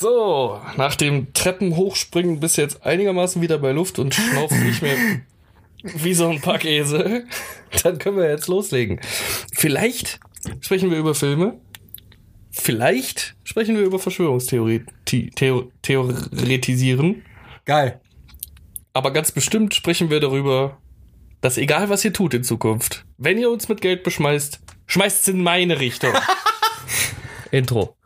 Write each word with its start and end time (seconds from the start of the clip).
So, 0.00 0.58
nach 0.78 0.94
dem 0.94 1.34
Treppenhochspringen 1.34 2.40
bist 2.40 2.56
du 2.56 2.62
jetzt 2.62 2.86
einigermaßen 2.86 3.42
wieder 3.42 3.58
bei 3.58 3.72
Luft 3.72 3.98
und 3.98 4.14
schnaufst 4.14 4.58
nicht 4.58 4.80
mehr 4.80 4.96
wie 5.82 6.14
so 6.14 6.26
ein 6.26 6.40
Packesel. 6.40 7.26
Dann 7.82 7.98
können 7.98 8.16
wir 8.16 8.30
jetzt 8.30 8.48
loslegen. 8.48 8.98
Vielleicht 9.52 10.18
sprechen 10.60 10.90
wir 10.90 10.96
über 10.96 11.14
Filme. 11.14 11.60
Vielleicht 12.50 13.36
sprechen 13.44 13.76
wir 13.76 13.84
über 13.84 13.98
Verschwörungstheorie 13.98 14.86
Theo 15.04 15.70
theoretisieren. 15.82 17.22
Geil. 17.66 18.00
Aber 18.94 19.12
ganz 19.12 19.32
bestimmt 19.32 19.74
sprechen 19.74 20.08
wir 20.08 20.20
darüber, 20.20 20.78
dass 21.42 21.58
egal 21.58 21.90
was 21.90 22.06
ihr 22.06 22.14
tut 22.14 22.32
in 22.32 22.42
Zukunft, 22.42 23.04
wenn 23.18 23.36
ihr 23.36 23.50
uns 23.50 23.68
mit 23.68 23.82
Geld 23.82 24.02
beschmeißt, 24.02 24.60
schmeißt 24.86 25.20
es 25.20 25.28
in 25.28 25.42
meine 25.42 25.78
Richtung. 25.78 26.14
Intro. 27.50 27.96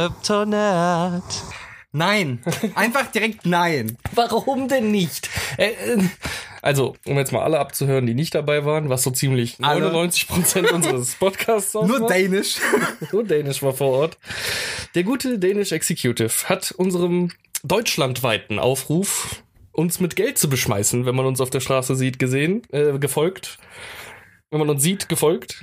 Kryptonat. 0.00 1.22
Nein. 1.92 2.42
Einfach 2.74 3.10
direkt 3.10 3.44
nein. 3.44 3.98
Warum 4.14 4.66
denn 4.66 4.90
nicht? 4.90 5.28
Äh, 5.58 5.72
äh, 5.72 5.98
also, 6.62 6.96
um 7.04 7.18
jetzt 7.18 7.32
mal 7.32 7.42
alle 7.42 7.58
abzuhören, 7.58 8.06
die 8.06 8.14
nicht 8.14 8.34
dabei 8.34 8.64
waren, 8.64 8.88
was 8.88 9.02
so 9.02 9.10
ziemlich 9.10 9.58
alle. 9.60 9.80
99 9.80 10.28
Prozent 10.28 10.72
unseres 10.72 11.16
Podcasts 11.16 11.74
Nur 11.74 12.06
Danish. 12.06 12.60
Nur 13.12 13.24
Danish 13.24 13.62
war 13.62 13.74
vor 13.74 13.90
Ort. 13.90 14.18
Der 14.94 15.02
gute 15.02 15.38
Danish 15.38 15.72
Executive 15.72 16.48
hat 16.48 16.72
unserem 16.72 17.32
deutschlandweiten 17.62 18.58
Aufruf, 18.58 19.42
uns 19.72 20.00
mit 20.00 20.16
Geld 20.16 20.38
zu 20.38 20.48
beschmeißen, 20.48 21.04
wenn 21.04 21.14
man 21.14 21.26
uns 21.26 21.42
auf 21.42 21.50
der 21.50 21.60
Straße 21.60 21.94
sieht, 21.94 22.18
gesehen, 22.18 22.62
äh, 22.70 22.98
gefolgt. 22.98 23.58
Wenn 24.50 24.60
man 24.60 24.70
uns 24.70 24.82
sieht, 24.82 25.10
gefolgt. 25.10 25.62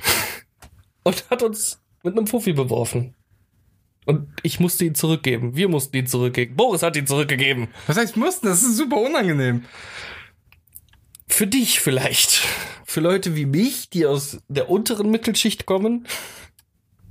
Und 1.03 1.27
hat 1.31 1.41
uns 1.41 1.81
mit 2.03 2.16
einem 2.16 2.27
Fuffi 2.27 2.53
beworfen. 2.53 3.16
Und 4.08 4.30
ich 4.41 4.61
musste 4.61 4.86
ihn 4.86 4.95
zurückgeben. 4.95 5.58
Wir 5.58 5.67
mussten 5.67 5.97
ihn 5.97 6.08
zurückgeben. 6.08 6.55
Boris 6.55 6.81
hat 6.81 6.95
ihn 6.95 7.05
zurückgegeben. 7.05 7.67
Was 7.88 7.97
heißt 7.97 8.16
mussten? 8.16 8.47
Das 8.47 8.63
ist 8.63 8.77
super 8.77 9.02
unangenehm. 9.02 9.66
Für 11.27 11.45
dich 11.45 11.81
vielleicht. 11.81 12.41
Für 12.85 13.02
Leute 13.02 13.35
wie 13.35 13.45
mich, 13.45 13.89
die 13.89 14.05
aus 14.05 14.39
der 14.47 14.69
unteren 14.69 15.11
Mittelschicht 15.11 15.66
kommen. 15.66 16.08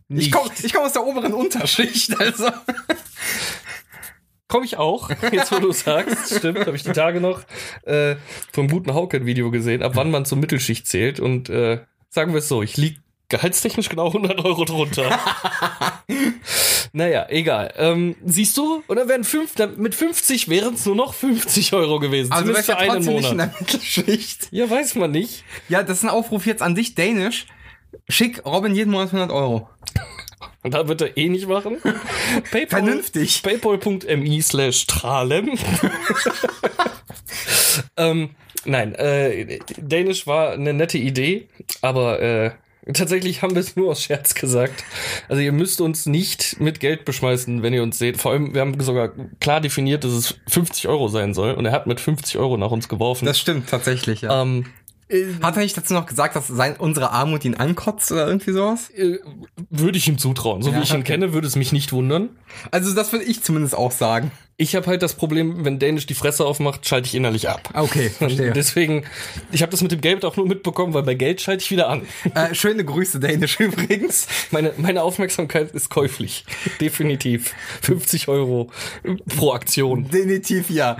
Nicht. 0.08 0.28
Ich 0.28 0.32
komme 0.32 0.50
ich 0.62 0.72
komm 0.72 0.84
aus 0.84 0.94
der 0.94 1.04
oberen 1.04 1.34
Unterschicht, 1.34 2.18
also. 2.18 2.48
Komme 4.48 4.64
ich 4.64 4.78
auch, 4.78 5.10
jetzt 5.32 5.52
wo 5.52 5.58
du 5.58 5.72
sagst, 5.72 6.38
stimmt, 6.38 6.60
habe 6.60 6.76
ich 6.76 6.84
die 6.84 6.92
Tage 6.92 7.20
noch 7.20 7.42
äh, 7.82 8.16
vom 8.52 8.68
guten 8.68 8.94
Hauken-Video 8.94 9.50
gesehen, 9.50 9.82
ab 9.82 9.92
wann 9.96 10.10
man 10.10 10.24
zur 10.24 10.38
Mittelschicht 10.38 10.86
zählt. 10.86 11.20
Und 11.20 11.50
äh, 11.50 11.84
sagen 12.08 12.32
wir 12.32 12.38
es 12.38 12.48
so, 12.48 12.62
ich 12.62 12.78
lieg 12.78 13.00
gehaltstechnisch 13.28 13.88
genau 13.88 14.08
100 14.08 14.44
Euro 14.44 14.64
drunter. 14.64 15.18
naja, 16.92 17.26
egal. 17.28 17.72
Ähm, 17.76 18.16
siehst 18.24 18.56
du? 18.56 18.82
Oder 18.88 19.08
wären 19.08 19.24
fünf, 19.24 19.54
mit 19.76 19.94
50 19.94 20.48
wären 20.48 20.74
es 20.74 20.86
nur 20.86 20.94
noch 20.94 21.14
50 21.14 21.72
Euro 21.72 21.98
gewesen. 21.98 22.32
Also 22.32 22.44
zumindest 22.44 22.70
für 22.70 22.78
einen 22.78 23.04
Monat. 23.04 23.22
Nicht 23.22 23.32
in 23.32 23.38
der 23.38 23.54
Mittelschicht. 23.58 24.48
Ja, 24.50 24.70
weiß 24.70 24.94
man 24.94 25.10
nicht. 25.10 25.44
Ja, 25.68 25.82
das 25.82 25.98
ist 25.98 26.04
ein 26.04 26.10
Aufruf 26.10 26.46
jetzt 26.46 26.62
an 26.62 26.74
dich, 26.74 26.94
Dänisch. 26.94 27.46
Schick 28.08 28.44
Robin 28.44 28.74
jeden 28.74 28.92
Monat 28.92 29.08
100 29.08 29.30
Euro. 29.30 29.68
Und 30.62 30.74
da 30.74 30.88
wird 30.88 31.00
er 31.00 31.16
eh 31.16 31.28
nicht 31.28 31.48
machen. 31.48 31.78
PayPal, 32.50 32.82
Vernünftig. 32.82 33.42
Paypal.me 33.42 34.42
slash 34.42 34.86
Tralem. 34.86 35.50
ähm, 37.96 38.30
nein, 38.64 38.94
äh, 38.94 39.58
Dänisch 39.76 40.26
war 40.26 40.52
eine 40.52 40.72
nette 40.72 40.98
Idee, 40.98 41.48
aber 41.82 42.20
äh, 42.20 42.50
Tatsächlich 42.92 43.42
haben 43.42 43.54
wir 43.54 43.60
es 43.60 43.74
nur 43.74 43.90
aus 43.90 44.02
Scherz 44.02 44.34
gesagt. 44.34 44.84
Also 45.28 45.42
ihr 45.42 45.52
müsst 45.52 45.80
uns 45.80 46.06
nicht 46.06 46.60
mit 46.60 46.78
Geld 46.78 47.04
beschmeißen, 47.04 47.62
wenn 47.62 47.74
ihr 47.74 47.82
uns 47.82 47.98
seht. 47.98 48.16
Vor 48.16 48.32
allem, 48.32 48.54
wir 48.54 48.60
haben 48.60 48.78
sogar 48.80 49.10
klar 49.40 49.60
definiert, 49.60 50.04
dass 50.04 50.12
es 50.12 50.38
50 50.46 50.86
Euro 50.86 51.08
sein 51.08 51.34
soll. 51.34 51.54
Und 51.54 51.66
er 51.66 51.72
hat 51.72 51.88
mit 51.88 51.98
50 51.98 52.38
Euro 52.38 52.56
nach 52.56 52.70
uns 52.70 52.88
geworfen. 52.88 53.24
Das 53.24 53.40
stimmt 53.40 53.68
tatsächlich, 53.68 54.20
ja. 54.20 54.42
Ähm, 54.42 54.66
hat 55.40 55.56
er 55.56 55.62
nicht 55.62 55.76
dazu 55.76 55.94
noch 55.94 56.06
gesagt, 56.06 56.34
dass 56.34 56.48
sein, 56.48 56.76
unsere 56.76 57.10
Armut 57.10 57.44
ihn 57.44 57.54
ankotzt 57.54 58.10
oder 58.10 58.26
irgendwie 58.26 58.52
sowas? 58.52 58.90
Äh, 58.90 59.18
würde 59.70 59.98
ich 59.98 60.08
ihm 60.08 60.18
zutrauen. 60.18 60.62
So 60.62 60.70
ja, 60.70 60.78
wie 60.78 60.82
ich 60.82 60.90
ihn 60.90 61.00
okay. 61.00 61.12
kenne, 61.12 61.32
würde 61.32 61.46
es 61.46 61.54
mich 61.54 61.72
nicht 61.72 61.92
wundern. 61.92 62.30
Also 62.72 62.92
das 62.92 63.12
würde 63.12 63.24
ich 63.24 63.42
zumindest 63.42 63.76
auch 63.76 63.92
sagen. 63.92 64.32
Ich 64.58 64.74
habe 64.74 64.86
halt 64.86 65.02
das 65.02 65.12
Problem, 65.12 65.66
wenn 65.66 65.78
Dänisch 65.78 66.06
die 66.06 66.14
Fresse 66.14 66.46
aufmacht, 66.46 66.88
schalte 66.88 67.08
ich 67.08 67.14
innerlich 67.14 67.50
ab. 67.50 67.68
Okay, 67.74 68.08
verstehe. 68.18 68.52
Deswegen, 68.52 69.04
ich 69.52 69.60
habe 69.60 69.70
das 69.70 69.82
mit 69.82 69.92
dem 69.92 70.00
Geld 70.00 70.24
auch 70.24 70.38
nur 70.38 70.46
mitbekommen, 70.46 70.94
weil 70.94 71.02
bei 71.02 71.14
Geld 71.14 71.42
schalte 71.42 71.62
ich 71.62 71.70
wieder 71.70 71.90
an. 71.90 72.06
Äh, 72.34 72.54
schöne 72.54 72.82
Grüße, 72.82 73.20
Dänisch 73.20 73.60
übrigens. 73.60 74.26
Meine, 74.50 74.72
meine 74.78 75.02
Aufmerksamkeit 75.02 75.72
ist 75.72 75.90
käuflich. 75.90 76.46
Definitiv. 76.80 77.52
50 77.82 78.28
Euro 78.28 78.70
pro 79.36 79.52
Aktion. 79.52 80.08
Definitiv 80.08 80.70
ja. 80.70 80.96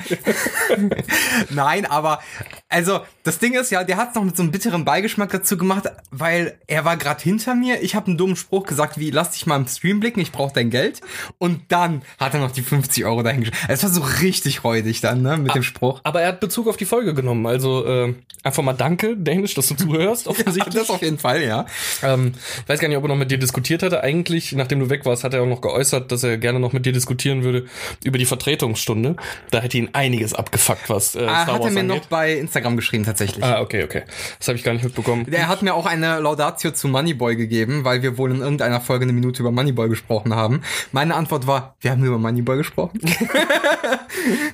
Nein, 1.49 1.87
aber 1.87 2.21
also 2.69 3.01
das 3.23 3.39
Ding 3.39 3.55
ist 3.55 3.71
ja, 3.71 3.85
der 3.85 3.97
hat 3.97 4.11
es 4.11 4.15
noch 4.17 4.25
mit 4.25 4.37
so 4.37 4.43
einem 4.43 4.53
bitteren 4.53 4.85
Beigeschmack 4.85 5.31
dazu 5.31 5.57
gemacht, 5.57 5.85
weil 6.11 6.59
er 6.67 6.85
war 6.85 6.99
gerade 6.99 7.23
hinter 7.23 7.55
mir. 7.55 7.83
Ich 7.83 7.95
habe 7.95 8.09
einen 8.09 8.19
dummen 8.19 8.37
Spruch 8.37 8.67
gesagt, 8.67 8.99
wie 8.99 9.11
lass 9.11 9.31
dich 9.31 9.47
mal 9.47 9.57
im 9.57 9.67
Stream 9.67 10.01
blicken, 10.01 10.21
ich 10.21 10.31
brauche 10.31 10.53
dein 10.53 10.69
Geld. 10.69 11.01
Und 11.39 11.63
dann 11.69 12.03
hat 12.19 12.35
er 12.35 12.41
noch 12.41 12.51
die 12.51 12.63
50 12.63 13.07
Euro 13.07 13.23
dahin 13.23 13.46
es 13.69 13.83
war 13.83 13.91
so 13.91 14.03
richtig 14.23 14.65
räudig 14.65 15.01
dann, 15.01 15.23
ne, 15.23 15.37
mit 15.37 15.51
ah, 15.51 15.55
dem 15.55 15.63
Spruch. 15.63 16.01
Aber 16.05 16.21
er 16.21 16.29
hat 16.29 16.41
Bezug 16.41 16.69
auf 16.69 16.77
die 16.77 16.85
Folge 16.85 17.15
genommen. 17.15 17.47
Also 17.47 17.85
äh, 17.87 18.15
einfach 18.43 18.63
mal 18.63 18.73
danke, 18.73 19.17
Dänisch, 19.17 19.55
dass 19.55 19.69
du 19.69 19.75
zuhörst. 19.75 20.29
Offensichtlich. 20.29 20.75
ja, 20.75 20.81
das 20.81 20.91
auf 20.91 21.03
jeden 21.03 21.19
Fall, 21.19 21.43
ja. 21.43 21.67
Ähm, 22.03 22.33
ich 22.63 22.69
weiß 22.69 22.81
gar 22.81 22.89
nicht, 22.89 22.97
ob 22.97 23.05
er 23.05 23.09
noch 23.09 23.17
mit 23.17 23.31
dir 23.31 23.39
diskutiert 23.39 23.83
hatte. 23.83 24.03
Eigentlich, 24.03 24.53
nachdem 24.53 24.81
du 24.81 24.91
weg 24.91 25.05
warst, 25.05 25.25
hat 25.25 25.35
er 25.35 25.43
auch 25.43 25.47
noch 25.47 25.61
geäußert, 25.61 26.13
dass 26.13 26.23
er 26.23 26.39
gerne 26.39 26.61
noch 26.61 26.73
mit 26.73 26.87
dir 26.87 26.93
diskutieren 26.93 27.43
würde 27.43 27.67
über 28.05 28.19
die 28.19 28.27
Vertretungsstunde. 28.27 29.17
Da 29.51 29.61
hätte 29.61 29.79
ihn 29.79 29.91
einiges 29.93 30.35
abgefuckt, 30.35 30.89
was 30.89 31.15
äh, 31.15 31.21
ah, 31.21 31.43
Star 31.43 31.47
Wars 31.47 31.49
Hat 31.49 31.65
er 31.65 31.71
mir 31.71 31.81
angeht. 31.81 31.97
noch 31.97 32.07
bei 32.07 32.35
Instagram 32.35 32.77
geschrieben, 32.77 33.05
tatsächlich. 33.05 33.45
Ah, 33.45 33.61
okay, 33.61 33.85
okay. 33.85 34.03
Das 34.39 34.49
habe 34.49 34.59
ich 34.59 34.65
gar 34.65 34.73
nicht 34.73 34.85
mitbekommen. 34.85 35.27
Der 35.29 35.49
hat 35.49 35.63
mir 35.63 35.75
auch 35.75 35.87
eine 35.87 36.21
Laudatio 36.21 36.71
zu 36.71 36.89
Moneyboy 36.89 37.37
gegeben, 37.37 37.85
weil 37.85 38.03
wir 38.03 38.19
wohl 38.19 38.31
in 38.31 38.41
irgendeiner 38.41 38.81
Folge 38.81 39.05
eine 39.05 39.13
Minute 39.13 39.43
über 39.43 39.51
Moneyboy 39.51 39.89
gesprochen 39.89 40.35
haben. 40.35 40.63
Meine 40.93 41.15
Antwort 41.15 41.47
war, 41.47 41.77
wir 41.81 41.91
haben 41.91 42.05
über 42.05 42.19
Moneyboy 42.19 42.57
gesprochen. 42.57 43.01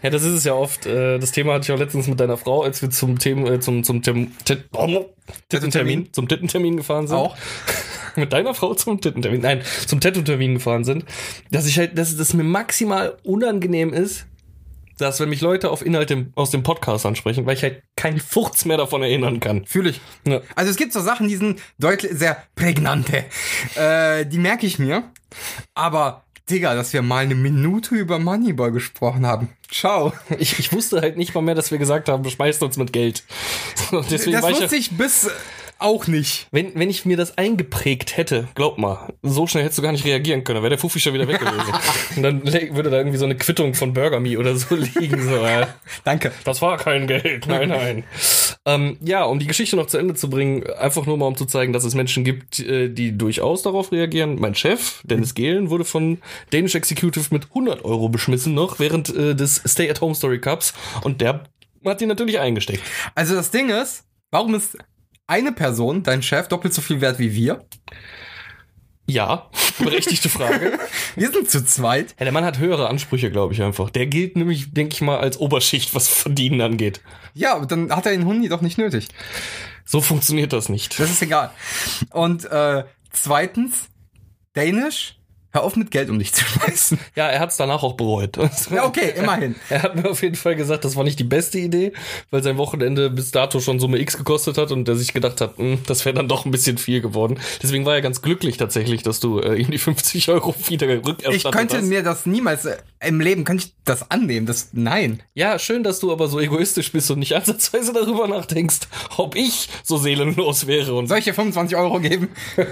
ja, 0.03 0.11
das 0.11 0.23
ist 0.23 0.33
es 0.33 0.45
ja 0.45 0.55
oft. 0.55 0.87
Äh, 0.87 1.19
das 1.19 1.33
Thema 1.33 1.55
hatte 1.55 1.65
ich 1.65 1.73
auch 1.73 1.79
letztens 1.79 2.07
mit 2.07 2.21
deiner 2.21 2.37
Frau, 2.37 2.63
als 2.63 2.83
wir 2.83 2.91
zum 2.91 3.19
Thema, 3.19 3.53
äh, 3.53 3.61
zum, 3.61 3.85
zum 3.85 4.03
Tim, 4.03 4.33
Tit, 4.45 4.65
Tittentermin, 5.49 6.13
zum 6.13 6.29
Tittentermin 6.29 6.77
gefahren 6.77 7.07
sind. 7.07 7.17
Auch. 7.17 7.37
mit 8.17 8.33
deiner 8.33 8.55
Frau 8.55 8.75
zum 8.75 9.01
Tittentermin, 9.01 9.41
nein, 9.41 9.63
zum 9.87 10.01
Tattoo-Termin 10.01 10.55
gefahren 10.55 10.85
sind, 10.85 11.05
dass 11.51 11.67
ich 11.67 11.79
halt, 11.79 11.97
dass 11.97 12.17
das 12.17 12.35
mir 12.35 12.45
maximal 12.45 13.17
unangenehm 13.25 13.93
ist, 13.93 14.27
dass 14.99 15.21
wenn 15.21 15.31
mich 15.31 15.41
Leute 15.41 15.71
auf 15.71 15.85
Inhalte 15.85 16.27
aus 16.35 16.51
dem 16.51 16.63
Podcast 16.63 17.07
ansprechen, 17.07 17.47
weil 17.47 17.57
ich 17.57 17.63
halt 17.63 17.83
keinen 17.97 18.21
Furz 18.21 18.65
mehr 18.65 18.77
davon 18.77 19.03
erinnern 19.03 19.41
kann. 19.41 19.65
Fühle 19.67 19.91
ich. 19.91 20.01
Ja. 20.27 20.41
Also 20.55 20.71
es 20.71 20.77
gibt 20.77 20.93
so 20.93 21.01
Sachen, 21.01 21.29
die 21.29 21.37
sind 21.37 21.61
deutlich 21.79 22.13
sehr 22.15 22.43
prägnante. 22.55 23.25
Äh, 23.75 24.27
die 24.27 24.39
merke 24.39 24.67
ich 24.67 24.79
mir. 24.79 25.11
Aber 25.75 26.25
Digga, 26.51 26.75
dass 26.75 26.93
wir 26.93 27.03
mal 27.03 27.25
eine 27.25 27.35
Minute 27.35 27.95
über 27.95 28.19
Moneyball 28.19 28.73
gesprochen 28.73 29.27
haben. 29.27 29.49
Ciao. 29.71 30.13
Ich, 30.39 30.59
ich 30.59 30.73
wusste 30.73 31.01
halt 31.01 31.17
nicht 31.17 31.35
mal 31.35 31.41
mehr, 31.41 31.55
dass 31.55 31.71
wir 31.71 31.79
gesagt 31.79 32.09
haben, 32.09 32.23
beschmeißt 32.23 32.63
uns 32.63 32.77
mit 32.77 32.93
Geld. 32.93 33.23
Deswegen 34.11 34.33
das 34.33 34.51
wusste 34.51 34.77
ich 34.77 34.97
bis 34.97 35.31
auch 35.83 36.07
nicht. 36.07 36.47
Wenn, 36.51 36.75
wenn 36.75 36.91
ich 36.91 37.05
mir 37.05 37.17
das 37.17 37.37
eingeprägt 37.39 38.17
hätte, 38.17 38.49
glaub 38.55 38.79
mal, 38.79 39.13
so 39.23 39.47
schnell 39.47 39.65
hättest 39.65 39.79
du 39.79 39.83
gar 39.83 39.93
nicht 39.93 40.05
reagieren 40.05 40.45
können, 40.45 40.61
wäre 40.63 40.71
der 40.71 40.79
Fuffi 40.79 41.01
schon 41.01 41.15
wieder 41.15 41.29
weg 41.29 41.41
gewesen. 41.41 41.75
Und 42.17 42.23
dann 42.23 42.45
würde 42.75 42.91
da 42.91 42.99
irgendwie 42.99 43.19
so 43.19 43.25
eine 43.25 43.37
Quittung 43.37 43.75
von 43.75 43.93
Burger 43.93 44.21
Me 44.21 44.39
oder 44.39 44.57
so 44.57 44.75
liegen. 44.97 45.23
So, 45.23 45.45
äh, 45.45 45.67
Danke. 46.05 46.33
Das 46.45 46.63
war 46.63 46.79
kein 46.79 47.07
Geld. 47.07 47.47
Nein, 47.47 47.69
nein. 47.69 48.05
ähm, 48.67 48.97
ja, 49.01 49.25
um 49.25 49.39
die 49.39 49.47
Geschichte 49.47 49.77
noch 49.77 49.87
zu 49.87 49.99
Ende 49.99 50.15
zu 50.15 50.31
bringen, 50.31 50.65
einfach 50.79 51.07
nur 51.07 51.17
mal 51.17 51.27
um 51.27 51.37
zu 51.37 51.47
zeigen, 51.47 51.73
dass 51.73 51.85
es 51.85 51.95
Menschen 51.95 52.25
gibt, 52.25 52.61
äh, 52.61 52.89
die 52.89 53.17
durchaus 53.17 53.63
darauf 53.63 53.93
reagieren. 53.93 54.37
Mein 54.41 54.55
Chef, 54.55 55.03
Dennis 55.05 55.35
Gehlen, 55.35 55.71
wurde 55.71 55.85
von 55.85 56.19
Danish 56.51 56.75
Executive 56.75 57.27
mit 57.31 57.49
100 57.49 57.85
Euro 57.85 58.09
beschmissen 58.09 58.55
noch 58.55 58.79
während 58.79 59.15
äh, 59.15 59.35
des 59.35 59.63
Stay-at-Home 59.67 60.15
Story 60.15 60.41
Cups. 60.41 60.75
Und 61.03 61.21
der 61.21 61.45
hat 61.85 62.01
die 62.01 62.07
natürlich 62.07 62.39
eingesteckt. 62.39 62.83
Also 63.15 63.35
das 63.35 63.51
Ding 63.51 63.71
ist, 63.71 64.05
warum 64.31 64.55
ist 64.55 64.77
eine 65.33 65.53
Person, 65.53 66.03
dein 66.03 66.23
Chef, 66.23 66.49
doppelt 66.49 66.75
so 66.75 66.83
viel 66.83 67.01
wert 67.01 67.19
wie 67.19 67.35
wir? 67.35 67.65
Ja, 69.07 69.51
berechtigte 69.79 70.29
Frage. 70.29 70.79
wir 71.17 71.31
sind 71.31 71.51
zu 71.51 71.65
zweit. 71.65 72.15
Ja, 72.19 72.25
der 72.25 72.33
Mann 72.33 72.45
hat 72.45 72.59
höhere 72.59 72.89
Ansprüche, 72.89 73.31
glaube 73.31 73.55
ich 73.55 73.63
einfach. 73.63 73.89
Der 73.89 74.07
gilt 74.07 74.37
nämlich, 74.37 74.75
denke 74.75 74.95
ich 74.95 75.01
mal, 75.01 75.19
als 75.19 75.39
Oberschicht, 75.39 75.95
was 75.95 76.09
Verdienen 76.09 76.61
angeht. 76.61 77.01
Ja, 77.33 77.59
dann 77.65 77.91
hat 77.91 78.05
er 78.05 78.13
den 78.13 78.27
Hundi 78.27 78.51
doch 78.51 78.61
nicht 78.61 78.77
nötig. 78.77 79.09
So 79.87 80.03
funktioniert 80.03 80.53
das 80.53 80.69
nicht. 80.69 81.01
Das 81.01 81.11
ist 81.11 81.23
egal. 81.23 81.51
Und 82.11 82.45
äh, 82.45 82.85
zweitens, 83.11 83.89
Danish 84.53 85.19
Hör 85.53 85.65
auf 85.65 85.77
mit 85.77 85.91
Geld 85.91 86.09
um 86.09 86.19
dich 86.19 86.33
zu 86.33 86.45
schmeißen. 86.45 86.99
Ja, 87.15 87.29
er 87.29 87.41
hat 87.41 87.51
es 87.51 87.57
danach 87.59 87.83
auch 87.83 87.95
bereut. 87.95 88.39
Ja, 88.71 88.87
okay, 88.87 89.13
immerhin. 89.17 89.55
Er 89.69 89.83
hat 89.83 89.97
mir 89.97 90.09
auf 90.11 90.23
jeden 90.23 90.35
Fall 90.35 90.57
gesagt, 90.57 90.85
das 90.85 90.97
war 90.97 91.05
nicht 91.05 91.19
die 91.19 91.25
beste 91.25 91.59
Idee, 91.59 91.93
weil 92.31 92.43
sein 92.43 92.57
Wochenende 92.57 93.11
bis 93.11 93.31
dato 93.33 93.61
schon 93.61 93.79
Summe 93.79 93.99
X 93.99 94.17
gekostet 94.17 94.57
hat 94.57 94.73
und 94.73 94.89
er 94.89 94.97
sich 94.97 95.13
gedacht 95.13 95.41
hat, 95.43 95.59
hm, 95.59 95.81
das 95.87 96.05
wäre 96.07 96.15
dann 96.15 96.27
doch 96.29 96.47
ein 96.47 96.51
bisschen 96.51 96.79
viel 96.79 97.01
geworden. 97.03 97.39
Deswegen 97.63 97.85
war 97.85 97.95
er 97.95 98.01
ganz 98.01 98.23
glücklich 98.23 98.57
tatsächlich, 98.57 99.03
dass 99.03 99.21
du 99.21 99.41
äh, 99.41 99.57
ihm 99.57 99.71
die 99.71 99.79
50 99.79 100.29
Euro 100.31 100.55
wieder 100.69 100.89
rückerstattet 100.89 101.35
Ich 101.35 101.51
könnte 101.51 101.77
hast. 101.79 101.87
mir 101.87 102.03
das 102.03 102.25
niemals 102.25 102.65
äh, 102.65 102.77
im 103.01 103.21
Leben 103.21 103.45
könnte 103.45 103.67
ich 103.67 103.75
das 103.85 104.11
annehmen. 104.11 104.47
Das 104.47 104.71
nein. 104.73 105.23
Ja, 105.35 105.59
schön, 105.59 105.83
dass 105.83 106.01
du 106.01 106.13
aber 106.13 106.29
so 106.29 106.41
egoistisch 106.41 106.93
bist 106.93 107.11
und 107.11 107.19
nicht 107.19 107.35
ansatzweise 107.37 107.93
darüber 107.93 108.27
nachdenkst, 108.27 108.81
ob 109.19 109.37
ich 109.37 109.69
so 109.85 109.99
seelenlos 109.99 110.67
wäre. 110.67 110.95
Und 110.95 111.09
Soll 111.09 111.19
ich 111.19 111.25
dir 111.25 111.35
25 111.35 111.77
Euro 111.77 112.01
geben? 112.01 112.29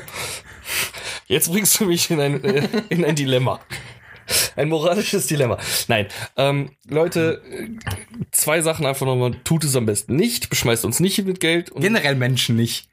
jetzt 1.31 1.51
bringst 1.51 1.81
du 1.81 1.87
mich 1.87 2.11
in 2.11 2.21
ein, 2.21 2.45
äh, 2.45 2.69
in 2.91 3.05
ein 3.05 3.15
Dilemma. 3.15 3.61
Ein 4.55 4.69
moralisches 4.69 5.27
Dilemma. 5.27 5.59
Nein, 5.89 6.07
ähm, 6.37 6.71
Leute, 6.89 7.43
zwei 8.31 8.63
Sachen 8.63 8.87
einfach 8.87 9.07
nochmal. 9.07 9.35
Tut 9.43 9.65
es 9.65 9.75
am 9.75 9.87
besten 9.87 10.15
nicht. 10.15 10.51
Beschmeißt 10.51 10.85
uns 10.85 11.01
nicht 11.01 11.25
mit 11.25 11.41
Geld. 11.41 11.73
Generell 11.75 12.15
Menschen 12.15 12.55
nicht. 12.57 12.89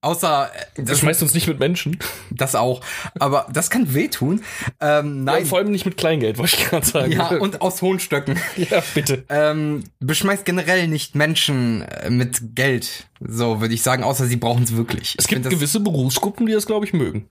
Außer 0.00 0.50
äh, 0.54 0.82
das, 0.82 0.86
beschmeißt 0.86 1.22
uns 1.22 1.34
nicht 1.34 1.46
mit 1.46 1.58
Menschen. 1.58 1.98
das 2.30 2.54
auch. 2.54 2.80
Aber 3.18 3.46
das 3.52 3.68
kann 3.68 3.92
wehtun. 3.94 4.42
Ähm, 4.80 5.24
Nein, 5.24 5.40
nein. 5.40 5.46
vor 5.46 5.58
allem 5.58 5.70
nicht 5.70 5.84
mit 5.84 5.96
Kleingeld, 5.96 6.38
wollte 6.38 6.56
ich 6.56 6.64
gerade 6.64 6.86
sagen. 6.86 7.12
Ja, 7.12 7.28
und 7.28 7.60
aus 7.60 7.82
hohen 7.82 8.00
Stöcken. 8.00 8.38
ja, 8.56 8.82
bitte. 8.94 9.24
Ähm, 9.28 9.84
beschmeißt 9.98 10.44
generell 10.44 10.88
nicht 10.88 11.14
Menschen 11.14 11.82
äh, 11.82 12.08
mit 12.10 12.54
Geld. 12.54 13.08
So 13.20 13.60
würde 13.60 13.74
ich 13.74 13.82
sagen, 13.82 14.02
außer 14.04 14.26
sie 14.26 14.36
brauchen 14.36 14.62
es 14.62 14.76
wirklich. 14.76 15.16
Es 15.18 15.26
gibt 15.26 15.50
gewisse 15.50 15.80
Berufsgruppen, 15.80 16.46
die 16.46 16.52
das, 16.52 16.64
glaube 16.66 16.86
ich, 16.86 16.92
mögen. 16.92 17.28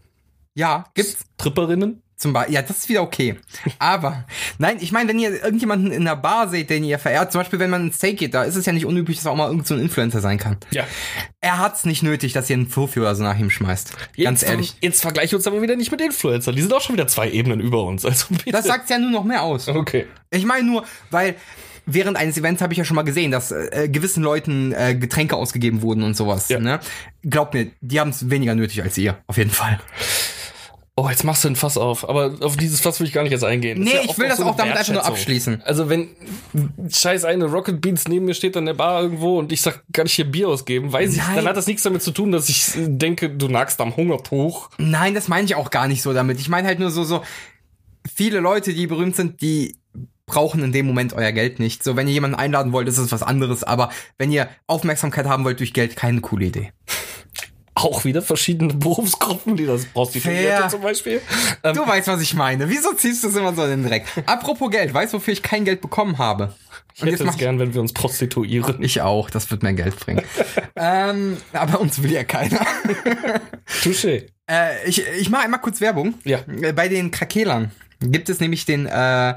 Ja, 0.59 0.83
gibt's 0.93 1.19
Tripperinnen. 1.37 2.01
zum 2.17 2.33
Beispiel. 2.33 2.55
Ja, 2.55 2.61
das 2.61 2.79
ist 2.79 2.89
wieder 2.89 3.01
okay. 3.01 3.37
Aber, 3.79 4.25
nein, 4.57 4.75
ich 4.81 4.91
meine, 4.91 5.07
wenn 5.07 5.17
ihr 5.17 5.41
irgendjemanden 5.41 5.89
in 5.89 6.01
einer 6.01 6.17
Bar 6.17 6.49
seht, 6.49 6.69
den 6.69 6.83
ihr 6.83 6.99
verehrt, 6.99 7.31
zum 7.31 7.39
Beispiel, 7.39 7.59
wenn 7.59 7.69
man 7.69 7.87
ins 7.87 7.95
Steak 7.95 8.17
geht, 8.17 8.33
da 8.33 8.43
ist 8.43 8.57
es 8.57 8.65
ja 8.65 8.73
nicht 8.73 8.85
unüblich, 8.85 9.15
dass 9.15 9.25
auch 9.25 9.37
mal 9.37 9.47
irgend 9.47 9.65
so 9.67 9.73
ein 9.73 9.79
Influencer 9.79 10.19
sein 10.19 10.37
kann. 10.37 10.57
Ja. 10.71 10.83
Er 11.39 11.59
hat's 11.59 11.85
nicht 11.85 12.03
nötig, 12.03 12.33
dass 12.33 12.49
ihr 12.49 12.57
einen 12.57 12.67
Furfi 12.67 12.99
oder 12.99 13.15
so 13.15 13.23
nach 13.23 13.39
ihm 13.39 13.49
schmeißt. 13.49 13.93
Ganz 14.21 14.41
Jetzt, 14.41 14.51
ehrlich. 14.51 14.75
Jetzt 14.81 15.01
vergleiche 15.01 15.37
uns 15.37 15.47
aber 15.47 15.61
wieder 15.61 15.77
nicht 15.77 15.91
mit 15.91 16.01
Influencern. 16.01 16.53
Die 16.53 16.61
sind 16.61 16.73
auch 16.73 16.81
schon 16.81 16.95
wieder 16.95 17.07
zwei 17.07 17.31
Ebenen 17.31 17.61
über 17.61 17.85
uns. 17.85 18.03
Also 18.03 18.25
bitte. 18.29 18.51
Das 18.51 18.65
sagt 18.65 18.89
ja 18.89 18.99
nur 18.99 19.11
noch 19.11 19.23
mehr 19.23 19.43
aus. 19.43 19.69
Okay. 19.69 20.07
Ich 20.29 20.43
meine 20.43 20.67
nur, 20.67 20.83
weil 21.09 21.35
während 21.85 22.17
eines 22.17 22.37
Events 22.37 22.61
habe 22.61 22.73
ich 22.73 22.77
ja 22.77 22.83
schon 22.83 22.95
mal 22.95 23.03
gesehen, 23.03 23.31
dass 23.31 23.51
äh, 23.51 23.87
gewissen 23.89 24.23
Leuten 24.23 24.73
äh, 24.73 24.93
Getränke 24.93 25.37
ausgegeben 25.37 25.81
wurden 25.81 26.03
und 26.03 26.17
sowas. 26.17 26.49
Ja. 26.49 26.59
Ne? 26.59 26.81
Glaubt 27.23 27.53
mir, 27.53 27.71
die 27.79 28.01
haben 28.01 28.09
es 28.09 28.29
weniger 28.29 28.55
nötig 28.55 28.83
als 28.83 28.97
ihr, 28.97 29.17
auf 29.27 29.37
jeden 29.37 29.51
Fall. 29.51 29.79
Oh, 31.01 31.07
jetzt 31.09 31.23
machst 31.23 31.45
du 31.45 31.47
ein 31.47 31.55
Fass 31.55 31.77
auf. 31.77 32.09
Aber 32.09 32.33
auf 32.41 32.57
dieses 32.57 32.81
Fass 32.81 32.99
will 32.99 33.07
ich 33.07 33.13
gar 33.13 33.23
nicht 33.23 33.31
jetzt 33.31 33.45
eingehen. 33.45 33.79
Nee, 33.79 33.93
ja 33.93 34.01
ich 34.03 34.17
will 34.17 34.27
das 34.27 34.39
so 34.39 34.43
auch 34.43 34.57
damit 34.57 34.75
einfach 34.75 34.91
nur 34.91 35.05
abschließen. 35.05 35.61
Also 35.63 35.87
wenn 35.87 36.09
scheiß 36.91 37.23
eine 37.23 37.45
Rocket 37.45 37.79
Beans 37.79 38.09
neben 38.09 38.25
mir 38.25 38.33
steht 38.33 38.57
an 38.57 38.65
der 38.65 38.73
Bar 38.73 39.03
irgendwo 39.03 39.39
und 39.39 39.53
ich 39.53 39.61
sag, 39.61 39.81
kann 39.93 40.07
ich 40.07 40.13
hier 40.13 40.29
Bier 40.29 40.49
ausgeben, 40.49 40.91
weiß 40.91 41.13
ich, 41.13 41.19
Nein. 41.19 41.37
dann 41.37 41.45
hat 41.47 41.55
das 41.55 41.67
nichts 41.67 41.83
damit 41.83 42.01
zu 42.01 42.11
tun, 42.11 42.33
dass 42.33 42.49
ich 42.49 42.75
äh, 42.75 42.89
denke, 42.89 43.29
du 43.29 43.47
nagst 43.47 43.79
am 43.79 43.95
Hungertuch. 43.95 44.71
Nein, 44.77 45.13
das 45.13 45.29
meine 45.29 45.45
ich 45.45 45.55
auch 45.55 45.69
gar 45.69 45.87
nicht 45.87 46.01
so 46.01 46.11
damit. 46.11 46.37
Ich 46.41 46.49
meine 46.49 46.67
halt 46.67 46.79
nur 46.79 46.91
so, 46.91 47.05
so 47.05 47.21
viele 48.13 48.41
Leute, 48.41 48.73
die 48.73 48.85
berühmt 48.85 49.15
sind, 49.15 49.41
die 49.41 49.77
brauchen 50.25 50.61
in 50.61 50.73
dem 50.73 50.85
Moment 50.85 51.13
euer 51.13 51.31
Geld 51.31 51.59
nicht. 51.59 51.81
So, 51.81 51.95
wenn 51.95 52.09
ihr 52.09 52.13
jemanden 52.13 52.35
einladen 52.35 52.73
wollt, 52.73 52.89
ist 52.89 52.97
es 52.97 53.13
was 53.13 53.23
anderes. 53.23 53.63
Aber 53.63 53.89
wenn 54.17 54.33
ihr 54.33 54.49
Aufmerksamkeit 54.67 55.27
haben 55.27 55.45
wollt 55.45 55.61
durch 55.61 55.73
Geld, 55.73 55.95
keine 55.95 56.19
coole 56.19 56.47
Idee. 56.47 56.73
Auch 57.81 58.03
wieder 58.03 58.21
verschiedene 58.21 58.73
Berufsgruppen, 58.73 59.55
die 59.55 59.65
das 59.65 59.85
Prostituierte 59.85 60.47
Fair. 60.47 60.69
zum 60.69 60.81
Beispiel. 60.81 61.21
Ähm, 61.63 61.75
Du 61.75 61.87
weißt, 61.87 62.07
was 62.09 62.21
ich 62.21 62.33
meine. 62.33 62.69
Wieso 62.69 62.93
ziehst 62.93 63.23
du 63.23 63.29
es 63.29 63.35
immer 63.35 63.53
so 63.55 63.63
in 63.63 63.69
den 63.69 63.87
Dreck? 63.87 64.05
Apropos 64.25 64.69
Geld, 64.69 64.93
weißt 64.93 65.13
du, 65.13 65.17
wofür 65.17 65.31
ich 65.33 65.41
kein 65.41 65.63
Geld 65.63 65.79
bekommen 65.81 66.17
habe? 66.17 66.53
ich 66.95 67.03
hätte 67.03 67.23
es 67.23 67.37
gern, 67.37 67.57
wenn 67.59 67.73
wir 67.73 67.79
uns 67.79 67.93
prostituieren. 67.93 68.83
Ich 68.83 68.99
auch, 69.01 69.29
das 69.29 69.49
wird 69.51 69.63
mir 69.63 69.73
Geld 69.73 69.97
bringen. 69.97 70.21
ähm, 70.75 71.37
aber 71.53 71.79
uns 71.79 72.03
will 72.03 72.11
ja 72.11 72.25
keiner. 72.25 72.59
Touché. 73.81 74.27
Äh, 74.49 74.87
ich 74.87 75.03
ich 75.19 75.29
mache 75.29 75.43
einmal 75.43 75.61
kurz 75.61 75.79
Werbung. 75.79 76.15
Ja. 76.25 76.39
Äh, 76.61 76.73
Bei 76.73 76.89
den 76.89 77.11
Krakelern 77.11 77.71
gibt 78.01 78.29
es 78.29 78.39
nämlich 78.39 78.65
den 78.65 78.85
äh, 78.87 79.35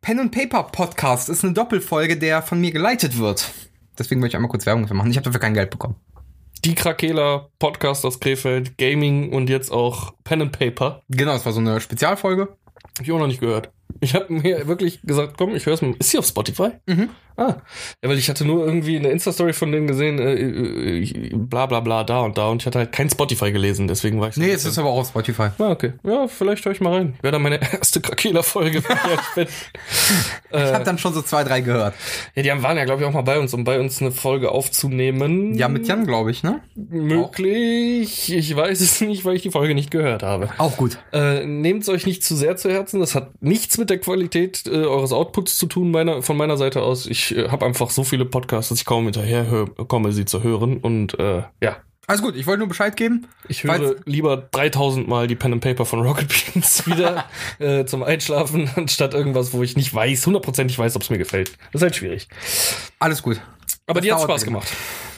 Pen 0.00 0.18
and 0.20 0.32
Paper 0.32 0.62
Podcast. 0.64 1.28
Das 1.28 1.38
ist 1.38 1.44
eine 1.44 1.52
Doppelfolge, 1.52 2.16
der 2.16 2.42
von 2.42 2.60
mir 2.60 2.70
geleitet 2.72 3.18
wird. 3.18 3.50
Deswegen 3.98 4.20
möchte 4.20 4.32
ich 4.32 4.36
einmal 4.36 4.50
kurz 4.50 4.64
Werbung 4.64 4.82
dafür 4.84 4.96
machen. 4.96 5.10
Ich 5.10 5.16
habe 5.16 5.24
dafür 5.24 5.40
kein 5.40 5.54
Geld 5.54 5.70
bekommen. 5.70 5.96
Die 6.64 6.74
Krakela, 6.74 7.48
Podcast 7.58 8.04
aus 8.04 8.20
Krefeld, 8.20 8.76
Gaming 8.76 9.32
und 9.32 9.48
jetzt 9.48 9.72
auch 9.72 10.12
Pen 10.24 10.42
and 10.42 10.52
Paper. 10.52 11.00
Genau, 11.08 11.32
das 11.32 11.46
war 11.46 11.52
so 11.54 11.60
eine 11.60 11.80
Spezialfolge. 11.80 12.54
Hab 12.98 13.00
ich 13.00 13.10
auch 13.12 13.18
noch 13.18 13.28
nicht 13.28 13.40
gehört. 13.40 13.70
Ich 14.00 14.14
habe 14.14 14.32
mir 14.32 14.66
wirklich 14.68 15.00
gesagt, 15.02 15.34
komm, 15.36 15.54
ich 15.54 15.66
höre 15.66 15.74
es 15.74 15.82
mal. 15.82 15.94
Ist 15.98 16.10
sie 16.10 16.18
auf 16.18 16.26
Spotify? 16.26 16.70
Mhm. 16.86 17.10
Ah. 17.36 17.56
Ja, 18.02 18.10
weil 18.10 18.18
ich 18.18 18.28
hatte 18.28 18.44
nur 18.44 18.66
irgendwie 18.66 18.96
eine 18.98 19.08
Insta-Story 19.08 19.54
von 19.54 19.72
denen 19.72 19.86
gesehen, 19.86 20.18
äh, 20.18 20.34
äh, 20.34 21.30
bla 21.34 21.64
bla 21.66 21.80
bla, 21.80 22.04
da 22.04 22.20
und 22.20 22.36
da. 22.36 22.48
Und 22.48 22.60
ich 22.62 22.66
hatte 22.66 22.80
halt 22.80 22.92
kein 22.92 23.08
Spotify 23.08 23.50
gelesen, 23.50 23.88
deswegen 23.88 24.20
war 24.20 24.28
ich 24.28 24.36
Nee, 24.36 24.50
es 24.50 24.66
ist 24.66 24.78
aber 24.78 24.90
auch 24.90 24.98
auf 24.98 25.08
Spotify. 25.08 25.48
Ah, 25.58 25.70
okay. 25.70 25.94
Ja, 26.02 26.28
vielleicht 26.28 26.64
höre 26.66 26.72
ich 26.72 26.80
mal 26.82 26.92
rein. 26.94 27.14
Wäre 27.22 27.32
dann 27.32 27.42
meine 27.42 27.58
erste 27.72 28.00
Krakela-Folge. 28.02 28.82
wenn 28.86 29.14
ich 29.14 29.34
bin. 29.34 29.46
Ich 30.52 30.72
habe 30.74 30.84
dann 30.84 30.98
schon 30.98 31.14
so 31.14 31.22
zwei, 31.22 31.44
drei 31.44 31.60
gehört. 31.60 31.94
ja, 32.34 32.42
die 32.42 32.50
haben- 32.50 32.62
waren 32.64 32.76
ja, 32.76 32.84
glaube 32.84 33.02
ich, 33.02 33.08
auch 33.08 33.12
mal 33.12 33.22
bei 33.22 33.38
uns, 33.38 33.54
um 33.54 33.62
bei 33.64 33.78
uns 33.78 34.00
eine 34.02 34.10
Folge 34.10 34.50
aufzunehmen. 34.50 35.54
Ja, 35.54 35.68
mit 35.68 35.86
Jan, 35.86 36.06
glaube 36.06 36.32
ich, 36.32 36.42
ne? 36.42 36.60
Möglich. 36.74 38.32
Ich 38.34 38.54
weiß 38.56 38.80
es 38.80 39.00
nicht, 39.00 39.24
weil 39.24 39.36
ich 39.36 39.42
die 39.42 39.50
Folge 39.50 39.74
nicht 39.74 39.90
gehört 39.90 40.22
habe. 40.22 40.48
Auch 40.58 40.76
gut. 40.76 40.98
Äh, 41.12 41.46
Nehmt 41.46 41.82
es 41.84 41.88
euch 41.88 42.04
nicht 42.06 42.24
zu 42.24 42.34
sehr 42.36 42.56
zu 42.56 42.70
Herzen. 42.70 43.00
Das 43.00 43.14
hat 43.14 43.30
nichts 43.40 43.78
mit 43.80 43.90
der 43.90 43.98
Qualität 43.98 44.66
äh, 44.66 44.70
eures 44.70 45.12
Outputs 45.12 45.58
zu 45.58 45.66
tun, 45.66 45.90
meiner, 45.90 46.22
von 46.22 46.36
meiner 46.36 46.56
Seite 46.56 46.82
aus. 46.82 47.06
Ich 47.06 47.36
äh, 47.36 47.48
habe 47.48 47.66
einfach 47.66 47.90
so 47.90 48.04
viele 48.04 48.24
Podcasts, 48.24 48.68
dass 48.68 48.78
ich 48.78 48.84
kaum 48.84 49.04
hinterher 49.04 49.66
komme, 49.88 50.12
sie 50.12 50.24
zu 50.24 50.42
hören. 50.44 50.76
Und 50.78 51.18
äh, 51.18 51.42
ja, 51.60 51.76
Alles 52.06 52.22
gut, 52.22 52.36
ich 52.36 52.46
wollte 52.46 52.60
nur 52.60 52.68
Bescheid 52.68 52.96
geben. 52.96 53.26
ich 53.48 53.64
höre 53.64 53.96
lieber 54.04 54.36
3000 54.36 55.08
Mal 55.08 55.26
die 55.26 55.34
Pen 55.36 55.54
and 55.54 55.62
Paper 55.62 55.84
von 55.84 56.00
Rocket 56.00 56.28
Beans 56.28 56.86
wieder 56.86 57.24
äh, 57.58 57.84
zum 57.84 58.02
Einschlafen, 58.02 58.70
anstatt 58.76 59.14
irgendwas, 59.14 59.52
wo 59.52 59.62
ich 59.62 59.76
nicht 59.76 59.92
weiß, 59.92 60.26
hundertprozentig 60.26 60.78
weiß, 60.78 60.94
ob 60.96 61.02
es 61.02 61.10
mir 61.10 61.18
gefällt. 61.18 61.52
Das 61.72 61.80
ist 61.80 61.82
halt 61.82 61.96
schwierig. 61.96 62.28
Alles 62.98 63.22
gut. 63.22 63.40
Aber 63.86 64.00
Das 64.00 64.04
dir 64.06 64.14
hat 64.14 64.22
Spaß 64.22 64.44
gemacht. 64.44 64.68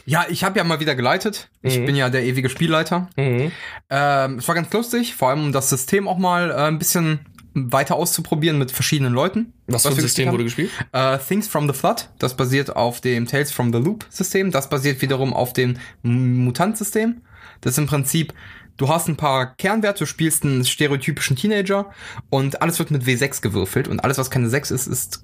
Ja, 0.04 0.24
ich 0.28 0.42
habe 0.42 0.58
ja 0.58 0.64
mal 0.64 0.80
wieder 0.80 0.96
geleitet. 0.96 1.48
Ich 1.62 1.76
bin 1.84 1.94
ja 1.94 2.10
der 2.10 2.24
ewige 2.24 2.48
Spielleiter. 2.48 3.08
Mhm. 3.16 3.52
Ähm, 3.88 4.38
es 4.38 4.48
war 4.48 4.54
ganz 4.56 4.72
lustig, 4.72 5.14
vor 5.14 5.28
allem 5.28 5.44
um 5.44 5.52
das 5.52 5.70
System 5.70 6.08
auch 6.08 6.18
mal 6.18 6.50
äh, 6.50 6.54
ein 6.54 6.78
bisschen 6.80 7.20
weiter 7.54 7.96
auszuprobieren 7.96 8.58
mit 8.58 8.70
verschiedenen 8.70 9.12
Leuten. 9.12 9.52
Was 9.66 9.82
für 9.82 9.90
ein 9.90 9.94
System 10.00 10.30
wurde 10.32 10.44
gespielt? 10.44 10.70
Äh, 10.92 11.18
Things 11.18 11.48
from 11.48 11.66
the 11.68 11.74
Flood, 11.74 12.08
das 12.18 12.36
basiert 12.36 12.74
auf 12.76 13.00
dem 13.00 13.26
Tales 13.26 13.52
from 13.52 13.72
the 13.72 13.78
Loop 13.78 14.06
System. 14.10 14.50
Das 14.50 14.68
basiert 14.70 15.02
wiederum 15.02 15.34
auf 15.34 15.52
dem 15.52 15.76
M- 16.02 16.44
Mutant-System. 16.44 17.20
Das 17.60 17.72
ist 17.74 17.78
im 17.78 17.86
Prinzip, 17.86 18.32
du 18.76 18.88
hast 18.88 19.08
ein 19.08 19.16
paar 19.16 19.54
Kernwerte, 19.56 20.00
du 20.00 20.06
spielst 20.06 20.44
einen 20.44 20.64
stereotypischen 20.64 21.36
Teenager 21.36 21.90
und 22.30 22.62
alles 22.62 22.78
wird 22.78 22.90
mit 22.90 23.04
W6 23.04 23.42
gewürfelt 23.42 23.86
und 23.88 24.00
alles, 24.00 24.18
was 24.18 24.30
keine 24.30 24.48
6 24.48 24.70
ist, 24.70 24.86
ist 24.86 25.22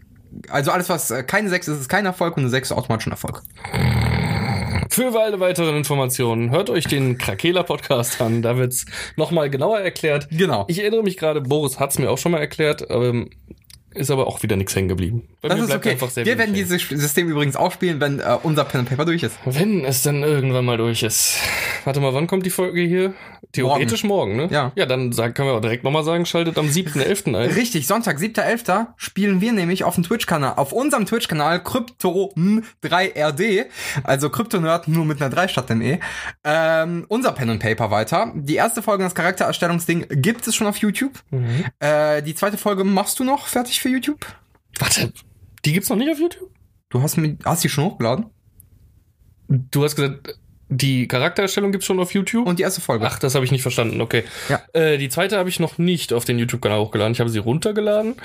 also 0.51 0.71
alles, 0.71 0.89
was 0.91 1.11
äh, 1.11 1.23
keine 1.23 1.49
6 1.49 1.69
ist, 1.69 1.81
ist 1.81 1.89
kein 1.89 2.05
Erfolg 2.05 2.37
und 2.37 2.43
eine 2.43 2.51
6 2.51 2.71
ist 2.71 2.77
automatisch 2.77 3.07
ein 3.07 3.13
Erfolg. 3.13 3.43
Für 4.91 5.19
alle 5.21 5.41
weiteren 5.41 5.77
Informationen 5.77 6.51
hört 6.51 6.71
euch 6.71 6.87
den 6.87 7.19
Krakela 7.19 7.63
Podcast 7.63 8.21
an. 8.21 8.43
Da 8.43 8.57
wird's 8.57 8.87
noch 9.17 9.31
mal 9.31 9.51
genauer 9.51 9.81
erklärt. 9.81 10.29
Genau. 10.31 10.65
Ich 10.69 10.81
erinnere 10.81 11.03
mich 11.03 11.17
gerade, 11.17 11.41
Boris 11.41 11.79
hat's 11.79 11.99
mir 11.99 12.11
auch 12.11 12.19
schon 12.19 12.33
mal 12.33 12.39
erklärt, 12.39 12.91
aber 12.91 13.27
ist 13.95 14.11
aber 14.11 14.27
auch 14.27 14.43
wieder 14.43 14.57
nichts 14.57 14.75
hängen 14.77 14.89
geblieben. 14.89 15.29
Bei 15.41 15.49
Das 15.49 15.61
ist 15.61 15.75
okay. 15.75 15.91
einfach 15.91 16.11
sehr 16.11 16.25
Wir 16.25 16.39
werden 16.39 16.55
dieses 16.55 16.83
System 16.89 17.29
übrigens 17.29 17.57
auch 17.57 17.73
spielen, 17.73 18.01
wenn 18.01 18.21
äh, 18.21 18.37
unser 18.43 18.65
Pen 18.65 18.81
and 18.81 18.89
Paper 18.89 19.05
durch 19.05 19.23
ist. 19.23 19.37
Wenn 19.45 19.85
es 19.85 20.03
dann 20.03 20.23
irgendwann 20.23 20.65
mal 20.65 20.77
durch 20.77 21.03
ist. 21.03 21.39
Warte 21.85 22.01
mal, 22.01 22.13
wann 22.13 22.27
kommt 22.27 22.45
die 22.45 22.51
Folge 22.51 22.83
hier? 22.83 23.15
Theoretisch 23.53 24.05
morgen, 24.05 24.37
ne? 24.37 24.49
Ja. 24.51 24.73
Ja, 24.75 24.85
dann 24.85 25.13
sagen, 25.13 25.33
können 25.33 25.49
wir 25.49 25.55
auch 25.55 25.61
direkt 25.61 25.85
nochmal 25.85 26.05
sagen, 26.05 26.27
schaltet 26.27 26.59
am 26.59 26.67
7.11. 26.67 27.35
ein. 27.35 27.51
Richtig, 27.51 27.87
Sonntag, 27.87 28.19
7.11. 28.19 28.89
spielen 28.97 29.41
wir 29.41 29.53
nämlich 29.53 29.85
auf 29.85 29.95
dem 29.95 30.05
Twitch-Kanal, 30.05 30.55
auf 30.57 30.73
unserem 30.73 31.07
Twitch-Kanal 31.07 31.61
Krypto3RD, 31.61 33.67
also 34.05 34.29
Kryptonerd 34.29 34.89
nur 34.89 35.07
mit 35.07 35.23
einer 35.23 35.31
3 35.31 35.49
statt 35.49 35.71
dem 35.71 35.81
E, 35.81 35.99
ähm, 36.45 37.07
unser 37.09 37.33
Pen 37.33 37.51
and 37.51 37.63
Paper 37.63 37.91
weiter. 37.91 38.33
Die 38.35 38.57
erste 38.57 38.83
Folge 38.83 39.05
das 39.05 39.15
Charaktererstellungsding 39.15 40.07
gibt 40.11 40.47
es 40.47 40.55
schon 40.55 40.67
auf 40.67 40.77
YouTube. 40.77 41.13
Mhm. 41.31 41.65
Äh, 41.79 42.23
die 42.23 42.35
zweite 42.35 42.59
Folge 42.59 42.85
machst 42.85 43.19
du 43.19 43.25
noch 43.25 43.47
fertig 43.47 43.78
für 43.81 43.89
YouTube? 43.89 44.27
Warte, 44.79 45.13
die 45.65 45.73
gibt's 45.73 45.89
noch 45.89 45.97
nicht 45.97 46.11
auf 46.11 46.19
YouTube? 46.19 46.51
Du 46.89 47.03
hast 47.03 47.17
mir, 47.17 47.37
hast 47.45 47.65
die 47.65 47.69
schon 47.69 47.85
hochgeladen? 47.85 48.27
Du 49.49 49.85
hast 49.85 49.97
gesagt, 49.97 50.39
die 50.69 51.09
Charaktererstellung 51.09 51.73
gibt's 51.73 51.87
schon 51.87 51.99
auf 52.01 52.13
YouTube? 52.13 52.47
Und 52.47 52.59
die 52.59 52.63
erste 52.63 52.81
Folge. 52.81 53.07
Ach, 53.07 53.19
das 53.19 53.35
habe 53.35 53.45
ich 53.45 53.53
nicht 53.53 53.63
verstanden, 53.63 54.01
okay. 54.01 54.25
Ja. 54.49 54.61
Äh, 54.73 54.99
die 54.99 55.09
zweite 55.09 55.39
habe 55.39 55.49
ich 55.49 55.61
noch 55.61 55.79
nicht 55.79 56.13
auf 56.13 56.25
den 56.25 56.39
YouTube-Kanal 56.39 56.81
hochgeladen. 56.81 57.13
Ich 57.13 57.21
habe 57.21 57.31
sie 57.31 57.39
runtergeladen. 57.39 58.17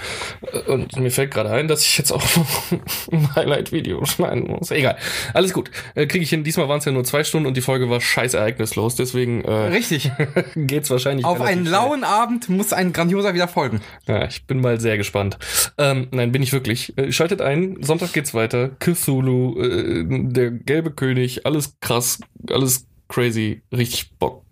Äh, 0.51 0.71
Und 0.71 0.95
mir 0.97 1.12
fällt 1.12 1.31
gerade 1.31 1.50
ein, 1.51 1.67
dass 1.67 1.83
ich 1.83 1.97
jetzt 1.97 2.12
auch 2.12 2.23
ein 3.12 3.35
Highlight-Video 3.35 4.03
schneiden 4.05 4.47
muss. 4.47 4.71
Egal. 4.71 4.97
Alles 5.33 5.53
gut. 5.53 5.71
Äh, 5.95 6.05
Kriege 6.07 6.23
ich 6.23 6.29
hin. 6.29 6.43
Diesmal 6.43 6.67
waren 6.67 6.79
es 6.79 6.85
ja 6.85 6.91
nur 6.91 7.03
zwei 7.03 7.23
Stunden 7.23 7.47
und 7.47 7.55
die 7.55 7.62
Folge 7.62 7.89
war 7.89 8.01
scheiß 8.01 8.33
ereignislos. 8.33 8.95
Deswegen 8.95 9.43
äh, 9.43 9.51
Richtig. 9.51 10.12
geht's 10.55 10.89
wahrscheinlich. 10.89 11.25
Auf 11.25 11.41
einen 11.41 11.62
schnell. 11.62 11.71
lauen 11.71 12.03
Abend 12.03 12.50
muss 12.50 12.73
ein 12.73 12.93
grandioser 12.93 13.33
wieder 13.33 13.47
folgen. 13.47 13.81
Ja, 14.07 14.25
ich 14.25 14.45
bin 14.45 14.59
mal 14.62 14.79
sehr 14.79 14.97
gespannt. 14.97 15.38
Ähm, 15.77 16.07
nein, 16.12 16.31
bin 16.31 16.43
ich 16.43 16.51
wirklich. 16.53 16.97
Äh, 16.97 17.12
Schaltet 17.12 17.41
ein. 17.41 17.77
Sonntag 17.81 18.13
geht's 18.13 18.33
weiter. 18.33 18.71
Cthulhu, 18.79 19.62
äh, 19.62 20.03
der 20.07 20.51
gelbe 20.51 20.91
König. 20.91 21.45
Alles 21.45 21.77
krass. 21.79 22.19
Alles 22.49 22.85
crazy. 23.07 23.61
Richtig 23.71 24.17
Bock. 24.17 24.43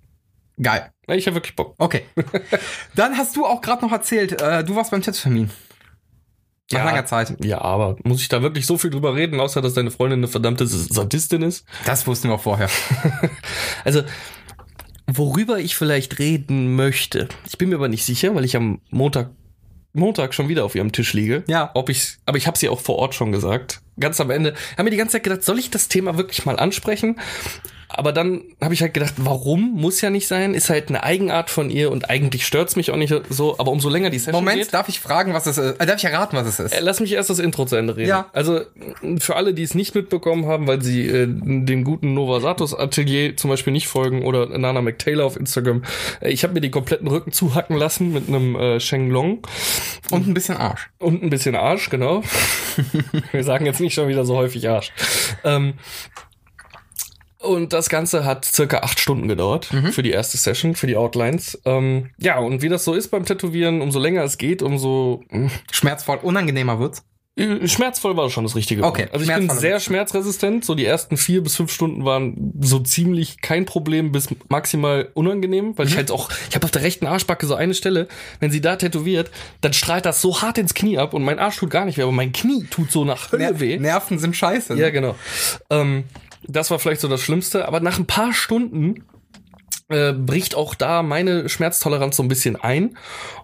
Geil. 0.61 0.91
Ich 1.07 1.25
habe 1.27 1.35
wirklich 1.35 1.55
Bock. 1.55 1.75
Okay. 1.77 2.03
Dann 2.95 3.17
hast 3.17 3.35
du 3.35 3.45
auch 3.45 3.61
gerade 3.61 3.83
noch 3.83 3.91
erzählt, 3.91 4.39
äh, 4.41 4.63
du 4.63 4.75
warst 4.75 4.91
beim 4.91 5.01
Tattoo-Termin. 5.01 5.49
Nach 6.71 6.79
Ja. 6.79 6.85
langer 6.85 7.05
Zeit. 7.05 7.35
Ja, 7.43 7.59
aber 7.61 7.97
muss 8.03 8.21
ich 8.21 8.29
da 8.29 8.41
wirklich 8.41 8.65
so 8.65 8.77
viel 8.77 8.91
drüber 8.91 9.13
reden, 9.15 9.39
außer 9.41 9.61
dass 9.61 9.73
deine 9.73 9.91
Freundin 9.91 10.19
eine 10.19 10.27
verdammte 10.29 10.65
Sadistin 10.67 11.41
ist? 11.41 11.65
Das 11.85 12.07
wussten 12.07 12.29
wir 12.29 12.35
auch 12.35 12.41
vorher. 12.41 12.69
Also, 13.83 14.03
worüber 15.07 15.59
ich 15.59 15.75
vielleicht 15.75 16.19
reden 16.19 16.75
möchte, 16.75 17.27
ich 17.47 17.57
bin 17.57 17.69
mir 17.69 17.75
aber 17.75 17.89
nicht 17.89 18.05
sicher, 18.05 18.35
weil 18.35 18.45
ich 18.45 18.55
am 18.55 18.79
Montag, 18.89 19.31
Montag 19.93 20.33
schon 20.33 20.47
wieder 20.47 20.63
auf 20.63 20.75
ihrem 20.75 20.91
Tisch 20.93 21.13
liege. 21.13 21.43
Ja. 21.47 21.71
Ob 21.73 21.89
ich, 21.89 22.17
aber 22.25 22.37
ich 22.37 22.47
habe 22.47 22.57
sie 22.57 22.69
auch 22.69 22.79
vor 22.79 22.97
Ort 22.97 23.15
schon 23.15 23.31
gesagt. 23.33 23.80
Ganz 23.99 24.19
am 24.21 24.31
Ende 24.31 24.55
haben 24.77 24.85
mir 24.85 24.91
die 24.91 24.97
ganze 24.97 25.13
Zeit 25.13 25.23
gedacht, 25.23 25.43
soll 25.43 25.59
ich 25.59 25.69
das 25.69 25.87
Thema 25.87 26.17
wirklich 26.17 26.45
mal 26.45 26.57
ansprechen? 26.57 27.19
Aber 27.93 28.11
dann 28.13 28.43
habe 28.61 28.73
ich 28.73 28.81
halt 28.81 28.93
gedacht, 28.93 29.13
warum? 29.17 29.73
Muss 29.73 30.01
ja 30.01 30.09
nicht 30.09 30.27
sein. 30.27 30.53
Ist 30.53 30.69
halt 30.69 30.89
eine 30.89 31.03
Eigenart 31.03 31.49
von 31.49 31.69
ihr 31.69 31.91
und 31.91 32.09
eigentlich 32.09 32.45
stört's 32.45 32.75
mich 32.75 32.91
auch 32.91 32.97
nicht 32.97 33.13
so. 33.29 33.57
Aber 33.57 33.71
umso 33.71 33.89
länger 33.89 34.09
die 34.09 34.19
Session 34.19 34.35
Moment, 34.43 34.61
geht, 34.63 34.73
darf 34.73 34.89
ich 34.89 34.99
fragen, 34.99 35.33
was 35.33 35.45
es 35.45 35.57
ist? 35.57 35.79
Äh, 35.79 35.85
darf 35.85 35.97
ich 35.97 36.05
erraten, 36.05 36.37
was 36.37 36.47
es 36.47 36.59
ist? 36.59 36.73
Äh, 36.73 36.79
Lass 36.81 36.99
mich 36.99 37.11
erst 37.13 37.29
das 37.29 37.39
Intro 37.39 37.65
zu 37.65 37.75
Ende 37.75 37.95
reden. 37.97 38.09
Ja. 38.09 38.29
Also 38.33 38.61
für 39.19 39.35
alle, 39.35 39.53
die 39.53 39.63
es 39.63 39.75
nicht 39.75 39.95
mitbekommen 39.95 40.45
haben, 40.45 40.67
weil 40.67 40.81
sie 40.81 41.07
äh, 41.07 41.27
dem 41.27 41.83
guten 41.83 42.13
Nova 42.13 42.39
Satos 42.39 42.73
Atelier 42.77 43.35
zum 43.37 43.49
Beispiel 43.49 43.73
nicht 43.73 43.87
folgen 43.87 44.23
oder 44.23 44.45
Nana 44.57 44.81
McTaylor 44.81 45.25
auf 45.25 45.37
Instagram, 45.37 45.83
äh, 46.21 46.29
ich 46.29 46.43
habe 46.43 46.53
mir 46.53 46.61
die 46.61 46.71
kompletten 46.71 47.07
Rücken 47.07 47.31
zuhacken 47.31 47.75
lassen 47.77 48.13
mit 48.13 48.27
einem 48.27 48.55
äh, 48.55 48.79
Shenglong 48.79 49.39
Und 50.11 50.27
ein 50.27 50.33
bisschen 50.33 50.57
Arsch. 50.57 50.89
und 50.99 51.23
ein 51.23 51.29
bisschen 51.29 51.55
Arsch, 51.55 51.89
genau. 51.89 52.23
Wir 53.31 53.43
sagen 53.43 53.65
jetzt 53.65 53.79
nicht 53.81 53.93
schon 53.93 54.07
wieder 54.07 54.25
so 54.25 54.35
häufig 54.35 54.67
Arsch. 54.69 54.91
Ähm, 55.43 55.73
und 57.41 57.73
das 57.73 57.89
Ganze 57.89 58.25
hat 58.25 58.45
circa 58.45 58.79
acht 58.79 58.99
Stunden 58.99 59.27
gedauert 59.27 59.69
für 59.91 60.03
die 60.03 60.11
erste 60.11 60.37
Session, 60.37 60.75
für 60.75 60.87
die 60.87 60.95
Outlines. 60.95 61.59
Ähm, 61.65 62.11
ja, 62.17 62.39
und 62.39 62.61
wie 62.61 62.69
das 62.69 62.83
so 62.85 62.93
ist 62.93 63.09
beim 63.09 63.25
Tätowieren, 63.25 63.81
umso 63.81 63.99
länger 63.99 64.23
es 64.23 64.37
geht, 64.37 64.61
umso 64.61 65.23
mh, 65.29 65.49
Schmerzvoll, 65.71 66.19
unangenehmer 66.21 66.79
wird's. 66.79 67.03
äh, 67.37 67.67
Schmerzvoll 67.67 68.17
war 68.17 68.29
schon 68.29 68.43
das 68.43 68.55
richtige 68.55 68.83
Okay, 68.83 69.03
Wort. 69.03 69.13
Also 69.13 69.25
ich 69.31 69.33
bin 69.35 69.49
sehr 69.49 69.79
schmerzresistent. 69.79 70.65
So 70.65 70.75
die 70.75 70.85
ersten 70.85 71.15
vier 71.17 71.41
bis 71.41 71.55
fünf 71.55 71.71
Stunden 71.71 72.03
waren 72.05 72.53
so 72.59 72.79
ziemlich 72.79 73.41
kein 73.41 73.65
Problem 73.65 74.11
bis 74.11 74.27
maximal 74.49 75.09
unangenehm, 75.13 75.67
Mhm. 75.69 75.77
weil 75.77 75.87
ich 75.87 75.95
halt 75.95 76.11
auch, 76.11 76.29
ich 76.49 76.55
habe 76.55 76.65
auf 76.65 76.71
der 76.71 76.83
rechten 76.83 77.07
Arschbacke 77.07 77.45
so 77.47 77.55
eine 77.55 77.73
Stelle, 77.73 78.07
wenn 78.41 78.51
sie 78.51 78.61
da 78.61 78.75
tätowiert, 78.75 79.31
dann 79.61 79.71
strahlt 79.73 80.05
das 80.05 80.21
so 80.21 80.41
hart 80.41 80.57
ins 80.57 80.73
Knie 80.73 80.97
ab 80.97 81.13
und 81.13 81.23
mein 81.23 81.39
Arsch 81.39 81.55
tut 81.57 81.69
gar 81.69 81.85
nicht 81.85 81.97
weh, 81.97 82.03
aber 82.03 82.11
mein 82.11 82.33
Knie 82.33 82.65
tut 82.69 82.91
so 82.91 83.05
nach 83.05 83.31
Hölle 83.31 83.45
Ner 83.53 83.59
weh. 83.61 83.77
Nerven 83.79 84.19
sind 84.19 84.35
scheiße. 84.35 84.75
ne? 84.75 84.81
Ja, 84.81 84.89
genau. 84.89 85.15
Ähm, 85.69 86.03
das 86.47 86.71
war 86.71 86.79
vielleicht 86.79 87.01
so 87.01 87.07
das 87.07 87.21
Schlimmste, 87.21 87.67
aber 87.67 87.79
nach 87.79 87.99
ein 87.99 88.05
paar 88.07 88.33
Stunden 88.33 89.03
äh, 89.89 90.13
bricht 90.13 90.55
auch 90.55 90.73
da 90.75 91.03
meine 91.03 91.49
Schmerztoleranz 91.49 92.15
so 92.17 92.23
ein 92.23 92.29
bisschen 92.29 92.55
ein. 92.55 92.97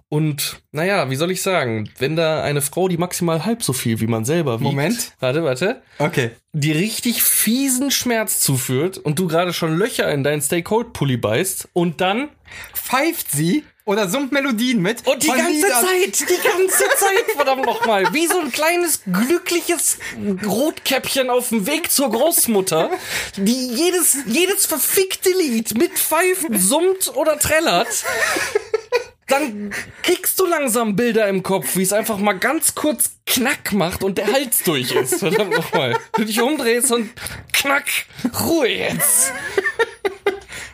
Und 0.08 0.62
naja, 0.72 1.10
wie 1.10 1.16
soll 1.16 1.30
ich 1.30 1.42
sagen, 1.42 1.90
wenn 1.98 2.16
da 2.16 2.42
eine 2.42 2.62
Frau, 2.62 2.88
die 2.88 2.96
maximal 2.96 3.44
halb 3.44 3.62
so 3.62 3.74
viel 3.74 4.00
wie 4.00 4.06
man 4.06 4.24
selber 4.24 4.54
wiegt, 4.60 4.70
Moment. 4.70 5.12
warte, 5.20 5.44
warte, 5.44 5.82
Okay. 5.98 6.30
die 6.54 6.72
richtig 6.72 7.22
fiesen 7.22 7.90
Schmerz 7.90 8.40
zuführt 8.40 8.96
und 8.96 9.18
du 9.18 9.28
gerade 9.28 9.52
schon 9.52 9.76
Löcher 9.76 10.10
in 10.10 10.24
deinen 10.24 10.40
Stay 10.40 10.62
Cold 10.62 10.94
Pulli 10.94 11.18
beißt 11.18 11.68
und 11.74 12.00
dann 12.00 12.30
Pfeift 12.72 13.30
sie 13.30 13.64
oder 13.88 14.06
summt 14.06 14.32
Melodien 14.32 14.82
mit. 14.82 15.06
und 15.06 15.22
die 15.22 15.28
ganze 15.28 15.50
Liedern. 15.50 15.70
Zeit, 15.86 16.20
die 16.28 16.46
ganze 16.46 16.84
Zeit, 16.96 17.24
verdammt 17.34 17.64
nochmal, 17.64 18.12
wie 18.12 18.26
so 18.26 18.38
ein 18.38 18.52
kleines 18.52 19.00
glückliches 19.10 19.96
Rotkäppchen 20.46 21.30
auf 21.30 21.48
dem 21.48 21.66
Weg 21.66 21.90
zur 21.90 22.10
Großmutter, 22.10 22.90
die 23.36 23.68
jedes, 23.68 24.18
jedes 24.26 24.66
verfickte 24.66 25.30
Lied 25.30 25.78
mit 25.78 25.92
Pfeifen 25.98 26.58
summt 26.60 27.16
oder 27.16 27.38
trällert. 27.38 27.88
Dann 29.26 29.72
kriegst 30.02 30.38
du 30.38 30.44
langsam 30.44 30.94
Bilder 30.94 31.26
im 31.28 31.42
Kopf, 31.42 31.76
wie 31.76 31.82
es 31.82 31.94
einfach 31.94 32.18
mal 32.18 32.34
ganz 32.34 32.74
kurz 32.74 33.12
knack 33.24 33.72
macht 33.72 34.04
und 34.04 34.18
der 34.18 34.30
Hals 34.30 34.64
durch 34.64 34.92
ist. 34.92 35.18
Verdammt 35.18 35.54
nochmal. 35.56 35.96
Du 36.12 36.24
dich 36.24 36.42
umdrehst 36.42 36.92
und 36.92 37.10
knack, 37.54 37.86
Ruhe 38.38 38.68
jetzt. 38.68 39.32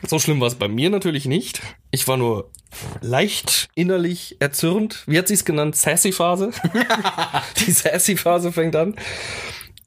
So 0.06 0.18
schlimm 0.18 0.40
war 0.40 0.48
es 0.48 0.54
bei 0.54 0.68
mir 0.68 0.90
natürlich 0.90 1.26
nicht. 1.26 1.62
Ich 1.90 2.06
war 2.06 2.16
nur 2.16 2.50
leicht 3.00 3.68
innerlich 3.74 4.36
erzürnt. 4.40 5.02
Wie 5.06 5.18
hat 5.18 5.28
sie 5.28 5.34
es 5.34 5.44
genannt? 5.44 5.76
Sassy-Phase? 5.76 6.50
Die 7.66 7.70
Sassy-Phase 7.70 8.52
fängt 8.52 8.76
an. 8.76 8.96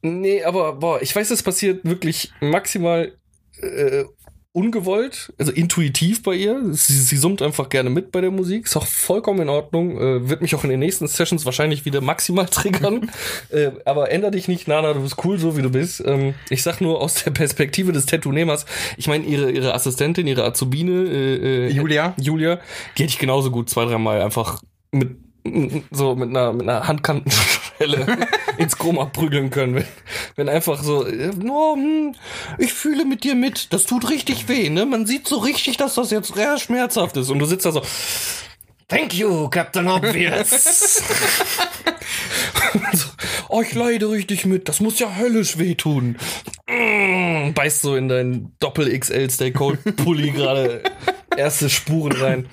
Nee, 0.02 0.44
aber 0.44 0.74
boah, 0.74 1.02
ich 1.02 1.16
weiß, 1.16 1.32
es 1.32 1.44
passiert 1.44 1.86
wirklich 1.86 2.32
maximal 2.40 3.14
äh, 3.62 4.06
ungewollt, 4.58 5.32
also 5.38 5.52
intuitiv 5.52 6.24
bei 6.24 6.34
ihr. 6.34 6.60
Sie, 6.72 6.94
sie 6.94 7.16
summt 7.16 7.44
einfach 7.44 7.70
gerne 7.70 7.92
mit 7.92 8.12
bei 8.12 8.22
der 8.22 8.32
Musik. 8.32 8.66
Ist 8.66 8.76
auch 8.76 8.88
vollkommen 8.88 9.42
in 9.42 9.50
Ordnung. 9.50 10.02
Äh, 10.02 10.28
wird 10.30 10.42
mich 10.42 10.56
auch 10.56 10.64
in 10.64 10.72
den 10.72 10.80
nächsten 10.80 11.08
Sessions 11.08 11.46
wahrscheinlich 11.46 11.86
wieder 11.86 12.02
maximal 12.02 12.46
triggern. 12.50 13.12
äh, 13.52 13.70
aber 13.86 14.12
änder 14.12 14.32
dich 14.32 14.48
nicht, 14.48 14.68
Nana, 14.68 14.94
du 14.94 15.02
bist 15.02 15.24
cool, 15.24 15.38
so 15.38 15.56
wie 15.58 15.62
du 15.62 15.70
bist. 15.70 16.04
Ähm, 16.04 16.34
ich 16.50 16.64
sag 16.64 16.82
nur 16.82 17.00
aus 17.00 17.24
der 17.24 17.30
Perspektive 17.30 17.92
des 17.92 18.08
Tattoo-Nehmers. 18.08 18.66
Ich 18.98 19.08
meine, 19.08 19.26
ihre, 19.26 19.52
ihre 19.52 19.76
Assistentin, 19.76 20.26
ihre 20.26 20.44
Azubine, 20.44 21.04
äh, 21.04 21.68
äh, 21.68 21.70
Julia. 21.70 22.16
Julia, 22.20 22.60
die 22.98 23.04
hätte 23.04 23.14
ich 23.14 23.20
genauso 23.20 23.52
gut 23.52 23.70
zwei, 23.70 23.86
dreimal 23.86 24.24
einfach 24.24 24.64
mit 24.92 25.27
so 25.92 26.16
mit 26.16 26.30
einer, 26.30 26.54
mit 26.54 26.68
einer 26.68 26.88
Handkantenschelle 26.88 28.28
ins 28.58 28.78
Koma 28.78 29.06
prügeln 29.06 29.50
können. 29.50 29.76
Wenn, 29.76 29.86
wenn 30.36 30.50
einfach 30.50 30.82
so, 30.82 31.06
oh, 31.06 31.76
hm, 31.76 32.16
ich 32.58 32.74
fühle 32.74 33.06
mit 33.06 33.24
dir 33.24 33.36
mit, 33.36 33.74
das 33.74 33.86
tut 33.86 34.10
richtig 34.10 34.48
weh, 34.48 34.70
ne? 34.70 34.86
Man 34.86 35.06
sieht 35.06 35.28
so 35.28 35.38
richtig, 35.38 35.78
dass 35.78 35.96
das 35.96 36.12
jetzt 36.12 36.34
sehr 36.34 36.58
schmerzhaft 36.58 37.18
ist. 37.18 37.30
Und 37.30 37.40
du 37.40 37.46
sitzt 37.46 37.66
da 37.66 37.72
so, 37.72 37.82
thank 38.88 39.14
you, 39.14 39.50
Captain 39.50 39.88
Obvious. 39.88 40.98
so, 42.94 43.08
oh, 43.50 43.62
ich 43.62 43.74
leide 43.74 44.10
richtig 44.10 44.46
mit, 44.46 44.70
das 44.70 44.80
muss 44.80 45.00
ja 45.00 45.16
höllisch 45.16 45.58
wehtun. 45.58 46.18
Mm, 46.70 47.54
beißt 47.54 47.82
so 47.82 47.96
in 47.96 48.10
deinen 48.10 48.56
Doppel-XL 48.60 49.30
Stay 49.30 49.52
Cold 49.52 49.80
Pulli 49.98 50.32
gerade 50.32 50.84
erste 51.36 51.70
Spuren 51.70 52.14
rein. 52.14 52.50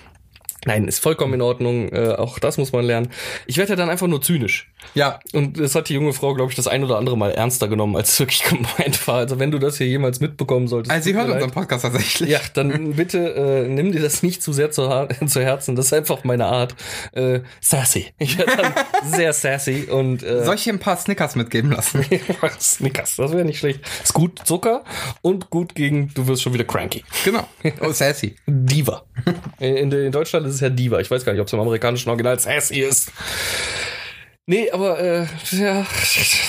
Nein, 0.66 0.88
ist 0.88 0.98
vollkommen 1.00 1.34
in 1.34 1.42
Ordnung. 1.42 1.90
Äh, 1.90 2.14
auch 2.16 2.38
das 2.38 2.58
muss 2.58 2.72
man 2.72 2.84
lernen. 2.84 3.08
Ich 3.46 3.56
werde 3.56 3.70
ja 3.70 3.76
dann 3.76 3.90
einfach 3.90 4.06
nur 4.06 4.22
zynisch. 4.22 4.70
Ja. 4.94 5.20
Und 5.32 5.58
das 5.58 5.74
hat 5.74 5.88
die 5.88 5.94
junge 5.94 6.12
Frau, 6.12 6.34
glaube 6.34 6.50
ich, 6.50 6.56
das 6.56 6.66
ein 6.66 6.84
oder 6.84 6.98
andere 6.98 7.16
Mal 7.16 7.32
ernster 7.32 7.68
genommen, 7.68 7.96
als 7.96 8.12
es 8.12 8.20
wirklich 8.20 8.42
gemeint 8.48 9.06
war. 9.06 9.16
Also 9.16 9.38
wenn 9.38 9.50
du 9.50 9.58
das 9.58 9.78
hier 9.78 9.86
jemals 9.86 10.20
mitbekommen 10.20 10.68
solltest. 10.68 10.90
Also 10.90 11.04
sie 11.04 11.14
hört 11.14 11.28
unseren 11.30 11.50
Podcast 11.50 11.82
tatsächlich. 11.82 12.30
Ja, 12.30 12.40
dann 12.54 12.94
bitte 12.94 13.34
äh, 13.34 13.68
nimm 13.68 13.92
dir 13.92 14.00
das 14.02 14.22
nicht 14.22 14.42
zu 14.42 14.52
sehr 14.52 14.70
zu, 14.70 14.88
zu 15.26 15.42
Herzen. 15.42 15.76
Das 15.76 15.86
ist 15.86 15.92
einfach 15.92 16.24
meine 16.24 16.46
Art. 16.46 16.74
Äh, 17.12 17.40
sassy. 17.60 18.12
Ich 18.18 18.38
werde 18.38 18.56
dann 18.56 18.72
sehr 19.10 19.32
sassy 19.32 19.88
und 19.90 20.22
äh, 20.22 20.44
Soll 20.44 20.54
ich 20.54 20.62
hier 20.62 20.72
ein 20.72 20.78
paar 20.78 20.96
Snickers 20.96 21.36
mitgeben 21.36 21.72
lassen? 21.72 22.04
Snickers, 22.60 23.16
das 23.16 23.32
wäre 23.32 23.44
nicht 23.44 23.58
schlecht. 23.58 23.80
Ist 24.02 24.14
gut 24.14 24.40
Zucker 24.44 24.84
und 25.22 25.50
gut 25.50 25.74
gegen, 25.74 26.12
du 26.14 26.26
wirst 26.26 26.42
schon 26.42 26.54
wieder 26.54 26.64
cranky. 26.64 27.04
genau. 27.24 27.46
Oh, 27.80 27.92
sassy. 27.92 28.36
Diva. 28.46 29.04
In, 29.58 29.90
in 29.92 30.12
Deutschland 30.12 30.46
ist 30.46 30.53
es 30.54 30.60
ja 30.60 30.70
Diva. 30.70 31.00
Ich 31.00 31.10
weiß 31.10 31.24
gar 31.24 31.32
nicht, 31.32 31.40
ob 31.40 31.46
es 31.46 31.52
im 31.52 31.60
amerikanischen 31.60 32.08
Original 32.08 32.38
sassy 32.38 32.80
ist. 32.80 33.12
Nee, 34.46 34.70
aber 34.70 35.00
äh, 35.00 35.26
ja, 35.52 35.86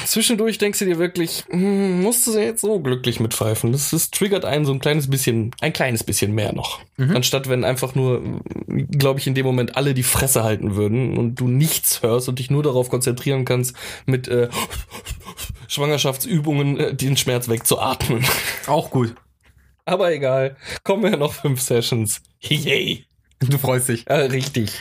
zwischendurch 0.05 0.57
denkst 0.57 0.79
du 0.79 0.85
dir 0.85 0.99
wirklich, 0.99 1.45
hm, 1.49 2.01
musst 2.01 2.27
du 2.27 2.37
jetzt 2.37 2.59
so 2.59 2.81
glücklich 2.81 3.21
mitpfeifen. 3.21 3.71
Das, 3.71 3.91
das 3.91 4.11
triggert 4.11 4.43
einen 4.43 4.65
so 4.65 4.73
ein 4.73 4.79
kleines 4.79 5.09
bisschen, 5.09 5.51
ein 5.61 5.71
kleines 5.71 6.03
bisschen 6.03 6.35
mehr 6.35 6.51
noch. 6.51 6.81
Anstatt 6.97 7.47
wenn 7.47 7.63
einfach 7.63 7.95
nur, 7.95 8.41
glaube 8.67 9.21
ich, 9.21 9.27
in 9.27 9.33
dem 9.35 9.45
Moment 9.45 9.77
alle 9.77 9.93
die 9.93 10.03
Fresse 10.03 10.43
halten 10.43 10.75
würden 10.75 11.17
und 11.17 11.35
du 11.35 11.47
nichts 11.47 12.03
hörst 12.03 12.27
und 12.27 12.39
dich 12.39 12.51
nur 12.51 12.63
darauf 12.63 12.89
konzentrieren 12.89 13.45
kannst, 13.45 13.77
mit 14.05 14.27
äh, 14.27 14.49
Schwangerschaftsübungen 15.69 16.77
äh, 16.77 16.93
den 16.93 17.15
Schmerz 17.15 17.47
wegzuatmen. 17.47 18.25
Auch 18.67 18.89
gut. 18.89 19.15
Aber 19.85 20.11
egal, 20.11 20.57
kommen 20.83 21.09
ja 21.09 21.17
noch 21.17 21.31
fünf 21.31 21.61
Sessions. 21.61 22.21
Yay. 22.41 23.05
Du 23.49 23.57
freust 23.57 23.89
dich. 23.89 24.05
Ja, 24.09 24.15
richtig. 24.17 24.71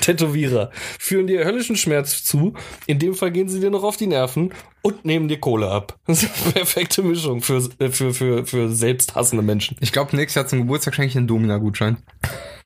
Tätowierer 0.00 0.70
führen 0.98 1.26
dir 1.26 1.44
höllischen 1.44 1.76
Schmerz 1.76 2.24
zu. 2.24 2.52
In 2.86 2.98
dem 2.98 3.14
Fall 3.14 3.30
gehen 3.30 3.48
sie 3.48 3.60
dir 3.60 3.70
noch 3.70 3.84
auf 3.84 3.96
die 3.96 4.06
Nerven 4.06 4.52
und 4.82 5.04
nehmen 5.04 5.28
dir 5.28 5.38
Kohle 5.40 5.70
ab. 5.70 5.98
Das 6.06 6.22
ist 6.22 6.30
eine 6.44 6.52
perfekte 6.52 7.02
Mischung 7.02 7.40
für, 7.40 7.66
äh, 7.78 7.88
für, 7.88 8.12
für, 8.12 8.44
für 8.44 8.68
selbsthassende 8.70 9.42
Menschen. 9.42 9.76
Ich 9.80 9.92
glaube, 9.92 10.14
nächstes 10.14 10.34
Jahr 10.34 10.46
zum 10.46 10.58
Geburtstag 10.60 10.94
schenke 10.94 11.08
ich 11.08 11.16
einen 11.16 11.26
Domina-Gutschein. 11.26 11.96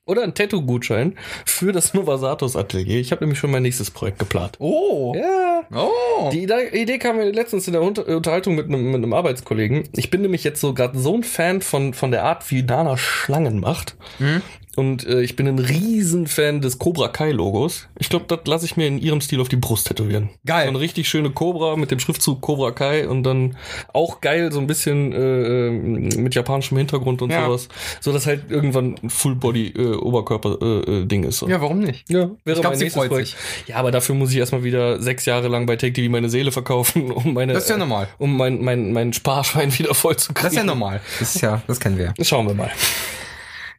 Oder 0.05 0.23
ein 0.23 0.33
Tattoo-Gutschein 0.33 1.15
für 1.45 1.71
das 1.71 1.93
Novasatos 1.93 2.55
Atelier. 2.55 2.99
Ich 2.99 3.11
habe 3.11 3.23
nämlich 3.23 3.37
schon 3.39 3.51
mein 3.51 3.61
nächstes 3.61 3.91
Projekt 3.91 4.17
geplant. 4.19 4.55
Oh. 4.59 5.13
Ja. 5.15 5.61
Oh. 5.71 6.29
Die 6.33 6.43
Ide- 6.43 6.71
Idee 6.73 6.97
kam 6.97 7.17
mir 7.17 7.31
letztens 7.31 7.67
in 7.67 7.73
der 7.73 7.83
Unter 7.83 8.07
Unterhaltung 8.07 8.55
mit 8.55 8.65
einem, 8.65 8.85
mit 8.87 8.95
einem 8.95 9.13
Arbeitskollegen. 9.13 9.87
Ich 9.95 10.09
bin 10.09 10.21
nämlich 10.23 10.43
jetzt 10.43 10.61
so 10.61 10.73
gerade 10.73 10.97
so 10.97 11.15
ein 11.15 11.23
Fan 11.23 11.61
von, 11.61 11.93
von 11.93 12.09
der 12.11 12.23
Art, 12.25 12.49
wie 12.49 12.63
Nana 12.63 12.97
Schlangen 12.97 13.59
macht. 13.59 13.95
Mhm. 14.17 14.41
Und 14.79 15.05
äh, 15.05 15.21
ich 15.21 15.35
bin 15.35 15.45
ein 15.47 15.59
riesen 15.59 16.25
Fan 16.27 16.61
des 16.61 16.79
Cobra 16.79 17.09
Kai 17.09 17.31
Logos. 17.31 17.89
Ich 17.99 18.07
glaube, 18.07 18.25
das 18.29 18.39
lasse 18.45 18.65
ich 18.65 18.77
mir 18.77 18.87
in 18.87 18.97
ihrem 18.97 19.19
Stil 19.19 19.41
auf 19.41 19.49
die 19.49 19.57
Brust 19.57 19.87
tätowieren. 19.87 20.29
Geil. 20.45 20.63
So 20.63 20.69
eine 20.69 20.79
richtig 20.79 21.09
schöne 21.09 21.31
Cobra 21.31 21.75
mit 21.75 21.91
dem 21.91 21.99
Schriftzug 21.99 22.39
Cobra 22.39 22.71
Kai 22.71 23.07
und 23.07 23.23
dann 23.23 23.57
auch 23.93 24.21
geil 24.21 24.51
so 24.53 24.59
ein 24.59 24.67
bisschen 24.67 25.11
äh, 25.11 25.67
äh, 25.67 25.71
mit 25.71 26.33
japanischem 26.35 26.77
Hintergrund 26.77 27.21
und 27.21 27.31
Ja. 27.31 27.45
sowas. 27.45 27.67
So 27.99 28.13
dass 28.13 28.25
halt 28.25 28.49
irgendwann 28.49 28.95
ein 29.03 29.09
Full 29.09 29.35
Body 29.35 29.67
äh, 29.75 29.95
Oberkörper 29.95 30.57
äh, 30.61 30.91
äh, 31.01 31.05
Ding 31.05 31.23
ist. 31.25 31.39
So. 31.39 31.49
Ja, 31.49 31.59
warum 31.59 31.79
nicht? 31.79 32.09
Ja, 32.09 32.19
wäre 32.19 32.29
Ich 32.45 32.53
glaub, 32.61 32.63
mein 32.63 32.79
nächstes 32.79 32.93
freut 32.93 33.09
Projekt. 33.09 33.35
Ja, 33.67 33.75
aber 33.75 33.91
dafür 33.91 34.15
muss 34.15 34.31
ich 34.31 34.37
erstmal 34.37 34.63
wieder 34.63 35.01
sechs 35.01 35.25
Jahre 35.25 35.49
lang 35.49 35.65
bei 35.65 35.75
Take 35.75 35.91
TV 35.93 36.09
meine 36.09 36.29
Seele 36.29 36.51
verkaufen, 36.53 37.11
um 37.11 37.33
meine, 37.33 37.51
Das 37.51 37.63
ist 37.63 37.69
ja 37.69 37.77
normal. 37.77 38.07
um 38.17 38.37
mein, 38.37 38.63
mein, 38.63 38.93
mein 38.93 39.11
Sparschein 39.11 39.71
wieder 39.77 39.93
voll 39.93 40.15
zu 40.15 40.33
kriegen. 40.33 40.43
Das 40.45 40.53
ist 40.53 40.57
ja 40.57 40.63
normal. 40.63 41.01
Das 41.19 41.35
ist 41.35 41.41
ja, 41.41 41.61
das 41.67 41.79
kennen 41.81 41.97
wir. 41.97 42.13
Schauen 42.21 42.47
wir 42.47 42.53
mal. 42.53 42.71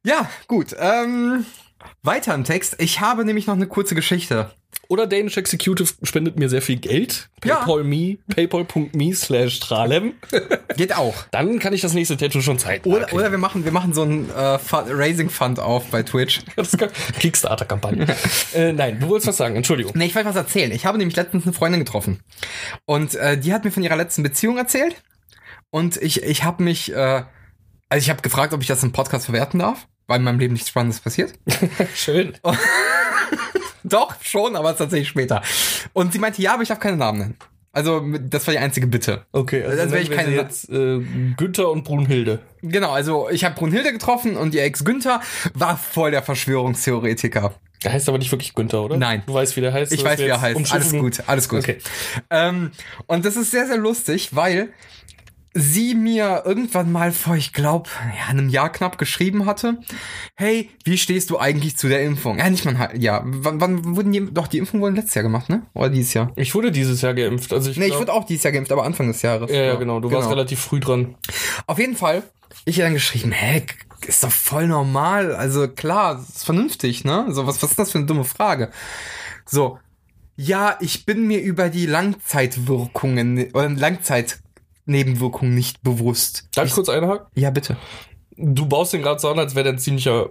Ja, 0.04 0.30
gut. 0.46 0.74
Ähm, 0.78 1.44
weiter 2.02 2.34
im 2.34 2.44
Text. 2.44 2.76
Ich 2.78 3.00
habe 3.00 3.24
nämlich 3.24 3.46
noch 3.46 3.54
eine 3.54 3.66
kurze 3.66 3.94
Geschichte. 3.94 4.50
Oder 4.88 5.06
Danish 5.06 5.36
Executive 5.36 5.94
spendet 6.02 6.36
mir 6.36 6.48
sehr 6.48 6.62
viel 6.62 6.76
Geld. 6.76 7.28
Ja. 7.44 7.56
PayPal 7.56 7.84
me, 7.84 8.18
paypal.me 8.34 9.14
slash 9.14 9.60
tralem. 9.60 10.14
Geht 10.76 10.96
auch. 10.96 11.14
Dann 11.30 11.60
kann 11.60 11.72
ich 11.72 11.80
das 11.80 11.92
nächste 11.92 12.16
Tattoo 12.16 12.40
schon 12.40 12.58
Zeit 12.58 12.86
Oder, 12.86 13.12
oder 13.12 13.30
wir 13.30 13.38
machen, 13.38 13.64
wir 13.64 13.70
machen 13.70 13.94
so 13.94 14.02
einen 14.02 14.28
äh, 14.30 14.58
Raising 14.70 15.30
Fund 15.30 15.60
auf 15.60 15.86
bei 15.90 16.02
Twitch. 16.02 16.40
Kickstarter-Kampagne. 17.20 18.06
äh, 18.54 18.72
nein, 18.72 18.98
du 18.98 19.08
wolltest 19.08 19.28
was 19.28 19.36
sagen, 19.36 19.54
Entschuldigung. 19.54 19.92
Nee, 19.94 20.06
ich 20.06 20.14
wollte 20.14 20.28
was 20.28 20.36
erzählen. 20.36 20.72
Ich 20.72 20.86
habe 20.86 20.98
nämlich 20.98 21.16
letztens 21.16 21.44
eine 21.44 21.52
Freundin 21.52 21.84
getroffen. 21.84 22.20
Und 22.84 23.14
äh, 23.14 23.38
die 23.38 23.52
hat 23.52 23.64
mir 23.64 23.70
von 23.70 23.84
ihrer 23.84 23.96
letzten 23.96 24.24
Beziehung 24.24 24.58
erzählt. 24.58 24.96
Und 25.70 25.98
ich, 25.98 26.24
ich 26.24 26.42
habe 26.42 26.64
mich, 26.64 26.92
äh, 26.92 27.22
also 27.90 28.02
ich 28.02 28.08
habe 28.08 28.22
gefragt, 28.22 28.54
ob 28.54 28.62
ich 28.62 28.66
das 28.68 28.82
im 28.82 28.92
Podcast 28.92 29.26
verwerten 29.26 29.60
darf, 29.60 29.86
weil 30.06 30.16
in 30.18 30.24
meinem 30.24 30.38
Leben 30.38 30.54
nichts 30.54 30.70
Spannendes 30.70 31.00
passiert. 31.00 31.34
Schön. 31.94 32.32
Doch, 33.82 34.14
schon, 34.22 34.56
aber 34.56 34.76
tatsächlich 34.76 35.08
später. 35.08 35.42
Und 35.92 36.12
sie 36.12 36.18
meinte, 36.18 36.42
ja, 36.42 36.54
aber 36.54 36.62
ich 36.62 36.68
darf 36.68 36.80
keine 36.80 36.96
Namen 36.96 37.18
nennen. 37.18 37.36
Also, 37.72 38.04
das 38.20 38.46
war 38.46 38.52
die 38.52 38.58
einzige 38.58 38.86
Bitte. 38.88 39.24
Okay, 39.32 39.62
also 39.62 39.76
Das 39.76 39.90
wär 39.92 40.00
nennen 40.00 40.10
ich 40.12 40.16
keine- 40.18 40.34
jetzt 40.34 40.68
äh, 40.70 40.98
Günther 41.36 41.70
und 41.70 41.84
Brunhilde. 41.84 42.40
Genau, 42.62 42.90
also 42.90 43.30
ich 43.30 43.44
habe 43.44 43.54
Brunhilde 43.54 43.92
getroffen 43.92 44.36
und 44.36 44.54
ihr 44.54 44.64
Ex 44.64 44.84
Günther 44.84 45.20
war 45.54 45.76
voll 45.76 46.10
der 46.10 46.22
Verschwörungstheoretiker. 46.22 47.54
Der 47.84 47.92
heißt 47.92 48.08
aber 48.08 48.18
nicht 48.18 48.30
wirklich 48.32 48.54
Günther, 48.54 48.82
oder? 48.82 48.96
Nein. 48.96 49.22
Du 49.24 49.32
weißt, 49.34 49.56
wie 49.56 49.60
der 49.62 49.72
heißt? 49.72 49.92
Ich 49.92 50.04
weiß, 50.04 50.18
wie 50.18 50.24
er 50.24 50.40
heißt. 50.40 50.72
Alles 50.72 50.90
gut, 50.92 51.22
alles 51.26 51.48
gut. 51.48 51.60
Okay. 51.60 51.78
Ähm, 52.28 52.72
und 53.06 53.24
das 53.24 53.36
ist 53.36 53.52
sehr, 53.52 53.66
sehr 53.66 53.78
lustig, 53.78 54.34
weil 54.36 54.70
sie 55.52 55.94
mir 55.94 56.42
irgendwann 56.44 56.92
mal 56.92 57.10
vor, 57.12 57.34
ich 57.34 57.52
glaube, 57.52 57.90
ja, 58.18 58.26
einem 58.30 58.48
Jahr 58.48 58.70
knapp 58.70 58.98
geschrieben 58.98 59.46
hatte, 59.46 59.78
hey, 60.36 60.70
wie 60.84 60.96
stehst 60.96 61.30
du 61.30 61.38
eigentlich 61.38 61.76
zu 61.76 61.88
der 61.88 62.02
Impfung? 62.04 62.38
Ja, 62.38 62.48
nicht 62.48 62.64
mal 62.64 62.72
ein 62.72 62.78
halb- 62.78 62.98
ja, 62.98 63.22
wann, 63.24 63.60
wann 63.60 63.96
wurden 63.96 64.12
die, 64.12 64.32
doch, 64.32 64.46
die 64.46 64.58
Impfung 64.58 64.80
wurde 64.80 64.94
letztes 64.96 65.14
Jahr 65.14 65.24
gemacht, 65.24 65.48
ne? 65.48 65.62
Oder 65.74 65.90
dieses 65.90 66.14
Jahr? 66.14 66.30
Ich 66.36 66.54
wurde 66.54 66.70
dieses 66.70 67.00
Jahr 67.02 67.14
geimpft. 67.14 67.52
Also 67.52 67.70
ich 67.70 67.76
Nee, 67.76 67.84
ich 67.86 67.90
glaub- 67.90 68.02
wurde 68.02 68.12
auch 68.12 68.24
dieses 68.24 68.44
Jahr 68.44 68.52
geimpft, 68.52 68.70
aber 68.70 68.84
Anfang 68.84 69.08
des 69.08 69.22
Jahres. 69.22 69.50
Ja, 69.50 69.62
ja, 69.62 69.74
genau. 69.74 69.98
Du 70.00 70.10
warst 70.12 70.30
relativ 70.30 70.60
früh 70.60 70.78
dran. 70.80 71.16
Auf 71.66 71.78
jeden 71.78 71.96
Fall, 71.96 72.22
ich 72.64 72.76
dann 72.76 72.92
geschrieben, 72.94 73.32
hä, 73.32 73.62
ist 74.06 74.22
doch 74.22 74.30
voll 74.30 74.66
normal. 74.68 75.34
Also 75.34 75.66
klar, 75.68 76.24
ist 76.28 76.44
vernünftig, 76.44 77.04
ne? 77.04 77.26
So, 77.30 77.46
was, 77.46 77.62
was 77.62 77.70
ist 77.70 77.78
das 77.78 77.90
für 77.90 77.98
eine 77.98 78.06
dumme 78.06 78.24
Frage? 78.24 78.70
So, 79.46 79.78
ja, 80.36 80.76
ich 80.80 81.04
bin 81.06 81.26
mir 81.26 81.40
über 81.42 81.68
die 81.68 81.86
Langzeitwirkungen 81.86 83.50
oder 83.52 83.68
Langzeitnebenwirkungen 84.86 85.54
nicht 85.54 85.82
bewusst. 85.82 86.48
Darf 86.54 86.66
ich 86.66 86.72
kurz 86.72 86.88
einhaken? 86.88 87.26
Ja, 87.34 87.50
bitte. 87.50 87.76
Du 88.36 88.66
baust 88.66 88.92
den 88.92 89.02
gerade 89.02 89.20
so 89.20 89.28
an, 89.28 89.38
als 89.38 89.54
wäre 89.54 89.64
der 89.64 89.74
ein 89.74 89.78
ziemlicher 89.78 90.30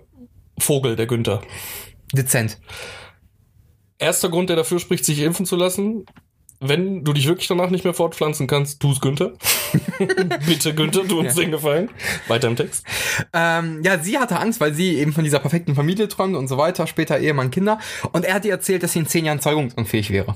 Vogel, 0.57 0.95
der 0.95 1.05
Günther. 1.05 1.41
Dezent. 2.13 2.59
Erster 3.97 4.29
Grund, 4.29 4.49
der 4.49 4.57
dafür 4.57 4.79
spricht, 4.79 5.05
sich 5.05 5.19
impfen 5.19 5.45
zu 5.45 5.55
lassen. 5.55 6.05
Wenn 6.61 7.05
du 7.05 7.13
dich 7.13 7.27
wirklich 7.27 7.47
danach 7.47 7.69
nicht 7.69 7.85
mehr 7.85 7.93
fortpflanzen 7.93 8.47
kannst, 8.47 8.81
tu's 8.81 8.99
Günther. 8.99 9.33
Bitte 10.45 10.73
Günther, 10.73 11.07
tu 11.07 11.19
uns 11.19 11.35
den 11.35 11.51
Gefallen. 11.51 11.89
Weiter 12.27 12.49
im 12.49 12.57
Text. 12.57 12.85
Ähm, 13.31 13.81
ja, 13.83 13.99
sie 13.99 14.17
hatte 14.17 14.39
Angst, 14.39 14.59
weil 14.59 14.73
sie 14.73 14.97
eben 14.97 15.13
von 15.13 15.23
dieser 15.23 15.39
perfekten 15.39 15.75
Familie 15.75 16.09
träumt 16.09 16.35
und 16.35 16.49
so 16.49 16.57
weiter, 16.57 16.85
später 16.87 17.17
Ehemann, 17.17 17.51
Kinder. 17.51 17.79
Und 18.11 18.25
er 18.25 18.33
hat 18.33 18.45
ihr 18.45 18.51
erzählt, 18.51 18.83
dass 18.83 18.93
sie 18.93 18.99
in 18.99 19.07
zehn 19.07 19.25
Jahren 19.25 19.39
zeugungsunfähig 19.39 20.09
wäre. 20.09 20.35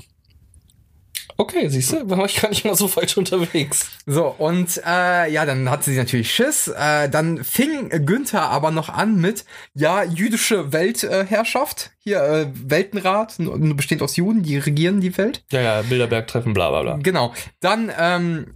Okay, 1.36 1.68
siehst 1.68 1.92
du, 1.92 2.08
war 2.08 2.26
ich 2.26 2.40
gar 2.40 2.48
nicht 2.48 2.64
mal 2.64 2.76
so 2.76 2.86
falsch 2.86 3.16
unterwegs. 3.16 3.90
So, 4.06 4.26
und 4.26 4.80
äh, 4.86 5.32
ja, 5.32 5.44
dann 5.44 5.68
hatte 5.68 5.90
sie 5.90 5.96
natürlich 5.96 6.32
Schiss. 6.32 6.68
Äh, 6.68 7.08
dann 7.08 7.42
fing 7.42 7.88
Günther 8.06 8.42
aber 8.50 8.70
noch 8.70 8.88
an 8.88 9.20
mit, 9.20 9.44
ja, 9.74 10.04
jüdische 10.04 10.72
Weltherrschaft. 10.72 11.90
Hier, 11.98 12.22
äh, 12.22 12.46
Weltenrat, 12.54 13.38
nur 13.38 13.58
besteht 13.76 14.00
aus 14.00 14.16
Juden, 14.16 14.42
die 14.42 14.58
regieren 14.58 15.00
die 15.00 15.16
Welt. 15.18 15.44
Ja, 15.50 15.60
ja, 15.60 15.82
Bilderberg-Treffen, 15.82 16.54
bla 16.54 16.70
bla 16.70 16.82
bla. 16.82 16.96
Genau. 17.02 17.34
Dann, 17.60 17.90
ähm, 17.98 18.54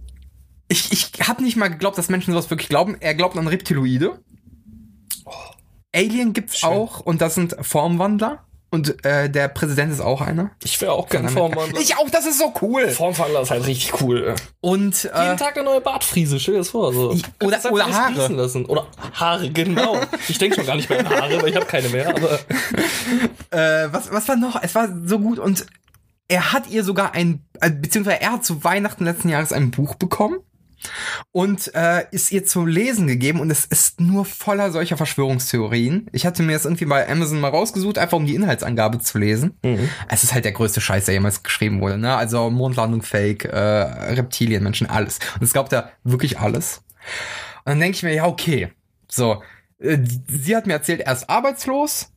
ich, 0.69 0.91
ich 0.93 1.27
habe 1.27 1.43
nicht 1.43 1.57
mal 1.57 1.69
geglaubt, 1.69 1.97
dass 1.97 2.09
Menschen 2.09 2.31
sowas 2.31 2.49
wirklich 2.49 2.69
glauben. 2.69 2.95
Er 2.99 3.15
glaubt 3.15 3.35
an 3.37 3.47
Reptiloide. 3.47 4.19
Alien 5.93 6.33
gibt's 6.33 6.59
Schön. 6.59 6.69
auch 6.69 6.99
und 6.99 7.21
das 7.21 7.35
sind 7.35 7.55
Formwandler. 7.61 8.45
Und 8.71 9.03
äh, 9.03 9.29
der 9.29 9.47
Präsident 9.47 9.91
ist 9.91 9.99
auch 9.99 10.21
einer. 10.21 10.51
Ich 10.63 10.79
wäre 10.79 10.91
auch 10.91 11.09
gerne 11.09 11.29
Formwandler. 11.29 11.79
Ich 11.81 11.97
auch, 11.97 12.09
das 12.09 12.25
ist 12.27 12.37
so 12.37 12.53
cool. 12.61 12.87
Formwandler 12.89 13.41
ist 13.41 13.49
halt 13.49 13.65
richtig 13.65 13.99
cool. 14.01 14.35
Und 14.61 15.03
Jeden 15.03 15.15
äh, 15.15 15.35
Tag 15.37 15.55
eine 15.55 15.65
neue 15.65 15.81
Bartfriese, 15.81 16.39
stell 16.39 16.53
dir 16.55 16.59
das 16.59 16.69
vor. 16.69 16.93
So. 16.93 17.09
Oder- 17.09 17.19
Kannst 17.39 17.53
das 17.55 17.65
einfach 17.65 17.71
oder 17.71 17.93
Haare. 17.93 18.33
Lassen. 18.33 18.65
Oder 18.65 18.87
Haare, 19.13 19.49
genau. 19.49 19.99
Ich 20.27 20.37
denke 20.37 20.57
schon 20.57 20.67
gar 20.67 20.75
nicht 20.75 20.89
mehr 20.89 20.99
an 20.99 21.09
Haare, 21.09 21.41
weil 21.41 21.49
ich 21.49 21.55
habe 21.55 21.65
keine 21.65 21.89
mehr. 21.89 22.09
Aber 22.09 22.39
äh, 23.51 23.91
was, 23.91 24.11
was 24.11 24.27
war 24.27 24.35
noch? 24.35 24.61
Es 24.61 24.75
war 24.75 24.87
so 25.05 25.19
gut 25.19 25.39
und 25.39 25.65
er 26.27 26.53
hat 26.53 26.67
ihr 26.69 26.83
sogar 26.83 27.13
ein, 27.13 27.43
äh, 27.59 27.71
beziehungsweise 27.71 28.21
er 28.21 28.33
hat 28.33 28.45
zu 28.45 28.63
Weihnachten 28.63 29.03
letzten 29.03 29.29
Jahres 29.29 29.51
ein 29.51 29.71
Buch 29.71 29.95
bekommen 29.95 30.37
und 31.31 31.73
äh, 31.75 32.05
ist 32.11 32.31
ihr 32.31 32.45
zum 32.45 32.67
Lesen 32.67 33.07
gegeben 33.07 33.39
und 33.39 33.51
es 33.51 33.65
ist 33.65 33.99
nur 33.99 34.25
voller 34.25 34.71
solcher 34.71 34.97
Verschwörungstheorien. 34.97 36.07
Ich 36.11 36.25
hatte 36.25 36.43
mir 36.43 36.53
das 36.53 36.65
irgendwie 36.65 36.85
bei 36.85 37.09
Amazon 37.09 37.39
mal 37.39 37.49
rausgesucht, 37.49 37.97
einfach 37.97 38.17
um 38.17 38.25
die 38.25 38.35
Inhaltsangabe 38.35 38.99
zu 38.99 39.17
lesen. 39.17 39.57
Es 40.07 40.23
ist 40.23 40.33
halt 40.33 40.45
der 40.45 40.51
größte 40.51 40.81
Scheiß, 40.81 41.05
der 41.05 41.13
jemals 41.13 41.43
geschrieben 41.43 41.81
wurde, 41.81 41.97
ne? 41.97 42.15
Also 42.15 42.49
Mondlandung 42.49 43.01
Fake, 43.01 43.45
äh, 43.45 43.57
Reptilien, 43.57 44.63
Menschen, 44.63 44.87
alles. 44.87 45.19
Und 45.35 45.43
es 45.43 45.53
glaubt 45.53 45.73
er 45.73 45.91
wirklich 46.03 46.39
alles. 46.39 46.83
Und 47.65 47.73
dann 47.73 47.79
denke 47.79 47.95
ich 47.95 48.03
mir, 48.03 48.13
ja, 48.13 48.25
okay. 48.25 48.71
So, 49.07 49.43
äh, 49.79 49.97
sie 50.27 50.55
hat 50.55 50.67
mir 50.67 50.73
erzählt, 50.73 51.01
er 51.01 51.13
ist 51.13 51.29
arbeitslos. 51.29 52.11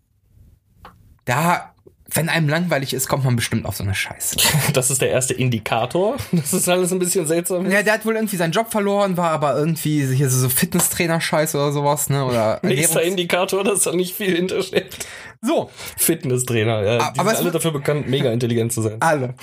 Da, 1.25 1.72
wenn 2.15 2.29
einem 2.29 2.49
langweilig 2.49 2.93
ist, 2.95 3.09
kommt 3.09 3.25
man 3.25 3.37
bestimmt 3.37 3.65
auf 3.65 3.77
so 3.77 3.85
eine 3.85 3.95
Scheiße. 3.95 4.37
das 4.75 4.91
ist 4.91 5.01
der 5.01 5.11
erste 5.11 5.35
Indikator. 5.35 6.17
Das 6.33 6.53
ist 6.53 6.69
alles 6.69 6.93
ein 6.93 6.99
bisschen 6.99 7.27
seltsam. 7.27 7.71
Ja, 7.71 7.83
der 7.83 7.95
hat 7.95 8.05
wohl 8.07 8.15
irgendwie 8.15 8.37
seinen 8.37 8.53
Job 8.53 8.71
verloren, 8.71 9.17
war 9.17 9.31
aber 9.31 9.57
irgendwie 9.57 10.05
hier 10.15 10.29
so, 10.29 10.49
Fitnesstrainer-Scheiß 10.49 11.55
oder 11.55 11.73
sowas, 11.73 12.09
ne? 12.11 12.25
Oder 12.25 12.61
Nächster 12.65 13.01
Ernährungs- 13.01 13.05
Indikator, 13.07 13.65
dass 13.65 13.83
da 13.83 13.93
nicht 13.93 14.15
viel 14.15 14.35
hintersteckt. 14.37 15.07
So, 15.41 15.71
Fitnesstrainer, 15.97 16.83
ja. 16.83 16.99
Ah, 17.01 17.11
Die 17.13 17.21
aber 17.21 17.31
sind 17.31 17.33
es 17.33 17.37
alle 17.37 17.45
wird- 17.47 17.55
dafür 17.57 17.73
bekannt, 17.73 18.09
mega 18.09 18.31
intelligent 18.31 18.73
zu 18.73 18.83
sein. 18.83 18.97
alle. 19.01 19.35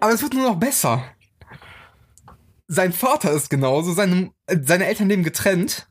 aber 0.00 0.12
es 0.12 0.22
wird 0.22 0.34
nur 0.34 0.48
noch 0.50 0.56
besser. 0.56 1.02
Sein 2.68 2.92
Vater 2.92 3.30
ist 3.32 3.48
genauso, 3.50 3.92
seine, 3.92 4.30
seine 4.48 4.86
Eltern 4.86 5.08
leben 5.08 5.22
getrennt. 5.22 5.86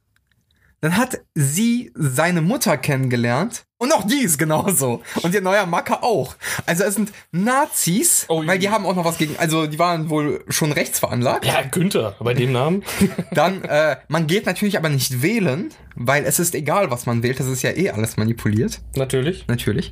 Dann 0.86 0.98
hat 0.98 1.20
sie 1.34 1.92
seine 1.96 2.44
Mutter 2.44 2.78
kennengelernt. 2.78 3.66
Und 3.78 3.92
auch 3.92 4.06
die 4.06 4.22
ist 4.24 4.38
genauso. 4.38 5.02
Und 5.24 5.34
ihr 5.34 5.42
neuer 5.42 5.66
Macker 5.66 6.04
auch. 6.04 6.36
Also 6.68 6.84
es 6.84 6.94
sind 6.96 7.12
Nazis, 7.32 8.26
Oh, 8.30 8.46
weil 8.46 8.60
die 8.60 8.70
haben 8.70 8.86
auch 8.86 8.96
noch 8.96 9.04
was 9.04 9.18
gegen, 9.18 9.36
also 9.38 9.66
die 9.66 9.80
waren 9.80 10.10
wohl 10.10 10.46
schon 10.48 10.72
rechtsveranlagt. 10.72 11.46
Ja, 11.46 11.62
Günther, 11.64 12.16
bei 12.20 12.34
dem 12.36 12.52
Namen. 12.52 12.84
Dann, 13.32 13.64
äh, 13.64 13.98
man 14.08 14.28
geht 14.28 14.46
natürlich 14.46 14.78
aber 14.78 14.88
nicht 14.90 15.22
wählen, 15.22 15.72
weil 15.96 16.24
es 16.24 16.40
ist 16.40 16.56
egal, 16.56 16.90
was 16.90 17.06
man 17.06 17.22
wählt. 17.22 17.40
Das 17.40 17.48
ist 17.48 17.64
ja 17.64 17.72
eh 17.72 17.90
alles 17.90 18.16
manipuliert. 18.16 18.80
Natürlich. 18.96 19.46
Natürlich. 19.48 19.92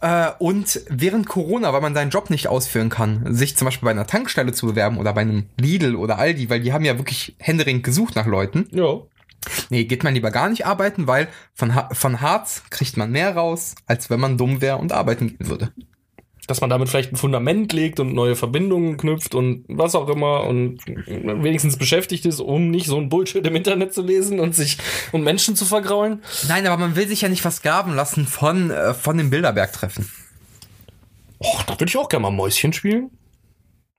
Äh, 0.00 0.30
und 0.40 0.80
während 0.88 1.28
Corona, 1.28 1.72
weil 1.72 1.80
man 1.80 1.94
seinen 1.94 2.10
Job 2.10 2.28
nicht 2.28 2.48
ausführen 2.48 2.88
kann, 2.88 3.32
sich 3.34 3.56
zum 3.56 3.66
Beispiel 3.66 3.84
bei 3.86 3.92
einer 3.92 4.06
Tankstelle 4.06 4.52
zu 4.52 4.66
bewerben 4.66 4.98
oder 4.98 5.12
bei 5.12 5.20
einem 5.20 5.46
Lidl 5.60 5.94
oder 5.94 6.18
Aldi, 6.18 6.50
weil 6.50 6.60
die 6.60 6.72
haben 6.72 6.84
ja 6.84 6.98
wirklich 6.98 7.36
händeringend 7.38 7.84
gesucht 7.84 8.16
nach 8.16 8.26
Leuten. 8.26 8.66
Ja. 8.72 9.02
Nee, 9.72 9.84
geht 9.84 10.04
man 10.04 10.12
lieber 10.12 10.30
gar 10.30 10.50
nicht 10.50 10.66
arbeiten, 10.66 11.06
weil 11.06 11.28
von, 11.54 11.74
Ha- 11.74 11.88
von 11.92 12.20
Harz 12.20 12.62
kriegt 12.68 12.98
man 12.98 13.10
mehr 13.10 13.34
raus, 13.34 13.74
als 13.86 14.10
wenn 14.10 14.20
man 14.20 14.36
dumm 14.36 14.60
wäre 14.60 14.76
und 14.76 14.92
arbeiten 14.92 15.28
gehen 15.28 15.48
würde. 15.48 15.72
dass 16.46 16.60
man 16.60 16.68
damit 16.68 16.88
vielleicht 16.90 17.10
ein 17.12 17.16
Fundament 17.16 17.72
legt 17.72 17.98
und 18.00 18.12
neue 18.12 18.36
Verbindungen 18.36 18.96
knüpft 18.98 19.34
und 19.34 19.64
was 19.68 19.94
auch 19.94 20.08
immer 20.08 20.44
und 20.44 20.80
wenigstens 20.86 21.76
beschäftigt 21.78 22.26
ist, 22.26 22.40
um 22.40 22.70
nicht 22.70 22.86
so 22.86 22.98
ein 22.98 23.08
Bullshit 23.08 23.46
im 23.46 23.54
Internet 23.56 23.94
zu 23.94 24.02
lesen 24.02 24.40
und 24.40 24.54
sich 24.54 24.76
und 25.12 25.22
Menschen 25.22 25.56
zu 25.56 25.64
vergraulen. 25.64 26.20
Nein, 26.48 26.66
aber 26.66 26.76
man 26.76 26.94
will 26.96 27.08
sich 27.08 27.22
ja 27.22 27.28
nicht 27.30 27.42
verskaben 27.42 27.94
lassen 27.94 28.26
von, 28.26 28.70
äh, 28.70 28.92
von 28.92 29.16
dem 29.16 29.30
Bilderberg-Treffen. 29.30 30.10
Och, 31.38 31.62
da 31.62 31.74
würde 31.74 31.86
ich 31.88 31.96
auch 31.96 32.08
gerne 32.10 32.24
mal 32.24 32.30
Mäuschen 32.30 32.72
spielen. 32.74 33.10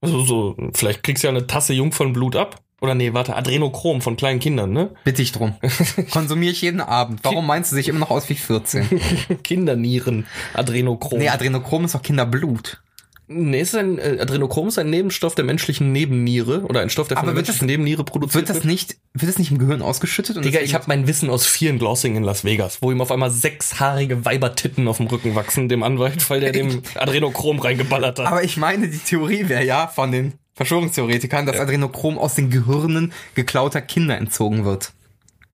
Also 0.01 0.21
so, 0.23 0.55
vielleicht 0.75 1.01
kriegst 1.01 1.23
du 1.23 1.27
ja 1.27 1.31
eine 1.31 1.47
Tasse 1.47 1.73
Jungfernblut 1.73 2.35
ab. 2.35 2.61
Oder 2.83 2.95
nee, 2.95 3.13
warte, 3.13 3.33
Adrenochrom 3.37 4.01
von 4.01 4.17
kleinen 4.17 4.41
Kindern, 4.41 4.73
ne? 4.73 4.89
Bitte 5.05 5.21
ich 5.21 5.31
drum. 5.31 5.55
Konsumiere 6.11 6.51
ich 6.51 6.61
jeden 6.61 6.81
Abend. 6.81 7.21
Warum 7.23 7.47
meinst 7.47 7.71
du, 7.71 7.75
sich 7.77 7.87
immer 7.87 7.99
noch 7.99 8.09
aus 8.11 8.27
wie 8.27 8.35
14? 8.35 8.99
Kindernieren, 9.43 10.27
Adrenochrom. 10.53 11.17
Nee, 11.17 11.29
Adrenochrom 11.29 11.85
ist 11.85 11.95
doch 11.95 12.01
Kinderblut. 12.01 12.81
Nee, 13.27 13.61
ist 13.61 13.73
ein, 13.73 13.99
äh, 13.99 14.17
Adrenochrom 14.19 14.67
ist 14.67 14.77
ein 14.77 14.89
Nebenstoff 14.89 15.33
der 15.33 15.45
menschlichen 15.45 15.93
Nebenniere 15.93 16.63
oder 16.65 16.81
ein 16.81 16.89
Stoff, 16.89 17.07
der 17.07 17.15
von 17.15 17.23
Aber 17.23 17.31
der 17.31 17.37
wird 17.37 17.47
menschlichen 17.47 17.67
Nebenniere 17.67 18.03
produziert 18.03 18.49
Wird 18.49 18.57
das 18.57 18.65
nicht, 18.65 18.97
wird 19.13 19.29
das 19.29 19.39
nicht 19.39 19.49
im 19.49 19.59
Gehirn 19.59 19.81
ausgeschüttet? 19.81 20.35
Und 20.35 20.43
Digga, 20.43 20.59
deswegen- 20.59 20.69
ich 20.69 20.75
habe 20.75 20.83
mein 20.89 21.07
Wissen 21.07 21.29
aus 21.29 21.45
vielen 21.45 21.79
Glossing 21.79 22.17
in 22.17 22.23
Las 22.23 22.43
Vegas, 22.43 22.81
wo 22.81 22.91
ihm 22.91 22.99
auf 22.99 23.13
einmal 23.13 23.31
sechshaarige 23.31 24.25
Weibertitten 24.25 24.89
auf 24.89 24.97
dem 24.97 25.07
Rücken 25.07 25.35
wachsen, 25.35 25.69
dem 25.69 25.83
Anwalt, 25.83 26.29
weil 26.29 26.41
der 26.41 26.51
dem 26.51 26.81
Adrenochrom 26.95 27.59
reingeballert 27.59 28.19
hat. 28.19 28.27
Aber 28.27 28.43
ich 28.43 28.57
meine, 28.57 28.89
die 28.89 28.97
Theorie 28.99 29.47
wäre 29.47 29.63
ja 29.63 29.87
von 29.87 30.11
den 30.11 30.33
Verschwörungstheoretikern, 30.55 31.45
dass 31.45 31.59
Adrenochrom 31.59 32.17
aus 32.17 32.35
den 32.35 32.49
Gehirnen 32.49 33.13
geklauter 33.35 33.81
Kinder 33.81 34.17
entzogen 34.17 34.65
wird. 34.65 34.93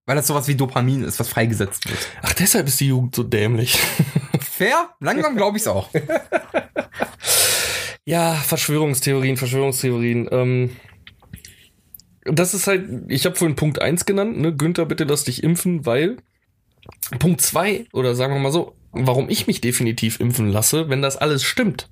Weil 0.06 0.16
das 0.16 0.28
sowas 0.28 0.48
wie 0.48 0.56
Dopamin 0.56 1.04
ist, 1.04 1.20
was 1.20 1.30
freigesetzt 1.30 1.88
wird. 1.90 2.00
Ach, 2.22 2.34
deshalb 2.34 2.68
ist 2.68 2.80
die 2.80 2.88
Jugend 2.88 3.16
so 3.16 3.24
dämlich. 3.24 3.78
Fair? 4.40 4.90
Langsam 5.00 5.36
glaube 5.36 5.58
ich's 5.58 5.68
auch. 5.68 5.90
Ja, 8.10 8.34
Verschwörungstheorien, 8.34 9.38
Verschwörungstheorien. 9.38 10.28
Ähm, 10.32 10.72
das 12.24 12.56
ist 12.56 12.66
halt, 12.66 12.90
ich 13.08 13.26
habe 13.28 13.36
vorhin 13.36 13.56
Punkt 13.56 13.80
1 13.84 14.06
genannt, 14.06 14.40
ne? 14.40 14.52
Günther, 14.56 14.88
bitte 14.88 15.04
lass 15.04 15.26
dich 15.26 15.44
impfen, 15.44 15.86
weil 15.86 16.18
Punkt 17.20 17.40
2, 17.40 17.86
oder 17.94 18.16
sagen 18.16 18.34
wir 18.34 18.40
mal 18.40 18.52
so, 18.52 18.76
warum 18.92 19.30
ich 19.30 19.46
mich 19.46 19.62
definitiv 19.62 20.20
impfen 20.20 20.50
lasse, 20.50 20.90
wenn 20.90 21.04
das 21.04 21.18
alles 21.18 21.44
stimmt. 21.44 21.88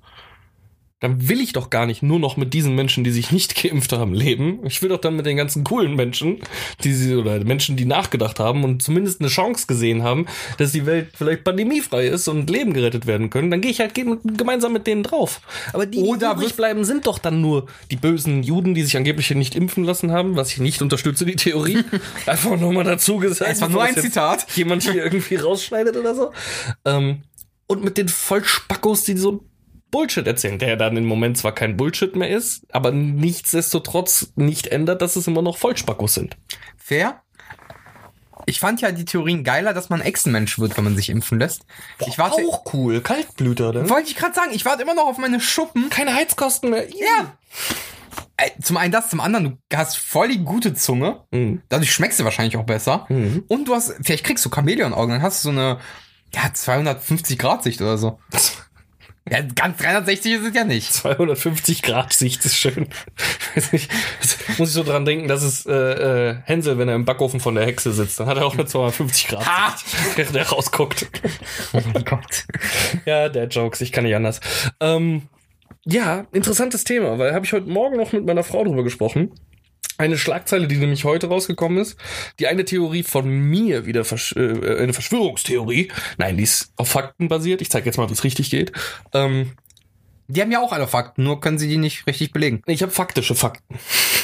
Dann 1.00 1.28
will 1.28 1.40
ich 1.40 1.52
doch 1.52 1.70
gar 1.70 1.86
nicht 1.86 2.02
nur 2.02 2.18
noch 2.18 2.36
mit 2.36 2.54
diesen 2.54 2.74
Menschen, 2.74 3.04
die 3.04 3.12
sich 3.12 3.30
nicht 3.30 3.54
geimpft 3.62 3.92
haben, 3.92 4.12
leben. 4.14 4.66
Ich 4.66 4.82
will 4.82 4.88
doch 4.88 5.00
dann 5.00 5.14
mit 5.14 5.26
den 5.26 5.36
ganzen 5.36 5.62
coolen 5.62 5.94
Menschen, 5.94 6.40
die 6.82 6.92
sie, 6.92 7.14
oder 7.14 7.38
Menschen, 7.44 7.76
die 7.76 7.84
nachgedacht 7.84 8.40
haben 8.40 8.64
und 8.64 8.82
zumindest 8.82 9.20
eine 9.20 9.28
Chance 9.28 9.66
gesehen 9.68 10.02
haben, 10.02 10.26
dass 10.56 10.72
die 10.72 10.86
Welt 10.86 11.10
vielleicht 11.14 11.44
pandemiefrei 11.44 12.08
ist 12.08 12.26
und 12.26 12.50
Leben 12.50 12.72
gerettet 12.72 13.06
werden 13.06 13.30
können. 13.30 13.50
Dann 13.52 13.60
gehe 13.60 13.70
ich 13.70 13.78
halt 13.78 13.94
ge- 13.94 14.16
gemeinsam 14.36 14.72
mit 14.72 14.88
denen 14.88 15.04
drauf. 15.04 15.40
Aber 15.72 15.86
die, 15.86 15.98
die 15.98 16.04
Oder 16.04 16.32
übrig 16.32 16.46
wirst- 16.48 16.56
bleiben, 16.56 16.84
sind 16.84 17.06
doch 17.06 17.20
dann 17.20 17.40
nur 17.40 17.66
die 17.92 17.96
bösen 17.96 18.42
Juden, 18.42 18.74
die 18.74 18.82
sich 18.82 18.96
angeblich 18.96 19.30
nicht 19.30 19.54
impfen 19.54 19.84
lassen 19.84 20.10
haben, 20.10 20.34
was 20.34 20.50
ich 20.50 20.58
nicht 20.58 20.82
unterstütze, 20.82 21.24
die 21.24 21.36
Theorie. 21.36 21.78
Einfach 22.26 22.58
nur 22.58 22.72
mal 22.72 22.82
dazu 22.84 23.18
gesagt. 23.18 23.52
Es 23.52 23.60
war 23.60 23.68
nur 23.68 23.84
ein 23.84 23.96
Zitat. 23.96 24.46
Jemand 24.56 24.82
hier 24.82 25.04
irgendwie 25.04 25.36
rausschneidet 25.36 25.96
oder 25.96 26.16
so. 26.16 26.32
Ähm, 26.84 27.22
und 27.68 27.84
mit 27.84 27.98
den 27.98 28.08
Vollspackos, 28.08 29.04
die 29.04 29.16
so 29.16 29.44
Bullshit 29.90 30.26
erzählen, 30.26 30.58
der 30.58 30.76
dann 30.76 30.96
im 30.96 31.06
Moment 31.06 31.38
zwar 31.38 31.52
kein 31.52 31.76
Bullshit 31.76 32.14
mehr 32.14 32.30
ist, 32.30 32.66
aber 32.72 32.90
nichtsdestotrotz 32.90 34.32
nicht 34.36 34.66
ändert, 34.68 35.02
dass 35.02 35.16
es 35.16 35.26
immer 35.26 35.42
noch 35.42 35.56
Vollspackos 35.56 36.14
sind. 36.14 36.36
Fair? 36.76 37.22
Ich 38.46 38.60
fand 38.60 38.80
ja 38.80 38.92
die 38.92 39.04
Theorien 39.04 39.44
geiler, 39.44 39.74
dass 39.74 39.90
man 39.90 40.00
Echsenmensch 40.00 40.58
wird, 40.58 40.76
wenn 40.76 40.84
man 40.84 40.96
sich 40.96 41.10
impfen 41.10 41.38
lässt. 41.38 41.66
Ich 42.06 42.16
warte, 42.16 42.42
auch 42.48 42.72
cool, 42.72 43.02
Kaltblüter, 43.02 43.72
ne? 43.72 43.90
wollte 43.90 44.08
ich 44.08 44.16
gerade 44.16 44.34
sagen, 44.34 44.52
ich 44.54 44.64
warte 44.64 44.82
immer 44.82 44.94
noch 44.94 45.06
auf 45.06 45.18
meine 45.18 45.38
Schuppen. 45.40 45.90
Keine 45.90 46.14
Heizkosten 46.14 46.70
mehr. 46.70 46.88
Ja. 46.88 47.36
Ey, 48.38 48.52
Zum 48.62 48.76
einen 48.76 48.92
das, 48.92 49.10
zum 49.10 49.20
anderen, 49.20 49.58
du 49.68 49.76
hast 49.76 49.98
voll 49.98 50.28
die 50.28 50.44
gute 50.44 50.72
Zunge. 50.72 51.24
Mhm. 51.30 51.60
Dadurch 51.68 51.92
schmeckst 51.92 52.20
du 52.20 52.24
wahrscheinlich 52.24 52.56
auch 52.56 52.64
besser. 52.64 53.04
Mhm. 53.08 53.44
Und 53.48 53.66
du 53.68 53.74
hast, 53.74 53.94
vielleicht 54.02 54.24
kriegst 54.24 54.44
du 54.46 54.50
Chamäleon-Augen, 54.50 55.12
dann 55.12 55.22
hast 55.22 55.44
du 55.44 55.50
so 55.50 55.52
eine, 55.52 55.78
ja, 56.32 56.52
250 56.52 57.38
Grad 57.38 57.62
Sicht 57.64 57.82
oder 57.82 57.98
so. 57.98 58.18
Ja, 59.30 59.40
ganz 59.54 59.78
360 59.78 60.32
ist 60.32 60.46
es 60.48 60.54
ja 60.54 60.64
nicht. 60.64 60.92
250 60.92 61.82
Grad 61.82 62.12
Sicht 62.12 62.44
ist 62.44 62.56
schön. 62.56 62.88
Weiß 63.54 63.72
nicht, 63.72 63.90
das 64.20 64.58
muss 64.58 64.68
ich 64.70 64.74
so 64.74 64.84
dran 64.84 65.04
denken, 65.04 65.28
dass 65.28 65.42
es 65.42 65.66
äh, 65.66 65.72
äh, 65.72 66.36
Hänsel, 66.44 66.78
wenn 66.78 66.88
er 66.88 66.94
im 66.94 67.04
Backofen 67.04 67.40
von 67.40 67.54
der 67.54 67.66
Hexe 67.66 67.92
sitzt, 67.92 68.20
dann 68.20 68.26
hat 68.26 68.38
er 68.38 68.46
auch 68.46 68.54
eine 68.54 68.66
250 68.66 69.28
Grad 69.28 69.46
Ha! 69.46 69.76
Sicht, 69.76 70.16
während 70.16 70.36
er 70.36 70.48
rausguckt. 70.48 71.06
Oh 71.72 71.80
mein 71.92 72.04
Gott. 72.04 72.46
Ja, 73.04 73.28
der 73.28 73.48
Jokes, 73.48 73.80
ich 73.80 73.92
kann 73.92 74.04
nicht 74.04 74.14
anders. 74.14 74.40
Ähm, 74.80 75.22
ja, 75.84 76.26
interessantes 76.32 76.84
Thema, 76.84 77.18
weil 77.18 77.34
habe 77.34 77.44
ich 77.44 77.52
heute 77.52 77.68
Morgen 77.68 77.96
noch 77.96 78.12
mit 78.12 78.26
meiner 78.26 78.44
Frau 78.44 78.64
drüber 78.64 78.84
gesprochen. 78.84 79.32
Eine 79.96 80.16
Schlagzeile, 80.16 80.68
die 80.68 80.76
nämlich 80.76 81.04
heute 81.04 81.26
rausgekommen 81.26 81.78
ist. 81.78 81.96
Die 82.38 82.46
eine 82.46 82.64
Theorie 82.64 83.02
von 83.02 83.28
mir 83.28 83.84
wieder, 83.84 84.04
Versch 84.04 84.32
äh, 84.36 84.78
eine 84.80 84.92
Verschwörungstheorie. 84.92 85.90
Nein, 86.18 86.36
die 86.36 86.44
ist 86.44 86.72
auf 86.76 86.88
Fakten 86.88 87.26
basiert. 87.28 87.60
Ich 87.62 87.70
zeige 87.70 87.86
jetzt 87.86 87.96
mal, 87.96 88.08
wie 88.08 88.12
es 88.12 88.22
richtig 88.22 88.48
geht. 88.50 88.70
Ähm, 89.12 89.52
Die 90.28 90.40
haben 90.40 90.52
ja 90.52 90.60
auch 90.60 90.72
alle 90.72 90.86
Fakten, 90.86 91.24
nur 91.24 91.40
können 91.40 91.58
sie 91.58 91.68
die 91.68 91.78
nicht 91.78 92.06
richtig 92.06 92.32
belegen. 92.32 92.62
ich 92.66 92.82
habe 92.82 92.92
faktische 92.92 93.34
Fakten. 93.34 93.76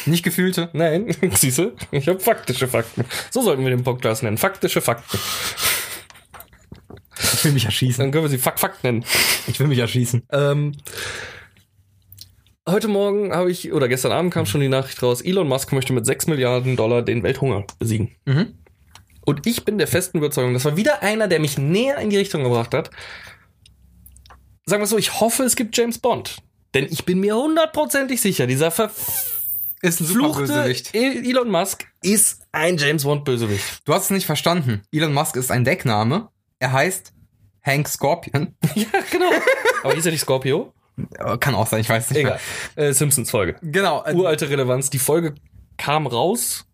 Nicht 0.06 0.22
gefühlte. 0.22 0.68
Nein, 0.74 1.12
siehste, 1.34 1.74
ich 1.90 2.06
habe 2.08 2.20
faktische 2.20 2.68
Fakten. 2.68 3.04
So 3.30 3.42
sollten 3.42 3.62
wir 3.64 3.70
den 3.70 3.82
Podcast 3.82 4.22
nennen. 4.22 4.36
Faktische 4.38 4.80
Fakten. 4.80 5.18
Ich 7.32 7.44
will 7.44 7.52
mich 7.52 7.64
erschießen. 7.64 8.02
Dann 8.02 8.12
können 8.12 8.24
wir 8.24 8.28
sie 8.30 8.38
Fakt 8.38 8.60
Fakt 8.60 8.84
nennen. 8.84 9.04
Ich 9.46 9.58
will 9.60 9.66
mich 9.66 9.78
erschießen. 9.78 10.22
Ähm, 10.30 10.72
heute 12.68 12.88
Morgen 12.88 13.32
habe 13.34 13.50
ich, 13.50 13.72
oder 13.72 13.88
gestern 13.88 14.12
Abend 14.12 14.32
kam 14.32 14.46
schon 14.46 14.60
die 14.60 14.68
Nachricht 14.68 15.02
raus, 15.02 15.20
Elon 15.20 15.48
Musk 15.48 15.72
möchte 15.72 15.92
mit 15.92 16.06
6 16.06 16.26
Milliarden 16.28 16.76
Dollar 16.76 17.02
den 17.02 17.22
Welthunger 17.22 17.64
besiegen. 17.78 18.14
Mhm. 18.24 18.54
Und 19.24 19.46
ich 19.46 19.64
bin 19.64 19.78
der 19.78 19.86
festen 19.86 20.18
Überzeugung, 20.18 20.52
das 20.54 20.64
war 20.64 20.76
wieder 20.76 21.02
einer, 21.02 21.28
der 21.28 21.40
mich 21.40 21.58
näher 21.58 21.98
in 21.98 22.10
die 22.10 22.16
Richtung 22.16 22.42
gebracht 22.42 22.74
hat. 22.74 22.90
Sagen 24.66 24.82
wir 24.82 24.86
so, 24.86 24.98
ich 24.98 25.20
hoffe, 25.20 25.44
es 25.44 25.56
gibt 25.56 25.76
James 25.76 25.98
Bond. 25.98 26.38
Denn 26.74 26.86
ich 26.90 27.04
bin 27.04 27.20
mir 27.20 27.36
hundertprozentig 27.36 28.20
sicher, 28.20 28.46
dieser 28.46 28.68
Ist 28.68 28.80
ein 28.80 30.06
verfluchte 30.06 30.40
Bösewicht. 30.42 30.94
Elon 30.94 31.50
Musk 31.50 31.86
ist 32.02 32.42
ein 32.52 32.76
James 32.76 33.04
Bond 33.04 33.24
Bösewicht. 33.24 33.82
Du 33.84 33.94
hast 33.94 34.04
es 34.04 34.10
nicht 34.10 34.26
verstanden. 34.26 34.82
Elon 34.90 35.12
Musk 35.12 35.36
ist 35.36 35.50
ein 35.50 35.64
Deckname. 35.64 36.28
Er 36.58 36.72
heißt 36.72 37.12
Hank 37.62 37.88
Scorpion. 37.88 38.54
Ja, 38.74 38.86
genau. 39.10 39.30
Aber 39.82 39.94
hieß 39.94 40.06
er 40.06 40.12
nicht 40.12 40.22
Scorpio? 40.22 40.72
Kann 41.40 41.54
auch 41.54 41.66
sein, 41.66 41.80
ich 41.80 41.88
weiß 41.88 42.10
nicht. 42.10 42.20
Egal. 42.20 42.38
Äh, 42.76 42.92
Simpsons 42.92 43.30
Folge. 43.30 43.56
Genau. 43.62 44.04
äh, 44.04 44.14
Uralte 44.14 44.48
Relevanz. 44.48 44.90
Die 44.90 44.98
Folge 44.98 45.34
kam 45.76 46.06
raus. 46.06 46.66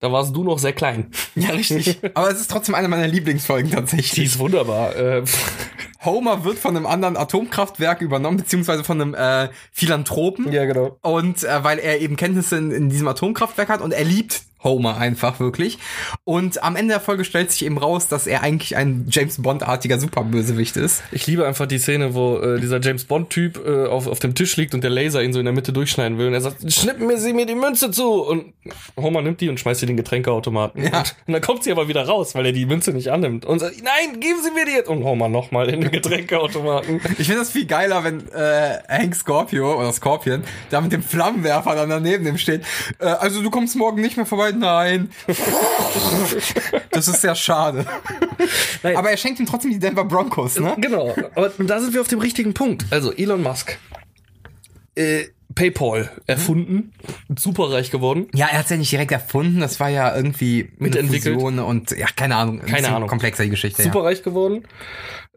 Da 0.00 0.12
warst 0.12 0.34
du 0.36 0.44
noch 0.44 0.58
sehr 0.60 0.72
klein. 0.72 1.10
Ja, 1.34 1.50
richtig. 1.50 1.98
Aber 2.14 2.30
es 2.30 2.40
ist 2.40 2.50
trotzdem 2.50 2.74
eine 2.76 2.86
meiner 2.88 3.08
Lieblingsfolgen 3.08 3.70
Die 3.70 3.76
tatsächlich. 3.76 4.26
ist 4.26 4.38
wunderbar. 4.38 4.94
Äh, 4.96 5.24
Homer 6.04 6.44
wird 6.44 6.58
von 6.58 6.76
einem 6.76 6.86
anderen 6.86 7.16
Atomkraftwerk 7.16 8.00
übernommen, 8.00 8.36
beziehungsweise 8.36 8.84
von 8.84 9.00
einem 9.00 9.14
äh, 9.14 9.48
Philanthropen. 9.72 10.52
ja, 10.52 10.64
genau. 10.64 10.96
Und 11.02 11.42
äh, 11.42 11.64
weil 11.64 11.78
er 11.80 12.00
eben 12.00 12.14
Kenntnisse 12.16 12.56
in, 12.56 12.70
in 12.70 12.88
diesem 12.88 13.08
Atomkraftwerk 13.08 13.68
hat 13.68 13.80
und 13.80 13.92
er 13.92 14.04
liebt 14.04 14.42
Homer 14.62 14.98
einfach 14.98 15.40
wirklich. 15.40 15.78
Und 16.24 16.62
am 16.62 16.76
Ende 16.76 16.94
der 16.94 17.00
Folge 17.00 17.24
stellt 17.24 17.50
sich 17.50 17.64
eben 17.64 17.78
raus, 17.78 18.08
dass 18.08 18.26
er 18.26 18.42
eigentlich 18.42 18.76
ein 18.76 19.06
James 19.08 19.40
Bond-artiger 19.40 19.98
Superbösewicht 19.98 20.76
ist. 20.76 21.02
Ich 21.12 21.26
liebe 21.26 21.46
einfach 21.46 21.66
die 21.66 21.78
Szene, 21.78 22.14
wo 22.14 22.38
äh, 22.38 22.60
dieser 22.60 22.80
James 22.80 23.04
Bond-Typ 23.04 23.64
äh, 23.64 23.86
auf, 23.86 24.06
auf 24.06 24.18
dem 24.18 24.34
Tisch 24.34 24.56
liegt 24.56 24.74
und 24.74 24.82
der 24.82 24.90
Laser 24.90 25.22
ihn 25.22 25.32
so 25.32 25.38
in 25.38 25.44
der 25.44 25.54
Mitte 25.54 25.72
durchschneiden 25.72 26.18
will. 26.18 26.26
Und 26.28 26.34
er 26.34 26.40
sagt, 26.40 26.70
schnippen 26.72 27.06
mir 27.06 27.18
sie 27.18 27.32
mir 27.32 27.46
die 27.46 27.54
Münze 27.54 27.90
zu. 27.90 28.22
Und 28.24 28.52
Homer 28.96 29.22
nimmt 29.22 29.40
die 29.40 29.48
und 29.48 29.60
schmeißt 29.60 29.80
sie 29.80 29.84
in 29.84 29.88
den 29.88 29.96
Getränkeautomaten. 29.96 30.82
Ja. 30.82 30.98
Und, 30.98 31.14
und 31.26 31.32
dann 31.34 31.42
kommt 31.42 31.62
sie 31.62 31.70
aber 31.70 31.88
wieder 31.88 32.04
raus, 32.06 32.34
weil 32.34 32.46
er 32.46 32.52
die 32.52 32.66
Münze 32.66 32.92
nicht 32.92 33.12
annimmt. 33.12 33.44
Und 33.44 33.60
sagt, 33.60 33.76
nein, 33.82 34.20
geben 34.20 34.40
Sie 34.42 34.50
mir 34.50 34.64
die 34.64 34.72
jetzt. 34.72 34.88
Und 34.88 35.04
Homer 35.04 35.28
nochmal 35.28 35.68
in 35.68 35.80
den 35.80 35.90
Getränkeautomaten. 35.90 37.00
Ich 37.18 37.26
finde 37.26 37.40
das 37.40 37.50
viel 37.50 37.66
geiler, 37.66 38.04
wenn 38.04 38.28
äh, 38.28 38.78
Hank 38.88 39.14
Scorpio 39.14 39.78
oder 39.78 39.92
Scorpion 39.92 40.44
da 40.70 40.80
mit 40.80 40.92
dem 40.92 41.02
Flammenwerfer 41.02 41.74
dann 41.74 41.88
daneben 41.88 42.24
dem 42.24 42.38
steht. 42.38 42.62
Äh, 42.98 43.06
also 43.06 43.42
du 43.42 43.50
kommst 43.50 43.76
morgen 43.76 44.00
nicht 44.00 44.16
mehr 44.16 44.26
vorbei? 44.26 44.52
Nein. 44.58 45.10
das 46.90 47.08
ist 47.08 47.20
sehr 47.20 47.34
schade. 47.34 47.86
Nein. 48.82 48.96
Aber 48.96 49.10
er 49.10 49.16
schenkt 49.16 49.40
ihm 49.40 49.46
trotzdem 49.46 49.70
die 49.70 49.78
Denver 49.78 50.04
Broncos, 50.04 50.58
ne? 50.58 50.76
Genau. 50.78 51.14
Aber 51.34 51.50
da 51.58 51.80
sind 51.80 51.94
wir 51.94 52.00
auf 52.00 52.08
dem 52.08 52.20
richtigen 52.20 52.54
Punkt. 52.54 52.84
Also 52.90 53.12
Elon 53.12 53.42
Musk. 53.42 53.78
Äh, 54.94 55.26
PayPal 55.54 56.10
erfunden. 56.26 56.92
Superreich 57.36 57.90
geworden. 57.90 58.28
Ja, 58.34 58.46
er 58.46 58.58
hat 58.58 58.64
es 58.64 58.70
ja 58.70 58.76
nicht 58.76 58.92
direkt 58.92 59.10
erfunden, 59.12 59.60
das 59.60 59.80
war 59.80 59.88
ja 59.88 60.14
irgendwie 60.14 60.70
Mitentwickelt. 60.78 61.36
und 61.36 61.90
ja, 61.92 62.06
keine 62.14 62.36
Ahnung. 62.36 62.60
ein 62.60 62.66
Keine 62.66 62.94
Ahnung. 62.94 63.08
Komplexer 63.08 63.44
die 63.44 63.50
Geschichte. 63.50 63.82
Superreich 63.82 64.22
geworden. 64.22 64.64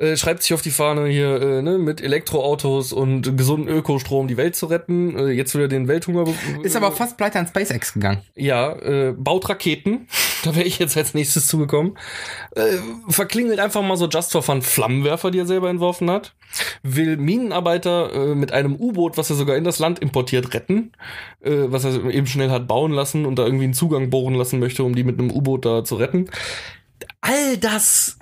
Äh, 0.01 0.17
schreibt 0.17 0.41
sich 0.41 0.53
auf 0.53 0.61
die 0.61 0.71
Fahne 0.71 1.07
hier 1.07 1.41
äh, 1.41 1.61
ne, 1.61 1.77
mit 1.77 2.01
Elektroautos 2.01 2.91
und 2.91 3.37
gesunden 3.37 3.67
Ökostrom 3.67 4.27
die 4.27 4.37
Welt 4.37 4.55
zu 4.55 4.65
retten. 4.65 5.15
Äh, 5.15 5.27
jetzt 5.29 5.53
will 5.53 5.61
er 5.61 5.67
den 5.67 5.87
Welthunger. 5.87 6.25
Ist 6.63 6.75
aber 6.75 6.91
fast 6.91 7.17
pleite 7.17 7.37
an 7.37 7.45
SpaceX 7.47 7.93
gegangen. 7.93 8.21
Ja, 8.35 8.73
äh, 8.73 9.13
baut 9.15 9.47
Raketen. 9.47 10.07
da 10.43 10.55
wäre 10.55 10.65
ich 10.65 10.79
jetzt 10.79 10.97
als 10.97 11.13
nächstes 11.13 11.47
zugekommen, 11.47 11.97
äh, 12.55 12.77
verklingelt 13.09 13.59
einfach 13.59 13.81
mal 13.81 13.97
so 13.97 14.07
Just 14.07 14.31
for 14.31 14.41
Fun 14.41 14.61
Flammenwerfer, 14.61 15.31
die 15.31 15.39
er 15.39 15.45
selber 15.45 15.69
entworfen 15.69 16.09
hat, 16.09 16.33
will 16.83 17.17
Minenarbeiter 17.17 18.13
äh, 18.13 18.35
mit 18.35 18.51
einem 18.51 18.75
U-Boot, 18.75 19.17
was 19.17 19.29
er 19.29 19.35
sogar 19.35 19.55
in 19.55 19.63
das 19.63 19.79
Land 19.79 19.99
importiert, 19.99 20.53
retten, 20.53 20.91
äh, 21.41 21.51
was 21.67 21.85
er 21.85 22.05
eben 22.05 22.27
schnell 22.27 22.49
hat 22.49 22.67
bauen 22.67 22.91
lassen 22.91 23.25
und 23.25 23.37
da 23.37 23.45
irgendwie 23.45 23.65
einen 23.65 23.73
Zugang 23.73 24.09
bohren 24.09 24.35
lassen 24.35 24.59
möchte, 24.59 24.83
um 24.83 24.95
die 24.95 25.03
mit 25.03 25.19
einem 25.19 25.31
U-Boot 25.31 25.65
da 25.65 25.83
zu 25.83 25.95
retten. 25.95 26.29
All 27.21 27.57
das 27.57 28.17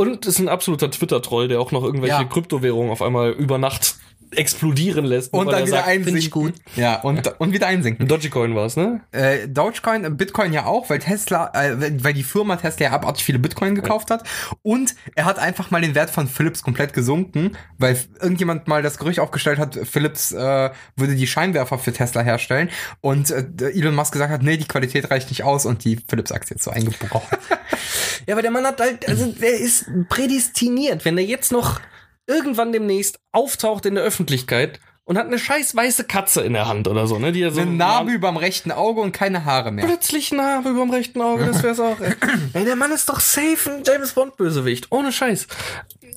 und 0.00 0.24
ist 0.24 0.38
ein 0.38 0.48
absoluter 0.48 0.90
Twitter-Troll, 0.90 1.48
der 1.48 1.60
auch 1.60 1.72
noch 1.72 1.84
irgendwelche 1.84 2.22
Ja. 2.22 2.24
Kryptowährungen 2.24 2.90
auf 2.90 3.02
einmal 3.02 3.32
über 3.32 3.58
Nacht 3.58 3.96
explodieren 4.32 5.04
lässt. 5.04 5.32
Und 5.32 5.46
dann 5.46 5.60
er 5.62 5.66
wieder 5.66 5.76
sagt, 5.78 5.88
einsinken. 5.88 6.16
ich 6.16 6.30
gut. 6.30 6.54
Ja, 6.76 7.00
und, 7.00 7.40
und 7.40 7.52
wieder 7.52 7.66
einsinken. 7.66 8.06
Dogecoin 8.06 8.54
war 8.54 8.66
es, 8.66 8.76
ne? 8.76 9.00
Äh, 9.12 9.48
Dogecoin, 9.48 10.04
äh, 10.04 10.10
Bitcoin 10.10 10.52
ja 10.52 10.66
auch, 10.66 10.88
weil 10.88 11.00
Tesla, 11.00 11.50
äh, 11.52 11.80
weil 11.80 12.04
weil 12.04 12.14
die 12.14 12.22
Firma 12.22 12.56
Tesla 12.56 12.86
ja 12.86 12.92
abartig 12.92 13.24
viele 13.24 13.38
Bitcoin 13.38 13.74
gekauft 13.74 14.10
hat. 14.10 14.22
Und 14.62 14.94
er 15.16 15.24
hat 15.24 15.38
einfach 15.38 15.70
mal 15.70 15.80
den 15.80 15.94
Wert 15.94 16.10
von 16.10 16.28
Philips 16.28 16.62
komplett 16.62 16.92
gesunken, 16.92 17.56
weil 17.78 17.98
irgendjemand 18.20 18.68
mal 18.68 18.82
das 18.82 18.98
Gerücht 18.98 19.18
aufgestellt 19.18 19.58
hat, 19.58 19.78
Philips 19.84 20.32
äh, 20.32 20.70
würde 20.96 21.14
die 21.16 21.26
Scheinwerfer 21.26 21.78
für 21.78 21.92
Tesla 21.92 22.22
herstellen. 22.22 22.70
Und 23.00 23.30
äh, 23.30 23.44
Elon 23.70 23.94
Musk 23.94 24.12
gesagt 24.12 24.32
hat, 24.32 24.42
nee, 24.42 24.56
die 24.56 24.68
Qualität 24.68 25.10
reicht 25.10 25.28
nicht 25.30 25.42
aus 25.44 25.66
und 25.66 25.84
die 25.84 25.98
Philips-Aktie 26.08 26.56
ist 26.56 26.64
so 26.64 26.70
eingebrochen. 26.70 27.36
Ja, 28.26 28.34
aber 28.34 28.42
der 28.42 28.50
Mann 28.50 28.66
hat 28.66 28.80
halt, 28.80 29.08
also 29.08 29.26
der 29.26 29.58
ist 29.58 29.86
prädestiniert, 30.08 31.04
wenn 31.04 31.18
er 31.18 31.24
jetzt 31.24 31.52
noch 31.52 31.80
irgendwann 32.26 32.72
demnächst 32.72 33.18
auftaucht 33.32 33.86
in 33.86 33.94
der 33.94 34.04
Öffentlichkeit 34.04 34.80
und 35.04 35.18
hat 35.18 35.26
eine 35.26 35.40
scheiß 35.40 35.74
weiße 35.74 36.04
Katze 36.04 36.42
in 36.42 36.52
der 36.52 36.68
Hand 36.68 36.86
oder 36.86 37.08
so, 37.08 37.18
ne? 37.18 37.32
Die 37.32 37.42
er 37.42 37.50
so 37.50 37.60
Eine 37.60 37.72
Narbe 37.72 38.12
überm 38.12 38.36
rechten 38.36 38.70
Auge 38.70 39.00
und 39.00 39.10
keine 39.10 39.44
Haare 39.44 39.72
mehr. 39.72 39.84
plötzlich 39.84 40.30
Narbe 40.30 40.68
über 40.68 40.82
dem 40.82 40.90
rechten 40.90 41.20
Auge, 41.20 41.46
das 41.46 41.62
wär's 41.64 41.80
auch. 41.80 41.98
Ey. 42.00 42.14
ey, 42.52 42.64
der 42.64 42.76
Mann 42.76 42.92
ist 42.92 43.08
doch 43.08 43.18
safe 43.18 43.72
ein 43.72 43.82
James 43.84 44.12
Bond 44.12 44.36
Bösewicht, 44.36 44.86
ohne 44.90 45.10
Scheiß. 45.10 45.48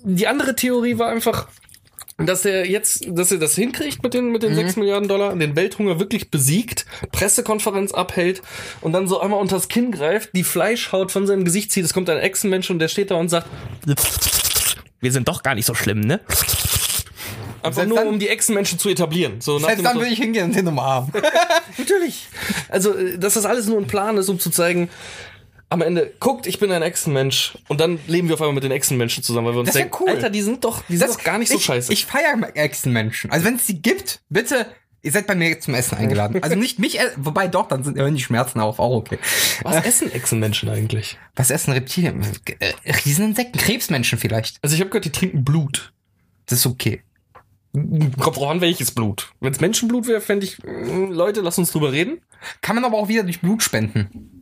Die 0.04 0.28
andere 0.28 0.56
Theorie 0.56 1.00
war 1.00 1.10
einfach, 1.10 1.48
dass 2.17 2.45
er 2.45 2.67
jetzt, 2.69 3.06
dass 3.10 3.32
er 3.32 3.39
das 3.39 3.56
hinkriegt 3.56 4.04
mit 4.04 4.13
den, 4.13 4.32
mit 4.32 4.43
den 4.43 4.54
6 4.56 4.76
Milliarden 4.76 5.08
Dollar, 5.08 5.36
den 5.36 5.56
Welthunger 5.56 5.99
wirklich 5.99 6.30
besiegt, 6.30 6.86
Pressekonferenz 7.12 7.91
abhält 7.91 8.41
und 8.82 8.93
dann 8.93 9.08
so 9.08 9.19
einmal 9.19 9.39
unters 9.39 9.67
Kinn 9.67 9.91
greift, 9.91 10.30
die 10.34 10.43
Fleischhaut 10.43 11.12
von 11.12 11.26
seinem 11.28 11.43
Gesicht 11.45 11.71
zieht. 11.71 11.86
Es 11.86 11.93
kommt 11.93 12.10
ein 12.10 12.17
Echsenmensch 12.19 12.69
und 12.69 12.80
der 12.80 12.88
steht 12.88 13.12
da 13.12 13.15
und 13.15 13.30
sagt, 13.30 13.47
wir 14.99 15.12
sind 15.12 15.28
doch 15.28 15.43
gar 15.43 15.56
nicht 15.56 15.65
so 15.65 15.73
schlimm, 15.73 16.02
ne? 16.02 16.21
Einfach 17.63 17.86
nur, 17.86 17.97
dann- 17.97 18.08
um 18.10 18.19
die 18.19 18.28
Echsenmenschen 18.30 18.78
zu 18.78 18.89
etablieren. 18.89 19.39
So 19.39 19.54
nach 19.54 19.60
dem 19.62 19.65
Selbst 19.78 19.86
dann 19.86 19.97
würde 19.97 20.12
ich 20.12 20.19
hingehen 20.19 20.45
und 20.45 20.56
den 20.56 20.67
umarmen. 20.67 21.12
Natürlich. 21.78 22.28
Also, 22.69 22.93
äh, 22.95 23.17
dass 23.17 23.34
das 23.36 23.45
alles 23.45 23.67
nur 23.67 23.78
ein 23.80 23.88
Plan 23.88 24.17
ist, 24.17 24.30
um 24.30 24.39
zu 24.39 24.49
zeigen, 24.49 24.89
am 25.74 25.82
Ende, 25.82 26.14
guckt, 26.20 26.46
ich 26.46 26.60
bin 26.60 26.72
ein 26.72 26.84
Echsenmensch. 26.84 27.58
Und 27.68 27.82
dann 27.82 28.00
leben 28.06 28.28
wir 28.28 28.36
auf 28.36 28.42
einmal 28.42 28.54
mit 28.54 28.64
den 28.64 28.72
Echsenmenschen 28.72 29.24
zusammen, 29.24 29.48
weil 29.48 29.54
wir 29.56 29.62
uns 29.62 29.70
Das 29.70 29.76
denken, 29.76 29.98
cool. 30.00 30.10
Alter, 30.10 30.30
die 30.30 30.44
sind 30.44 30.64
doch, 30.64 30.84
die 30.88 30.98
sind 30.98 31.10
doch 31.10 31.24
gar 31.24 31.40
nicht 31.40 31.50
so 31.50 31.58
ich, 31.58 31.66
scheiße. 31.66 31.92
Ich 31.92 32.06
feiere 32.06 32.56
Echsenmenschen. 32.56 33.32
Also 33.32 33.46
wenn 33.46 33.56
es 33.56 33.66
die 33.66 33.82
gibt, 33.82 34.22
bitte, 34.30 34.68
ihr 35.02 35.12
seid 35.12 35.26
bei 35.26 35.34
mir 35.34 35.60
zum 35.60 35.74
Essen 35.74 35.98
eingeladen. 35.98 36.44
Also 36.44 36.56
nicht 36.56 36.78
mich, 36.78 37.00
äh, 37.00 37.10
wobei 37.18 37.48
doch, 37.48 37.68
dann 37.68 37.84
sind 37.84 37.98
hören 37.98 38.14
die 38.14 38.22
Schmerzen 38.22 38.60
auf, 38.60 38.78
auch 38.78 38.96
okay. 38.96 39.18
Was 39.64 39.84
essen 39.84 40.12
Echsenmenschen 40.12 40.70
eigentlich? 40.70 41.18
Was 41.36 41.50
essen 41.50 41.74
Reptilien? 41.74 42.24
Äh, 42.60 42.74
Rieseninsekten, 43.04 43.60
Krebsmenschen 43.60 44.20
vielleicht. 44.20 44.60
Also 44.62 44.76
ich 44.76 44.80
habe 44.80 44.92
gehört, 44.92 45.06
die 45.06 45.12
trinken 45.12 45.44
Blut. 45.44 45.92
Das 46.46 46.60
ist 46.60 46.68
okay. 46.68 47.02
Kommt 47.74 48.38
drauf 48.38 48.48
an, 48.48 48.62
welches 48.62 48.92
Blut. 48.92 49.34
Wenn 49.40 49.54
es 49.54 49.60
Menschenblut 49.60 50.06
wäre, 50.06 50.22
fände 50.22 50.46
ich, 50.46 50.60
mh, 50.64 51.16
Leute, 51.16 51.42
lass 51.42 51.58
uns 51.58 51.72
drüber 51.72 51.92
reden. 51.92 52.22
Kann 52.62 52.76
man 52.76 52.86
aber 52.86 52.98
auch 52.98 53.08
wieder 53.08 53.24
durch 53.24 53.42
Blut 53.42 53.64
spenden. 53.64 54.33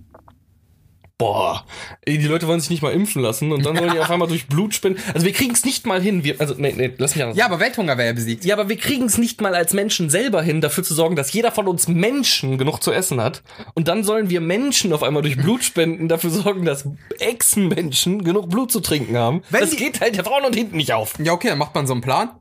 Boah, 1.21 1.67
ey, 2.03 2.17
die 2.17 2.25
Leute 2.25 2.47
wollen 2.47 2.59
sich 2.59 2.71
nicht 2.71 2.81
mal 2.81 2.93
impfen 2.93 3.21
lassen 3.21 3.51
und 3.51 3.63
dann 3.63 3.77
wollen 3.77 3.91
die 3.91 3.99
auf 3.99 4.09
einmal 4.09 4.27
durch 4.27 4.47
Blut 4.47 4.73
spenden. 4.73 4.99
Also 5.13 5.23
wir 5.23 5.33
kriegen 5.33 5.53
es 5.53 5.63
nicht 5.63 5.85
mal 5.85 6.01
hin. 6.01 6.23
Wir, 6.23 6.41
also, 6.41 6.55
nee, 6.57 6.73
nee, 6.75 6.91
lass 6.97 7.13
mich 7.13 7.23
anders 7.23 7.37
Ja, 7.37 7.45
aber 7.45 7.59
Welthunger 7.59 7.95
wäre 7.95 8.07
ja 8.07 8.13
besiegt. 8.13 8.43
Ja, 8.43 8.55
aber 8.55 8.69
wir 8.69 8.77
kriegen 8.77 9.05
es 9.05 9.19
nicht 9.19 9.39
mal 9.39 9.53
als 9.53 9.73
Menschen 9.73 10.09
selber 10.09 10.41
hin, 10.41 10.61
dafür 10.61 10.83
zu 10.83 10.95
sorgen, 10.95 11.15
dass 11.15 11.31
jeder 11.31 11.51
von 11.51 11.67
uns 11.67 11.87
Menschen 11.87 12.57
genug 12.57 12.79
zu 12.79 12.91
essen 12.91 13.21
hat. 13.21 13.43
Und 13.75 13.87
dann 13.87 14.03
sollen 14.03 14.31
wir 14.31 14.41
Menschen 14.41 14.93
auf 14.93 15.03
einmal 15.03 15.21
durch 15.21 15.37
Blutspenden 15.37 16.07
dafür 16.07 16.31
sorgen, 16.31 16.65
dass 16.65 16.89
Echsenmenschen 17.19 18.23
genug 18.23 18.49
Blut 18.49 18.71
zu 18.71 18.79
trinken 18.79 19.15
haben. 19.15 19.43
Wenn 19.51 19.61
das 19.61 19.75
geht 19.75 20.01
halt 20.01 20.15
der 20.15 20.23
Frauen 20.23 20.45
und 20.45 20.55
hinten 20.55 20.77
nicht 20.77 20.91
auf. 20.91 21.19
Ja, 21.19 21.33
okay, 21.33 21.49
dann 21.49 21.59
macht 21.59 21.75
man 21.75 21.85
so 21.85 21.93
einen 21.93 22.01
Plan. 22.01 22.31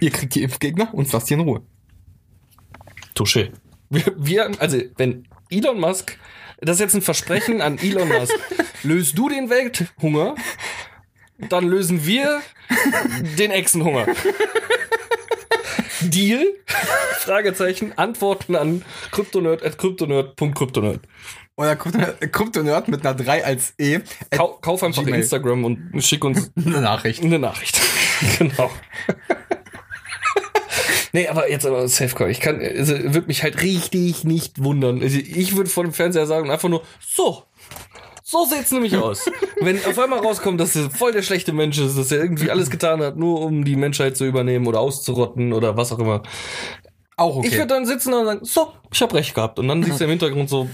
Ihr 0.00 0.10
kriegt 0.10 0.34
die 0.34 0.42
Impfgegner 0.42 0.92
und 0.92 1.12
lasst 1.12 1.30
die 1.30 1.34
in 1.34 1.40
Ruhe. 1.40 1.62
Touché. 3.14 3.52
Wir, 3.90 4.02
wir, 4.16 4.50
also, 4.58 4.76
wenn 4.96 5.28
Elon 5.50 5.78
Musk, 5.78 6.18
das 6.60 6.76
ist 6.76 6.80
jetzt 6.80 6.94
ein 6.94 7.02
Versprechen 7.02 7.60
an 7.60 7.78
Elon 7.78 8.08
Musk, 8.08 8.34
löst 8.82 9.16
du 9.18 9.28
den 9.28 9.50
Welthunger, 9.50 10.34
dann 11.48 11.66
lösen 11.68 12.04
wir 12.06 12.40
den 13.38 13.50
Echsenhunger. 13.50 14.06
Deal? 16.00 16.44
Fragezeichen. 17.18 17.92
Antworten 17.96 18.54
an 18.54 18.84
kryptonerd 19.10 19.62
at 19.64 19.78
kryptonerd.kryptonerd. 19.78 21.00
Oder 21.56 21.72
Krypto- 21.74 22.28
Kryptonerd 22.28 22.86
mit 22.88 23.04
einer 23.04 23.14
3 23.16 23.44
als 23.44 23.74
E. 23.78 23.98
Kau, 24.30 24.58
kauf 24.60 24.82
einfach 24.84 25.02
Gmail. 25.02 25.20
Instagram 25.20 25.64
und 25.64 26.04
schick 26.04 26.24
uns 26.24 26.52
Eine 26.56 26.80
Nachricht. 26.80 27.22
eine 27.24 27.38
Nachricht. 27.40 27.80
genau. 28.38 28.70
Nee, 31.12 31.28
aber 31.28 31.50
jetzt 31.50 31.66
aber 31.66 31.86
Safecore. 31.88 32.30
Ich 32.30 32.40
kann, 32.40 32.60
also, 32.60 32.94
würde 32.94 33.26
mich 33.26 33.42
halt 33.42 33.62
richtig 33.62 34.24
nicht 34.24 34.62
wundern. 34.62 35.02
Also, 35.02 35.18
ich 35.18 35.56
würde 35.56 35.70
vor 35.70 35.84
dem 35.84 35.92
Fernseher 35.92 36.26
sagen, 36.26 36.50
einfach 36.50 36.68
nur, 36.68 36.82
so. 37.00 37.44
So 38.22 38.44
sieht's 38.44 38.70
nämlich 38.72 38.96
aus. 38.98 39.30
Wenn 39.60 39.78
auf 39.84 39.98
einmal 39.98 40.18
rauskommt, 40.18 40.60
dass 40.60 40.76
er 40.76 40.90
voll 40.90 41.12
der 41.12 41.22
schlechte 41.22 41.52
Mensch 41.52 41.78
ist, 41.78 41.96
dass 41.96 42.12
er 42.12 42.20
irgendwie 42.20 42.50
alles 42.50 42.68
getan 42.68 43.00
hat, 43.00 43.16
nur 43.16 43.40
um 43.40 43.64
die 43.64 43.76
Menschheit 43.76 44.16
zu 44.16 44.26
übernehmen 44.26 44.66
oder 44.66 44.80
auszurotten 44.80 45.52
oder 45.52 45.76
was 45.76 45.92
auch 45.92 45.98
immer. 45.98 46.22
Auch 47.16 47.36
okay. 47.36 47.48
Ich 47.48 47.54
würde 47.54 47.66
dann 47.66 47.84
sitzen 47.84 48.14
und 48.14 48.26
sagen, 48.26 48.40
so, 48.44 48.72
ich 48.92 49.02
habe 49.02 49.14
recht 49.14 49.34
gehabt. 49.34 49.58
Und 49.58 49.66
dann 49.66 49.82
siehst 49.82 49.98
du 49.98 50.04
im 50.04 50.10
Hintergrund 50.10 50.48
so 50.48 50.68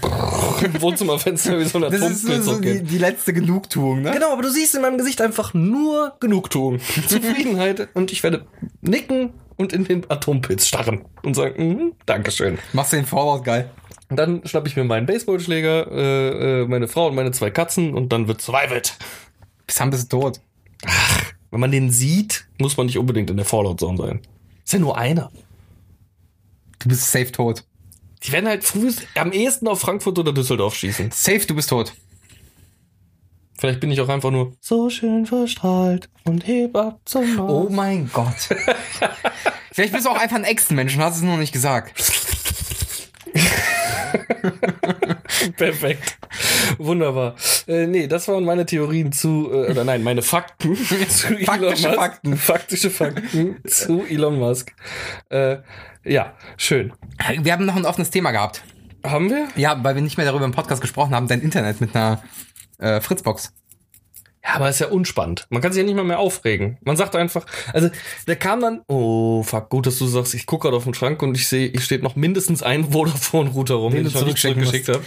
im 0.61 0.81
Wohnzimmerfenster 0.81 1.59
wie 1.59 1.65
so 1.65 1.77
ein 1.77 1.91
das 1.91 2.01
ist 2.01 2.43
so, 2.43 2.59
die, 2.59 2.83
die 2.83 2.97
letzte 2.97 3.33
Genugtuung, 3.33 4.01
ne? 4.01 4.11
Genau, 4.11 4.31
aber 4.31 4.41
du 4.41 4.49
siehst 4.49 4.75
in 4.75 4.81
meinem 4.81 4.97
Gesicht 4.97 5.21
einfach 5.21 5.53
nur 5.53 6.13
Genugtuung, 6.19 6.79
Zufriedenheit 7.07 7.89
und 7.93 8.11
ich 8.11 8.23
werde 8.23 8.45
nicken 8.81 9.33
und 9.57 9.73
in 9.73 9.85
den 9.85 10.09
Atompilz 10.09 10.67
starren 10.67 11.05
und 11.23 11.33
sagen, 11.35 11.67
mhm, 11.67 11.93
Dankeschön. 12.05 12.59
Machst 12.73 12.93
du 12.93 12.97
den 12.97 13.05
Fallout 13.05 13.43
geil. 13.43 13.69
Und 14.09 14.17
dann 14.17 14.45
schnapp 14.45 14.67
ich 14.67 14.75
mir 14.75 14.83
meinen 14.83 15.07
Baseballschläger, 15.07 15.91
äh, 15.91 16.61
äh, 16.61 16.67
meine 16.67 16.87
Frau 16.87 17.07
und 17.07 17.15
meine 17.15 17.31
zwei 17.31 17.49
Katzen 17.49 17.93
und 17.93 18.13
dann 18.13 18.27
wird 18.27 18.41
survived. 18.41 18.97
Bis 19.65 19.79
bist 19.89 20.13
du 20.13 20.19
tot. 20.19 20.41
Wenn 21.49 21.59
man 21.59 21.71
den 21.71 21.89
sieht, 21.89 22.47
muss 22.59 22.77
man 22.77 22.85
nicht 22.85 22.97
unbedingt 22.97 23.29
in 23.29 23.37
der 23.37 23.45
Fallout-Zone 23.45 23.97
sein. 23.97 24.21
Ist 24.63 24.73
ja 24.73 24.79
nur 24.79 24.97
einer. 24.97 25.31
Du 26.79 26.89
bist 26.89 27.09
safe 27.09 27.31
tot. 27.31 27.63
Die 28.25 28.31
werden 28.31 28.47
halt 28.47 28.63
früh 28.63 28.91
am 29.15 29.31
ehesten 29.31 29.67
auf 29.67 29.81
Frankfurt 29.81 30.17
oder 30.17 30.33
Düsseldorf 30.33 30.75
schießen. 30.75 31.11
Safe, 31.11 31.45
du 31.45 31.55
bist 31.55 31.69
tot. 31.69 31.93
Vielleicht 33.57 33.79
bin 33.79 33.91
ich 33.91 34.01
auch 34.01 34.09
einfach 34.09 34.31
nur 34.31 34.53
so 34.59 34.89
schön 34.89 35.25
verstrahlt 35.25 36.09
und 36.25 36.45
heb 36.47 36.75
ab 36.75 36.99
zum 37.05 37.35
Mars. 37.35 37.51
Oh 37.51 37.69
mein 37.69 38.09
Gott. 38.11 38.49
Vielleicht 39.71 39.93
bist 39.93 40.05
du 40.05 40.09
auch 40.09 40.17
einfach 40.17 40.37
ein 40.37 40.43
Echsenmensch 40.43 40.95
und 40.95 41.01
hast 41.01 41.17
es 41.17 41.21
nur 41.21 41.37
nicht 41.37 41.53
gesagt. 41.53 41.93
Perfekt. 45.57 46.17
Wunderbar. 46.77 47.35
Äh, 47.67 47.87
nee, 47.87 48.07
das 48.07 48.27
waren 48.27 48.43
meine 48.43 48.65
Theorien 48.65 49.11
zu, 49.11 49.49
äh, 49.51 49.71
oder 49.71 49.83
nein, 49.83 50.03
meine 50.03 50.21
Fakten 50.21 50.75
zu 51.09 51.27
Elon 51.27 51.45
Faktische 51.45 51.87
Musk. 51.87 51.99
Fakten. 51.99 52.37
Faktische 52.37 52.89
Fakten 52.89 53.55
zu 53.65 54.03
Elon 54.05 54.39
Musk. 54.39 54.73
Äh, 55.29 55.57
ja, 56.05 56.33
schön. 56.57 56.93
Wir 57.41 57.53
haben 57.53 57.65
noch 57.65 57.75
ein 57.75 57.85
offenes 57.85 58.11
Thema 58.11 58.31
gehabt. 58.31 58.63
Haben 59.03 59.29
wir? 59.29 59.47
Ja, 59.55 59.83
weil 59.83 59.95
wir 59.95 60.01
nicht 60.01 60.17
mehr 60.17 60.25
darüber 60.25 60.45
im 60.45 60.51
Podcast 60.51 60.81
gesprochen 60.81 61.13
haben, 61.13 61.27
dein 61.27 61.41
Internet 61.41 61.81
mit 61.81 61.95
einer 61.95 62.23
äh, 62.79 63.01
Fritzbox. 63.01 63.53
Ja, 64.45 64.55
aber 64.55 64.69
ist 64.69 64.79
ja 64.79 64.87
unspannend. 64.87 65.47
Man 65.49 65.61
kann 65.61 65.71
sich 65.71 65.79
ja 65.81 65.85
nicht 65.85 65.95
mal 65.95 66.03
mehr 66.03 66.19
aufregen. 66.19 66.77
Man 66.83 66.97
sagt 66.97 67.15
einfach, 67.15 67.45
also 67.73 67.89
der 68.27 68.35
kam 68.35 68.61
dann, 68.61 68.81
oh 68.87 69.41
fuck, 69.41 69.69
gut, 69.69 69.87
dass 69.87 69.97
du 69.97 70.05
sagst, 70.05 70.35
ich 70.35 70.45
gucke 70.45 70.63
gerade 70.63 70.77
auf 70.77 70.83
den 70.83 70.93
Schrank 70.93 71.23
und 71.23 71.35
ich 71.35 71.47
sehe, 71.47 71.69
hier 71.69 71.81
steht 71.81 72.03
noch 72.03 72.15
mindestens 72.15 72.61
ein 72.61 72.91
Vodafone-Router 72.91 73.75
rum, 73.75 73.93
Den 73.93 74.03
den, 74.03 74.07
ich 74.07 74.13
noch 74.13 74.25
nicht 74.25 74.37
zurückgeschickt 74.37 74.89
habe. 74.89 75.01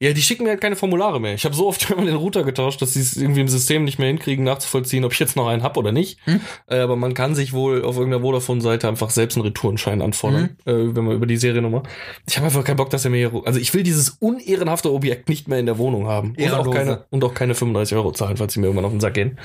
Ja, 0.00 0.12
die 0.12 0.22
schicken 0.22 0.42
mir 0.42 0.50
halt 0.50 0.60
keine 0.60 0.74
Formulare 0.74 1.20
mehr. 1.20 1.34
Ich 1.34 1.44
habe 1.44 1.54
so 1.54 1.68
oft 1.68 1.82
schon 1.86 1.96
mal 1.98 2.06
den 2.06 2.16
Router 2.16 2.42
getauscht, 2.42 2.82
dass 2.82 2.94
sie 2.94 3.00
es 3.00 3.16
irgendwie 3.16 3.42
im 3.42 3.48
System 3.48 3.84
nicht 3.84 3.98
mehr 4.00 4.08
hinkriegen, 4.08 4.44
nachzuvollziehen, 4.44 5.04
ob 5.04 5.12
ich 5.12 5.20
jetzt 5.20 5.36
noch 5.36 5.46
einen 5.46 5.62
hab 5.62 5.76
oder 5.76 5.92
nicht. 5.92 6.18
Äh, 6.66 6.78
aber 6.78 6.96
man 6.96 7.14
kann 7.14 7.36
sich 7.36 7.52
wohl 7.52 7.84
auf 7.84 7.96
irgendeiner 7.96 8.22
Vodafone-Seite 8.22 8.88
einfach 8.88 9.10
selbst 9.10 9.36
einen 9.36 9.46
Retourenschein 9.46 10.02
anfordern, 10.02 10.56
äh, 10.64 10.72
wenn 10.72 11.04
man 11.04 11.14
über 11.14 11.26
die 11.26 11.36
Seriennummer. 11.36 11.84
Ich 12.26 12.36
habe 12.36 12.46
einfach 12.46 12.64
keinen 12.64 12.76
Bock, 12.76 12.90
dass 12.90 13.04
er 13.04 13.12
mir 13.12 13.30
hier, 13.30 13.42
also 13.46 13.60
ich 13.60 13.72
will 13.72 13.84
dieses 13.84 14.10
unehrenhafte 14.10 14.92
Objekt 14.92 15.28
nicht 15.28 15.46
mehr 15.46 15.60
in 15.60 15.66
der 15.66 15.78
Wohnung 15.78 16.08
haben. 16.08 16.34
Und 16.36 16.52
auch 16.52 16.74
keine, 16.74 17.04
und 17.10 17.22
auch 17.22 17.34
keine 17.34 17.54
35 17.54 17.96
Euro 17.96 18.10
zahlen, 18.10 18.36
falls 18.36 18.52
sie 18.54 18.63
mir 18.64 18.68
irgendwann 18.68 18.86
auf 18.86 18.92
den 18.92 19.00
Sack 19.00 19.14
gehen. 19.14 19.38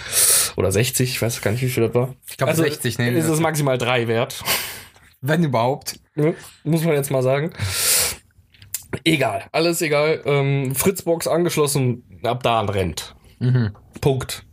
Oder 0.55 0.71
60, 0.71 1.09
ich 1.09 1.21
weiß 1.21 1.41
gar 1.41 1.51
nicht, 1.51 1.61
wie 1.61 1.69
viel 1.69 1.85
das 1.85 1.93
war. 1.93 2.15
Ich 2.27 2.37
glaube 2.37 2.55
60, 2.55 2.97
ne? 2.97 3.11
Ist 3.11 3.27
es 3.27 3.39
maximal 3.39 3.77
drei 3.77 4.07
wert. 4.07 4.43
Wenn 5.21 5.43
überhaupt. 5.43 5.99
Ja, 6.15 6.33
muss 6.63 6.83
man 6.83 6.95
jetzt 6.95 7.11
mal 7.11 7.23
sagen. 7.23 7.51
Egal, 9.03 9.43
alles 9.51 9.81
egal. 9.81 10.21
Ähm, 10.25 10.73
Fritzbox 10.75 11.27
angeschlossen, 11.27 12.03
ab 12.23 12.43
da 12.43 12.61
rennt. 12.61 13.15
Mhm. 13.39 13.71
Punkt. 14.01 14.45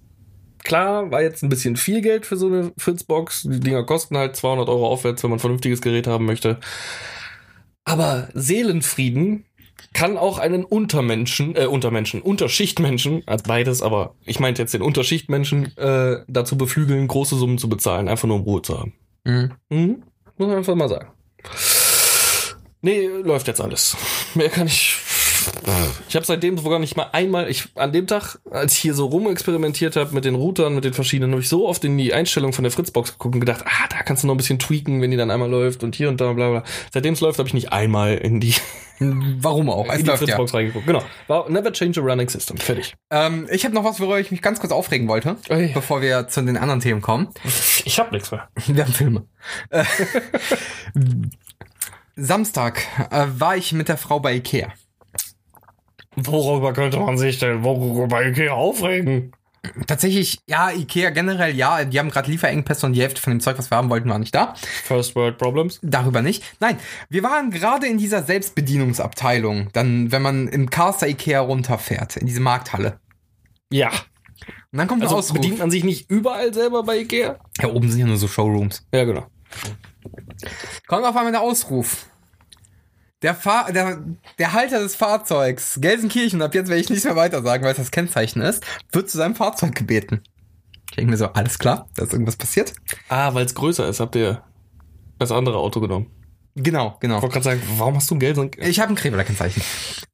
Klar, 0.62 1.10
war 1.10 1.22
jetzt 1.22 1.42
ein 1.42 1.48
bisschen 1.48 1.76
viel 1.76 2.00
Geld 2.00 2.26
für 2.26 2.36
so 2.36 2.48
eine 2.48 2.72
Fritzbox. 2.76 3.42
Die 3.42 3.60
Dinger 3.60 3.84
kosten 3.84 4.18
halt 4.18 4.36
200 4.36 4.68
Euro 4.68 4.88
aufwärts, 4.88 5.22
wenn 5.22 5.30
man 5.30 5.38
ein 5.38 5.40
vernünftiges 5.40 5.80
Gerät 5.80 6.06
haben 6.06 6.26
möchte. 6.26 6.58
Aber 7.84 8.28
Seelenfrieden 8.34 9.44
kann 9.92 10.16
auch 10.16 10.38
einen 10.38 10.64
Untermenschen, 10.64 11.56
äh, 11.56 11.66
Untermenschen, 11.66 12.22
Unterschichtmenschen, 12.22 13.22
als 13.26 13.42
beides, 13.42 13.82
aber 13.82 14.14
ich 14.24 14.40
meinte 14.40 14.62
jetzt 14.62 14.74
den 14.74 14.82
Unterschichtmenschen, 14.82 15.76
äh, 15.76 16.18
dazu 16.28 16.56
beflügeln, 16.56 17.08
große 17.08 17.36
Summen 17.36 17.58
zu 17.58 17.68
bezahlen, 17.68 18.08
einfach 18.08 18.28
nur 18.28 18.36
um 18.36 18.42
Ruhe 18.42 18.62
zu 18.62 18.78
haben. 18.78 18.92
Mhm. 19.24 19.52
Mhm. 19.70 20.02
Muss 20.36 20.48
man 20.48 20.56
einfach 20.58 20.74
mal 20.74 20.88
sagen. 20.88 21.08
Nee, 22.82 23.06
läuft 23.06 23.48
jetzt 23.48 23.60
alles. 23.60 23.96
Mehr 24.34 24.50
kann 24.50 24.66
ich. 24.66 24.98
Ich 26.08 26.16
habe 26.16 26.26
seitdem 26.26 26.58
sogar 26.58 26.78
nicht 26.78 26.96
mal 26.96 27.08
einmal, 27.12 27.48
ich 27.48 27.68
an 27.74 27.92
dem 27.92 28.06
Tag, 28.06 28.38
als 28.50 28.74
ich 28.74 28.78
hier 28.78 28.94
so 28.94 29.06
rumexperimentiert 29.06 29.96
habe 29.96 30.14
mit 30.14 30.24
den 30.24 30.34
Routern, 30.34 30.74
mit 30.74 30.84
den 30.84 30.94
verschiedenen, 30.94 31.32
habe 31.32 31.42
ich 31.42 31.48
so 31.48 31.68
oft 31.68 31.84
in 31.84 31.98
die 31.98 32.12
Einstellung 32.12 32.52
von 32.52 32.62
der 32.62 32.72
Fritzbox 32.72 33.12
geguckt 33.12 33.34
und 33.34 33.40
gedacht, 33.40 33.64
ah, 33.66 33.88
da 33.90 34.02
kannst 34.02 34.22
du 34.22 34.26
noch 34.26 34.34
ein 34.34 34.38
bisschen 34.38 34.58
tweaken, 34.58 35.02
wenn 35.02 35.10
die 35.10 35.16
dann 35.16 35.30
einmal 35.30 35.50
läuft 35.50 35.82
und 35.82 35.96
hier 35.96 36.08
und 36.08 36.20
da, 36.20 36.32
bla 36.32 36.50
bla. 36.50 36.64
Seitdem 36.92 37.14
es 37.14 37.20
läuft, 37.20 37.38
habe 37.38 37.48
ich 37.48 37.54
nicht 37.54 37.72
einmal 37.72 38.14
in 38.14 38.40
die, 38.40 38.54
Warum 38.98 39.68
auch? 39.68 39.86
Es 39.88 39.98
in 39.98 40.04
die 40.04 40.10
läuft 40.10 40.22
ja. 40.22 40.26
Fritzbox 40.26 40.54
reingeguckt. 40.54 40.86
Genau. 40.86 41.02
Never 41.48 41.72
change 41.72 42.00
a 42.00 42.02
running 42.02 42.28
system. 42.28 42.56
Fertig. 42.56 42.94
Ähm, 43.10 43.46
ich 43.50 43.64
habe 43.64 43.74
noch 43.74 43.84
was, 43.84 44.00
worüber 44.00 44.18
ich 44.18 44.30
mich 44.30 44.42
ganz 44.42 44.60
kurz 44.60 44.72
aufregen 44.72 45.06
wollte, 45.08 45.36
Ui. 45.50 45.70
bevor 45.74 46.00
wir 46.00 46.28
zu 46.28 46.42
den 46.42 46.56
anderen 46.56 46.80
Themen 46.80 47.02
kommen. 47.02 47.28
Ich 47.84 47.98
hab 47.98 48.12
nichts 48.12 48.30
mehr. 48.30 48.48
Wir 48.66 48.84
haben 48.84 48.92
Filme. 48.92 49.26
Äh, 49.70 49.84
Samstag 52.16 52.82
äh, 53.10 53.26
war 53.38 53.56
ich 53.56 53.72
mit 53.72 53.88
der 53.88 53.96
Frau 53.96 54.20
bei 54.20 54.34
Ikea. 54.34 54.72
Worüber 56.16 56.72
könnte 56.72 56.98
man 56.98 57.18
sich 57.18 57.38
denn 57.38 57.62
worüber 57.62 58.24
Ikea 58.24 58.52
aufregen? 58.52 59.32
Tatsächlich, 59.86 60.38
ja, 60.46 60.70
Ikea 60.70 61.10
generell, 61.10 61.54
ja, 61.56 61.84
die 61.84 61.98
haben 61.98 62.10
gerade 62.10 62.30
Lieferengpässe 62.30 62.86
und 62.86 62.92
die 62.92 63.02
Hälfte 63.02 63.20
von 63.20 63.32
dem 63.32 63.40
Zeug, 63.40 63.58
was 63.58 63.70
wir 63.70 63.76
haben 63.76 63.90
wollten, 63.90 64.08
war 64.08 64.18
nicht 64.18 64.34
da. 64.34 64.54
First 64.84 65.16
World 65.16 65.38
Problems. 65.38 65.80
Darüber 65.82 66.22
nicht. 66.22 66.44
Nein, 66.60 66.78
wir 67.08 67.22
waren 67.24 67.50
gerade 67.50 67.86
in 67.86 67.98
dieser 67.98 68.22
Selbstbedienungsabteilung, 68.22 69.68
dann, 69.72 70.12
wenn 70.12 70.22
man 70.22 70.46
im 70.48 70.70
Caster 70.70 71.08
Ikea 71.08 71.40
runterfährt, 71.40 72.16
in 72.16 72.26
diese 72.26 72.40
Markthalle. 72.40 73.00
Ja. 73.72 73.88
Und 74.70 74.78
dann 74.78 74.86
kommt 74.86 75.02
Also 75.02 75.16
Ausruf. 75.16 75.38
bedient 75.38 75.58
man 75.58 75.70
sich 75.70 75.82
nicht 75.82 76.08
überall 76.10 76.54
selber 76.54 76.84
bei 76.84 76.98
Ikea? 76.98 77.36
Ja, 77.60 77.68
oben 77.68 77.90
sind 77.90 78.00
ja 78.00 78.06
nur 78.06 78.18
so 78.18 78.28
Showrooms. 78.28 78.86
Ja, 78.94 79.04
genau. 79.04 79.26
Kommt 80.86 81.04
auf 81.04 81.16
einmal 81.16 81.32
der 81.32 81.40
Ausruf. 81.40 82.06
Der, 83.26 83.34
Fahr 83.34 83.72
der, 83.72 83.98
der 84.38 84.52
Halter 84.52 84.78
des 84.78 84.94
Fahrzeugs, 84.94 85.80
Gelsenkirchen, 85.80 86.40
ab 86.42 86.54
jetzt 86.54 86.68
werde 86.68 86.80
ich 86.80 86.88
nichts 86.88 87.04
mehr 87.04 87.16
weiter 87.16 87.42
sagen, 87.42 87.64
weil 87.64 87.72
es 87.72 87.76
das 87.76 87.90
Kennzeichen 87.90 88.40
ist, 88.40 88.64
wird 88.92 89.10
zu 89.10 89.18
seinem 89.18 89.34
Fahrzeug 89.34 89.74
gebeten. 89.74 90.22
Ich 90.90 90.94
denke 90.94 91.10
mir 91.10 91.16
so, 91.16 91.26
alles 91.32 91.58
klar, 91.58 91.88
da 91.96 92.04
ist 92.04 92.12
irgendwas 92.12 92.36
passiert. 92.36 92.72
Ah, 93.08 93.34
weil 93.34 93.44
es 93.44 93.56
größer 93.56 93.88
ist, 93.88 93.98
habt 93.98 94.14
ihr 94.14 94.44
das 95.18 95.32
andere 95.32 95.56
Auto 95.58 95.80
genommen. 95.80 96.06
Genau, 96.54 96.98
genau. 97.00 97.16
Ich 97.16 97.22
wollte 97.22 97.32
gerade 97.32 97.44
sagen, 97.44 97.62
warum 97.78 97.96
hast 97.96 98.08
du 98.12 98.14
ein 98.14 98.20
Geld? 98.20 98.38
Ich 98.58 98.78
habe 98.78 98.92
ein 98.92 98.94
Krebler-Kennzeichen. 98.94 99.60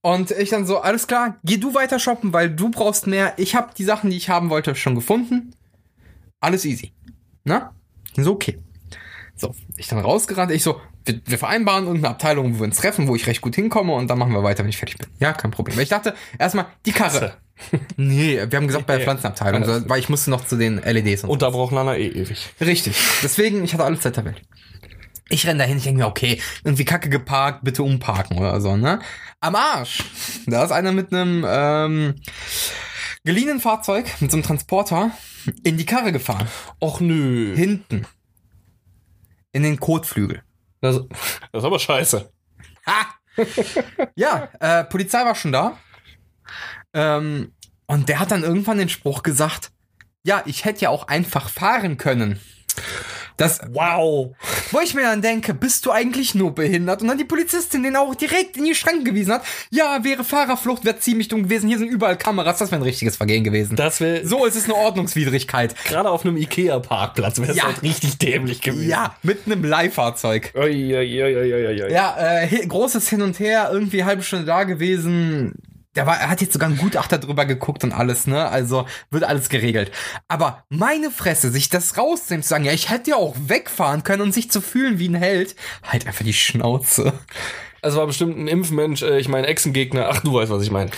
Und 0.00 0.30
ich 0.30 0.48
dann 0.48 0.64
so, 0.64 0.78
alles 0.78 1.06
klar, 1.06 1.36
geh 1.44 1.58
du 1.58 1.74
weiter 1.74 1.98
shoppen, 1.98 2.32
weil 2.32 2.48
du 2.48 2.70
brauchst 2.70 3.06
mehr. 3.06 3.34
Ich 3.36 3.54
habe 3.54 3.74
die 3.76 3.84
Sachen, 3.84 4.08
die 4.08 4.16
ich 4.16 4.30
haben 4.30 4.48
wollte, 4.48 4.74
schon 4.74 4.94
gefunden. 4.94 5.54
Alles 6.40 6.64
easy. 6.64 6.94
Na? 7.44 7.74
So, 8.16 8.32
okay. 8.32 8.58
So, 9.36 9.54
ich 9.76 9.88
dann 9.88 9.98
rausgerannt. 9.98 10.50
Ich 10.50 10.62
so, 10.62 10.80
wir, 11.04 11.20
wir 11.24 11.38
vereinbaren 11.38 11.84
irgendeine 11.84 12.14
Abteilung, 12.14 12.54
wo 12.54 12.58
wir 12.60 12.64
uns 12.64 12.76
treffen, 12.76 13.08
wo 13.08 13.16
ich 13.16 13.26
recht 13.26 13.40
gut 13.40 13.54
hinkomme 13.54 13.92
und 13.92 14.08
dann 14.08 14.18
machen 14.18 14.32
wir 14.32 14.42
weiter, 14.42 14.62
wenn 14.62 14.70
ich 14.70 14.76
fertig 14.76 14.98
bin. 14.98 15.08
Ja, 15.18 15.32
kein 15.32 15.50
Problem. 15.50 15.76
Weil 15.76 15.84
ich 15.84 15.88
dachte, 15.88 16.14
erstmal 16.38 16.66
die 16.86 16.92
Karre. 16.92 17.34
Nee, 17.96 18.40
wir 18.48 18.56
haben 18.56 18.66
gesagt 18.66 18.86
bei 18.86 18.96
der. 18.96 19.04
Pflanzenabteilung, 19.04 19.62
Alles 19.62 19.82
so, 19.82 19.88
weil 19.88 20.00
ich 20.00 20.08
musste 20.08 20.30
noch 20.30 20.44
zu 20.44 20.56
den 20.56 20.78
LEDs 20.78 21.22
und 21.22 21.30
Und 21.30 21.42
da 21.42 21.50
braucht 21.50 21.72
Lana 21.72 21.96
eh 21.96 22.08
ewig. 22.08 22.48
Richtig. 22.60 22.96
Deswegen, 23.22 23.62
ich 23.62 23.72
hatte 23.72 23.84
alle 23.84 24.00
Zeit 24.00 24.16
der 24.16 24.24
Welt. 24.24 24.42
Ich 25.28 25.46
renn 25.46 25.58
dahin, 25.58 25.76
ich 25.76 25.84
denke 25.84 26.00
mir, 26.00 26.08
okay, 26.08 26.40
irgendwie 26.64 26.84
kacke 26.84 27.08
geparkt, 27.08 27.62
bitte 27.62 27.84
umparken 27.84 28.38
oder 28.38 28.60
so, 28.60 28.76
ne? 28.76 28.98
Am 29.40 29.54
Arsch. 29.54 30.02
Da 30.46 30.64
ist 30.64 30.72
einer 30.72 30.92
mit 30.92 31.12
einem 31.12 31.44
ähm, 31.48 32.14
geliehenen 33.24 33.60
Fahrzeug, 33.60 34.06
mit 34.20 34.30
so 34.30 34.36
einem 34.36 34.44
Transporter, 34.44 35.12
in 35.62 35.76
die 35.76 35.86
Karre 35.86 36.12
gefahren. 36.12 36.48
Och 36.80 37.00
nö. 37.00 37.54
Hinten. 37.54 38.06
In 39.52 39.62
den 39.62 39.78
Kotflügel. 39.78 40.42
Das, 40.82 41.00
das 41.52 41.62
ist 41.62 41.64
aber 41.64 41.78
scheiße. 41.78 42.30
Ha! 42.86 43.06
ja, 44.16 44.48
äh, 44.60 44.84
Polizei 44.84 45.24
war 45.24 45.34
schon 45.34 45.52
da. 45.52 45.78
Ähm, 46.92 47.54
und 47.86 48.08
der 48.08 48.18
hat 48.18 48.30
dann 48.30 48.42
irgendwann 48.42 48.78
den 48.78 48.88
Spruch 48.88 49.22
gesagt, 49.22 49.70
ja, 50.24 50.42
ich 50.44 50.64
hätte 50.64 50.82
ja 50.82 50.90
auch 50.90 51.08
einfach 51.08 51.48
fahren 51.48 51.96
können. 51.96 52.40
Das, 53.42 53.60
Wow. 53.72 54.34
Wo 54.70 54.80
ich 54.80 54.94
mir 54.94 55.02
dann 55.02 55.22
denke, 55.22 55.54
bist 55.54 55.84
du 55.86 55.90
eigentlich 55.90 56.34
nur 56.34 56.54
behindert? 56.54 57.02
Und 57.02 57.08
dann 57.08 57.18
die 57.18 57.24
Polizistin 57.24 57.82
den 57.82 57.96
auch 57.96 58.14
direkt 58.14 58.56
in 58.56 58.64
die 58.64 58.74
Schranken 58.74 59.04
gewiesen 59.04 59.32
hat. 59.34 59.42
Ja, 59.70 60.02
wäre 60.04 60.24
Fahrerflucht, 60.24 60.84
wäre 60.84 60.98
ziemlich 60.98 61.28
dumm 61.28 61.44
gewesen. 61.44 61.68
Hier 61.68 61.78
sind 61.78 61.88
überall 61.88 62.16
Kameras. 62.16 62.58
Das 62.58 62.70
wäre 62.70 62.80
ein 62.80 62.84
richtiges 62.84 63.16
Vergehen 63.16 63.44
gewesen. 63.44 63.76
Das 63.76 64.00
wäre 64.00 64.26
so 64.26 64.44
ist 64.46 64.56
es 64.56 64.64
eine 64.64 64.74
Ordnungswidrigkeit. 64.74 65.74
gerade 65.84 66.10
auf 66.10 66.24
einem 66.24 66.36
Ikea-Parkplatz 66.36 67.38
wäre 67.40 67.50
es 67.52 67.56
Ja. 67.56 67.64
halt 67.64 67.82
richtig 67.82 68.18
dämlich 68.18 68.60
gewesen. 68.60 68.88
Ja, 68.88 69.16
mit 69.22 69.40
einem 69.46 69.64
Leihfahrzeug. 69.64 70.52
Ja, 71.90 72.16
äh, 72.42 72.66
großes 72.66 73.08
Hin 73.08 73.22
und 73.22 73.38
Her, 73.38 73.70
irgendwie 73.72 74.04
halbe 74.04 74.22
Stunde 74.22 74.46
da 74.46 74.64
gewesen. 74.64 75.54
Der 75.94 76.06
war, 76.06 76.18
er 76.18 76.30
hat 76.30 76.40
jetzt 76.40 76.54
sogar 76.54 76.68
einen 76.68 76.78
Gutachter 76.78 77.18
drüber 77.18 77.44
geguckt 77.44 77.84
und 77.84 77.92
alles, 77.92 78.26
ne? 78.26 78.48
Also 78.48 78.86
wird 79.10 79.24
alles 79.24 79.50
geregelt. 79.50 79.92
Aber 80.26 80.64
meine 80.70 81.10
Fresse, 81.10 81.50
sich 81.50 81.68
das 81.68 81.98
rauszunehmen, 81.98 82.42
zu 82.42 82.48
sagen, 82.48 82.64
ja, 82.64 82.72
ich 82.72 82.88
hätte 82.88 83.10
ja 83.10 83.16
auch 83.16 83.36
wegfahren 83.38 84.02
können 84.02 84.22
und 84.22 84.32
sich 84.32 84.50
zu 84.50 84.60
fühlen 84.62 84.98
wie 84.98 85.08
ein 85.08 85.14
Held, 85.14 85.54
halt 85.82 86.06
einfach 86.06 86.24
die 86.24 86.32
Schnauze. 86.32 87.12
Es 87.84 87.96
war 87.96 88.06
bestimmt 88.06 88.38
ein 88.38 88.46
Impfmensch, 88.46 89.02
äh, 89.02 89.18
ich 89.18 89.28
meine 89.28 89.48
Echsengegner. 89.48 90.08
Ach, 90.08 90.20
du 90.20 90.34
weißt, 90.34 90.52
was 90.52 90.62
ich 90.62 90.70
meine. 90.70 90.90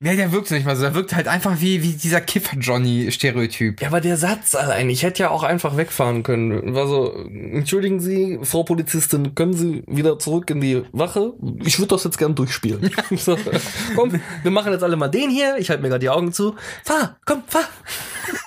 Ja, 0.00 0.14
der 0.14 0.30
wirkt 0.30 0.50
nicht 0.50 0.66
mal 0.66 0.76
so. 0.76 0.82
Der 0.82 0.94
wirkt 0.94 1.16
halt 1.16 1.26
einfach 1.26 1.60
wie, 1.60 1.82
wie 1.82 1.94
dieser 1.94 2.20
Kiffer-Johnny-Stereotyp. 2.20 3.80
Ja, 3.80 3.88
aber 3.88 4.02
der 4.02 4.18
Satz 4.18 4.54
allein, 4.54 4.90
ich 4.90 5.02
hätte 5.02 5.22
ja 5.22 5.30
auch 5.30 5.42
einfach 5.42 5.78
wegfahren 5.78 6.22
können. 6.22 6.74
War 6.74 6.86
so, 6.86 7.14
entschuldigen 7.14 7.98
Sie, 7.98 8.38
Frau 8.42 8.62
Polizistin, 8.62 9.34
können 9.34 9.54
Sie 9.54 9.82
wieder 9.86 10.18
zurück 10.18 10.50
in 10.50 10.60
die 10.60 10.82
Wache? 10.92 11.32
Ich 11.64 11.78
würde 11.78 11.94
das 11.94 12.04
jetzt 12.04 12.18
gern 12.18 12.34
durchspielen. 12.34 12.90
so, 13.16 13.38
komm, 13.96 14.20
wir 14.42 14.50
machen 14.50 14.70
jetzt 14.70 14.84
alle 14.84 14.96
mal 14.96 15.08
den 15.08 15.30
hier. 15.30 15.56
Ich 15.58 15.70
halte 15.70 15.82
mir 15.82 15.88
gerade 15.88 16.00
die 16.00 16.10
Augen 16.10 16.32
zu. 16.32 16.54
Fahr, 16.84 17.16
komm, 17.24 17.42
fahr. 17.46 17.64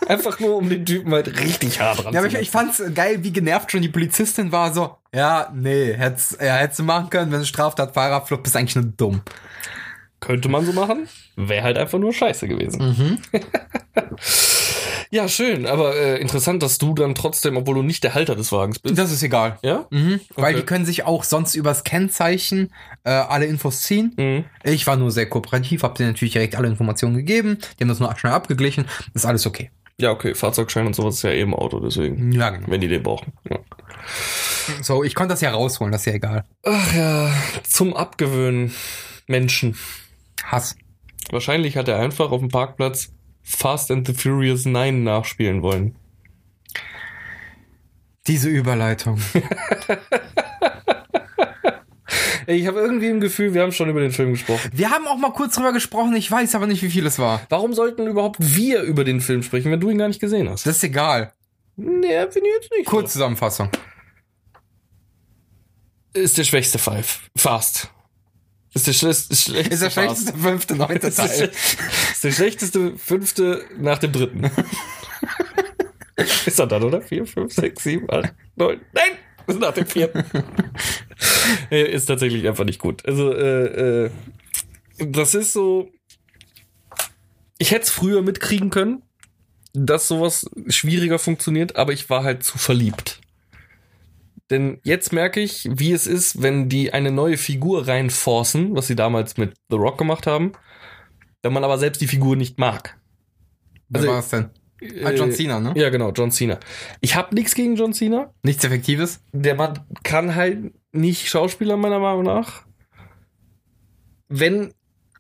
Einfach 0.08 0.40
nur, 0.40 0.58
um 0.58 0.70
den 0.70 0.86
Typen 0.86 1.12
halt 1.12 1.40
richtig 1.40 1.80
hart 1.80 2.04
dran 2.04 2.14
Ja, 2.14 2.20
aber 2.20 2.28
ich, 2.28 2.36
ich 2.36 2.52
fand's 2.52 2.82
geil, 2.94 3.24
wie 3.24 3.32
genervt 3.32 3.72
schon 3.72 3.82
die 3.82 3.90
Polizistin 3.90 4.52
war. 4.52 4.74
So, 4.74 4.98
ja, 5.14 5.52
nee, 5.54 5.94
hätt's, 5.94 6.38
ja, 6.40 6.56
hättest 6.56 6.80
du 6.80 6.84
machen 6.84 7.10
können, 7.10 7.32
wenn 7.32 7.46
Straftat, 7.46 7.94
Fahrerflucht, 7.94 8.44
bist 8.44 8.56
eigentlich 8.56 8.76
nur 8.76 8.86
dumm. 8.86 9.22
Könnte 10.20 10.50
man 10.50 10.66
so 10.66 10.74
machen. 10.74 11.08
Wäre 11.36 11.64
halt 11.64 11.78
einfach 11.78 11.98
nur 11.98 12.14
scheiße 12.14 12.48
gewesen. 12.48 13.20
ja, 15.12 15.28
schön, 15.28 15.66
aber 15.66 15.96
äh, 15.96 16.20
interessant, 16.20 16.64
dass 16.64 16.78
du 16.78 16.94
dann 16.94 17.14
trotzdem, 17.16 17.58
obwohl 17.58 17.76
du 17.76 17.84
nicht 17.84 18.04
der 18.04 18.14
Halter 18.16 18.36
des 18.36 18.52
Wagens 18.52 18.80
bist. 18.80 18.98
Das 18.98 19.12
ist 19.12 19.22
egal. 19.24 19.60
Ja? 19.62 19.86
Mhm, 19.92 20.20
Weil 20.36 20.54
Okay. 20.54 20.62
die 20.62 20.66
können 20.66 20.86
sich 20.86 21.04
auch 21.06 21.24
sonst 21.24 21.54
übers 21.56 21.84
Kennzeichen 21.84 22.74
äh, 23.04 23.12
alle 23.12 23.46
Infos 23.46 23.82
ziehen. 23.82 24.14
Mhm. 24.18 24.46
Ich 24.64 24.88
war 24.88 24.96
nur 24.96 25.12
sehr 25.12 25.28
kooperativ, 25.30 25.84
hab 25.84 25.96
denen 25.96 26.10
natürlich 26.12 26.34
direkt 26.34 26.56
alle 26.56 26.68
Informationen 26.68 27.16
gegeben. 27.16 27.58
Die 27.78 27.84
haben 27.84 27.90
das 27.90 28.00
nur 28.00 28.16
schnell 28.18 28.34
abgeglichen. 28.34 28.86
Ist 29.14 29.26
alles 29.26 29.46
okay. 29.46 29.70
Ja, 30.00 30.12
okay, 30.12 30.34
Fahrzeugschein 30.34 30.88
und 30.88 30.96
sowas 30.96 31.16
ist 31.16 31.24
ja 31.24 31.32
eben 31.32 31.54
Auto, 31.54 31.80
deswegen. 31.80 32.32
Ja, 32.32 32.50
genau. 32.50 32.68
Wenn 32.70 32.82
die 32.82 32.88
den 32.88 33.04
brauchen. 33.04 33.34
Ja. 33.50 33.60
So, 34.82 35.04
ich 35.04 35.14
konnte 35.14 35.34
das 35.34 35.42
ja 35.42 35.52
rausholen, 35.52 35.92
das 35.92 36.02
ist 36.02 36.06
ja 36.08 36.14
egal. 36.14 36.46
Ach 36.64 36.96
ja, 36.96 37.32
zum 37.68 37.94
Abgewöhnen. 37.96 38.74
Menschen. 39.28 39.78
Hass. 40.44 40.76
Wahrscheinlich 41.30 41.78
hat 41.78 41.88
er 41.88 42.00
einfach 42.00 42.32
auf 42.32 42.40
dem 42.40 42.50
Parkplatz 42.50 43.12
Fast 43.44 43.92
and 43.92 44.08
the 44.08 44.14
Furious 44.14 44.66
9 44.66 45.04
nachspielen 45.04 45.62
wollen. 45.62 45.96
Diese 48.28 48.50
Überleitung. 48.50 49.20
Ey, 52.48 52.58
ich 52.58 52.68
habe 52.68 52.80
irgendwie 52.80 53.08
im 53.08 53.20
Gefühl, 53.20 53.54
wir 53.54 53.62
haben 53.62 53.72
schon 53.72 53.90
über 53.90 54.02
den 54.02 54.12
Film 54.12 54.32
gesprochen. 54.32 54.72
Wir 54.74 54.90
haben 54.90 55.08
auch 55.08 55.18
mal 55.18 55.32
kurz 55.32 55.56
drüber 55.56 55.74
gesprochen, 55.74 56.16
ich 56.16 56.30
weiß 56.30 56.56
aber 56.56 56.68
nicht, 56.68 56.84
wie 56.84 56.90
viel 56.90 57.06
es 57.06 57.18
war. 57.20 57.42
Warum 57.50 57.74
sollten 57.74 58.08
überhaupt 58.08 58.38
wir 58.40 58.82
über 58.82 59.04
den 59.04 59.22
Film 59.22 59.44
sprechen, 59.44 59.72
wenn 59.72 59.80
du 59.80 59.90
ihn 59.90 59.98
gar 59.98 60.08
nicht 60.08 60.20
gesehen 60.20 60.50
hast? 60.50 60.66
Das 60.66 60.78
ist 60.78 60.84
egal. 60.84 61.34
Nee, 61.76 62.28
finde 62.30 62.50
ich 62.50 62.56
jetzt 62.62 62.72
nicht. 62.72 62.86
Kurz 62.86 63.14
Zusammenfassung. 63.14 63.70
Ist 66.14 66.38
der 66.38 66.44
schwächste 66.44 66.78
Five. 66.78 67.30
Fast. 67.36 67.90
Ist 68.74 68.88
der, 68.88 68.94
schlecht, 68.94 69.30
ist 69.30 69.44
schlechteste 69.44 69.74
Ist 69.74 69.82
der 69.84 69.90
schlechteste 69.90 70.38
fünfte, 70.38 70.76
neunte 70.76 71.08
Ist 71.08 71.18
der, 71.18 71.28
Teil. 71.28 71.52
ist 72.14 72.24
der 72.24 72.32
schlechteste 72.32 72.98
fünfte 72.98 73.66
nach 73.78 73.98
dem 73.98 74.12
dritten. 74.14 74.50
ist 76.46 76.60
er 76.60 76.68
dann, 76.68 76.84
oder? 76.84 77.02
Vier, 77.02 77.26
fünf, 77.26 77.54
sechs, 77.54 77.84
sieben, 77.84 78.10
acht, 78.10 78.34
neun. 78.56 78.80
Nein! 78.94 79.18
nach 79.60 79.74
dem 79.74 79.86
vierten. 79.86 80.24
ist 81.70 82.06
tatsächlich 82.06 82.48
einfach 82.48 82.64
nicht 82.64 82.80
gut. 82.80 83.06
Also, 83.06 83.34
äh, 83.34 84.06
äh, 84.06 84.12
das 85.00 85.36
ist 85.36 85.54
so. 85.54 85.90
Ich 87.58 87.72
hätte 87.72 87.84
es 87.84 87.90
früher 87.90 88.22
mitkriegen 88.22 88.70
können, 88.70 89.04
dass 89.74 90.08
sowas 90.08 90.50
schwieriger 90.68 91.20
funktioniert, 91.20 91.76
aber 91.76 91.94
ich 91.94 92.10
war 92.10 92.24
halt 92.24 92.44
zu 92.44 92.58
verliebt. 92.58 93.21
Denn 94.52 94.80
jetzt 94.84 95.14
merke 95.14 95.40
ich, 95.40 95.68
wie 95.72 95.94
es 95.94 96.06
ist, 96.06 96.42
wenn 96.42 96.68
die 96.70 96.94
eine 96.94 97.12
neue 97.12 97.38
Figur 97.38 97.88
reinforcen, 97.88 98.76
was 98.76 98.88
sie 98.88 98.96
damals 98.96 99.38
mit 99.38 99.56
The 99.70 99.78
Rock 99.78 99.98
gemacht 99.98 100.28
haben, 100.28 100.52
wenn 101.42 101.54
man 101.54 101.64
aber 101.64 101.78
selbst 101.78 102.02
die 102.02 102.08
Figur 102.08 102.36
nicht 102.36 102.60
mag. 102.60 103.00
Wer 103.90 104.02
Also, 104.02 104.12
war 104.12 104.20
es 104.20 104.30
denn? 104.30 104.50
Ah, 105.04 105.12
John 105.12 105.32
Cena, 105.32 105.60
ne? 105.60 105.74
Ja, 105.76 105.90
genau, 105.90 106.12
John 106.12 106.32
Cena. 106.32 106.60
Ich 107.02 107.16
habe 107.16 107.34
nichts 107.36 107.56
gegen 107.56 107.76
John 107.76 107.94
Cena. 107.94 108.34
Nichts 108.44 108.64
Effektives? 108.64 109.22
Der 109.32 109.56
Mann 109.56 109.80
kann 110.04 110.36
halt 110.36 110.74
nicht 110.92 111.30
Schauspieler, 111.30 111.78
meiner 111.78 112.00
Meinung 112.00 112.24
nach. 112.24 112.64
Wenn 114.28 114.74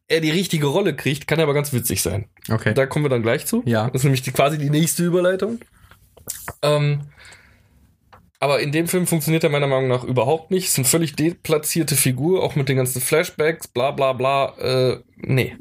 er 0.07 0.19
die 0.19 0.32
richtige 0.32 0.65
Rolle 0.65 0.95
kriegt, 0.95 1.27
kann 1.27 1.39
er 1.39 1.43
aber 1.43 1.53
ganz 1.53 1.73
witzig 1.73 2.01
sein. 2.01 2.25
Okay. 2.49 2.73
Da 2.73 2.86
kommen 2.86 3.05
wir 3.05 3.09
dann 3.09 3.21
gleich 3.21 3.45
zu. 3.45 3.63
Ja. 3.65 3.88
Das 3.88 4.01
ist 4.01 4.03
nämlich 4.03 4.23
die, 4.23 4.32
quasi 4.32 4.57
die 4.57 4.69
nächste 4.69 5.05
Überleitung. 5.05 5.59
Ähm, 6.61 7.03
aber 8.41 8.59
in 8.59 8.73
dem 8.73 8.87
Film 8.89 9.07
funktioniert 9.07 9.43
er 9.45 9.49
meiner 9.49 9.67
Meinung 9.67 9.87
nach 9.87 10.03
überhaupt 10.03 10.51
nicht. 10.51 10.65
Ist 10.65 10.77
eine 10.77 10.85
völlig 10.85 11.15
deplatzierte 11.15 11.95
Figur, 11.95 12.43
auch 12.43 12.55
mit 12.57 12.67
den 12.67 12.75
ganzen 12.75 13.01
Flashbacks, 13.01 13.69
bla 13.69 13.91
bla 13.91 14.11
bla. 14.11 14.53
Äh, 14.57 14.97
nee. 15.15 15.55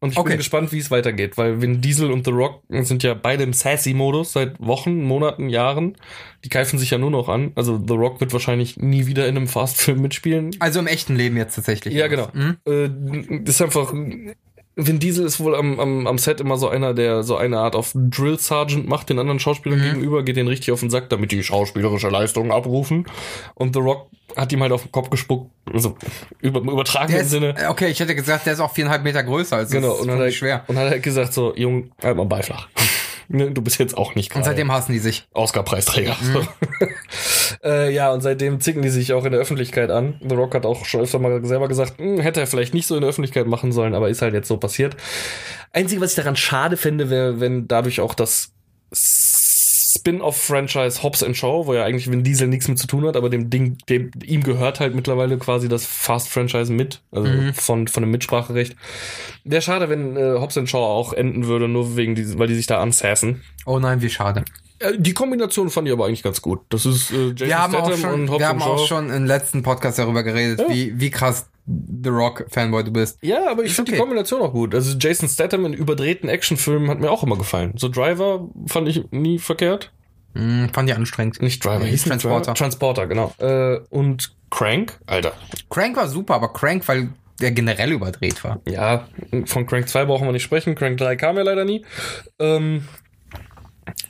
Und 0.00 0.12
ich 0.12 0.18
Okay. 0.18 0.28
bin 0.28 0.36
gespannt, 0.38 0.70
wie 0.70 0.78
es 0.78 0.92
weitergeht, 0.92 1.36
weil 1.36 1.60
Vin 1.60 1.80
Diesel 1.80 2.12
und 2.12 2.24
The 2.24 2.30
Rock 2.30 2.62
sind 2.68 3.02
ja 3.02 3.14
beide 3.14 3.42
im 3.42 3.52
Sassy-Modus 3.52 4.32
seit 4.32 4.60
Wochen, 4.60 5.02
Monaten, 5.02 5.48
Jahren. 5.48 5.96
Die 6.44 6.50
greifen 6.50 6.78
sich 6.78 6.90
ja 6.90 6.98
nur 6.98 7.10
noch 7.10 7.28
an. 7.28 7.50
Also 7.56 7.82
The 7.84 7.94
Rock 7.94 8.20
wird 8.20 8.32
wahrscheinlich 8.32 8.76
nie 8.76 9.06
wieder 9.06 9.26
in 9.26 9.36
einem 9.36 9.48
Fast-Film 9.48 10.00
mitspielen. 10.00 10.54
Also 10.60 10.78
im 10.78 10.86
echten 10.86 11.16
Leben 11.16 11.36
jetzt 11.36 11.56
tatsächlich. 11.56 11.94
Ja, 11.94 12.06
genau. 12.06 12.28
Mhm. 12.32 12.58
Äh, 12.64 13.40
das 13.42 13.56
ist 13.56 13.62
einfach. 13.62 13.92
Vin 14.80 15.00
Diesel 15.00 15.26
ist 15.26 15.40
wohl 15.40 15.56
am, 15.56 15.80
am, 15.80 16.06
am 16.06 16.18
Set 16.18 16.40
immer 16.40 16.56
so 16.56 16.68
einer, 16.68 16.94
der 16.94 17.24
so 17.24 17.36
eine 17.36 17.58
Art 17.58 17.74
auf 17.74 17.90
Drill 17.94 18.38
Sergeant 18.38 18.88
macht, 18.88 19.10
den 19.10 19.18
anderen 19.18 19.40
Schauspielern 19.40 19.80
Mhm. 19.80 19.84
gegenüber, 19.84 20.22
geht 20.22 20.36
denen 20.36 20.48
richtig 20.48 20.70
auf 20.72 20.80
den 20.80 20.88
Sack, 20.90 21.08
damit 21.10 21.32
die 21.32 21.42
schauspielerische 21.42 22.08
Leistung 22.08 22.52
abrufen. 22.52 23.04
Und 23.56 23.74
The 23.74 23.80
Rock 23.80 24.06
hat 24.36 24.52
ihm 24.52 24.62
halt 24.62 24.70
auf 24.72 24.82
den 24.82 24.92
Kopf 24.92 25.10
gespuckt, 25.10 25.50
also 25.72 25.96
über, 26.40 26.60
im 26.60 26.68
übertragenen 26.68 27.20
ist, 27.22 27.30
Sinne. 27.30 27.54
okay, 27.68 27.88
ich 27.88 27.98
hätte 27.98 28.14
gesagt, 28.14 28.46
der 28.46 28.52
ist 28.52 28.60
auch 28.60 28.72
viereinhalb 28.72 29.02
Meter 29.02 29.24
größer. 29.24 29.56
Also 29.56 29.74
Genau, 29.74 29.94
und 29.94 29.94
ist 29.94 30.00
hat, 30.02 30.14
nicht 30.14 30.18
halt, 30.20 30.34
schwer. 30.34 30.64
und 30.68 30.76
hat 30.78 30.90
halt 30.90 31.02
gesagt 31.02 31.32
so, 31.32 31.54
Jung, 31.56 31.90
halt 32.02 32.16
mal 32.16 32.24
beiflach. 32.26 32.68
Ne, 33.30 33.50
du 33.50 33.60
bist 33.60 33.78
jetzt 33.78 33.96
auch 33.96 34.14
nicht 34.14 34.34
Und 34.34 34.44
seitdem 34.44 34.72
hassen 34.72 34.92
die 34.92 34.98
sich. 34.98 35.28
Oscar-Preisträger. 35.34 36.16
Mhm. 36.20 36.48
Äh, 37.64 37.92
ja, 37.92 38.12
und 38.12 38.20
seitdem 38.20 38.60
zicken 38.60 38.82
die 38.82 38.90
sich 38.90 39.12
auch 39.14 39.24
in 39.24 39.32
der 39.32 39.40
Öffentlichkeit 39.40 39.90
an. 39.90 40.20
The 40.26 40.34
Rock 40.34 40.54
hat 40.54 40.66
auch 40.66 40.84
schon 40.84 41.00
öfter 41.00 41.18
mal 41.18 41.42
selber 41.44 41.66
gesagt, 41.66 41.98
"Hm, 41.98 42.20
hätte 42.20 42.40
er 42.40 42.46
vielleicht 42.46 42.74
nicht 42.74 42.86
so 42.86 42.94
in 42.94 43.00
der 43.00 43.08
Öffentlichkeit 43.08 43.46
machen 43.46 43.72
sollen, 43.72 43.94
aber 43.94 44.10
ist 44.10 44.20
halt 44.22 44.34
jetzt 44.34 44.48
so 44.48 44.58
passiert. 44.58 44.96
Einzige, 45.72 46.00
was 46.02 46.10
ich 46.10 46.16
daran 46.16 46.36
schade 46.36 46.76
fände, 46.76 47.08
wäre, 47.10 47.40
wenn 47.40 47.66
dadurch 47.66 48.00
auch 48.00 48.14
das 48.14 48.52
Spin-off-Franchise 49.98 51.02
Hobbs 51.02 51.22
and 51.22 51.36
Shaw, 51.36 51.66
wo 51.66 51.74
ja 51.74 51.84
eigentlich 51.84 52.10
Vin 52.10 52.22
Diesel 52.22 52.48
nichts 52.48 52.68
mit 52.68 52.78
zu 52.78 52.86
tun 52.86 53.06
hat, 53.06 53.16
aber 53.16 53.30
dem 53.30 53.50
Ding, 53.50 53.76
dem, 53.88 54.10
ihm 54.24 54.42
gehört 54.42 54.80
halt 54.80 54.94
mittlerweile 54.94 55.38
quasi 55.38 55.68
das 55.68 55.84
Fast-Franchise 55.86 56.72
mit, 56.72 57.00
also 57.12 57.28
Mhm. 57.28 57.54
von, 57.54 57.88
von 57.88 58.02
dem 58.02 58.10
Mitspracherecht. 58.10 58.76
Wäre 59.44 59.62
schade, 59.62 59.88
wenn 59.88 60.16
äh, 60.16 60.38
Hobbs 60.38 60.56
and 60.58 60.68
Shaw 60.68 60.78
auch 60.84 61.12
enden 61.12 61.46
würde, 61.46 61.68
nur 61.68 61.96
wegen 61.96 62.14
die, 62.14 62.38
weil 62.38 62.48
die 62.48 62.54
sich 62.54 62.66
da 62.66 62.80
ansassen. 62.80 63.42
Oh 63.66 63.78
nein, 63.78 64.00
wie 64.02 64.10
schade. 64.10 64.44
Äh, 64.78 64.92
Die 64.98 65.12
Kombination 65.14 65.70
fand 65.70 65.88
ich 65.88 65.92
aber 65.92 66.06
eigentlich 66.06 66.22
ganz 66.22 66.40
gut. 66.42 66.60
Das 66.68 66.86
ist 66.86 67.10
äh, 67.10 67.28
Jason 67.30 67.48
Wir 67.48 67.58
haben, 67.58 67.74
auch 67.74 67.86
Statham 67.88 68.00
schon, 68.00 68.20
und 68.22 68.30
Hobbs 68.30 68.38
wir 68.40 68.48
haben 68.48 68.62
and 68.62 68.70
auch 68.70 68.78
Shaw. 68.78 68.86
schon 68.86 69.10
im 69.10 69.24
letzten 69.26 69.62
Podcast 69.62 69.98
darüber 69.98 70.22
geredet, 70.22 70.60
Ja. 70.60 70.68
wie, 70.72 70.98
wie 71.00 71.10
krass 71.10 71.48
The 71.68 72.08
Rock-Fanboy 72.08 72.84
du 72.84 72.92
bist. 72.92 73.18
Ja, 73.20 73.50
aber 73.50 73.64
ich 73.64 73.74
finde 73.74 73.90
die 73.90 73.96
okay. 73.96 74.00
Kombination 74.00 74.40
auch 74.40 74.52
gut. 74.52 74.74
Also 74.74 74.96
Jason 74.98 75.28
Statham 75.28 75.66
in 75.66 75.74
überdrehten 75.74 76.28
Actionfilmen 76.28 76.88
hat 76.88 77.00
mir 77.00 77.10
auch 77.10 77.22
immer 77.22 77.36
gefallen. 77.36 77.74
So 77.76 77.88
Driver 77.88 78.48
fand 78.66 78.88
ich 78.88 79.10
nie 79.10 79.38
verkehrt. 79.38 79.92
Hm, 80.34 80.70
fand 80.72 80.88
ich 80.88 80.96
anstrengend. 80.96 81.42
Nicht 81.42 81.64
Driver, 81.64 81.84
hieß 81.84 82.04
Transporter. 82.04 82.54
Transporter, 82.54 83.06
genau. 83.06 83.34
Äh, 83.38 83.80
und 83.90 84.32
Crank, 84.50 84.98
Alter. 85.06 85.32
Crank 85.68 85.96
war 85.96 86.08
super, 86.08 86.34
aber 86.34 86.52
Crank, 86.52 86.86
weil 86.88 87.10
der 87.40 87.52
generell 87.52 87.92
überdreht 87.92 88.42
war. 88.42 88.60
Ja, 88.66 89.06
von 89.44 89.66
Crank 89.66 89.88
2 89.88 90.06
brauchen 90.06 90.26
wir 90.26 90.32
nicht 90.32 90.42
sprechen. 90.42 90.74
Crank 90.74 90.98
3 90.98 91.16
kam 91.16 91.36
ja 91.36 91.42
leider 91.42 91.64
nie. 91.64 91.84
Ähm, 92.38 92.88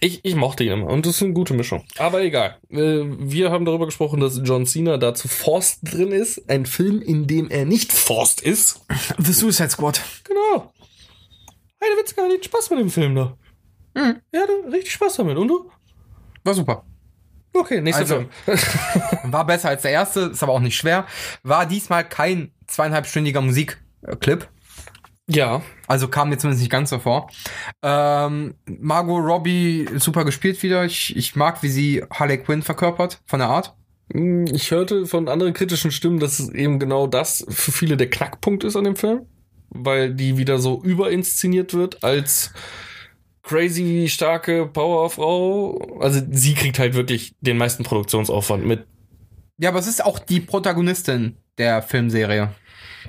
ich, 0.01 0.25
ich 0.25 0.35
mochte 0.35 0.65
ihn 0.65 0.73
immer 0.73 0.87
und 0.87 1.07
das 1.07 1.17
ist 1.17 1.23
eine 1.23 1.33
gute 1.33 1.55
Mischung. 1.55 1.85
Aber 1.99 2.23
egal. 2.23 2.57
Äh, 2.71 2.77
wir 3.05 3.51
haben 3.51 3.65
darüber 3.65 3.87
gesprochen, 3.87 4.21
dass 4.21 4.41
John 4.45 4.67
Cena 4.67 4.97
da 4.97 5.15
zu 5.15 5.29
Forst 5.29 5.81
drin 5.83 6.13
ist. 6.13 6.49
Ein 6.51 6.67
Film, 6.67 7.01
in 7.03 7.27
dem 7.27 7.51
er 7.51 7.65
nicht 7.65 7.93
Forst 7.93 8.41
ist. 8.43 8.81
The 9.19 9.33
Suicide 9.33 9.71
Squad. 9.71 10.01
Genau. 10.25 10.73
Hey, 11.81 11.91
der 11.95 11.99
Witz 12.03 12.15
gar 12.17 12.29
nicht 12.29 12.45
Spaß 12.45 12.71
mit 12.71 12.79
dem 12.81 12.91
Film 12.91 13.15
da. 13.15 13.37
Mhm. 13.95 14.17
Ja, 14.33 14.41
da 14.47 14.71
richtig 14.71 14.93
Spaß 14.93 15.17
damit. 15.17 15.37
Und 15.37 15.49
du? 15.49 15.71
War 16.45 16.55
super. 16.55 16.85
Okay, 17.55 17.81
nächster 17.81 18.03
Also- 18.03 18.25
Film. 18.45 18.59
War 19.33 19.47
besser 19.47 19.71
als 19.71 19.83
der 19.83 19.91
erste, 19.93 20.21
ist 20.21 20.43
aber 20.43 20.53
auch 20.53 20.61
nicht 20.61 20.77
schwer. 20.77 21.07
War 21.43 21.67
diesmal 21.67 22.09
kein 22.09 22.53
zweieinhalbstündiger 22.67 23.41
Musikclip. 23.41 24.49
Ja. 25.29 25.63
Also 25.87 26.09
kam 26.09 26.31
mir 26.31 26.39
zumindest 26.39 26.63
nicht 26.63 26.73
ganz 26.73 26.91
so 26.91 26.99
vor. 26.99 27.31
Ähm, 27.83 28.55
Margot 28.67 29.23
Robbie 29.23 29.87
super 29.97 30.25
gespielt 30.25 30.63
wieder. 30.63 30.85
Ich, 30.85 31.15
ich 31.17 31.37
mag, 31.37 31.63
wie 31.63 31.69
sie 31.69 32.03
Harley 32.11 32.39
Quinn 32.39 32.63
verkörpert, 32.63 33.21
von 33.27 33.39
der 33.39 33.49
Art. 33.49 33.75
Hm, 34.13 34.47
Ich 34.47 34.71
hörte 34.71 35.07
von 35.07 35.29
anderen 35.29 35.53
kritischen 35.53 35.91
Stimmen, 35.93 36.19
dass 36.19 36.39
es 36.39 36.49
eben 36.49 36.79
genau 36.79 37.07
das 37.07 37.45
für 37.49 37.73
viele 37.73 37.97
der 37.97 38.11
Knackpunkt 38.11 38.65
ist 38.65 38.77
an 38.77 38.85
dem 38.85 38.97
Film. 38.97 39.27
Weil 39.71 40.15
die 40.15 40.39
wieder 40.39 40.59
so 40.59 40.83
überinszeniert 40.83 41.75
wird 41.75 42.03
als 42.03 42.55
crazy 43.43 44.07
starke 44.09 44.67
Powerfrau. 44.67 45.99
Also 46.01 46.23
sie 46.31 46.55
kriegt 46.55 46.79
halt 46.79 46.95
wirklich 46.95 47.35
den 47.43 47.59
meisten 47.59 47.83
Produktionsaufwand 47.83 48.65
mit. 48.65 48.87
Ja, 49.59 49.71
aber 49.71 49.79
es 49.79 49.87
ist 49.89 50.03
auch 50.05 50.19
die 50.19 50.41
Protagonistin 50.41 51.37
der 51.59 51.83
Filmserie. 51.83 52.51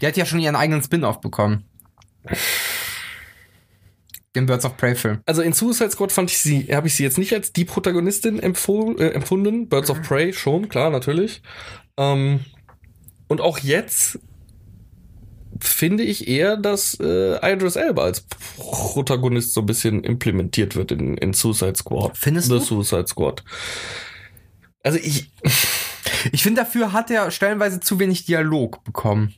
Die 0.02 0.08
hat 0.08 0.18
ja 0.18 0.26
schon 0.26 0.40
ihren 0.40 0.56
eigenen 0.56 0.82
Spin-off 0.82 1.22
bekommen. 1.22 1.69
Den 4.36 4.46
Birds 4.46 4.66
of 4.66 4.78
Prey 4.78 4.96
Film. 4.96 5.22
Also 5.26 5.42
in 5.42 5.54
Suicide 5.54 5.92
Squad 5.92 6.12
fand 6.12 6.30
ich 6.30 6.38
sie, 6.38 6.68
habe 6.72 6.88
ich 6.88 6.96
sie 6.96 7.04
jetzt 7.04 7.18
nicht 7.18 7.34
als 7.34 7.52
die 7.52 7.66
Protagonistin 7.66 8.40
empfohlen, 8.40 8.98
äh, 9.00 9.10
empfunden. 9.10 9.68
Birds 9.68 9.90
of 9.90 10.02
Prey 10.04 10.34
schon, 10.34 10.70
klar, 10.70 10.92
natürlich. 10.92 11.42
Ähm, 11.98 12.42
und 13.28 13.42
auch 13.42 13.58
jetzt 13.60 14.20
finde 15.60 16.04
ich 16.04 16.28
eher, 16.28 16.58
dass 16.58 16.98
äh, 17.02 17.38
Idris 17.54 17.76
Elba 17.76 18.04
als 18.04 18.22
Protagonist 18.58 19.54
so 19.54 19.62
ein 19.62 19.66
bisschen 19.66 20.04
implementiert 20.04 20.76
wird 20.76 20.92
in, 20.92 21.18
in 21.18 21.34
Suicide 21.34 21.76
Squad. 21.76 22.18
Findest 22.18 22.48
The 22.50 22.60
du? 22.60 22.64
Suicide 22.64 23.08
Squad. 23.08 23.44
Also 24.84 25.00
ich, 25.00 25.32
Ich 26.32 26.44
finde, 26.44 26.62
dafür 26.62 26.94
hat 26.94 27.12
er 27.12 27.32
stellenweise 27.32 27.80
zu 27.80 28.00
wenig 28.00 28.26
Dialog 28.26 28.84
bekommen. 28.84 29.34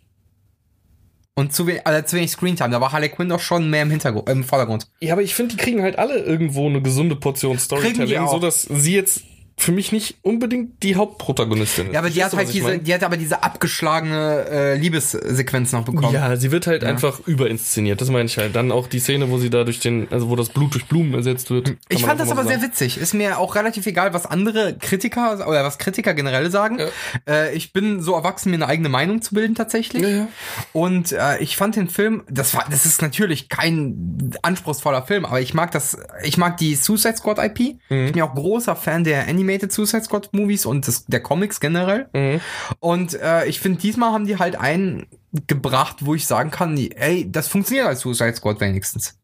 Und 1.34 1.54
zu 1.54 1.66
wenig, 1.66 1.88
also 1.88 2.06
zu 2.06 2.18
wenig 2.18 2.32
Screentime. 2.32 2.70
Da 2.70 2.82
war 2.82 2.92
Harley 2.92 3.10
Quinn 3.10 3.30
doch 3.30 3.40
schon 3.40 3.70
mehr 3.70 3.84
im 3.84 3.90
Hintergrund, 3.90 4.30
im 4.30 4.44
Vordergrund. 4.44 4.88
ja, 5.00 5.14
aber 5.14 5.22
ich 5.22 5.34
finde, 5.34 5.56
die 5.56 5.62
kriegen 5.62 5.82
halt 5.82 5.98
alle 5.98 6.20
irgendwo 6.20 6.68
eine 6.68 6.82
gesunde 6.82 7.16
Portion 7.16 7.58
Kriegen 7.58 7.60
die 7.60 7.64
Storytelling, 7.64 8.18
auch. 8.20 8.32
so 8.34 8.40
dass 8.40 8.64
sie 8.64 8.94
jetzt 8.94 9.24
für 9.58 9.72
mich 9.72 9.92
nicht 9.92 10.18
unbedingt 10.22 10.82
die 10.84 10.96
Hauptprotagonistin 10.96 11.88
ist. 11.88 11.94
Ja, 11.94 12.00
aber 12.00 12.10
die 12.10 12.24
hat 12.24 12.34
halt 12.34 12.52
diese, 12.52 12.68
mein? 12.68 12.84
die 12.84 12.94
hat 12.94 13.04
aber 13.04 13.18
diese 13.18 13.44
abgeschlagene 13.44 14.46
äh, 14.50 14.76
Liebessequenz 14.78 15.72
noch 15.72 15.86
bekommen. 15.86 16.14
Ja, 16.14 16.36
sie 16.36 16.52
wird 16.52 16.68
halt 16.68 16.84
einfach 16.84 17.20
überinszeniert. 17.28 18.02
Das 18.02 18.10
meine 18.10 18.26
ich 18.26 18.38
halt. 18.38 18.56
Dann 18.56 18.72
auch 18.72 18.88
die 18.88 19.00
Szene, 19.00 19.30
wo 19.30 19.38
sie 19.38 19.50
da 19.50 19.64
durch 19.64 19.80
den, 19.80 20.08
also 20.12 20.30
wo 20.30 20.36
das 20.36 20.50
Blut 20.50 20.74
durch 20.74 20.86
Blumen 20.86 21.14
ersetzt 21.14 21.50
wird. 21.52 21.66
Kann 21.66 21.78
Ich 21.90 22.04
fand 22.04 22.20
das 22.20 22.32
aber 22.32 22.44
so 22.44 22.50
sehr 22.50 22.60
sagen. 22.60 22.72
witzig. 22.72 22.98
Ist 22.98 23.14
mir 23.14 23.38
auch 23.38 23.56
relativ 23.56 23.86
egal, 23.86 24.14
was 24.14 24.26
andere 24.26 24.76
Kritiker 24.78 25.48
oder 25.48 25.64
was 25.64 25.78
Kritiker 25.78 26.14
generell 26.14 26.50
sagen. 26.50 26.80
Äh, 27.28 27.54
ich 27.56 27.74
bin 27.74 28.02
so 28.02 28.16
erwachsen, 28.16 28.50
mir 28.52 28.56
eine 28.58 28.68
eigene 28.68 28.90
Meinung 28.90 29.22
zu 29.22 29.36
bilden 29.36 29.56
tatsächlich. 29.56 30.04
Ja, 30.04 30.10
ja. 30.10 30.28
Und 30.74 31.12
äh, 31.12 31.38
ich 31.40 31.58
fand 31.58 31.76
den 31.76 31.90
Film, 31.90 32.24
das 32.30 32.54
war, 32.56 32.66
das 32.70 32.86
ist 32.86 33.02
natürlich 33.02 33.50
kein 33.50 34.32
anspruchsvoller 34.42 35.04
Film, 35.04 35.26
aber 35.26 35.42
ich 35.42 35.54
mag 35.54 35.72
das, 35.72 35.98
ich 36.24 36.38
mag 36.38 36.58
die 36.58 36.76
Suicide 36.76 37.18
Squad 37.18 37.38
IP. 37.38 37.60
Ich 37.60 37.78
bin 37.90 38.16
ja 38.16 38.26
auch 38.26 38.34
großer 38.34 38.76
Fan 38.76 39.04
der 39.04 39.28
Animated 39.42 39.72
Suicide 39.72 40.04
Squad 40.04 40.30
Movies 40.34 40.66
und 40.66 40.88
des, 40.88 41.06
der 41.06 41.22
Comics 41.22 41.60
generell. 41.60 42.10
Mhm. 42.14 42.42
Und 42.80 43.14
äh, 43.16 43.46
ich 43.46 43.60
finde, 43.60 43.80
diesmal 43.80 44.12
haben 44.12 44.26
die 44.26 44.38
halt 44.38 44.56
einen 44.56 45.08
gebracht, 45.48 45.98
wo 46.02 46.16
ich 46.16 46.28
sagen 46.28 46.52
kann, 46.52 46.78
ey, 46.78 47.30
das 47.30 47.48
funktioniert 47.48 47.88
als 47.88 48.02
Suicide 48.02 48.36
Squad 48.36 48.60
wenigstens. 48.60 49.18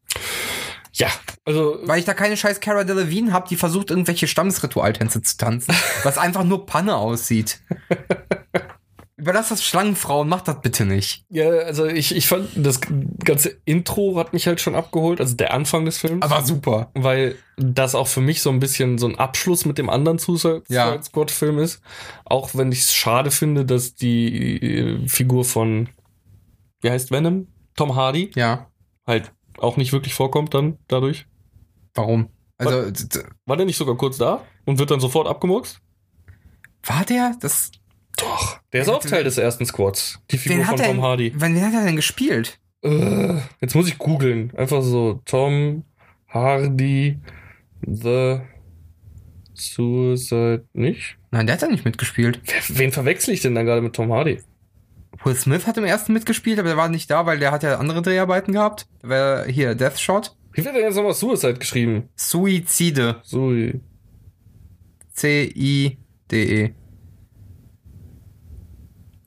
Ja, 0.92 1.08
also 1.44 1.78
Weil 1.84 2.00
ich 2.00 2.04
da 2.04 2.14
keine 2.14 2.36
scheiß 2.36 2.60
Cara 2.60 2.84
Delevingne 2.84 3.32
hab, 3.32 3.48
die 3.48 3.56
versucht, 3.56 3.90
irgendwelche 3.90 4.26
Stammesritualtänze 4.26 5.22
zu 5.22 5.36
tanzen, 5.36 5.74
was 6.02 6.18
einfach 6.18 6.44
nur 6.44 6.66
Panne 6.66 6.96
aussieht. 6.96 7.60
Überlass 9.18 9.48
das 9.48 9.64
Schlangenfrauen, 9.64 10.28
mach 10.28 10.42
das 10.42 10.60
bitte 10.60 10.86
nicht. 10.86 11.24
Ja, 11.28 11.48
also 11.50 11.86
ich, 11.86 12.14
ich 12.14 12.28
fand, 12.28 12.48
das 12.54 12.80
ganze 13.24 13.58
Intro 13.64 14.16
hat 14.16 14.32
mich 14.32 14.46
halt 14.46 14.60
schon 14.60 14.76
abgeholt, 14.76 15.20
also 15.20 15.34
der 15.34 15.52
Anfang 15.52 15.84
des 15.84 15.98
Films. 15.98 16.22
Aber 16.24 16.42
super. 16.44 16.90
weil 16.94 17.34
das 17.56 17.96
auch 17.96 18.06
für 18.06 18.20
mich 18.20 18.40
so 18.42 18.50
ein 18.50 18.60
bisschen 18.60 18.96
so 18.96 19.08
ein 19.08 19.18
Abschluss 19.18 19.64
mit 19.64 19.76
dem 19.76 19.90
anderen 19.90 20.18
Suicide 20.18 20.62
Ja. 20.68 21.02
Squad 21.02 21.32
Film 21.32 21.58
ist. 21.58 21.80
Auch 22.24 22.54
wenn 22.54 22.70
ich 22.70 22.78
es 22.82 22.94
schade 22.94 23.32
finde, 23.32 23.64
dass 23.64 23.96
die 23.96 24.56
äh, 25.02 25.08
Figur 25.08 25.44
von, 25.44 25.88
wie 26.80 26.90
heißt 26.90 27.10
Venom? 27.10 27.48
Tom 27.74 27.96
Hardy 27.96 28.30
Ja. 28.36 28.70
halt 29.04 29.32
auch 29.58 29.76
nicht 29.76 29.92
wirklich 29.92 30.14
vorkommt 30.14 30.54
dann 30.54 30.78
dadurch. 30.86 31.26
Warum? 31.94 32.28
Also, 32.56 32.90
d- 32.92 33.24
War 33.46 33.56
der 33.56 33.66
nicht 33.66 33.76
sogar 33.76 33.96
kurz 33.96 34.16
da 34.18 34.44
und 34.64 34.78
wird 34.78 34.92
dann 34.92 35.00
sofort 35.00 35.26
abgemurkst? 35.26 35.80
war 36.84 37.04
der? 37.04 37.34
Das, 37.40 37.72
Doch. 38.18 38.58
Der 38.72 38.82
ist 38.82 38.88
auch 38.88 39.02
Teil 39.02 39.24
des 39.24 39.38
ersten 39.38 39.64
Squads. 39.64 40.20
Die 40.30 40.38
Figur 40.38 40.64
von 40.64 40.78
er, 40.78 40.86
Tom 40.86 41.02
Hardy. 41.02 41.32
Wann, 41.36 41.54
wen 41.54 41.64
hat 41.64 41.74
er 41.74 41.84
denn 41.84 41.96
gespielt? 41.96 42.58
Äh, 42.82 43.38
jetzt 43.60 43.74
muss 43.74 43.88
ich 43.88 43.98
googeln. 43.98 44.52
Einfach 44.56 44.82
so 44.82 45.20
Tom 45.24 45.84
Hardy 46.28 47.18
The 47.86 48.40
Suicide 49.54 50.66
nicht? 50.72 51.16
Nein, 51.30 51.46
der 51.46 51.54
hat 51.54 51.62
da 51.62 51.68
nicht 51.68 51.84
mitgespielt. 51.84 52.40
Wen 52.68 52.92
verwechsel 52.92 53.34
ich 53.34 53.42
denn 53.42 53.54
da 53.54 53.62
gerade 53.62 53.82
mit 53.82 53.94
Tom 53.94 54.12
Hardy? 54.12 54.40
Will 55.24 55.34
Smith 55.34 55.66
hat 55.66 55.76
im 55.76 55.84
ersten 55.84 56.12
mitgespielt, 56.12 56.58
aber 56.58 56.68
der 56.68 56.76
war 56.76 56.88
nicht 56.88 57.10
da, 57.10 57.26
weil 57.26 57.38
der 57.38 57.50
hat 57.50 57.62
ja 57.62 57.78
andere 57.78 58.02
Dreharbeiten 58.02 58.52
gehabt. 58.52 58.86
Der 59.02 59.10
war 59.10 59.46
hier 59.46 59.74
Deathshot. 59.74 60.36
Wie 60.52 60.64
wird 60.64 60.74
denn 60.74 60.82
jetzt 60.82 60.96
nochmal 60.96 61.14
Suicide 61.14 61.54
geschrieben? 61.54 62.08
Suizide. 62.16 63.16
Sui. 63.22 63.80
C-I-D-E. 65.12 66.74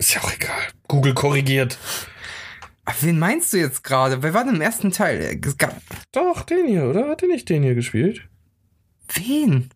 Ist 0.01 0.15
ja 0.15 0.21
auch 0.23 0.33
egal. 0.33 0.63
Google 0.87 1.13
korrigiert. 1.13 1.77
Ach, 2.85 2.95
wen 3.01 3.19
meinst 3.19 3.53
du 3.53 3.57
jetzt 3.57 3.83
gerade? 3.83 4.23
Wer 4.23 4.33
war 4.33 4.43
denn 4.43 4.55
im 4.55 4.61
ersten 4.61 4.91
Teil? 4.91 5.39
Es 5.45 5.59
gab, 5.59 5.79
Doch, 6.11 6.41
den 6.41 6.65
hier, 6.65 6.85
oder? 6.85 7.07
Hat 7.07 7.21
er 7.21 7.27
nicht 7.27 7.47
den 7.49 7.61
hier 7.61 7.75
gespielt? 7.75 8.27
wen? 9.13 9.69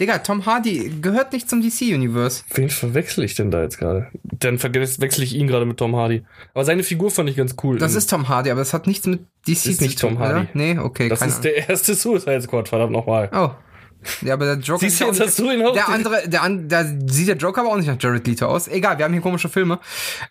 Digga, 0.00 0.18
Tom 0.18 0.46
Hardy 0.46 0.90
gehört 1.02 1.34
nicht 1.34 1.50
zum 1.50 1.60
DC-Universe. 1.60 2.44
Wen 2.54 2.70
verwechsel 2.70 3.24
ich 3.24 3.34
denn 3.34 3.50
da 3.50 3.60
jetzt 3.62 3.76
gerade? 3.76 4.08
Dann 4.22 4.58
verwechsel 4.58 5.22
ich 5.22 5.34
ihn 5.34 5.48
gerade 5.48 5.66
mit 5.66 5.76
Tom 5.76 5.94
Hardy. 5.94 6.24
Aber 6.54 6.64
seine 6.64 6.82
Figur 6.82 7.10
fand 7.10 7.28
ich 7.28 7.36
ganz 7.36 7.56
cool. 7.62 7.78
Das 7.78 7.94
ist 7.94 8.08
Tom 8.08 8.28
Hardy, 8.28 8.50
aber 8.50 8.60
das 8.60 8.72
hat 8.72 8.86
nichts 8.86 9.06
mit 9.06 9.20
DC 9.46 9.66
Ist 9.66 9.80
nicht 9.82 9.98
Tom 9.98 10.18
Hardy. 10.18 10.40
oder? 10.40 10.48
Nee, 10.54 10.78
okay, 10.78 11.10
das 11.10 11.20
ist 11.20 11.42
der 11.42 11.68
erste 11.68 11.94
Suicide 11.94 12.40
Squad, 12.40 12.68
verdammt 12.68 12.92
nochmal. 12.92 13.28
Ahnung. 13.30 13.50
Oh. 13.54 13.75
Ja, 14.22 14.34
aber 14.34 14.44
der 14.44 14.58
Joker 14.64 14.80
Siehst 14.80 15.00
du, 15.00 15.04
sieht 15.06 15.14
jetzt 15.20 15.26
hast 15.28 15.38
du 15.38 15.50
ihn 15.50 15.62
auch 15.64 15.74
Der 15.74 15.88
andere, 15.88 16.28
der, 16.28 16.42
an, 16.42 16.68
da 16.68 16.84
sieht 17.06 17.28
der 17.28 17.36
Joker 17.36 17.60
aber 17.62 17.70
auch 17.70 17.76
nicht 17.76 17.86
nach 17.86 17.96
Jared 18.00 18.26
Leto 18.26 18.46
aus. 18.46 18.68
Egal, 18.68 18.98
wir 18.98 19.04
haben 19.04 19.12
hier 19.12 19.22
komische 19.22 19.48
Filme. 19.48 19.78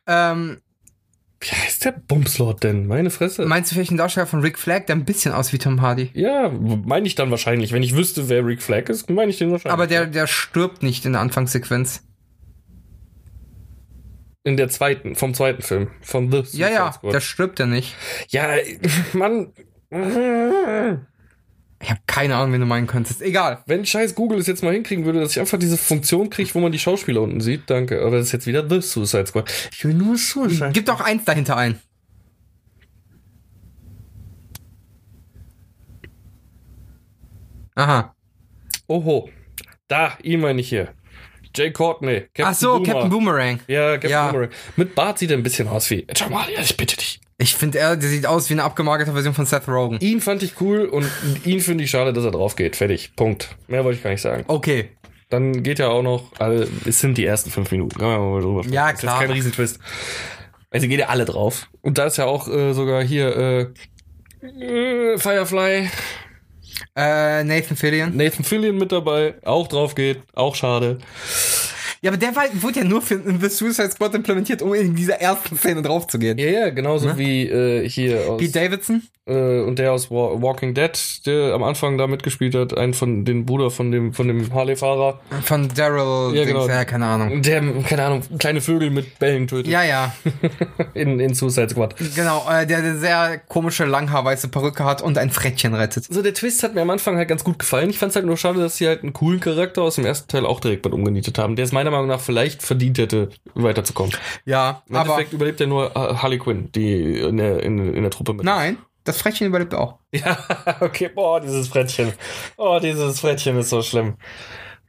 Ähm, 0.07 0.57
Wie 1.39 1.49
heißt 1.49 1.85
der 1.85 1.91
Bumslord 1.91 2.63
denn? 2.63 2.87
Meine 2.87 3.09
Fresse. 3.09 3.45
meinst 3.45 3.69
du 3.71 3.75
vielleicht 3.75 3.91
einen 3.91 3.97
Darsteller 3.97 4.25
von 4.27 4.41
Rick 4.41 4.57
Flag, 4.57 4.85
der 4.87 4.95
ein 4.95 5.05
bisschen 5.05 5.33
aus 5.33 5.53
wie 5.53 5.57
Tom 5.57 5.81
Hardy? 5.81 6.09
ja, 6.13 6.49
meine 6.49 7.07
ich 7.07 7.15
dann 7.15 7.29
wahrscheinlich. 7.31 7.71
Wenn 7.71 7.83
ich 7.83 7.95
wüsste, 7.95 8.29
wer 8.29 8.45
Rick 8.45 8.61
Flag 8.63 8.89
ist, 8.89 9.09
meine 9.09 9.31
ich 9.31 9.37
den 9.37 9.51
wahrscheinlich. 9.51 9.73
Aber 9.73 9.87
der, 9.87 10.05
der 10.07 10.27
stirbt 10.27 10.81
nicht 10.83 11.05
in 11.05 11.13
der 11.13 11.21
Anfangssequenz. 11.21 12.01
In 14.43 14.57
der 14.57 14.69
zweiten, 14.69 15.15
vom 15.15 15.33
zweiten 15.33 15.63
Film. 15.63 15.87
Von 16.01 16.31
The 16.31 16.37
Suicide 16.43 16.61
Ja, 16.61 16.69
ja, 16.69 16.91
Squad. 16.93 17.13
der 17.13 17.19
stirbt 17.19 17.57
ja 17.59 17.65
nicht. 17.65 17.95
Ja, 18.29 18.47
Mann. 19.13 19.51
Ich 21.81 21.89
habe 21.89 21.99
keine 22.07 22.35
Ahnung, 22.37 22.53
wen 22.53 22.61
du 22.61 22.65
meinen 22.65 22.87
könntest. 22.87 23.21
Egal. 23.21 23.61
Wenn 23.67 23.85
scheiß 23.85 24.15
Google 24.15 24.39
es 24.39 24.47
jetzt 24.47 24.63
mal 24.63 24.73
hinkriegen 24.73 25.05
würde, 25.05 25.19
dass 25.19 25.31
ich 25.31 25.39
einfach 25.39 25.59
diese 25.59 25.77
Funktion 25.77 26.29
kriege, 26.29 26.49
wo 26.53 26.59
man 26.59 26.71
die 26.71 26.79
Schauspieler 26.79 27.21
unten 27.21 27.41
sieht, 27.41 27.69
danke. 27.69 28.01
Aber 28.01 28.17
das 28.17 28.27
ist 28.27 28.31
jetzt 28.31 28.47
wieder 28.47 28.67
The 28.67 28.81
Suicide 28.81 29.27
Squad. 29.27 29.51
Ich 29.71 29.83
will 29.85 29.93
nur 29.93 30.17
Suicide. 30.17 30.71
Gib 30.73 30.85
doch 30.85 31.01
eins 31.01 31.25
dahinter 31.25 31.57
ein. 31.57 31.79
Aha. 37.75 38.15
Oho. 38.87 39.29
Da, 39.87 40.17
ihn 40.23 40.39
meine 40.39 40.61
ich 40.61 40.69
hier. 40.69 40.93
Jay 41.55 41.71
Courtney. 41.71 42.21
Captain 42.33 42.45
Ach 42.45 42.53
so, 42.53 42.73
Boomer. 42.79 42.85
Captain 42.85 43.09
Boomerang. 43.09 43.59
Ja, 43.67 43.93
Captain 43.93 44.09
Ja. 44.09 44.31
Boomerang. 44.31 44.49
Mit 44.77 44.95
Bart 44.95 45.19
sieht 45.19 45.31
er 45.31 45.37
ein 45.37 45.43
bisschen 45.43 45.67
aus 45.67 45.89
wie 45.89 46.07
Jamal, 46.15 46.51
ja, 46.51 46.61
ich 46.61 46.75
bitte 46.75 46.95
dich. 46.97 47.19
Ich 47.37 47.55
finde, 47.55 47.79
er, 47.79 47.97
der 47.97 48.09
sieht 48.09 48.25
aus 48.25 48.49
wie 48.49 48.53
eine 48.53 48.63
abgemagerte 48.63 49.11
Version 49.11 49.33
von 49.33 49.45
Seth 49.45 49.67
Rogen. 49.67 49.97
Ihn 49.99 50.21
fand 50.21 50.41
ich 50.41 50.61
cool 50.61 50.85
und 50.85 51.09
ihn 51.43 51.59
finde 51.59 51.83
ich 51.83 51.89
schade, 51.91 52.13
dass 52.13 52.23
er 52.23 52.31
drauf 52.31 52.55
geht. 52.55 52.75
Fertig. 52.77 53.13
Punkt. 53.15 53.49
Mehr 53.67 53.83
wollte 53.83 53.97
ich 53.97 54.03
gar 54.03 54.11
nicht 54.11 54.21
sagen. 54.21 54.45
Okay. 54.47 54.89
Dann 55.29 55.63
geht 55.63 55.79
ja 55.79 55.89
auch 55.89 56.03
noch, 56.03 56.31
alle, 56.39 56.67
es 56.85 56.99
sind 56.99 57.17
die 57.17 57.25
ersten 57.25 57.49
fünf 57.49 57.71
Minuten. 57.71 57.97
Können 57.99 58.11
wir 58.11 58.19
mal 58.19 58.41
drüber 58.41 58.59
sprechen. 58.63 58.73
Ja, 58.75 58.91
Das 58.91 58.99
klar. 59.01 59.15
ist 59.21 59.27
kein 59.27 59.31
Riesentwist. 59.35 59.79
Also 60.71 60.87
geht 60.87 60.99
ja 60.99 61.07
alle 61.07 61.25
drauf. 61.25 61.67
Und 61.81 61.97
da 61.97 62.05
ist 62.05 62.17
ja 62.17 62.25
auch 62.25 62.47
äh, 62.47 62.73
sogar 62.73 63.03
hier 63.03 63.73
äh, 64.41 64.53
äh, 64.63 65.17
Firefly, 65.17 65.89
Äh, 66.95 67.43
Nathan 67.43 67.75
Fillion. 67.75 68.15
Nathan 68.15 68.43
Fillion 68.45 68.77
mit 68.77 68.91
dabei, 68.91 69.35
auch 69.43 69.67
drauf 69.67 69.95
geht, 69.95 70.21
auch 70.33 70.55
schade. 70.55 70.99
Ja, 72.01 72.11
aber 72.11 72.17
der 72.17 72.35
war, 72.35 72.45
wurde 72.53 72.79
ja 72.79 72.85
nur 72.85 73.01
für 73.01 73.15
in 73.15 73.39
The 73.39 73.49
Suicide 73.49 73.91
Squad 73.91 74.15
implementiert, 74.15 74.61
um 74.61 74.73
in 74.73 74.95
dieser 74.95 75.19
ersten 75.21 75.57
Szene 75.57 75.81
draufzugehen. 75.81 76.37
Ja, 76.37 76.47
ja, 76.47 76.69
genauso 76.69 77.17
wie 77.17 77.43
äh, 77.43 77.87
hier 77.89 78.29
aus, 78.29 78.39
Pete 78.39 78.53
Davidson? 78.53 79.01
äh, 79.25 79.61
und 79.61 79.79
der 79.79 79.91
aus 79.91 80.11
Wa 80.11 80.41
Walking 80.41 80.73
Dead, 80.73 80.91
der 81.25 81.53
am 81.53 81.63
Anfang 81.63 81.97
da 81.97 82.07
mitgespielt 82.07 82.55
hat, 82.55 82.77
einen 82.77 82.93
von 82.93 83.25
den 83.25 83.45
Bruder 83.45 83.71
von 83.71 83.91
dem 83.91 84.13
von 84.13 84.27
dem 84.27 84.53
Harley-Fahrer, 84.53 85.19
Von 85.43 85.67
Daryl. 85.69 86.35
Ja, 86.35 86.45
genau. 86.45 86.67
ja, 86.67 86.85
keine 86.85 87.05
Ahnung. 87.05 87.41
der 87.41 87.61
keine 87.87 88.03
Ahnung 88.03 88.21
kleine 88.37 88.61
Vögel 88.61 88.89
mit 88.89 89.19
Bällen 89.19 89.47
tötet 89.47 89.71
Ja, 89.71 89.83
ja. 89.83 90.13
in, 90.93 91.19
in 91.19 91.33
Suicide 91.33 91.69
Squad. 91.69 91.95
Genau, 92.15 92.45
äh, 92.49 92.65
der 92.65 92.79
eine 92.79 92.97
sehr 92.97 93.39
komische, 93.47 93.85
langhaarweiße 93.85 94.49
Perücke 94.49 94.85
hat 94.85 95.01
und 95.01 95.17
ein 95.17 95.31
Frettchen 95.31 95.73
rettet. 95.73 96.05
So, 96.05 96.21
der 96.21 96.33
Twist 96.33 96.63
hat 96.63 96.75
mir 96.75 96.81
am 96.81 96.89
Anfang 96.89 97.17
halt 97.17 97.27
ganz 97.27 97.43
gut 97.43 97.59
gefallen. 97.59 97.89
Ich 97.89 97.97
fand 97.97 98.11
es 98.11 98.15
halt 98.15 98.25
nur 98.25 98.37
schade, 98.37 98.59
dass 98.59 98.77
sie 98.77 98.87
halt 98.87 99.03
einen 99.03 99.13
coolen 99.13 99.39
Charakter 99.39 99.81
aus 99.81 99.95
dem 99.95 100.05
ersten 100.05 100.27
Teil 100.27 100.45
auch 100.45 100.59
direkt 100.59 100.85
mit 100.85 100.93
umgenietet 100.93 101.37
haben, 101.37 101.55
der 101.55 101.65
es 101.65 101.71
meiner 101.85 101.91
Meinung 101.91 102.07
nach 102.07 102.19
vielleicht 102.19 102.63
verdient 102.63 102.97
hätte, 102.97 103.29
weiterzukommen. 103.53 104.13
Ja, 104.45 104.83
Im 104.89 104.95
aber. 104.95 105.11
Endeffekt 105.11 105.33
überlebt 105.33 105.59
ja 105.59 105.67
nur 105.67 105.95
äh, 105.95 106.15
Harley 106.15 106.39
Quinn, 106.39 106.71
die 106.73 107.19
in 107.19 107.37
der, 107.37 107.63
in, 107.63 107.93
in 107.93 108.01
der 108.01 108.11
Truppe 108.11 108.33
mit. 108.33 108.43
Nein, 108.45 108.77
das 109.03 109.17
Frettchen 109.17 109.47
überlebt 109.47 109.73
auch. 109.73 109.99
Ja, 110.15 110.37
okay, 110.79 111.09
boah, 111.13 111.41
dieses 111.41 111.67
Frettchen. 111.67 112.13
Oh, 112.57 112.79
dieses 112.81 113.19
Frettchen 113.19 113.57
ist 113.57 113.69
so 113.69 113.81
schlimm. 113.81 114.15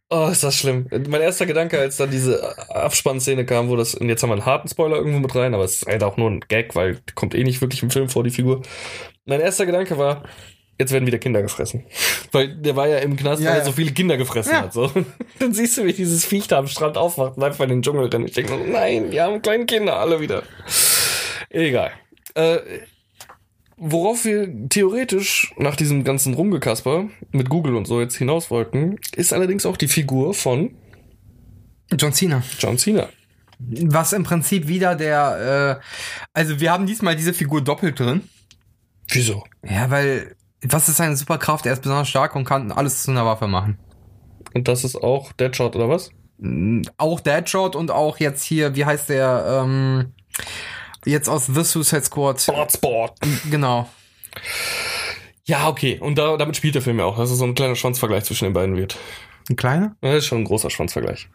Oh, 0.08 0.28
ist 0.30 0.44
das 0.44 0.56
schlimm. 0.56 0.86
Mein 1.08 1.20
erster 1.20 1.46
Gedanke, 1.46 1.80
als 1.80 1.96
dann 1.96 2.12
diese 2.12 2.56
Abspannszene 2.70 3.44
kam, 3.44 3.68
wo 3.68 3.74
das, 3.74 3.96
und 3.96 4.08
jetzt 4.08 4.22
haben 4.22 4.30
wir 4.30 4.34
einen 4.34 4.46
harten 4.46 4.68
Spoiler 4.68 4.96
irgendwo 4.96 5.18
mit 5.18 5.34
rein, 5.34 5.52
aber 5.52 5.64
es 5.64 5.82
ist 5.82 5.86
halt 5.86 6.04
auch 6.04 6.16
nur 6.16 6.30
ein 6.30 6.40
Gag, 6.40 6.76
weil 6.76 7.00
kommt 7.16 7.34
eh 7.34 7.42
nicht 7.42 7.60
wirklich 7.60 7.82
im 7.82 7.90
Film 7.90 8.08
vor, 8.08 8.22
die 8.22 8.30
Figur. 8.30 8.62
Mein 9.24 9.40
erster 9.40 9.66
Gedanke 9.66 9.98
war, 9.98 10.22
jetzt 10.78 10.92
werden 10.92 11.06
wieder 11.06 11.18
Kinder 11.18 11.42
gefressen. 11.42 11.84
Weil 12.32 12.54
der 12.56 12.76
war 12.76 12.88
ja 12.88 12.98
im 12.98 13.16
Knast, 13.16 13.40
Ja, 13.42 13.48
weil 13.50 13.56
er 13.56 13.60
ja. 13.60 13.64
so 13.64 13.72
viele 13.72 13.92
Kinder 13.92 14.16
gefressen 14.16 14.52
Ja. 14.52 14.62
hat. 14.62 14.72
So. 14.72 14.90
Dann 15.38 15.54
siehst 15.54 15.76
du, 15.78 15.84
wie 15.84 15.92
dieses 15.92 16.24
Viech 16.24 16.48
da 16.48 16.58
am 16.58 16.66
Strand 16.66 16.96
aufwacht 16.98 17.36
und 17.36 17.42
einfach 17.44 17.64
in 17.64 17.70
den 17.70 17.82
Dschungel 17.82 18.06
rennt. 18.06 18.28
Ich 18.28 18.34
denke, 18.34 18.52
so, 18.52 18.58
nein, 18.64 19.10
wir 19.12 19.22
haben 19.24 19.40
kleine 19.42 19.66
Kinder, 19.66 19.98
alle 19.98 20.20
wieder. 20.20 20.42
Egal. 21.50 21.92
Äh, 22.34 22.58
Worauf 23.78 24.24
wir 24.24 24.48
theoretisch 24.70 25.52
nach 25.58 25.76
diesem 25.76 26.02
ganzen 26.02 26.32
Rumgekasper 26.32 27.08
mit 27.32 27.50
Google 27.50 27.76
und 27.76 27.86
so 27.86 28.00
jetzt 28.00 28.16
hinaus 28.16 28.50
wollten, 28.50 28.96
ist 29.14 29.34
allerdings 29.34 29.66
auch 29.66 29.76
die 29.76 29.86
Figur 29.88 30.32
von 30.32 30.74
John 31.98 32.14
Cena. 32.14 32.42
John 32.58 32.78
Cena. 32.78 33.10
Was 33.58 34.14
im 34.14 34.22
Prinzip 34.22 34.66
wieder 34.66 34.94
der, 34.94 35.80
äh, 35.82 35.84
also 36.32 36.58
wir 36.58 36.72
haben 36.72 36.86
diesmal 36.86 37.16
diese 37.16 37.34
Figur 37.34 37.62
doppelt 37.62 38.00
drin. 38.00 38.22
Wieso? 39.08 39.44
Ja, 39.62 39.90
weil, 39.90 40.35
was 40.72 40.88
ist 40.88 40.96
seine 40.96 41.16
Superkraft? 41.16 41.66
Er 41.66 41.72
ist 41.72 41.82
besonders 41.82 42.08
stark 42.08 42.34
und 42.36 42.44
kann 42.44 42.72
alles 42.72 43.02
zu 43.02 43.10
einer 43.10 43.26
Waffe 43.26 43.46
machen. 43.46 43.78
Und 44.54 44.68
das 44.68 44.84
ist 44.84 44.96
auch 44.96 45.32
Deadshot 45.32 45.76
oder 45.76 45.88
was? 45.88 46.10
Mm, 46.38 46.82
Auch 46.96 47.20
Deadshot 47.20 47.76
und 47.76 47.90
auch 47.90 48.18
jetzt 48.18 48.42
hier, 48.42 48.74
wie 48.74 48.84
heißt 48.84 49.08
der, 49.08 49.62
ähm, 49.64 50.12
jetzt 51.04 51.28
aus 51.28 51.46
The 51.46 51.62
Suicide 51.62 52.02
Squad. 52.02 52.44
Bloodsport. 52.46 53.18
Genau. 53.50 53.88
Ja, 55.44 55.68
okay. 55.68 55.98
Und 56.00 56.18
da, 56.18 56.36
damit 56.36 56.56
spielt 56.56 56.74
der 56.74 56.82
Film 56.82 56.98
ja 56.98 57.04
auch, 57.04 57.16
dass 57.18 57.30
es 57.30 57.38
so 57.38 57.44
ein 57.44 57.54
kleiner 57.54 57.76
Schwanzvergleich 57.76 58.24
zwischen 58.24 58.44
den 58.44 58.52
beiden 58.52 58.76
wird. 58.76 58.96
Ein 59.48 59.56
kleiner? 59.56 59.94
Das 60.00 60.16
ist 60.16 60.26
schon 60.26 60.38
ein 60.38 60.44
großer 60.44 60.70
Schwanzvergleich. 60.70 61.28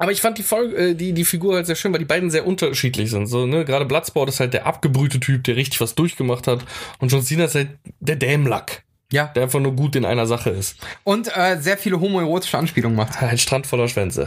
Aber 0.00 0.10
ich 0.12 0.20
fand 0.20 0.38
die 0.38 0.42
Folge, 0.42 0.76
äh, 0.76 0.94
die, 0.94 1.12
die 1.12 1.24
Figur 1.24 1.54
halt 1.54 1.66
sehr 1.66 1.76
schön, 1.76 1.92
weil 1.92 1.98
die 2.00 2.04
beiden 2.06 2.30
sehr 2.30 2.46
unterschiedlich 2.46 3.10
sind. 3.10 3.26
So, 3.26 3.46
ne, 3.46 3.64
gerade 3.64 3.84
Bloodsport 3.84 4.28
ist 4.30 4.40
halt 4.40 4.54
der 4.54 4.66
abgebrühte 4.66 5.20
Typ, 5.20 5.44
der 5.44 5.54
richtig 5.56 5.80
was 5.80 5.94
durchgemacht 5.94 6.46
hat. 6.48 6.64
Und 6.98 7.12
John 7.12 7.22
Cena 7.22 7.44
ist 7.44 7.54
halt 7.54 7.68
der 8.00 8.16
Dämlack, 8.16 8.82
Ja. 9.12 9.26
der 9.26 9.42
einfach 9.44 9.60
nur 9.60 9.72
gut 9.76 9.94
in 9.96 10.04
einer 10.04 10.26
Sache 10.26 10.50
ist. 10.50 10.76
Und 11.04 11.28
äh, 11.36 11.58
sehr 11.60 11.76
viele 11.76 12.00
homoerotische 12.00 12.56
Anspielungen 12.58 12.96
macht. 12.96 13.22
Ein 13.22 13.38
Strand 13.38 13.66
voller 13.66 13.88
Schwänze. 13.88 14.26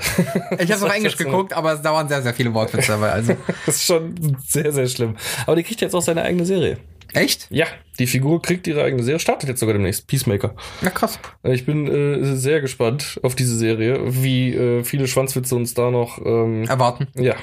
Ich 0.60 0.72
habe 0.72 0.86
auf 0.86 0.94
Englisch 0.96 1.18
so- 1.18 1.24
geguckt, 1.24 1.54
aber 1.54 1.76
da 1.76 1.92
waren 1.94 2.08
sehr, 2.08 2.22
sehr 2.22 2.34
viele 2.34 2.54
Wortwitze 2.54 2.92
dabei. 2.94 3.12
Also. 3.12 3.36
Das 3.66 3.76
ist 3.78 3.86
schon 3.86 4.38
sehr, 4.48 4.72
sehr 4.72 4.88
schlimm. 4.88 5.16
Aber 5.48 5.56
der 5.56 5.64
kriegt 5.64 5.82
jetzt 5.82 5.96
auch 5.96 6.02
seine 6.02 6.22
eigene 6.22 6.46
Serie. 6.46 6.78
Echt? 7.14 7.48
Ja, 7.50 7.68
die 8.00 8.08
Figur 8.08 8.42
kriegt 8.42 8.66
ihre 8.68 8.84
eigene 8.84 9.04
Serie, 9.04 9.20
startet 9.20 9.50
jetzt 9.50 9.60
sogar 9.60 9.74
demnächst. 9.74 10.08
Peacemaker. 10.08 10.56
Ja, 10.82 10.90
krass. 10.90 11.20
Ich 11.44 11.66
bin 11.66 11.88
äh, 11.88 12.36
sehr 12.36 12.62
gespannt 12.62 13.20
auf 13.24 13.36
diese 13.36 13.56
Serie, 13.56 14.00
wie 14.22 14.54
äh, 14.54 14.84
viele 14.84 15.08
Schwanzwitze 15.08 15.56
uns 15.56 15.74
da 15.74 15.92
noch. 15.92 16.18
Ähm, 16.26 16.64
Erwarten. 16.66 17.08
ja, 17.16 17.36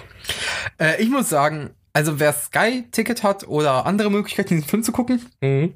Äh, 0.78 1.02
ich 1.02 1.08
muss 1.08 1.28
sagen, 1.28 1.70
also 1.92 2.18
wer 2.20 2.32
Sky-Ticket 2.32 3.22
hat 3.22 3.46
oder 3.46 3.86
andere 3.86 4.10
Möglichkeiten, 4.10 4.50
diesen 4.54 4.68
Film 4.68 4.82
zu 4.82 4.92
gucken, 4.92 5.24
mhm. 5.40 5.74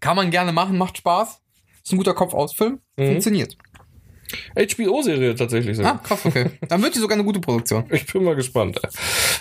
kann 0.00 0.16
man 0.16 0.30
gerne 0.30 0.52
machen, 0.52 0.76
macht 0.78 0.98
Spaß. 0.98 1.40
Ist 1.84 1.92
ein 1.92 1.98
guter 1.98 2.14
Kopf-aus-Film. 2.14 2.80
Mhm. 2.96 3.06
Funktioniert. 3.06 3.56
HBO-Serie 4.56 5.36
tatsächlich. 5.36 5.78
Ah, 5.78 6.00
krass, 6.02 6.24
okay. 6.24 6.50
Dann 6.68 6.82
wird 6.82 6.96
die 6.96 6.98
sogar 6.98 7.14
eine 7.14 7.24
gute 7.24 7.40
Produktion. 7.40 7.84
Ich 7.90 8.12
bin 8.12 8.24
mal 8.24 8.34
gespannt. 8.34 8.80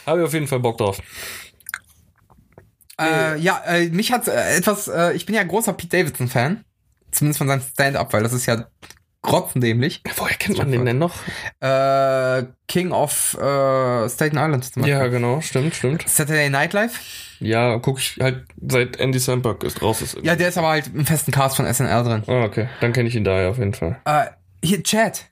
Habe 0.06 0.20
ich 0.20 0.26
auf 0.28 0.34
jeden 0.34 0.48
Fall 0.48 0.60
Bock 0.60 0.78
drauf. 0.78 1.02
Äh, 3.00 3.38
ja, 3.40 3.62
äh, 3.66 3.90
mich 3.90 4.12
hat 4.12 4.28
äh, 4.28 4.58
etwas, 4.58 4.88
äh, 4.88 5.14
ich 5.14 5.26
bin 5.26 5.36
ja 5.36 5.44
großer 5.44 5.74
Pete 5.74 5.98
Davidson-Fan. 5.98 6.64
Zumindest 7.12 7.38
von 7.38 7.48
seinem 7.48 7.62
Stand-up, 7.62 8.12
weil 8.14 8.24
das 8.24 8.34
ist 8.34 8.46
ja 8.46 8.68
grotzendämlich. 9.22 10.02
Woher 10.18 10.36
kennt 10.38 10.58
man 10.58 10.72
den 10.72 10.86
denn 10.86 10.98
noch? 10.98 11.16
Äh, 11.60 12.44
King 12.68 12.92
of 12.92 13.34
äh, 13.36 14.10
Staten 14.10 14.38
Island 14.38 14.66
zum 14.66 14.82
Beispiel. 14.84 14.98
Ja, 14.98 15.08
genau, 15.08 15.42
stimmt, 15.42 15.76
stimmt. 15.76 16.08
Saturday 16.08 16.50
Night 16.50 16.74
Live. 16.74 17.00
Ja, 17.40 17.80
gucke 17.80 18.00
ich 18.00 18.18
halt 18.22 18.46
seit 18.62 18.98
Andy 18.98 19.20
Samberg 19.20 19.64
ist 19.64 19.82
raus 19.82 20.02
ist. 20.02 20.18
Ja, 20.24 20.36
der 20.36 20.50
ist 20.50 20.58
aber 20.58 20.70
halt 20.70 20.88
im 20.94 21.06
festen 21.06 21.32
Cast 21.32 21.58
von 21.58 21.72
SNL 21.72 22.04
drin. 22.04 22.24
Ah, 22.28 22.44
okay. 22.44 22.70
Dann 22.82 22.94
kenne 22.94 23.10
ich 23.10 23.16
ihn 23.16 23.24
daher 23.24 23.50
auf 23.50 23.58
jeden 23.58 23.74
Fall. 23.74 24.00
Äh, 24.06 24.28
hier, 24.64 24.84
Chat. 24.84 25.26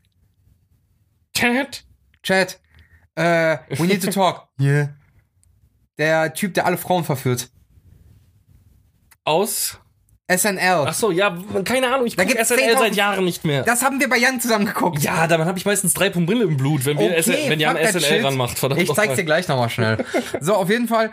Chat? 1.35 1.85
Chat. 2.23 2.59
Äh, 3.15 3.57
we 3.77 3.87
need 3.87 4.03
to 4.03 4.11
talk. 4.11 4.47
Yeah. 4.59 4.89
Der 5.97 6.33
Typ, 6.33 6.53
der 6.53 6.65
alle 6.65 6.77
Frauen 6.77 7.03
verführt. 7.03 7.49
Aus? 9.25 9.79
SNL. 10.31 10.85
Ach 10.87 10.93
so, 10.93 11.11
ja, 11.11 11.37
keine 11.65 11.93
Ahnung, 11.93 12.07
ich 12.07 12.15
gucke 12.15 12.31
SNL 12.43 12.59
10.000 12.59 12.79
seit 12.79 12.95
Jahren 12.95 13.25
nicht 13.25 13.43
mehr. 13.43 13.63
Das 13.63 13.83
haben 13.83 13.99
wir 13.99 14.07
bei 14.07 14.17
Jan 14.17 14.39
zusammen 14.39 14.65
geguckt. 14.65 15.03
ja, 15.03 15.27
dann 15.27 15.45
habe 15.45 15.57
ich 15.57 15.65
meistens 15.65 15.93
drei 15.93 16.09
Promille 16.09 16.45
im 16.45 16.55
Blut, 16.55 16.85
wenn, 16.85 16.97
wir 16.97 17.07
Okay, 17.07 17.21
SNL, 17.21 17.49
wenn 17.49 17.59
Jan 17.59 17.75
SNL 17.75 18.01
shit. 18.01 18.23
ranmacht. 18.23 18.57
Verdammt 18.57 18.81
Ich 18.81 18.91
zeig's 18.93 19.15
dir 19.15 19.25
gleich 19.25 19.47
nochmal 19.49 19.69
schnell. 19.69 20.03
So, 20.39 20.55
auf 20.55 20.69
jeden 20.69 20.87
Fall, 20.87 21.11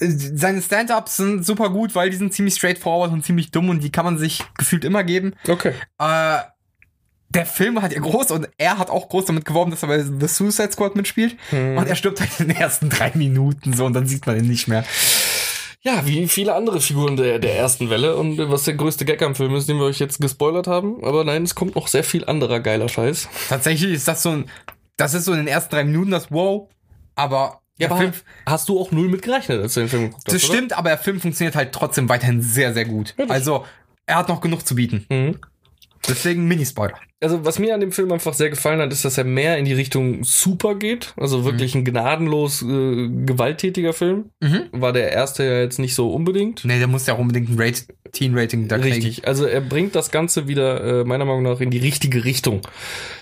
äh, 0.00 0.06
seine 0.08 0.60
Stand-Ups 0.60 1.16
sind 1.16 1.46
super 1.46 1.70
gut, 1.70 1.94
weil 1.94 2.10
die 2.10 2.16
sind 2.16 2.34
ziemlich 2.34 2.54
straightforward 2.54 3.10
und 3.12 3.24
ziemlich 3.24 3.50
dumm 3.50 3.70
und 3.70 3.82
die 3.82 3.90
kann 3.90 4.04
man 4.04 4.18
sich 4.18 4.44
gefühlt 4.58 4.84
immer 4.84 5.02
geben. 5.02 5.34
Okay. 5.48 5.72
Äh, 5.98 6.38
der 7.34 7.46
Film 7.46 7.80
hat 7.80 7.92
ja 7.92 8.00
groß 8.00 8.30
und 8.30 8.48
er 8.58 8.78
hat 8.78 8.90
auch 8.90 9.08
groß 9.08 9.24
damit 9.26 9.44
geworben, 9.44 9.70
dass 9.70 9.82
er 9.82 9.88
bei 9.88 10.02
The 10.02 10.26
Suicide 10.28 10.72
Squad 10.72 10.96
mitspielt. 10.96 11.36
Hm. 11.50 11.76
Und 11.78 11.86
er 11.88 11.96
stirbt 11.96 12.20
halt 12.20 12.30
in 12.40 12.48
den 12.48 12.56
ersten 12.56 12.90
drei 12.90 13.10
Minuten 13.14 13.72
so 13.72 13.84
und 13.86 13.94
dann 13.94 14.06
sieht 14.06 14.26
man 14.26 14.36
ihn 14.38 14.48
nicht 14.48 14.68
mehr. 14.68 14.84
Ja, 15.84 16.06
wie 16.06 16.28
viele 16.28 16.54
andere 16.54 16.80
Figuren 16.80 17.16
der, 17.16 17.38
der 17.40 17.56
ersten 17.56 17.90
Welle 17.90 18.14
und 18.16 18.38
was 18.38 18.64
der 18.64 18.74
größte 18.74 19.04
Gag 19.04 19.20
am 19.22 19.34
Film 19.34 19.54
ist, 19.56 19.68
den 19.68 19.78
wir 19.78 19.84
euch 19.86 19.98
jetzt 19.98 20.20
gespoilert 20.20 20.68
haben. 20.68 21.02
Aber 21.04 21.24
nein, 21.24 21.42
es 21.42 21.54
kommt 21.56 21.74
noch 21.74 21.88
sehr 21.88 22.04
viel 22.04 22.24
anderer 22.24 22.60
geiler 22.60 22.88
Scheiß. 22.88 23.28
Tatsächlich 23.48 23.92
ist 23.92 24.06
das 24.06 24.22
so 24.22 24.30
ein, 24.30 24.50
das 24.96 25.14
ist 25.14 25.24
so 25.24 25.32
in 25.32 25.38
den 25.38 25.48
ersten 25.48 25.74
drei 25.74 25.82
Minuten 25.84 26.12
das 26.12 26.30
Wow, 26.30 26.68
aber 27.16 27.62
Ja, 27.78 27.88
aber 27.88 27.96
Film, 27.98 28.12
hast 28.46 28.68
du 28.68 28.78
auch 28.78 28.92
null 28.92 29.08
mit 29.08 29.22
gerechnet, 29.22 29.60
als 29.60 29.74
du 29.74 29.80
den 29.80 29.88
Film 29.88 30.02
geguckt 30.04 30.22
hast, 30.28 30.34
das 30.34 30.42
stimmt, 30.44 30.72
aber 30.72 30.90
der 30.90 30.98
Film 30.98 31.20
funktioniert 31.20 31.56
halt 31.56 31.72
trotzdem 31.72 32.08
weiterhin 32.08 32.42
sehr, 32.42 32.72
sehr 32.74 32.84
gut. 32.84 33.14
Das- 33.16 33.30
Also, 33.30 33.64
er 34.06 34.16
hat 34.16 34.28
noch 34.28 34.40
genug 34.40 34.64
zu 34.66 34.76
bieten. 34.76 35.06
oder? 35.10 35.16
Mhm. 35.18 35.38
Deswegen 36.08 36.46
Mini-Spoiler. 36.48 36.98
Also, 37.20 37.44
was 37.44 37.60
mir 37.60 37.74
an 37.74 37.80
dem 37.80 37.92
Film 37.92 38.10
einfach 38.10 38.34
sehr 38.34 38.50
gefallen 38.50 38.80
hat, 38.80 38.92
ist, 38.92 39.04
dass 39.04 39.16
er 39.16 39.24
mehr 39.24 39.56
in 39.56 39.64
die 39.64 39.72
Richtung 39.72 40.24
Super 40.24 40.74
geht. 40.74 41.14
Also 41.16 41.44
wirklich 41.44 41.76
ein 41.76 41.84
gnadenlos 41.84 42.62
äh, 42.62 43.08
gewalttätiger 43.08 43.92
Film. 43.92 44.30
Mhm. 44.40 44.64
War 44.72 44.92
der 44.92 45.12
erste 45.12 45.44
ja 45.44 45.60
jetzt 45.60 45.78
nicht 45.78 45.94
so 45.94 46.12
unbedingt. 46.12 46.64
Nee, 46.64 46.78
der 46.78 46.88
muss 46.88 47.06
ja 47.06 47.14
auch 47.14 47.18
unbedingt 47.18 47.50
ein 47.50 47.56
Rate, 47.60 47.82
Teen-Rating 48.10 48.66
da 48.66 48.78
kriegen. 48.78 48.94
Richtig. 48.94 49.28
Also 49.28 49.46
er 49.46 49.60
bringt 49.60 49.94
das 49.94 50.10
Ganze 50.10 50.48
wieder 50.48 51.00
äh, 51.02 51.04
meiner 51.04 51.24
Meinung 51.24 51.44
nach 51.44 51.60
in 51.60 51.70
die 51.70 51.78
richtige 51.78 52.24
Richtung. 52.24 52.62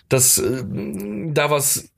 Dass 0.09 0.39
äh, 0.39 0.64
da 1.33 1.51
was 1.51 1.91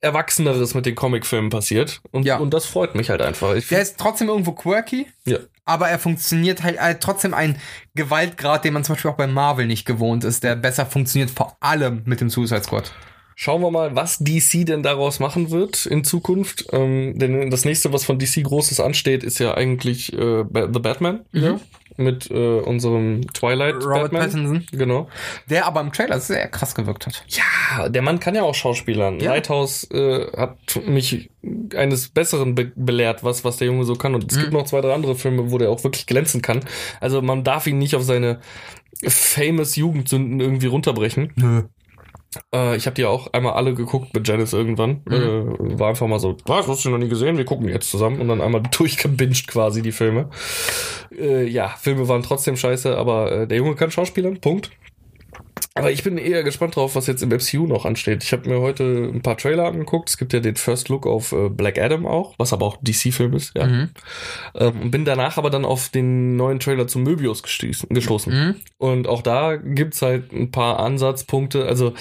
Erwachseneres 0.00 0.74
mit 0.74 0.86
den 0.86 0.94
Comicfilmen 0.94 1.50
passiert. 1.50 2.00
Und, 2.12 2.24
Ja. 2.24 2.38
und 2.38 2.54
das 2.54 2.66
freut 2.66 2.94
mich 2.94 3.10
halt 3.10 3.20
einfach. 3.20 3.54
Der 3.70 3.80
ist 3.82 3.98
trotzdem 3.98 4.28
irgendwo 4.28 4.52
quirky, 4.52 5.06
ja. 5.24 5.38
Aber 5.68 5.88
er 5.88 5.98
funktioniert 5.98 6.62
halt 6.62 6.78
äh, 6.78 6.98
trotzdem 6.98 7.34
ein 7.34 7.56
Gewaltgrad, 7.94 8.64
den 8.64 8.72
man 8.72 8.84
zum 8.84 8.94
Beispiel 8.94 9.10
auch 9.10 9.16
bei 9.16 9.26
Marvel 9.26 9.66
nicht 9.66 9.84
gewohnt 9.84 10.24
ist, 10.24 10.42
der 10.42 10.56
besser 10.56 10.86
funktioniert, 10.86 11.30
vor 11.30 11.56
allem 11.60 12.02
mit 12.06 12.20
dem 12.20 12.30
Suicide 12.30 12.62
Squad. 12.62 12.92
Schauen 13.34 13.62
wir 13.62 13.70
mal, 13.70 13.94
was 13.94 14.18
DC 14.18 14.66
denn 14.66 14.82
daraus 14.82 15.20
machen 15.20 15.50
wird 15.50 15.86
in 15.86 16.02
Zukunft. 16.02 16.66
Ähm, 16.72 17.18
denn 17.18 17.50
das 17.50 17.64
nächste, 17.64 17.92
was 17.92 18.04
von 18.04 18.18
DC 18.18 18.42
Großes 18.42 18.80
ansteht, 18.80 19.22
ist 19.22 19.38
ja 19.38 19.54
eigentlich 19.54 20.12
äh, 20.12 20.44
The 20.52 20.80
Batman. 20.80 21.20
Ja. 21.32 21.60
Mit 22.00 22.30
äh, 22.30 22.60
unserem 22.60 23.26
Twilight. 23.34 23.74
Robert 23.84 24.12
Batman. 24.12 24.20
Pattinson. 24.22 24.66
Genau. 24.70 25.08
Der 25.50 25.66
aber 25.66 25.80
im 25.80 25.92
Trailer 25.92 26.20
sehr 26.20 26.46
krass 26.48 26.74
gewirkt 26.74 27.06
hat. 27.06 27.24
Ja, 27.28 27.88
der 27.88 28.02
Mann 28.02 28.20
kann 28.20 28.34
ja 28.36 28.42
auch 28.44 28.54
Schauspielern. 28.54 29.18
Ja. 29.20 29.32
Lighthouse 29.32 29.84
äh, 29.90 30.26
hat 30.36 30.56
mich 30.86 31.30
eines 31.74 32.08
Besseren 32.08 32.54
be 32.54 32.70
belehrt, 32.76 33.24
was, 33.24 33.44
was 33.44 33.56
der 33.56 33.66
Junge 33.66 33.84
so 33.84 33.94
kann. 33.96 34.14
Und 34.14 34.30
es 34.30 34.36
Mhm. 34.38 34.40
gibt 34.42 34.52
noch 34.52 34.64
zwei, 34.64 34.80
drei 34.80 34.94
andere 34.94 35.16
Filme, 35.16 35.50
wo 35.50 35.58
der 35.58 35.70
auch 35.70 35.82
wirklich 35.84 36.06
glänzen 36.06 36.40
kann. 36.40 36.60
Also 37.00 37.20
man 37.20 37.42
darf 37.44 37.66
ihn 37.66 37.78
nicht 37.78 37.94
auf 37.96 38.02
seine 38.04 38.38
famous 39.06 39.76
Jugendsünden 39.76 40.40
irgendwie 40.40 40.66
runterbrechen. 40.66 41.32
Nö. 41.36 41.62
Äh, 42.54 42.76
ich 42.76 42.86
habe 42.86 42.94
die 42.94 43.04
auch 43.04 43.32
einmal 43.32 43.54
alle 43.54 43.74
geguckt 43.74 44.14
mit 44.14 44.26
Janice 44.26 44.52
irgendwann. 44.52 45.02
Mhm. 45.06 45.12
Äh, 45.12 45.78
war 45.78 45.88
einfach 45.88 46.06
mal 46.06 46.20
so, 46.20 46.36
was, 46.46 46.66
hast 46.66 46.84
du 46.84 46.90
noch 46.90 46.98
nie 46.98 47.08
gesehen? 47.08 47.36
Wir 47.36 47.44
gucken 47.44 47.68
jetzt 47.68 47.90
zusammen. 47.90 48.20
Und 48.20 48.28
dann 48.28 48.40
einmal 48.40 48.62
durchgebinged 48.70 49.48
quasi 49.48 49.82
die 49.82 49.92
Filme. 49.92 50.30
Äh, 51.16 51.46
ja, 51.46 51.68
Filme 51.68 52.08
waren 52.08 52.22
trotzdem 52.22 52.56
scheiße, 52.56 52.96
aber 52.96 53.32
äh, 53.32 53.46
der 53.46 53.58
Junge 53.58 53.74
kann 53.74 53.90
Schauspielern, 53.90 54.40
Punkt. 54.40 54.70
Aber 55.78 55.90
ich 55.90 56.02
bin 56.02 56.18
eher 56.18 56.42
gespannt 56.42 56.76
drauf, 56.76 56.94
was 56.94 57.06
jetzt 57.06 57.22
im 57.22 57.30
MCU 57.30 57.66
noch 57.66 57.84
ansteht. 57.84 58.22
Ich 58.24 58.32
habe 58.32 58.48
mir 58.48 58.60
heute 58.60 59.10
ein 59.12 59.22
paar 59.22 59.36
Trailer 59.36 59.66
angeguckt. 59.66 60.08
Es 60.08 60.18
gibt 60.18 60.32
ja 60.32 60.40
den 60.40 60.56
First 60.56 60.88
Look 60.88 61.06
auf 61.06 61.32
äh, 61.32 61.48
Black 61.48 61.78
Adam 61.78 62.06
auch, 62.06 62.34
was 62.38 62.52
aber 62.52 62.66
auch 62.66 62.76
DC-Film 62.82 63.34
ist, 63.34 63.56
ja. 63.56 63.66
Mhm. 63.66 63.90
Ähm, 64.54 64.82
und 64.82 64.90
bin 64.90 65.04
danach 65.04 65.38
aber 65.38 65.50
dann 65.50 65.64
auf 65.64 65.88
den 65.88 66.36
neuen 66.36 66.60
Trailer 66.60 66.86
zu 66.86 66.98
Möbius 66.98 67.42
gestießen, 67.42 67.88
gestoßen. 67.90 68.32
Mhm. 68.32 68.54
Und 68.78 69.08
auch 69.08 69.22
da 69.22 69.56
gibt's 69.56 70.02
halt 70.02 70.32
ein 70.32 70.50
paar 70.50 70.78
Ansatzpunkte. 70.80 71.66
Also 71.66 71.94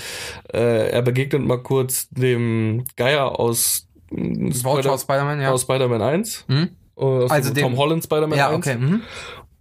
äh, 0.54 0.90
er 0.90 1.02
begegnet 1.02 1.46
mal 1.46 1.62
kurz 1.62 2.10
dem 2.10 2.86
Geier 2.96 3.40
aus 3.40 3.88
äh, 4.12 4.52
Spider-Man, 4.54 5.42
ja. 5.42 5.52
aus 5.52 5.62
Spider-Man 5.64 6.02
1. 6.02 6.46
Mhm. 6.48 6.70
äh, 6.98 7.02
Aus 7.02 7.32
Also 7.32 7.54
dem 7.54 7.64
Tom 7.64 7.78
Holland 7.78 8.04
Spider-Man 8.04 8.38
Ja, 8.38 8.50
1. 8.50 8.58
okay. 8.58 8.78
Mhm. 8.78 9.02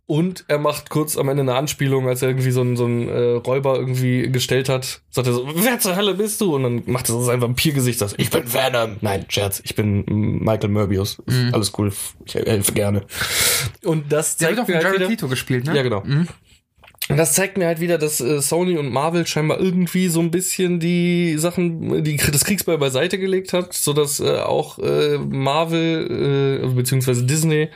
Und 0.08 0.44
er 0.46 0.58
macht 0.58 0.88
kurz 0.88 1.16
am 1.16 1.28
Ende 1.28 1.42
eine 1.42 1.56
Anspielung, 1.56 2.06
als 2.08 2.22
er 2.22 2.28
irgendwie 2.28 2.52
so 2.52 2.60
einen, 2.60 2.76
so 2.76 2.84
einen 2.84 3.08
äh, 3.08 3.30
Räuber 3.44 3.74
irgendwie 3.76 4.30
gestellt 4.30 4.68
hat. 4.68 5.00
Sagt 5.10 5.26
er 5.26 5.32
so, 5.32 5.48
wer 5.52 5.80
zur 5.80 5.96
Hölle 5.96 6.14
bist 6.14 6.40
du? 6.40 6.54
Und 6.54 6.62
dann 6.62 6.82
macht 6.86 7.08
er 7.08 7.14
so 7.14 7.24
sein 7.24 7.40
Vampirgesicht, 7.40 7.98
sagt, 7.98 8.14
ich 8.16 8.30
bin 8.30 8.44
Venom. 8.52 8.98
Nein, 9.00 9.24
Scherz, 9.28 9.60
ich 9.64 9.74
bin 9.74 10.04
Michael 10.06 10.68
Möbius. 10.68 11.18
Mhm. 11.26 11.50
Alles 11.52 11.72
cool, 11.76 11.92
ich 12.24 12.34
helfe 12.36 12.70
gerne. 12.72 13.02
Und 13.82 14.12
das 14.12 14.36
Der 14.36 14.48
zeigt 14.48 14.58
wird 14.58 14.64
auch 14.64 14.68
mir 14.68 14.74
von 14.76 14.84
halt 14.84 14.98
Jared 15.00 15.10
Leto 15.10 15.26
gespielt, 15.26 15.66
ne? 15.66 15.74
Ja, 15.74 15.82
genau. 15.82 16.04
Mhm. 16.04 16.28
und 17.08 17.16
das 17.16 17.32
zeigt 17.32 17.58
mir 17.58 17.66
halt 17.66 17.80
wieder, 17.80 17.98
dass 17.98 18.20
äh, 18.20 18.40
Sony 18.40 18.78
und 18.78 18.92
Marvel 18.92 19.26
scheinbar 19.26 19.58
irgendwie 19.58 20.06
so 20.06 20.20
ein 20.20 20.30
bisschen 20.30 20.78
die 20.78 21.36
Sachen, 21.36 22.04
die, 22.04 22.16
das 22.16 22.44
Kriegsball 22.44 22.78
beiseite 22.78 23.18
gelegt 23.18 23.52
hat, 23.52 23.72
so 23.72 23.92
dass 23.92 24.20
äh, 24.20 24.38
auch 24.38 24.78
äh, 24.78 25.18
Marvel 25.18 26.62
äh, 26.62 26.74
beziehungsweise 26.74 27.24
Disney 27.24 27.70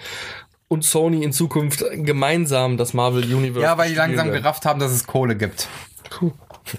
und 0.70 0.84
Sony 0.84 1.24
in 1.24 1.32
Zukunft 1.32 1.84
gemeinsam 1.92 2.76
das 2.76 2.94
Marvel 2.94 3.24
Universe. 3.24 3.60
Ja, 3.60 3.76
weil 3.76 3.90
die 3.90 3.96
langsam 3.96 4.30
gerafft 4.30 4.64
haben, 4.64 4.78
dass 4.78 4.92
es 4.92 5.04
Kohle 5.04 5.36
gibt. 5.36 5.68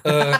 Äh, 0.03 0.33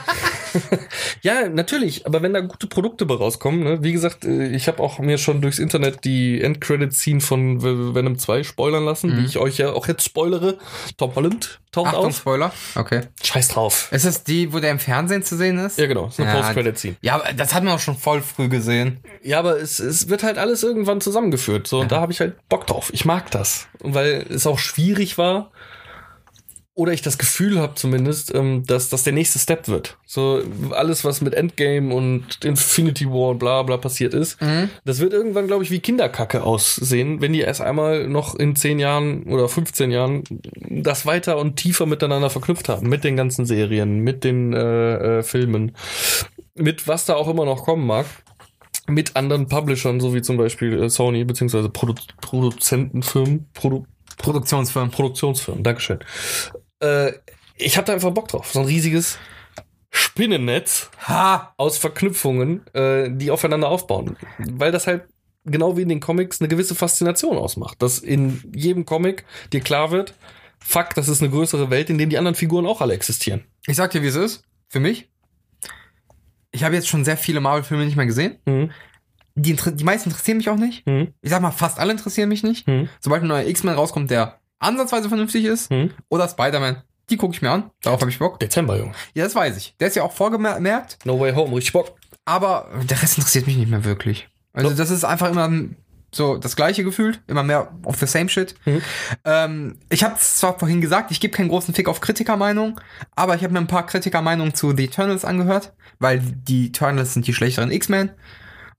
ja, 1.22 1.50
natürlich, 1.50 2.06
aber 2.06 2.22
wenn 2.22 2.34
da 2.34 2.42
gute 2.42 2.68
Produkte 2.68 3.06
bei 3.06 3.16
rauskommen, 3.16 3.64
ne? 3.64 3.84
wie 3.84 3.92
gesagt, 3.92 4.26
äh, 4.26 4.48
ich 4.48 4.68
habe 4.68 4.82
auch 4.82 5.00
mir 5.00 5.18
schon 5.18 5.42
durchs 5.42 5.60
Internet 5.60 6.04
die 6.06 6.42
Endcredit-Scene 6.42 7.22
von 7.22 7.62
Venom 7.62 8.18
2 8.18 8.44
spoilern 8.44 8.86
lassen, 8.86 9.18
wie 9.18 9.26
ich 9.26 9.38
euch 9.38 9.58
ja 9.58 9.72
auch 9.74 9.88
jetzt 9.88 10.04
spoilere. 10.04 10.58
Tom 10.98 11.16
Holland 11.16 11.60
taucht 11.72 11.88
Achtung, 11.88 12.06
auf. 12.06 12.18
Spoiler. 12.18 12.54
Okay. 12.76 13.02
Scheiß 13.24 13.50
drauf. 13.50 13.90
Ist 13.92 14.06
das 14.06 14.24
die, 14.24 14.54
wo 14.54 14.60
der 14.60 14.72
im 14.72 14.80
Fernsehen 14.80 15.24
zu 15.24 15.38
sehen 15.38 15.58
ist? 15.58 15.78
Ja, 15.78 15.88
genau, 15.88 16.08
ist 16.08 16.20
eine 16.20 16.30
Ja, 16.30 16.42
Post-Credit-Scene. 16.42 16.96
Ja, 17.02 17.16
aber 17.16 17.34
das 17.34 17.54
hat 17.54 17.64
man 17.64 17.74
auch 17.74 17.80
schon 17.80 17.98
voll 17.98 18.22
früh 18.22 18.50
gesehen. 18.50 19.00
Ja, 19.24 19.40
aber 19.40 19.60
es, 19.60 19.80
es 19.80 20.10
wird 20.10 20.24
halt 20.24 20.38
alles 20.38 20.64
irgendwann 20.64 21.02
zusammengeführt. 21.02 21.68
So, 21.68 21.80
und 21.80 21.92
da 21.92 22.02
habe 22.02 22.12
ich 22.12 22.20
halt 22.20 22.36
Bock 22.50 22.68
drauf. 22.68 22.90
Ich 22.94 23.06
mag 23.06 23.32
das. 23.32 23.68
Weil 23.80 24.26
es 24.30 24.46
auch 24.48 24.60
schwierig 24.60 25.18
war. 25.18 25.52
Oder 26.74 26.94
ich 26.94 27.02
das 27.02 27.18
Gefühl 27.18 27.60
habe 27.60 27.76
zumindest, 27.76 28.34
ähm, 28.34 28.64
dass 28.66 28.88
das 28.88 29.04
der 29.04 29.12
nächste 29.12 29.40
Step 29.40 29.68
wird. 29.68 29.98
So 30.06 30.42
alles, 30.72 31.04
was 31.04 31.20
mit 31.20 31.34
Endgame 31.34 31.94
und 31.94 32.44
Infinity 32.46 33.08
War 33.08 33.32
und 33.32 33.40
bla 33.40 33.62
bla 33.64 33.78
passiert 33.78 34.14
ist, 34.14 34.38
das 34.86 35.00
wird 35.00 35.12
irgendwann, 35.12 35.48
glaube 35.48 35.64
ich, 35.64 35.72
wie 35.72 35.80
Kinderkacke 35.80 36.44
aussehen, 36.44 37.22
wenn 37.22 37.34
die 37.34 37.42
erst 37.42 37.62
einmal 37.62 38.08
noch 38.08 38.36
in 38.36 38.56
10 38.56 38.80
Jahren 38.80 39.24
oder 39.24 39.50
15 39.50 39.92
Jahren 39.92 40.24
das 40.70 41.06
weiter 41.06 41.38
und 41.38 41.58
tiefer 41.58 41.86
miteinander 41.86 42.30
verknüpft 42.30 42.70
haben. 42.70 42.88
Mit 42.88 43.04
den 43.04 43.18
ganzen 43.18 43.46
Serien, 43.46 44.00
mit 44.00 44.24
den 44.24 44.54
äh, 44.54 45.20
äh, 45.20 45.24
Filmen, 45.24 45.74
mit 46.56 46.88
was 46.88 47.06
da 47.06 47.16
auch 47.16 47.28
immer 47.28 47.46
noch 47.46 47.66
kommen 47.66 47.86
mag 47.86 48.06
mit 48.88 49.16
anderen 49.16 49.48
Publishern, 49.48 50.00
so 50.00 50.14
wie 50.14 50.22
zum 50.22 50.38
Beispiel 50.38 50.84
äh, 50.84 50.90
Sony, 50.90 51.24
beziehungsweise 51.24 51.70
Produ 51.70 51.96
Produzentenfirmen, 52.22 53.50
Produ 53.54 53.86
Produktionsfirmen. 54.18 54.92
Produktionsfirmen, 54.92 55.64
Dankeschön. 55.64 56.00
Äh, 56.82 57.14
ich 57.56 57.78
habe 57.78 57.86
da 57.86 57.94
einfach 57.94 58.12
Bock 58.12 58.28
drauf. 58.28 58.52
So 58.52 58.60
ein 58.60 58.66
riesiges 58.66 59.18
Spinnennetz 59.92 60.90
Ha! 61.08 61.54
aus 61.58 61.78
Verknüpfungen, 61.78 62.66
äh, 62.74 63.10
die 63.12 63.32
aufeinander 63.32 63.70
aufbauen. 63.70 64.18
Weil 64.40 64.72
das 64.72 64.88
halt 64.88 65.04
genau 65.46 65.78
wie 65.78 65.82
in 65.82 65.90
den 65.90 66.00
Comics 66.00 66.40
eine 66.40 66.48
gewisse 66.48 66.76
Faszination 66.76 67.38
ausmacht. 67.38 67.82
Dass 67.82 68.00
in 68.00 68.42
jedem 68.56 68.86
Comic 68.86 69.26
dir 69.52 69.62
klar 69.62 69.92
wird, 69.92 70.14
fuck, 70.60 70.94
das 70.96 71.08
ist 71.08 71.22
eine 71.22 71.32
größere 71.32 71.70
Welt, 71.70 71.90
in 71.90 71.98
der 71.98 72.08
die 72.08 72.18
anderen 72.18 72.36
Figuren 72.36 72.66
auch 72.66 72.82
alle 72.82 72.94
existieren. 72.94 73.46
Ich 73.68 73.76
sag 73.76 73.92
dir, 73.92 74.02
wie 74.02 74.08
es 74.08 74.16
ist. 74.16 74.44
Für 74.70 74.80
mich. 74.80 75.10
Ich 76.52 76.64
habe 76.64 76.76
jetzt 76.76 76.88
schon 76.88 77.06
sehr 77.06 77.18
viele 77.18 77.42
Marvel-Filme 77.42 77.86
nicht 77.86 77.98
mehr 77.98 78.06
gesehen. 78.06 78.38
Mhm. 78.46 78.72
Die, 79.36 79.56
die 79.56 79.84
meisten 79.84 80.10
interessieren 80.10 80.38
mich 80.38 80.50
auch 80.50 80.58
nicht. 80.58 80.86
Mhm. 80.86 81.14
Ich 81.22 81.30
sag 81.30 81.42
mal, 81.42 81.52
fast 81.52 81.80
alle 81.80 81.92
interessieren 81.92 82.30
mich 82.30 82.44
nicht. 82.44 82.68
Mhm. 82.68 82.90
Sobald 83.00 83.24
ein 83.24 83.28
neuer 83.28 83.48
X-Men 83.48 83.76
rauskommt, 83.76 84.12
der 84.12 84.41
ansatzweise 84.62 85.10
vernünftig 85.10 85.46
ist, 85.46 85.70
Mhm. 85.72 85.92
oder 86.10 86.28
Spider-Man, 86.30 86.82
die 87.10 87.18
gucke 87.18 87.34
ich 87.36 87.42
mir 87.42 87.52
an. 87.52 87.70
Darauf 87.84 88.00
habe 88.02 88.10
ich 88.12 88.20
Bock. 88.20 88.40
Dezember, 88.40 88.78
Junge. 88.78 88.94
Ja, 89.14 89.26
das 89.26 89.36
weiß 89.36 89.58
ich. 89.58 89.76
Der 89.80 89.90
ist 89.90 89.96
ja 89.96 90.04
auch 90.04 90.14
vorgemerkt, 90.14 90.98
No 91.04 91.20
Way 91.20 91.34
Home, 91.34 91.56
richtig 91.56 91.74
Bock. 91.74 91.96
aber 92.26 92.70
der 92.84 93.02
Rest 93.02 93.18
interessiert 93.18 93.48
mich 93.48 93.58
nicht 93.58 93.70
mehr 93.70 93.84
wirklich. 93.84 94.30
Also 94.54 94.70
So. 94.70 94.76
das 94.76 94.90
ist 94.92 95.04
einfach 95.04 95.30
immer 95.30 95.50
so 96.14 96.36
das 96.38 96.58
gleiche 96.58 96.84
gefühlt, 96.84 97.22
immer 97.28 97.42
mehr 97.44 97.72
of 97.86 97.98
the 97.98 98.06
same 98.06 98.28
shit. 98.30 98.54
Mhm. 98.66 98.82
Ähm, 99.24 99.78
ich 99.90 100.04
habe 100.04 100.16
zwar 100.20 100.60
vorhin 100.60 100.82
gesagt, 100.82 101.10
ich 101.12 101.20
gebe 101.22 101.34
keinen 101.36 101.48
großen 101.48 101.74
Fick 101.74 101.88
auf 101.88 102.02
Kritikermeinung, 102.02 102.80
aber 103.16 103.36
ich 103.36 103.44
habe 103.44 103.54
mir 103.54 103.60
ein 103.60 103.68
paar 103.68 103.86
Kritikermeinungen 103.86 104.54
zu 104.54 104.76
The 104.76 104.86
Eternals 104.86 105.24
angehört, 105.26 105.74
weil 106.00 106.20
die 106.22 106.68
Eternals 106.68 107.14
sind 107.14 107.28
die 107.28 107.34
schlechteren 107.34 107.72
X-Men. 107.72 108.12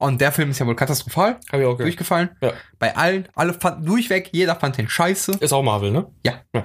Und 0.03 0.21
der 0.21 0.33
Film 0.33 0.51
ist 0.51 0.59
ja 0.59 0.67
wohl 0.67 0.75
katastrophal 0.75 1.37
Hab 1.53 1.61
ich 1.61 1.65
auch 1.67 1.73
gehört. 1.73 1.81
durchgefallen. 1.81 2.31
Ja. 2.41 2.53
Bei 2.81 2.97
allen, 2.97 3.29
alle 3.37 3.55
fanden 3.55 3.87
durchweg, 3.87 4.31
jeder 4.33 4.57
fand 4.57 4.77
den 4.77 4.89
scheiße. 4.89 5.33
Ist 5.39 5.53
auch 5.53 5.63
Marvel, 5.63 5.93
ne? 5.93 6.07
Ja. 6.27 6.41
Ja. 6.53 6.65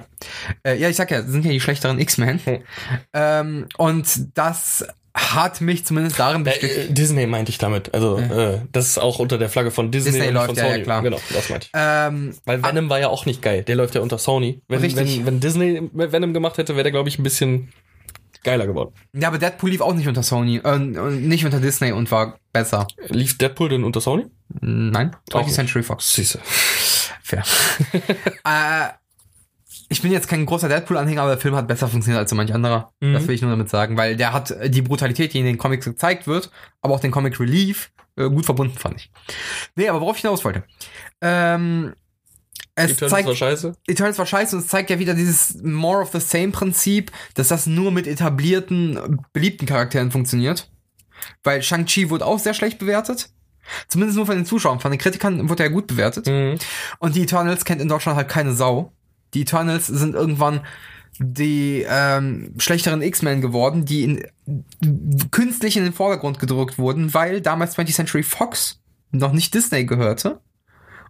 Äh, 0.64 0.76
ja, 0.78 0.88
ich 0.88 0.96
sag 0.96 1.10
ja, 1.12 1.22
sind 1.22 1.44
ja 1.44 1.52
die 1.52 1.60
schlechteren 1.60 2.00
X-Men. 2.00 2.40
Hm. 2.44 2.58
Ähm, 3.14 3.66
und 3.76 4.36
das 4.36 4.86
hat 5.14 5.60
mich 5.60 5.84
zumindest 5.86 6.18
darin 6.18 6.42
Äh, 6.42 6.44
bestärkt. 6.50 6.76
äh, 6.90 6.92
Disney 6.92 7.26
meinte 7.26 7.50
ich 7.50 7.58
damit. 7.58 7.94
Also, 7.94 8.18
äh, 8.18 8.60
das 8.72 8.86
ist 8.88 8.98
auch 8.98 9.18
unter 9.20 9.38
der 9.38 9.48
Flagge 9.48 9.70
von 9.70 9.90
Disney, 9.90 10.12
Disney 10.12 10.28
und 10.28 10.34
läuft, 10.34 10.46
von 10.48 10.56
ja, 10.56 10.64
ja, 10.64 10.70
Sony. 10.72 10.82
klar. 10.82 11.02
Genau, 11.02 11.18
das 11.32 11.48
meinte 11.48 11.66
ich. 11.66 11.72
Ähm, 11.74 12.34
Weil 12.44 12.62
Venom 12.62 12.90
war 12.90 12.98
ja 13.00 13.08
auch 13.08 13.24
nicht 13.24 13.40
geil. 13.42 13.62
Der 13.62 13.76
läuft 13.76 13.94
ja 13.94 14.00
unter 14.00 14.18
Sony. 14.18 14.62
Wenn, 14.68 14.80
Richtig. 14.80 15.18
wenn, 15.18 15.26
wenn 15.26 15.40
Disney 15.40 15.88
Venom 15.92 16.34
gemacht 16.34 16.58
hätte, 16.58 16.74
wäre 16.74 16.82
der, 16.84 16.92
glaube 16.92 17.08
ich, 17.08 17.18
ein 17.18 17.22
bisschen 17.22 17.72
geiler 18.44 18.66
geworden. 18.66 18.94
ja, 19.12 19.28
aber 19.28 19.38
Deadpool 19.38 19.70
lief 19.70 19.80
auch 19.80 19.94
nicht 19.94 20.08
unter 20.08 20.22
Sony, 20.22 20.58
äh, 20.64 20.78
nicht 20.78 21.44
unter 21.44 21.60
Disney 21.60 21.92
und 21.92 22.10
war 22.10 22.38
besser. 22.52 22.86
Lief 23.08 23.38
Deadpool 23.38 23.68
denn 23.68 23.84
unter 23.84 24.00
Sony? 24.00 24.26
Nein, 24.60 25.14
Auch 25.32 25.40
20th 25.40 25.44
nicht. 25.44 25.54
Century 25.54 25.82
Fox. 25.82 26.12
Süße. 26.12 26.40
Fair. 27.22 27.42
äh, 28.44 28.88
ich 29.90 30.02
bin 30.02 30.12
jetzt 30.12 30.28
kein 30.28 30.44
großer 30.44 30.68
Deadpool-Anhänger, 30.68 31.22
aber 31.22 31.32
der 31.32 31.40
Film 31.40 31.54
hat 31.56 31.66
besser 31.66 31.88
funktioniert 31.88 32.20
als 32.20 32.30
so 32.30 32.36
manch 32.36 32.52
anderer. 32.52 32.92
Mhm. 33.00 33.14
Das 33.14 33.26
will 33.26 33.34
ich 33.34 33.42
nur 33.42 33.50
damit 33.50 33.70
sagen, 33.70 33.96
weil 33.96 34.16
der 34.16 34.32
hat 34.32 34.50
äh, 34.50 34.70
die 34.70 34.82
Brutalität, 34.82 35.32
die 35.34 35.38
in 35.38 35.46
den 35.46 35.58
Comics 35.58 35.84
gezeigt 35.84 36.26
wird, 36.26 36.50
aber 36.82 36.94
auch 36.94 37.00
den 37.00 37.10
Comic 37.10 37.38
Relief 37.40 37.90
äh, 38.16 38.28
gut 38.28 38.44
verbunden, 38.44 38.76
fand 38.76 38.96
ich. 38.96 39.10
Nee, 39.76 39.88
aber 39.88 40.00
worauf 40.00 40.16
ich 40.16 40.22
hinaus 40.22 40.44
wollte. 40.44 40.64
Ähm, 41.20 41.94
es 42.78 42.92
Eternals 42.92 43.10
zeigt, 43.10 43.28
war 43.28 43.34
scheiße. 43.34 43.72
Eternals 43.86 44.18
war 44.18 44.26
scheiße 44.26 44.56
und 44.56 44.62
es 44.62 44.68
zeigt 44.68 44.90
ja 44.90 44.98
wieder 44.98 45.14
dieses 45.14 45.62
More 45.62 46.00
of 46.00 46.12
the 46.12 46.20
Same 46.20 46.50
Prinzip, 46.50 47.10
dass 47.34 47.48
das 47.48 47.66
nur 47.66 47.90
mit 47.90 48.06
etablierten, 48.06 49.20
beliebten 49.32 49.66
Charakteren 49.66 50.10
funktioniert. 50.10 50.70
Weil 51.42 51.62
Shang-Chi 51.62 52.10
wurde 52.10 52.24
auch 52.24 52.38
sehr 52.38 52.54
schlecht 52.54 52.78
bewertet. 52.78 53.30
Zumindest 53.88 54.16
nur 54.16 54.26
von 54.26 54.36
den 54.36 54.46
Zuschauern. 54.46 54.80
Von 54.80 54.92
den 54.92 54.98
Kritikern 54.98 55.48
wurde 55.48 55.64
er 55.64 55.70
gut 55.70 55.88
bewertet. 55.88 56.26
Mhm. 56.26 56.58
Und 57.00 57.16
die 57.16 57.22
Eternals 57.22 57.64
kennt 57.64 57.82
in 57.82 57.88
Deutschland 57.88 58.16
halt 58.16 58.28
keine 58.28 58.54
Sau. 58.54 58.92
Die 59.34 59.42
Eternals 59.42 59.88
sind 59.88 60.14
irgendwann 60.14 60.62
die 61.18 61.84
ähm, 61.88 62.54
schlechteren 62.58 63.02
X-Men 63.02 63.40
geworden, 63.40 63.84
die 63.84 64.04
in, 64.04 65.30
künstlich 65.30 65.76
in 65.76 65.82
den 65.82 65.92
Vordergrund 65.92 66.38
gedrückt 66.38 66.78
wurden, 66.78 67.12
weil 67.12 67.40
damals 67.40 67.76
20th 67.76 67.94
Century 67.94 68.22
Fox 68.22 68.80
noch 69.10 69.32
nicht 69.32 69.52
Disney 69.52 69.84
gehörte 69.84 70.40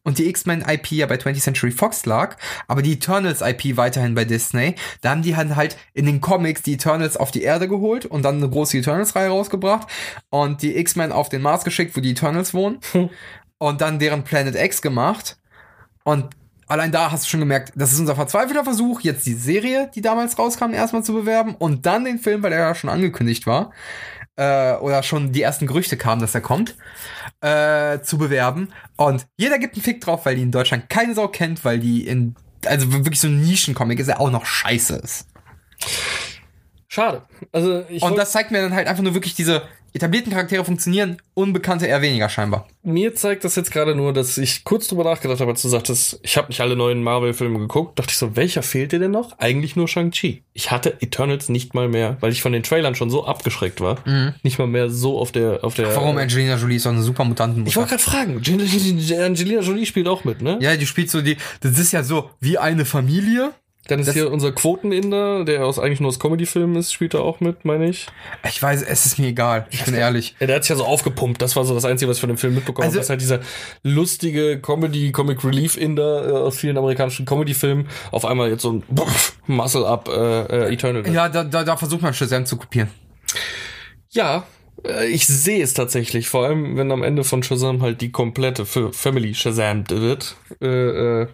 und 0.03 0.19
die 0.19 0.29
X-Men-IP 0.29 0.93
ja 0.93 1.07
bei 1.07 1.17
20th 1.17 1.43
Century 1.43 1.71
Fox 1.71 2.07
lag, 2.07 2.37
aber 2.67 2.83
die 2.83 2.95
Eternals-IP 2.95 3.77
weiterhin 3.77 4.15
bei 4.15 4.25
Disney. 4.25 4.75
Da 5.01 5.11
haben 5.11 5.23
die 5.23 5.37
halt, 5.37 5.57
halt 5.57 5.77
in 5.95 6.07
den 6.07 6.21
Comics 6.21 6.63
die 6.63 6.75
Eternals 6.75 7.17
auf 7.17 7.31
die 7.31 7.43
Erde 7.43 7.69
geholt 7.69 8.07
und 8.07 8.23
dann 8.23 8.37
eine 8.37 8.49
große 8.49 8.79
Eternals-Reihe 8.79 9.29
rausgebracht 9.29 9.89
und 10.31 10.63
die 10.63 10.77
X-Men 10.77 11.13
auf 11.13 11.29
den 11.29 11.43
Mars 11.43 11.65
geschickt, 11.65 11.97
wo 11.97 12.01
die 12.01 12.13
Eternals 12.13 12.55
wohnen 12.55 12.81
und 13.59 13.81
dann 13.81 13.99
deren 13.99 14.25
Planet 14.25 14.55
X 14.55 14.83
gemacht. 14.83 15.39
Und 16.05 16.31
Allein 16.69 16.93
da 16.93 17.11
hast 17.11 17.25
du 17.25 17.29
schon 17.31 17.41
gemerkt, 17.41 17.73
das 17.77 17.93
ist 17.93 17.99
unser 17.99 18.15
verzweifelter 18.15 18.63
Versuch, 18.63 19.01
jetzt 19.01 19.25
die 19.25 19.33
Serie, 19.33 19.91
die 19.95 20.03
damals 20.03 20.39
rauskam, 20.39 20.75
erstmal 20.75 21.03
zu 21.03 21.15
bewerben 21.15 21.55
und 21.55 21.87
dann 21.87 22.05
den 22.05 22.19
Film, 22.19 22.43
weil 22.43 22.53
er 22.53 22.59
ja 22.59 22.75
schon 22.75 22.91
angekündigt 22.91 23.47
war, 23.47 23.73
äh, 24.37 24.75
oder 24.75 25.03
schon 25.03 25.33
die 25.33 25.41
ersten 25.41 25.67
Gerüchte 25.67 25.97
kamen, 25.97 26.21
dass 26.21 26.35
er 26.35 26.43
kommt, 26.43 26.77
äh, 27.41 28.01
zu 28.01 28.19
bewerben. 28.19 28.73
Und 28.97 29.27
jeder 29.37 29.59
gibt 29.59 29.75
einen 29.75 29.83
Fick 29.83 30.01
drauf, 30.01 30.27
weil 30.27 30.37
die 30.37 30.43
in 30.43 30.53
Deutschland 30.53 30.89
keine 30.89 31.15
Sau 31.15 31.29
kennt, 31.29 31.65
weil 31.65 31.79
die 31.79 32.07
in, 32.07 32.35
also 32.67 32.93
wirklich 32.93 33.21
so 33.21 33.29
ein 33.29 33.41
Nischencomic 33.41 34.01
ist, 34.01 34.07
der 34.07 34.21
auch 34.21 34.31
noch 34.31 34.45
scheiße 34.45 34.97
ist. 34.97 35.27
Schade. 36.89 37.23
Also 37.53 37.85
ich 37.89 38.03
Und 38.03 38.17
das 38.17 38.33
zeigt 38.33 38.51
mir 38.51 38.63
dann 38.63 38.75
halt 38.75 38.89
einfach 38.89 39.03
nur 39.03 39.15
wirklich 39.15 39.35
diese 39.35 39.63
etablierten 39.93 40.33
Charaktere 40.33 40.65
funktionieren, 40.65 41.19
unbekannte 41.35 41.87
eher 41.87 42.03
weniger 42.03 42.29
scheinbar. 42.29 42.69
mir 42.83 43.15
zeigt 43.15 43.45
das 43.45 43.57
jetzt 43.57 43.71
gerade 43.71 43.95
nur, 43.95 44.13
dass 44.13 44.39
ich 44.39 44.65
kurz 44.65 44.89
drüber 44.89 45.05
nachgedacht 45.05 45.41
habe, 45.41 45.51
als 45.51 45.63
du 45.63 45.69
sagtest, 45.69 46.21
ich 46.23 46.37
habe 46.37 46.49
nicht 46.49 46.61
alle 46.61 46.77
neuen 46.77 47.03
Marvel-Filme 47.03 47.59
geguckt, 47.59 47.99
dachte 47.99 48.11
ich 48.11 48.19
so, 48.19 48.37
welcher 48.37 48.63
fehlt 48.63 48.93
dir 48.93 48.99
denn 48.99 49.11
noch? 49.11 49.39
Eigentlich 49.39 49.77
nur 49.77 49.89
Shang-Chi. 49.89 50.43
Ich 50.53 50.71
hatte 50.71 51.01
Eternals 51.01 51.49
nicht 51.49 51.75
mal 51.75 51.89
mehr, 51.89 52.17
weil 52.21 52.33
ich 52.33 52.43
von 52.43 52.53
den 52.53 52.63
Trailern 52.63 52.95
schon 52.95 53.11
so 53.11 53.27
abgeschreckt 53.27 53.81
war, 53.81 53.99
nicht 54.43 54.59
mal 54.59 54.67
mehr 54.67 54.91
so 54.91 55.19
auf 55.19 55.33
der 55.33 55.63
auf 55.63 55.75
der. 55.75 55.95
Warum 55.95 56.17
Angelina 56.17 56.57
Jolie 56.57 56.77
ist 56.77 56.87
doch 56.87 56.93
eine 56.93 57.03
super 57.03 57.25
Mutantenmutter. 57.25 57.71
Ich 57.71 57.77
wollte 57.77 57.91
gerade 57.91 58.03
fragen, 58.03 58.37
Angelina 58.37 59.61
Jolie 59.61 59.87
spielt 59.87 60.09
auch 60.09 60.25
mit, 60.25 60.43
ne? 60.43 60.59
Ja, 60.61 60.77
die 60.77 60.87
spielt 60.87 61.11
so 61.11 61.21
die, 61.21 61.37
das 61.61 61.79
ist 61.79 61.93
ja 61.93 62.03
so 62.03 62.31
wie 62.41 62.59
eine 62.59 62.85
Familie. 62.85 63.53
Dann 63.89 63.99
ist 64.01 64.07
Das- 64.07 64.15
hier 64.15 64.31
unser 64.31 64.53
Quoteninder, 64.53 65.45
der 65.45 65.67
aus 65.67 65.79
eigentlich 65.79 65.99
nur 66.01 66.09
aus 66.11 66.21
Comedy-Filmen 66.21 66.77
ist, 66.77 66.93
spielt 66.93 67.15
er 67.15 67.21
auch 67.23 67.41
mit, 67.41 67.65
meine 67.65 67.89
ich. 67.89 68.07
Ich 68.49 68.63
weiß, 68.63 68.83
es 68.83 69.07
ist 69.07 69.19
mir 69.19 69.29
egal. 69.29 69.67
Ich 69.71 69.85
bin 69.85 69.95
ehrlich. 69.95 70.37
Ja, 70.39 70.47
der 70.47 70.57
hat 70.57 70.63
sich 70.65 70.71
ja 70.71 70.77
so 70.77 70.85
aufgepumpt. 70.85 71.43
Das 71.43 71.57
war 71.57 71.65
so 71.65 71.75
das 71.75 71.85
Einzige, 71.85 72.09
was 72.09 72.19
ich 72.19 72.21
von 72.21 72.29
dem 72.29 72.39
Film 72.39 72.55
mitbekommen 72.55 72.85
Also- 72.87 72.95
habe. 72.95 72.99
Das 73.01 73.07
ist 73.07 73.11
halt 73.11 73.21
dieser 73.21 73.41
lustige 73.83 74.61
Comedy, 74.61 75.11
Comic 75.11 75.43
Relief 75.45 75.77
Inder 75.77 76.29
äh, 76.29 76.33
aus 76.33 76.59
vielen 76.59 76.77
amerikanischen 76.79 77.27
Comedy-Filmen. 77.27 77.89
Auf 78.13 78.25
einmal 78.25 78.51
jetzt 78.51 78.63
so 78.63 78.73
ein 78.73 78.83
Muscle 79.47 79.87
Up 79.87 80.09
äh, 80.09 80.13
äh, 80.69 80.73
Eternal. 80.73 81.07
Ja, 81.13 81.29
da, 81.29 81.43
da, 81.45 81.65
da 81.65 81.77
versucht 81.77 82.03
man 82.03 82.15
Shazam 82.15 82.47
zu 82.47 82.57
kopieren. 82.59 82.91
Ja, 84.11 84.45
äh, 84.87 85.07
ich 85.07 85.27
sehe 85.27 85.63
es 85.63 85.75
tatsächlich. 85.75 86.29
Vor 86.29 86.45
allem, 86.47 86.77
wenn 86.77 86.91
am 86.93 87.03
Ende 87.03 87.25
von 87.25 87.43
Shazam 87.43 87.83
halt 87.83 88.01
die 88.01 88.11
komplette 88.13 88.67
für 88.67 88.93
Family 88.93 89.35
Shazam 89.35 89.85
wird. 89.89 90.37
Äh, 90.61 90.67
äh, 91.23 91.27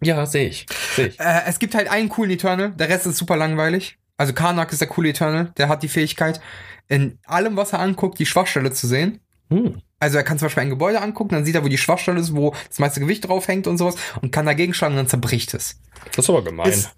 ja, 0.00 0.26
sehe 0.26 0.48
ich. 0.48 0.66
Sehe 0.94 1.08
ich. 1.08 1.20
Äh, 1.20 1.42
es 1.46 1.58
gibt 1.58 1.74
halt 1.74 1.88
einen 1.88 2.08
coolen 2.08 2.30
Eternal, 2.30 2.70
der 2.72 2.88
Rest 2.88 3.06
ist 3.06 3.16
super 3.16 3.36
langweilig. 3.36 3.98
Also 4.16 4.32
Karnak 4.32 4.72
ist 4.72 4.80
der 4.80 4.88
coole 4.88 5.10
Eternal, 5.10 5.52
der 5.56 5.68
hat 5.68 5.82
die 5.82 5.88
Fähigkeit, 5.88 6.40
in 6.88 7.18
allem, 7.26 7.56
was 7.56 7.72
er 7.72 7.80
anguckt, 7.80 8.18
die 8.18 8.26
Schwachstelle 8.26 8.72
zu 8.72 8.86
sehen. 8.86 9.20
Hm. 9.50 9.82
Also 9.98 10.18
er 10.18 10.24
kann 10.24 10.38
zum 10.38 10.46
Beispiel 10.46 10.62
ein 10.62 10.70
Gebäude 10.70 11.00
angucken, 11.00 11.34
dann 11.34 11.44
sieht 11.44 11.54
er, 11.54 11.64
wo 11.64 11.68
die 11.68 11.78
Schwachstelle 11.78 12.20
ist, 12.20 12.34
wo 12.34 12.54
das 12.68 12.78
meiste 12.78 13.00
Gewicht 13.00 13.26
drauf 13.26 13.48
hängt 13.48 13.66
und 13.66 13.78
sowas 13.78 13.96
und 14.20 14.30
kann 14.30 14.46
dagegen 14.46 14.74
schlagen 14.74 14.94
und 14.94 14.98
dann 14.98 15.08
zerbricht 15.08 15.54
es. 15.54 15.80
Das 16.14 16.24
ist 16.24 16.30
aber 16.30 16.44
gemein. 16.44 16.70
Ist, 16.70 16.90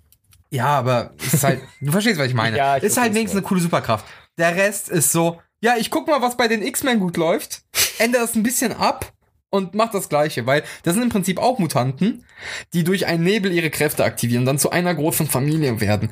ja, 0.51 0.66
aber 0.66 1.12
es 1.18 1.34
ist 1.34 1.44
halt, 1.44 1.61
du 1.80 1.92
verstehst, 1.92 2.18
was 2.18 2.26
ich 2.26 2.34
meine. 2.34 2.57
Ja, 2.57 2.76
ich 2.76 2.82
ist 2.82 2.96
halt 2.96 3.14
wenigstens 3.14 3.38
eine 3.38 3.46
coole 3.46 3.61
Superkraft. 3.61 4.05
Der 4.36 4.57
Rest 4.57 4.88
ist 4.88 5.12
so, 5.12 5.40
ja, 5.61 5.76
ich 5.76 5.90
guck 5.90 6.07
mal, 6.09 6.22
was 6.22 6.36
bei 6.36 6.49
den 6.49 6.62
X-Men 6.62 7.01
gut 7.01 7.16
läuft, 7.16 7.62
ändere 7.99 8.22
das 8.22 8.34
ein 8.34 8.42
bisschen 8.42 8.72
ab 8.72 9.12
und 9.51 9.74
mach 9.74 9.90
das 9.90 10.09
Gleiche, 10.09 10.46
weil 10.46 10.62
das 10.82 10.94
sind 10.94 11.05
im 11.05 11.09
Prinzip 11.09 11.38
auch 11.38 11.59
Mutanten, 11.59 12.24
die 12.72 12.84
durch 12.84 13.07
einen 13.07 13.24
Nebel 13.24 13.53
ihre 13.53 13.70
Kräfte 13.70 14.05
aktivieren, 14.05 14.44
dann 14.44 14.59
zu 14.59 14.70
einer 14.70 14.94
großen 14.94 15.26
Familie 15.26 15.80
werden. 15.80 16.11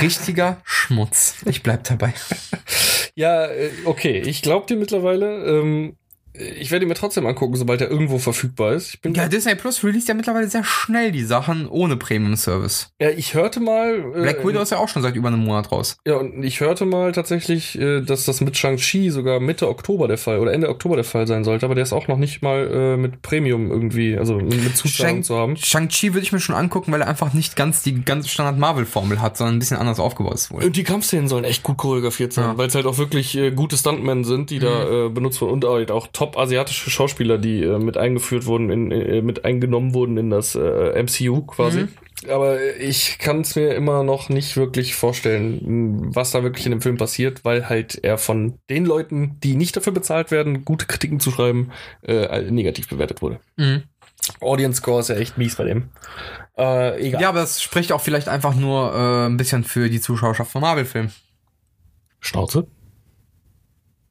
Richtiger 0.00 0.60
Schmutz. 0.64 1.36
Ich 1.44 1.62
bleib 1.62 1.84
dabei. 1.84 2.14
Ja, 3.14 3.44
äh, 3.44 3.70
okay. 3.84 4.22
Ich 4.24 4.40
glaube 4.40 4.64
dir 4.66 4.78
mittlerweile. 4.78 5.44
Ähm, 5.44 5.98
ich 6.34 6.70
werde 6.70 6.84
ihn 6.84 6.88
mir 6.88 6.94
trotzdem 6.94 7.26
angucken, 7.26 7.56
sobald 7.56 7.80
er 7.80 7.90
irgendwo 7.90 8.18
verfügbar 8.18 8.72
ist. 8.72 8.94
Ich 8.94 9.00
bin 9.00 9.14
Ja, 9.14 9.28
Disney 9.28 9.54
Plus 9.54 9.84
release 9.84 10.08
ja 10.08 10.14
mittlerweile 10.14 10.48
sehr 10.48 10.64
schnell 10.64 11.12
die 11.12 11.24
Sachen 11.24 11.68
ohne 11.68 11.96
Premium-Service. 11.96 12.90
ja, 13.00 13.10
ich 13.10 13.34
hörte 13.34 13.60
mal. 13.60 13.96
Äh, 14.16 14.22
Black 14.22 14.46
Widow 14.46 14.60
ist 14.62 14.70
ja 14.70 14.78
auch 14.78 14.88
schon 14.88 15.02
seit 15.02 15.14
über 15.16 15.28
einem 15.28 15.40
Monat 15.44 15.70
raus. 15.72 15.98
Ja, 16.06 16.16
und 16.16 16.42
ich 16.42 16.60
hörte 16.60 16.84
mal 16.86 17.12
tatsächlich, 17.12 17.78
äh, 17.78 18.00
dass 18.00 18.24
das 18.24 18.40
mit 18.40 18.56
Shang-Chi 18.56 19.10
sogar 19.10 19.40
Mitte 19.40 19.68
Oktober 19.68 20.08
der 20.08 20.18
Fall 20.18 20.38
oder 20.38 20.52
Ende 20.52 20.68
Oktober 20.68 20.94
der 20.96 21.04
Fall 21.04 21.26
sein 21.26 21.44
sollte, 21.44 21.66
aber 21.66 21.74
der 21.74 21.82
ist 21.84 21.92
auch 21.92 22.08
noch 22.08 22.16
nicht 22.18 22.42
mal 22.42 22.70
äh, 22.72 22.96
mit 22.96 23.22
Premium 23.22 23.70
irgendwie, 23.70 24.16
also 24.16 24.36
mit, 24.36 24.62
mit 24.64 24.76
Zuschauern 24.76 25.22
zu 25.22 25.36
haben. 25.36 25.56
Shang-Chi 25.56 26.14
würde 26.14 26.24
ich 26.24 26.32
mir 26.32 26.40
schon 26.40 26.54
angucken, 26.54 26.92
weil 26.92 27.00
er 27.02 27.08
einfach 27.08 27.32
nicht 27.34 27.56
ganz 27.56 27.82
die 27.82 28.04
ganze 28.04 28.28
Standard-Marvel-Formel 28.28 29.20
hat, 29.20 29.36
sondern 29.36 29.56
ein 29.56 29.58
bisschen 29.58 29.76
anders 29.76 30.00
aufgebaut 30.00 30.34
ist 30.34 30.50
wohl. 30.50 30.64
Und 30.64 30.76
die 30.76 30.84
Kampfszenen 30.84 31.28
sollen 31.28 31.44
echt 31.44 31.62
gut 31.62 31.76
choreografiert 31.76 32.32
sein, 32.32 32.44
Ja. 32.44 32.58
weil 32.58 32.68
es 32.68 32.74
halt 32.74 32.86
auch 32.86 32.98
wirklich 32.98 33.36
äh, 33.36 33.50
gute 33.50 33.76
Stuntmen 33.76 34.24
sind, 34.24 34.50
die 34.50 34.58
da 34.58 35.06
äh, 35.06 35.08
benutzt 35.08 35.40
wurden 35.40 35.52
und 35.52 35.64
halt 35.64 35.90
auch 35.90 36.06
top 36.22 36.38
asiatische 36.38 36.88
Schauspieler, 36.88 37.36
die 37.36 37.64
äh, 37.64 37.78
mit 37.78 37.96
eingeführt 37.96 38.46
wurden, 38.46 38.70
in, 38.70 38.92
äh, 38.92 39.22
mit 39.22 39.44
eingenommen 39.44 39.92
wurden 39.92 40.16
in 40.16 40.30
das 40.30 40.54
äh, 40.54 41.02
MCU 41.02 41.42
quasi. 41.42 41.82
Mhm. 41.82 41.88
Aber 42.30 42.62
ich 42.76 43.18
kann 43.18 43.40
es 43.40 43.56
mir 43.56 43.74
immer 43.74 44.04
noch 44.04 44.28
nicht 44.28 44.56
wirklich 44.56 44.94
vorstellen, 44.94 46.14
was 46.14 46.30
da 46.30 46.44
wirklich 46.44 46.64
in 46.64 46.70
dem 46.70 46.80
Film 46.80 46.96
passiert, 46.96 47.44
weil 47.44 47.68
halt 47.68 47.98
er 48.04 48.18
von 48.18 48.60
den 48.70 48.84
Leuten, 48.84 49.40
die 49.42 49.56
nicht 49.56 49.76
dafür 49.76 49.92
bezahlt 49.92 50.30
werden, 50.30 50.64
gute 50.64 50.86
Kritiken 50.86 51.18
zu 51.18 51.32
schreiben, 51.32 51.72
äh, 52.02 52.42
negativ 52.42 52.88
bewertet 52.88 53.20
wurde. 53.22 53.40
Mhm. 53.56 53.82
Audience 54.40 54.78
Score 54.78 55.00
ist 55.00 55.08
ja 55.08 55.16
echt 55.16 55.36
mies 55.36 55.56
bei 55.56 55.64
dem. 55.64 55.88
Äh, 56.56 57.08
egal. 57.08 57.22
Ja, 57.22 57.28
aber 57.30 57.42
es 57.42 57.60
spricht 57.60 57.90
auch 57.90 58.00
vielleicht 58.00 58.28
einfach 58.28 58.54
nur 58.54 58.94
äh, 58.94 59.26
ein 59.26 59.36
bisschen 59.36 59.64
für 59.64 59.90
die 59.90 60.00
Zuschauerschaft 60.00 60.52
von 60.52 60.60
Marvel-Filmen. 60.60 61.10
Schnauze? 62.20 62.68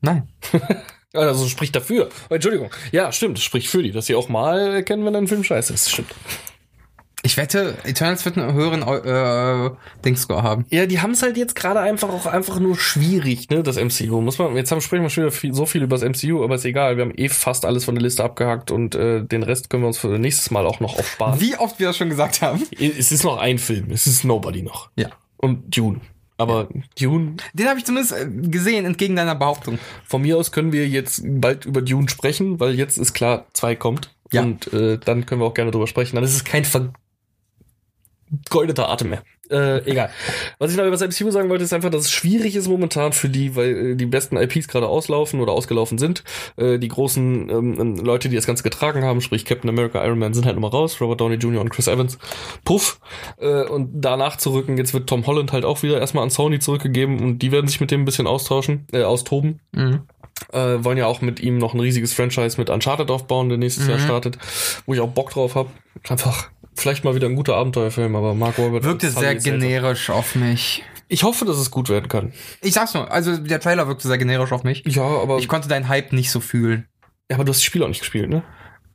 Nein. 0.01 0.27
Also 1.13 1.47
spricht 1.47 1.75
dafür. 1.75 2.09
Oh, 2.29 2.33
Entschuldigung. 2.33 2.69
Ja, 2.91 3.11
stimmt, 3.11 3.39
spricht 3.39 3.67
für 3.67 3.83
die, 3.83 3.91
dass 3.91 4.05
sie 4.05 4.15
auch 4.15 4.29
mal 4.29 4.75
erkennen, 4.75 5.05
wenn 5.05 5.15
ein 5.15 5.27
Film 5.27 5.43
scheiße 5.43 5.73
ist. 5.73 5.89
Stimmt. 5.89 6.13
Ich 7.23 7.37
wette, 7.37 7.77
Eternals 7.83 8.25
wird 8.25 8.37
einen 8.37 8.53
höheren 8.53 8.81
äh, 8.81 9.69
Dingscore 10.03 10.41
haben. 10.41 10.65
Ja, 10.69 10.87
die 10.87 11.01
haben 11.01 11.11
es 11.11 11.21
halt 11.21 11.37
jetzt 11.37 11.55
gerade 11.55 11.79
einfach 11.79 12.09
auch 12.09 12.25
einfach 12.25 12.59
nur 12.59 12.75
schwierig, 12.75 13.49
ne, 13.51 13.61
das 13.61 13.75
MCU. 13.75 14.21
Muss 14.21 14.39
man, 14.39 14.55
jetzt 14.55 14.71
haben, 14.71 14.81
sprechen 14.81 15.03
wir 15.03 15.11
schon 15.11 15.25
wieder 15.25 15.31
viel, 15.31 15.53
so 15.53 15.67
viel 15.67 15.83
über 15.83 15.97
das 15.97 16.03
MCU, 16.03 16.43
aber 16.43 16.55
ist 16.55 16.65
egal, 16.65 16.97
wir 16.97 17.03
haben 17.03 17.13
eh 17.15 17.29
fast 17.29 17.65
alles 17.65 17.85
von 17.85 17.93
der 17.93 18.01
Liste 18.01 18.23
abgehakt 18.23 18.71
und 18.71 18.95
äh, 18.95 19.23
den 19.23 19.43
Rest 19.43 19.69
können 19.69 19.83
wir 19.83 19.87
uns 19.87 19.99
für 19.99 20.07
nächstes 20.07 20.49
Mal 20.49 20.65
auch 20.65 20.79
noch 20.79 20.97
aufsparen. 20.97 21.39
Wie 21.39 21.55
oft 21.57 21.79
wir 21.79 21.87
das 21.87 21.97
schon 21.97 22.09
gesagt 22.09 22.41
haben. 22.41 22.63
Es 22.79 23.11
ist 23.11 23.23
noch 23.23 23.37
ein 23.37 23.59
Film, 23.59 23.91
es 23.91 24.07
ist 24.07 24.23
Nobody 24.23 24.63
noch. 24.63 24.89
Ja. 24.95 25.09
Und 25.37 25.77
Dune. 25.77 26.01
Aber 26.41 26.67
Dune, 26.99 27.37
Den 27.53 27.67
habe 27.67 27.79
ich 27.79 27.85
zumindest 27.85 28.13
äh, 28.13 28.27
gesehen, 28.27 28.85
entgegen 28.85 29.15
deiner 29.15 29.35
Behauptung. 29.35 29.79
von 30.05 30.21
mir 30.21 30.37
aus 30.37 30.51
können 30.51 30.71
wir 30.71 30.87
jetzt 30.87 31.21
bald 31.25 31.65
über 31.65 31.81
Dune 31.81 32.09
sprechen, 32.09 32.59
weil 32.59 32.75
jetzt 32.75 32.97
ist 32.97 33.13
klar, 33.13 33.45
zwei 33.53 33.75
kommt. 33.75 34.13
Ja. 34.31 34.43
Und 34.43 34.71
äh, 34.73 34.97
dann 34.97 35.25
können 35.25 35.41
wir 35.41 35.45
auch 35.45 35.53
gerne 35.53 35.71
drüber 35.71 35.87
sprechen. 35.87 36.15
Dann 36.15 36.23
ist 36.23 36.33
es 36.33 36.43
kein 36.43 36.63
vergeudeter 38.49 38.89
Atem 38.89 39.09
mehr. 39.11 39.23
Äh, 39.51 39.83
egal. 39.89 40.09
Was 40.59 40.71
ich 40.71 40.77
noch 40.77 40.85
über 40.85 40.95
das 40.95 41.01
MCU 41.01 41.29
sagen 41.29 41.49
wollte, 41.49 41.65
ist 41.65 41.73
einfach, 41.73 41.89
dass 41.89 42.05
es 42.05 42.11
schwierig 42.11 42.55
ist 42.55 42.69
momentan 42.69 43.11
für 43.11 43.27
die, 43.27 43.55
weil 43.57 43.91
äh, 43.91 43.95
die 43.95 44.05
besten 44.05 44.37
IPs 44.37 44.69
gerade 44.69 44.87
auslaufen 44.87 45.41
oder 45.41 45.51
ausgelaufen 45.51 45.97
sind. 45.97 46.23
Äh, 46.55 46.79
die 46.79 46.87
großen 46.87 47.49
ähm, 47.49 47.95
Leute, 47.97 48.29
die 48.29 48.37
das 48.37 48.47
Ganze 48.47 48.63
getragen 48.63 49.03
haben, 49.03 49.19
sprich 49.19 49.43
Captain 49.43 49.69
America, 49.69 50.03
Iron 50.05 50.19
Man, 50.19 50.33
sind 50.33 50.45
halt 50.45 50.55
nochmal 50.55 50.71
raus. 50.71 51.01
Robert 51.01 51.19
Downey 51.19 51.35
Jr. 51.35 51.59
und 51.59 51.69
Chris 51.69 51.87
Evans. 51.87 52.17
Puff. 52.63 53.01
Äh, 53.37 53.63
und 53.63 53.89
danach 53.93 54.37
zurücken. 54.37 54.77
Jetzt 54.77 54.93
wird 54.93 55.09
Tom 55.09 55.27
Holland 55.27 55.51
halt 55.51 55.65
auch 55.65 55.83
wieder 55.83 55.99
erstmal 55.99 56.23
an 56.23 56.29
Sony 56.29 56.59
zurückgegeben 56.59 57.19
und 57.19 57.39
die 57.39 57.51
werden 57.51 57.67
sich 57.67 57.81
mit 57.81 57.91
dem 57.91 58.03
ein 58.03 58.05
bisschen 58.05 58.27
austauschen, 58.27 58.87
äh, 58.93 59.03
austoben. 59.03 59.59
Mhm. 59.73 60.03
Äh, 60.53 60.83
wollen 60.83 60.97
ja 60.97 61.07
auch 61.07 61.21
mit 61.21 61.41
ihm 61.41 61.57
noch 61.57 61.73
ein 61.73 61.79
riesiges 61.81 62.13
Franchise 62.13 62.57
mit 62.57 62.69
Uncharted 62.69 63.11
aufbauen, 63.11 63.49
der 63.49 63.57
nächstes 63.57 63.87
Jahr 63.87 63.99
startet, 63.99 64.37
wo 64.85 64.93
ich 64.93 64.99
auch 65.01 65.09
Bock 65.09 65.29
drauf 65.29 65.55
habe. 65.55 65.69
Einfach 66.07 66.49
vielleicht 66.75 67.03
mal 67.03 67.15
wieder 67.15 67.27
ein 67.27 67.35
guter 67.35 67.55
Abenteuerfilm, 67.55 68.15
aber 68.15 68.33
Mark 68.33 68.57
Wahlberg 68.57 68.83
Wirkte 68.83 69.11
sehr 69.11 69.35
generisch 69.35 70.09
auf 70.09 70.35
mich. 70.35 70.83
Ich 71.07 71.23
hoffe, 71.23 71.43
dass 71.43 71.57
es 71.57 71.71
gut 71.71 71.89
werden 71.89 72.07
kann. 72.07 72.31
Ich 72.61 72.73
sag's 72.73 72.93
nur, 72.93 73.11
also 73.11 73.35
der 73.37 73.59
Trailer 73.59 73.87
wirkte 73.87 74.07
sehr 74.07 74.17
generisch 74.17 74.51
auf 74.51 74.63
mich. 74.63 74.83
Ja, 74.87 75.03
aber 75.03 75.39
Ich 75.39 75.47
konnte 75.47 75.67
deinen 75.67 75.89
Hype 75.89 76.13
nicht 76.13 76.31
so 76.31 76.39
fühlen. 76.39 76.87
ja, 77.29 77.35
aber 77.35 77.43
du 77.43 77.49
hast 77.49 77.59
die 77.59 77.65
Spiele 77.65 77.83
auch 77.85 77.89
nicht 77.89 77.99
gespielt, 77.99 78.29
ne? 78.29 78.43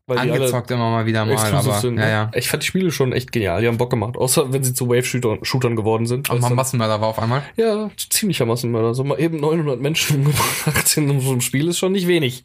Weil 0.09 0.19
Angezockt 0.19 0.71
immer 0.71 0.89
mal 0.89 1.05
wieder 1.05 1.25
mal, 1.25 1.37
aber 1.37 1.81
sind. 1.81 1.99
ja, 1.99 2.05
ne? 2.05 2.11
ja. 2.11 2.31
Ich 2.35 2.49
fand 2.49 2.63
die 2.63 2.67
Spiele 2.69 2.93
schon 2.93 3.13
echt 3.13 3.33
genial. 3.33 3.61
Die 3.61 3.67
haben 3.67 3.77
Bock 3.77 3.91
gemacht, 3.91 4.17
außer 4.17 4.53
wenn 4.53 4.63
sie 4.63 4.73
zu 4.73 4.89
Wave-Shootern 4.89 5.75
geworden 5.75 6.07
sind. 6.07 6.29
Weil's 6.29 6.43
mal 6.43 6.55
Massenmörder 6.55 7.01
war 7.01 7.09
auf 7.09 7.19
einmal. 7.19 7.43
Ja, 7.57 7.91
ziemlicher 7.97 8.47
Massenmörder. 8.47 8.95
So 8.95 9.03
mal 9.03 9.19
eben 9.19 9.41
900 9.41 9.81
Menschen 9.81 10.17
umgebracht 10.27 10.97
in 10.97 11.21
so 11.21 11.33
einem 11.33 11.41
Spiel 11.41 11.67
ist 11.69 11.79
schon 11.79 11.91
nicht 11.91 12.07
wenig. 12.07 12.45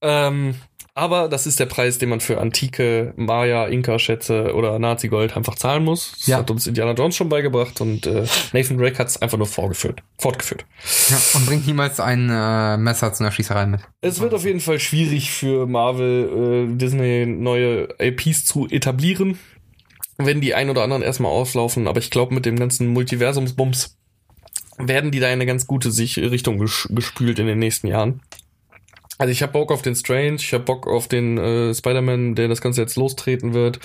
Ähm, 0.00 0.54
aber 0.94 1.28
das 1.28 1.46
ist 1.46 1.58
der 1.58 1.66
Preis, 1.66 1.98
den 1.98 2.08
man 2.08 2.20
für 2.20 2.40
antike 2.40 3.12
Maya, 3.16 3.66
Inka-Schätze 3.66 4.54
oder 4.54 4.78
Nazi-Gold 4.78 5.36
einfach 5.36 5.56
zahlen 5.56 5.84
muss. 5.84 6.12
Das 6.18 6.26
Ja. 6.28 6.38
hat 6.38 6.50
uns 6.50 6.66
Indiana 6.66 6.92
Jones 6.92 7.16
schon 7.16 7.28
beigebracht 7.28 7.80
und 7.80 8.06
äh, 8.06 8.24
Nathan 8.52 8.78
Drake 8.78 8.98
hat 8.98 9.08
es 9.08 9.20
einfach 9.20 9.36
nur 9.38 9.46
vorgeführt, 9.48 10.02
fortgeführt. 10.18 10.64
Ja, 11.08 11.18
und 11.34 11.46
bringt 11.46 11.66
niemals 11.66 11.98
ein 12.00 12.30
äh, 12.30 12.76
Messer 12.76 13.12
zu 13.12 13.24
einer 13.24 13.32
Schießerei 13.32 13.66
mit. 13.66 13.80
Es 14.02 14.20
wird 14.20 14.34
auf 14.34 14.44
jeden 14.44 14.60
Fall 14.60 14.78
schwierig 14.78 15.32
für 15.32 15.66
Marvel, 15.66 16.68
äh, 16.72 16.76
Disney 16.76 17.26
neue 17.26 17.88
APs 18.00 18.44
zu 18.44 18.68
etablieren, 18.68 19.38
wenn 20.16 20.40
die 20.40 20.54
ein 20.54 20.70
oder 20.70 20.82
anderen 20.84 21.02
erstmal 21.02 21.32
auslaufen. 21.32 21.88
Aber 21.88 21.98
ich 21.98 22.10
glaube, 22.10 22.32
mit 22.34 22.46
dem 22.46 22.56
ganzen 22.56 22.86
Multiversumsbums 22.88 23.96
werden 24.78 25.10
die 25.10 25.18
da 25.20 25.26
in 25.26 25.34
eine 25.34 25.46
ganz 25.46 25.66
gute 25.66 25.90
sich 25.90 26.18
Richtung 26.18 26.58
ges 26.58 26.88
gespült 26.90 27.38
in 27.40 27.46
den 27.46 27.58
nächsten 27.58 27.86
Jahren. 27.88 28.20
Also 29.18 29.30
ich 29.30 29.42
habe 29.42 29.52
Bock 29.52 29.70
auf 29.70 29.82
den 29.82 29.94
Strange, 29.94 30.36
ich 30.36 30.52
habe 30.52 30.64
Bock 30.64 30.86
auf 30.88 31.06
den 31.08 31.38
äh, 31.38 31.72
Spider-Man, 31.74 32.34
der 32.34 32.48
das 32.48 32.60
Ganze 32.60 32.80
jetzt 32.80 32.96
lostreten 32.96 33.54
wird. 33.54 33.78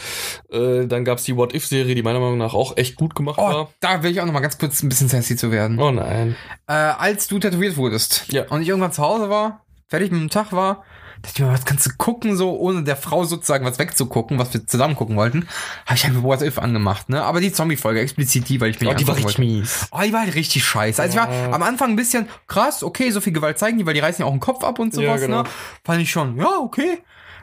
Äh, 0.52 0.88
dann 0.88 1.06
gab's 1.06 1.24
die 1.24 1.36
What 1.36 1.54
If-Serie, 1.54 1.94
die 1.96 2.02
meiner 2.02 2.20
Meinung 2.20 2.38
nach 2.40 2.54
auch 2.56 2.78
echt 2.78 2.96
gut 2.96 3.14
gemacht 3.16 3.38
Oh, 3.40 3.44
war. 3.44 3.70
da 3.80 4.02
will 4.02 4.12
ich 4.12 4.22
auch 4.22 4.26
noch 4.26 4.34
mal 4.34 4.40
ganz 4.40 4.58
kurz 4.58 4.82
ein 4.82 4.90
bisschen 4.90 5.08
sassy 5.08 5.36
zu 5.36 5.52
werden. 5.52 5.80
Oh 5.80 5.92
nein. 5.92 6.36
Äh, 6.68 6.74
als 6.74 7.28
du 7.28 7.38
tätowiert 7.40 7.78
wurdest 7.78 8.26
Ja. 8.32 8.48
und 8.50 8.62
ich 8.64 8.70
irgendwann 8.70 8.92
zu 8.92 9.04
Hause 9.04 9.30
war, 9.30 9.64
fertig 9.88 10.12
mit 10.12 10.20
dem 10.22 10.30
Tag 10.30 10.52
war, 10.52 10.84
dachte 11.22 11.34
ich 11.36 11.40
mir, 11.48 11.52
was 11.54 11.66
kannst 11.66 11.86
du 11.86 11.92
gucken, 11.98 12.36
so 12.38 12.58
ohne 12.58 12.84
der 12.84 12.96
Frau 12.96 13.24
sozusagen 13.24 13.66
was 13.66 13.80
wegzugucken, 13.80 14.40
was 14.40 14.54
wir 14.54 14.66
zusammen 14.66 14.96
gucken 14.96 15.16
wollten, 15.16 15.48
habe 15.86 15.96
ich 15.96 16.06
einfach 16.06 16.24
What 16.24 16.42
If 16.42 16.58
angemacht, 16.58 17.10
ne? 17.10 17.24
Aber 17.24 17.42
die 17.42 17.52
Zombie-Folge, 17.52 18.00
explizit 18.02 18.48
die, 18.50 18.60
weil 18.62 18.72
ich 18.72 18.80
mir 18.80 18.90
Oh, 18.90 18.94
die 18.94 19.08
war 19.08 19.16
richtig 19.16 19.38
wollte. 19.38 19.42
mies. 19.42 19.88
Oh, 19.92 20.00
die 20.04 20.14
war 20.14 20.22
halt 20.22 20.36
richtig 20.36 20.64
scheiße. 20.66 21.02
Also 21.02 21.18
ich 21.18 21.24
war 21.24 21.32
Ja. 21.34 21.52
am 21.52 21.64
Anfang 21.64 21.90
ein 21.92 21.96
bisschen 21.96 22.28
krass, 22.48 22.84
okay, 22.84 23.12
so 23.12 23.22
viel 23.22 23.34
Gewalt 23.34 23.60
zeigen 23.60 23.78
die, 23.78 23.86
weil 23.86 23.94
die 23.94 24.00
reißen 24.00 24.22
ja 24.24 24.28
auch 24.28 24.32
den 24.34 24.40
Kopf 24.40 24.64
ab 24.64 24.80
und 24.80 24.94
sowas, 24.94 25.20
Ja, 25.22 25.28
genau. 25.28 25.44
ne? 25.44 25.50
Fand 25.84 26.02
ich 26.02 26.12
schon, 26.12 26.38
ja, 26.38 26.50
okay. 26.62 27.00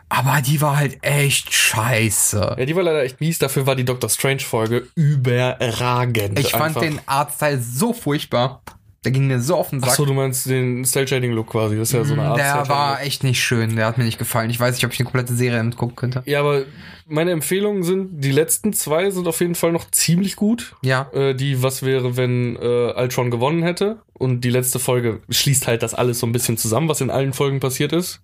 Aber 0.09 0.41
die 0.41 0.61
war 0.61 0.77
halt 0.79 0.99
echt 1.03 1.53
scheiße. 1.53 2.55
Ja, 2.59 2.65
die 2.65 2.77
war 2.77 2.85
leider 2.85 3.03
echt 3.03 3.21
mies. 3.21 3.39
Dafür 3.41 3.67
war 3.67 3.75
die 3.75 3.85
Doctor 3.85 4.09
Strange-Folge 4.09 4.87
überragend. 4.95 6.39
Ich 6.39 6.53
fand 6.53 6.77
einfach. 6.77 6.81
den 6.83 7.01
Artstyle 7.07 7.61
so 7.61 7.93
furchtbar. 7.93 8.63
Der 9.07 9.13
ging 9.13 9.29
mir 9.29 9.41
so 9.41 9.55
auf 9.57 9.71
den 9.71 9.81
Sack. 9.81 9.91
Ach 9.93 9.95
so, 9.95 10.05
du 10.05 10.13
meinst 10.13 10.47
den 10.51 10.85
Cell-Shading-Look 10.85 11.47
quasi. 11.51 11.77
Das 11.77 11.89
ist 11.89 11.93
ja 11.93 12.05
so 12.05 12.15
eine 12.15 12.23
Art 12.25 12.35
Mm, 12.35 12.37
der 12.39 12.45
Cell-Shading-Look. 12.45 12.69
war 12.77 13.03
echt 13.03 13.23
nicht 13.25 13.41
schön. 13.43 13.77
Der 13.77 13.87
hat 13.87 13.99
mir 13.99 14.05
nicht 14.05 14.19
gefallen. 14.19 14.51
Ich 14.51 14.59
weiß 14.59 14.75
nicht, 14.75 14.85
ob 14.85 14.93
ich 14.93 14.99
eine 14.99 15.05
komplette 15.05 15.33
Serie 15.35 15.63
mitgucken 15.63 15.95
könnte. 15.97 16.23
Ja, 16.27 16.41
aber 16.41 16.65
meine 17.07 17.31
Empfehlungen 17.31 17.85
sind, 17.85 18.21
die 18.25 18.33
letzten 18.33 18.73
zwei 18.73 19.11
sind 19.13 19.29
auf 19.29 19.39
jeden 19.41 19.55
Fall 19.55 19.71
noch 19.71 19.89
ziemlich 19.93 20.35
gut. 20.35 20.75
Ja. 20.83 21.09
Äh, 21.13 21.35
die, 21.35 21.63
was 21.63 21.83
wäre, 21.85 22.17
wenn 22.17 22.57
äh, 22.57 22.93
Ultron 22.97 23.31
gewonnen 23.31 23.63
hätte? 23.63 24.03
Und 24.13 24.41
die 24.43 24.51
letzte 24.51 24.81
Folge 24.81 25.21
schließt 25.31 25.69
halt 25.69 25.83
das 25.85 25.95
alles 25.95 26.19
so 26.19 26.27
ein 26.27 26.33
bisschen 26.33 26.57
zusammen, 26.59 26.89
was 26.89 27.01
in 27.01 27.11
allen 27.11 27.33
Folgen 27.33 27.61
passiert 27.61 27.93
ist. 27.93 28.21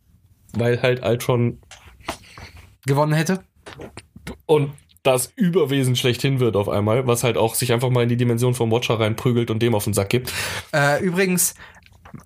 Weil 0.53 0.83
halt 0.83 1.05
Ultron 1.07 1.61
Gewonnen 2.87 3.13
hätte. 3.13 3.45
und 4.47 4.73
das 5.03 5.33
Überwesen 5.35 5.97
schlechthin 5.97 6.41
wird 6.41 6.57
auf 6.57 6.69
einmal, 6.69 7.07
was 7.07 7.25
halt 7.25 7.37
auch 7.37 7.55
sich 7.55 7.73
einfach 7.73 7.91
mal 7.91 8.05
in 8.05 8.09
die 8.09 8.17
Dimension 8.17 8.55
vom 8.55 8.71
Watcher 8.71 9.01
reinprügelt 9.01 9.51
und 9.51 9.61
dem 9.61 9.75
auf 9.75 9.85
den 9.85 9.95
Sack 9.95 10.11
gibt. 10.11 10.33
Äh, 10.73 11.03
übrigens, 11.03 11.55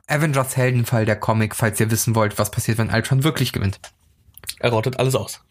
Avengers 0.07 0.57
Heldenfall, 0.57 1.07
der 1.07 1.17
Comic, 1.17 1.55
falls 1.55 1.81
ihr 1.81 1.91
wissen 1.91 2.15
wollt, 2.15 2.39
was 2.39 2.51
passiert, 2.51 2.79
wenn 2.79 2.91
Ultron 2.91 3.25
wirklich 3.25 3.53
gewinnt. 3.53 3.81
Er 4.59 4.71
rottet 4.71 4.99
alles 4.99 5.15
aus. 5.15 5.43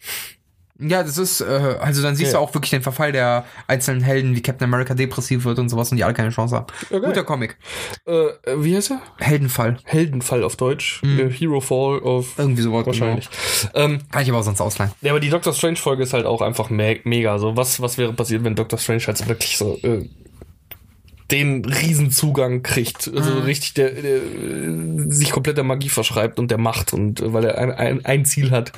Ja, 0.77 1.03
das 1.03 1.17
ist, 1.17 1.39
äh, 1.41 1.45
also 1.79 2.01
dann 2.01 2.15
siehst 2.17 2.33
Ja. 2.33 2.39
du 2.39 2.43
auch 2.43 2.53
wirklich 2.53 2.71
den 2.71 2.81
Verfall 2.81 3.11
der 3.13 3.45
einzelnen 3.67 4.01
Helden, 4.01 4.35
wie 4.35 4.41
Captain 4.41 4.65
America 4.67 4.93
depressiv 4.93 5.45
wird 5.45 5.57
und 5.59 5.69
sowas 5.69 5.89
und 5.91 5.97
die 5.97 6.03
alle 6.03 6.13
keine 6.13 6.31
Chance 6.31 6.55
haben. 6.55 6.65
Okay. 6.89 6.99
Guter 7.05 7.23
Comic. 7.23 7.57
Äh, 8.05 8.25
wie 8.57 8.75
heißt 8.75 8.91
er? 8.91 9.01
Heldenfall. 9.19 9.77
Heldenfall 9.85 10.43
auf 10.43 10.57
Deutsch. 10.57 11.01
Äh, 11.03 11.29
Hero 11.29 11.61
Fall 11.61 11.99
of 11.99 12.33
Irgendwie 12.37 12.61
sowas. 12.61 12.85
wahrscheinlich. 12.85 13.29
Ähm, 13.73 13.99
Kann 14.11 14.23
ich 14.23 14.29
aber 14.29 14.39
auch 14.39 14.43
sonst 14.43 14.59
ausleihen. 14.59 14.91
Ja, 15.01 15.11
aber 15.11 15.21
die 15.21 15.29
Doctor 15.29 15.53
Strange 15.53 15.77
Folge 15.77 16.03
ist 16.03 16.11
halt 16.13 16.25
auch 16.25 16.41
einfach 16.41 16.69
me 16.69 16.99
mega. 17.05 17.39
So, 17.39 17.55
was, 17.55 17.79
was 17.81 17.97
wäre 17.97 18.11
passiert, 18.11 18.43
wenn 18.43 18.55
Doctor 18.55 18.77
Strange 18.77 19.03
halt 19.07 19.27
wirklich 19.29 19.57
so 19.57 19.77
äh, 19.81 20.09
den 21.31 21.65
Riesenzugang 21.65 22.61
kriegt? 22.63 23.07
Also 23.13 23.31
Mhm. 23.31 23.41
richtig, 23.41 23.73
der, 23.73 23.91
der 23.91 24.19
sich 25.09 25.31
komplett 25.31 25.57
der 25.57 25.63
Magie 25.63 25.89
verschreibt 25.89 26.39
und 26.39 26.51
der 26.51 26.57
Macht 26.57 26.93
und 26.93 27.21
äh, 27.21 27.33
weil 27.33 27.45
er 27.45 27.57
ein, 27.57 27.71
ein, 27.71 28.05
ein 28.05 28.25
Ziel 28.25 28.51
hat. 28.51 28.71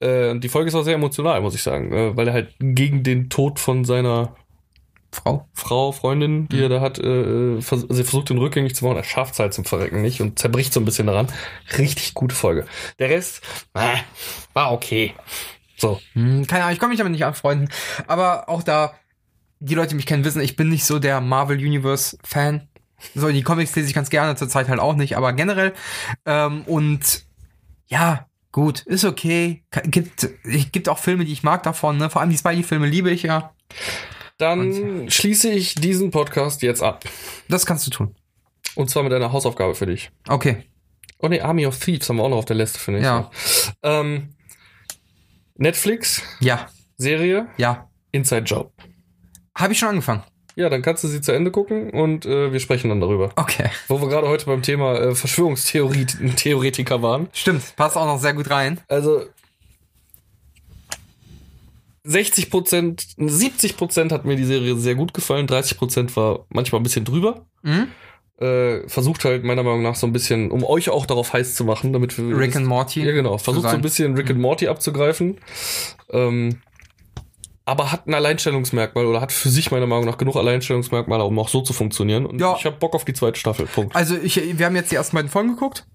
Äh, 0.00 0.30
und 0.30 0.42
die 0.42 0.48
Folge 0.48 0.68
ist 0.68 0.74
auch 0.74 0.84
sehr 0.84 0.94
emotional, 0.94 1.40
muss 1.40 1.54
ich 1.54 1.62
sagen, 1.62 1.92
äh, 1.92 2.16
weil 2.16 2.28
er 2.28 2.34
halt 2.34 2.54
gegen 2.60 3.02
den 3.02 3.28
Tod 3.30 3.58
von 3.60 3.84
seiner 3.84 4.34
Frau. 5.14 5.46
Frau, 5.52 5.92
Freundin, 5.92 6.48
die 6.48 6.62
er 6.62 6.70
da 6.70 6.80
hat, 6.80 6.98
äh, 6.98 7.60
vers 7.60 7.82
also 7.82 8.00
er 8.00 8.04
versucht 8.04 8.30
den 8.30 8.38
rückgängig 8.38 8.74
zu 8.74 8.86
machen, 8.86 8.96
er 8.96 9.04
schafft 9.04 9.34
es 9.34 9.40
halt 9.40 9.52
zum 9.52 9.66
Verrecken 9.66 10.00
nicht 10.00 10.22
und 10.22 10.38
zerbricht 10.38 10.72
so 10.72 10.80
ein 10.80 10.86
bisschen 10.86 11.06
daran. 11.06 11.28
Richtig 11.76 12.14
gute 12.14 12.34
Folge. 12.34 12.64
Der 12.98 13.10
Rest, 13.10 13.42
äh, 13.74 13.96
war 14.54 14.72
okay. 14.72 15.12
So. 15.76 16.00
Hm, 16.14 16.46
keine 16.46 16.62
Ahnung, 16.62 16.72
ich 16.74 16.78
kann 16.80 16.88
mich 16.88 16.96
damit 16.98 17.12
nicht 17.12 17.26
anfreunden. 17.26 17.68
Aber 18.06 18.48
auch 18.48 18.62
da, 18.62 18.94
die 19.64 19.74
Leute, 19.74 19.90
die 19.90 19.94
mich 19.96 20.06
kennen, 20.06 20.24
wissen, 20.24 20.40
ich 20.42 20.56
bin 20.56 20.68
nicht 20.68 20.84
so 20.84 20.98
der 20.98 21.20
Marvel 21.20 21.56
Universe 21.58 22.16
Fan. 22.24 22.68
So, 23.14 23.28
die 23.30 23.42
Comics 23.42 23.74
lese 23.74 23.88
ich 23.88 23.94
ganz 23.94 24.10
gerne, 24.10 24.36
zur 24.36 24.48
Zeit 24.48 24.68
halt 24.68 24.80
auch 24.80 24.94
nicht, 24.94 25.16
aber 25.16 25.32
generell. 25.32 25.72
Ähm, 26.26 26.62
und 26.62 27.24
ja, 27.86 28.26
gut, 28.52 28.80
ist 28.82 29.04
okay. 29.04 29.64
Ka- 29.70 29.82
Gibt, 29.84 30.28
gibt 30.72 30.88
auch 30.88 30.98
Filme, 30.98 31.24
die 31.24 31.32
ich 31.32 31.42
mag 31.42 31.62
davon, 31.62 31.96
ne? 31.96 32.10
Vor 32.10 32.20
allem 32.20 32.30
die 32.30 32.36
Spidey-Filme 32.38 32.86
liebe 32.86 33.10
ich 33.10 33.22
ja. 33.24 33.52
Dann 34.38 35.10
schließe 35.10 35.50
ich 35.50 35.74
diesen 35.74 36.10
Podcast 36.10 36.62
jetzt 36.62 36.82
ab. 36.82 37.04
Das 37.48 37.66
kannst 37.66 37.86
du 37.86 37.90
tun. 37.90 38.14
Und 38.74 38.88
zwar 38.90 39.02
mit 39.02 39.12
einer 39.12 39.32
Hausaufgabe 39.32 39.74
für 39.74 39.86
dich. 39.86 40.10
Okay. 40.28 40.64
Oh 41.18 41.28
ne, 41.28 41.40
Army 41.42 41.66
of 41.66 41.78
Thieves 41.78 42.08
haben 42.08 42.16
wir 42.16 42.24
auch 42.24 42.30
noch 42.30 42.38
auf 42.38 42.44
der 42.46 42.56
Liste, 42.56 42.78
finde 42.78 43.00
ich. 43.00 43.04
Ja. 43.04 43.30
Ähm, 43.82 44.34
Netflix, 45.56 46.22
Ja, 46.40 46.68
Serie, 46.96 47.48
ja. 47.56 47.88
Inside 48.10 48.42
Job. 48.42 48.72
Habe 49.54 49.72
ich 49.72 49.78
schon 49.78 49.90
angefangen. 49.90 50.22
Ja, 50.54 50.68
dann 50.68 50.82
kannst 50.82 51.02
du 51.02 51.08
sie 51.08 51.20
zu 51.20 51.32
Ende 51.32 51.50
gucken 51.50 51.90
und 51.90 52.26
äh, 52.26 52.52
wir 52.52 52.60
sprechen 52.60 52.90
dann 52.90 53.00
darüber. 53.00 53.30
Okay. 53.36 53.70
Wo 53.88 54.00
wir 54.00 54.08
gerade 54.08 54.28
heute 54.28 54.44
beim 54.46 54.62
Thema 54.62 54.98
äh, 54.98 55.14
Verschwörungstheoretiker 55.14 57.00
waren. 57.00 57.28
Stimmt, 57.32 57.74
passt 57.76 57.96
auch 57.96 58.04
noch 58.06 58.18
sehr 58.18 58.34
gut 58.34 58.50
rein. 58.50 58.78
Also 58.88 59.24
60 62.04 62.50
Prozent, 62.50 63.06
70 63.16 63.76
Prozent 63.76 64.12
hat 64.12 64.24
mir 64.24 64.36
die 64.36 64.44
Serie 64.44 64.76
sehr 64.76 64.94
gut 64.94 65.14
gefallen, 65.14 65.46
30 65.46 65.78
Prozent 65.78 66.16
war 66.16 66.46
manchmal 66.50 66.80
ein 66.80 66.84
bisschen 66.84 67.04
drüber. 67.04 67.46
Mhm. 67.62 67.88
Äh, 68.38 68.88
versucht 68.88 69.24
halt 69.24 69.44
meiner 69.44 69.62
Meinung 69.62 69.82
nach 69.82 69.94
so 69.94 70.06
ein 70.06 70.12
bisschen, 70.12 70.50
um 70.50 70.64
euch 70.64 70.90
auch 70.90 71.06
darauf 71.06 71.32
heiß 71.32 71.54
zu 71.54 71.64
machen, 71.64 71.92
damit 71.92 72.18
wir 72.18 72.36
Rick 72.36 72.56
and 72.56 72.66
Morty. 72.66 73.04
ja 73.04 73.12
genau, 73.12 73.38
versucht 73.38 73.70
so 73.70 73.76
ein 73.76 73.82
bisschen 73.82 74.14
Rick 74.16 74.30
and 74.30 74.40
Morty 74.40 74.66
abzugreifen. 74.66 75.38
Ähm, 76.10 76.60
aber 77.64 77.92
hat 77.92 78.06
ein 78.06 78.14
Alleinstellungsmerkmal 78.14 79.06
oder 79.06 79.20
hat 79.20 79.32
für 79.32 79.48
sich 79.48 79.70
meiner 79.70 79.86
Meinung 79.86 80.04
nach 80.06 80.18
genug 80.18 80.36
Alleinstellungsmerkmale, 80.36 81.24
um 81.24 81.38
auch 81.38 81.48
so 81.48 81.60
zu 81.60 81.72
funktionieren. 81.72 82.26
Und 82.26 82.40
Ja. 82.40 82.54
ich 82.58 82.64
habe 82.64 82.76
Bock 82.76 82.94
auf 82.94 83.04
die 83.04 83.12
zweite 83.14 83.38
Staffel. 83.38 83.66
Punkt. 83.66 83.94
Also 83.94 84.16
ich, 84.16 84.58
wir 84.58 84.66
haben 84.66 84.76
jetzt 84.76 84.90
die 84.90 84.96
ersten 84.96 85.16
beiden 85.16 85.30
Folgen 85.30 85.50
geguckt. 85.50 85.86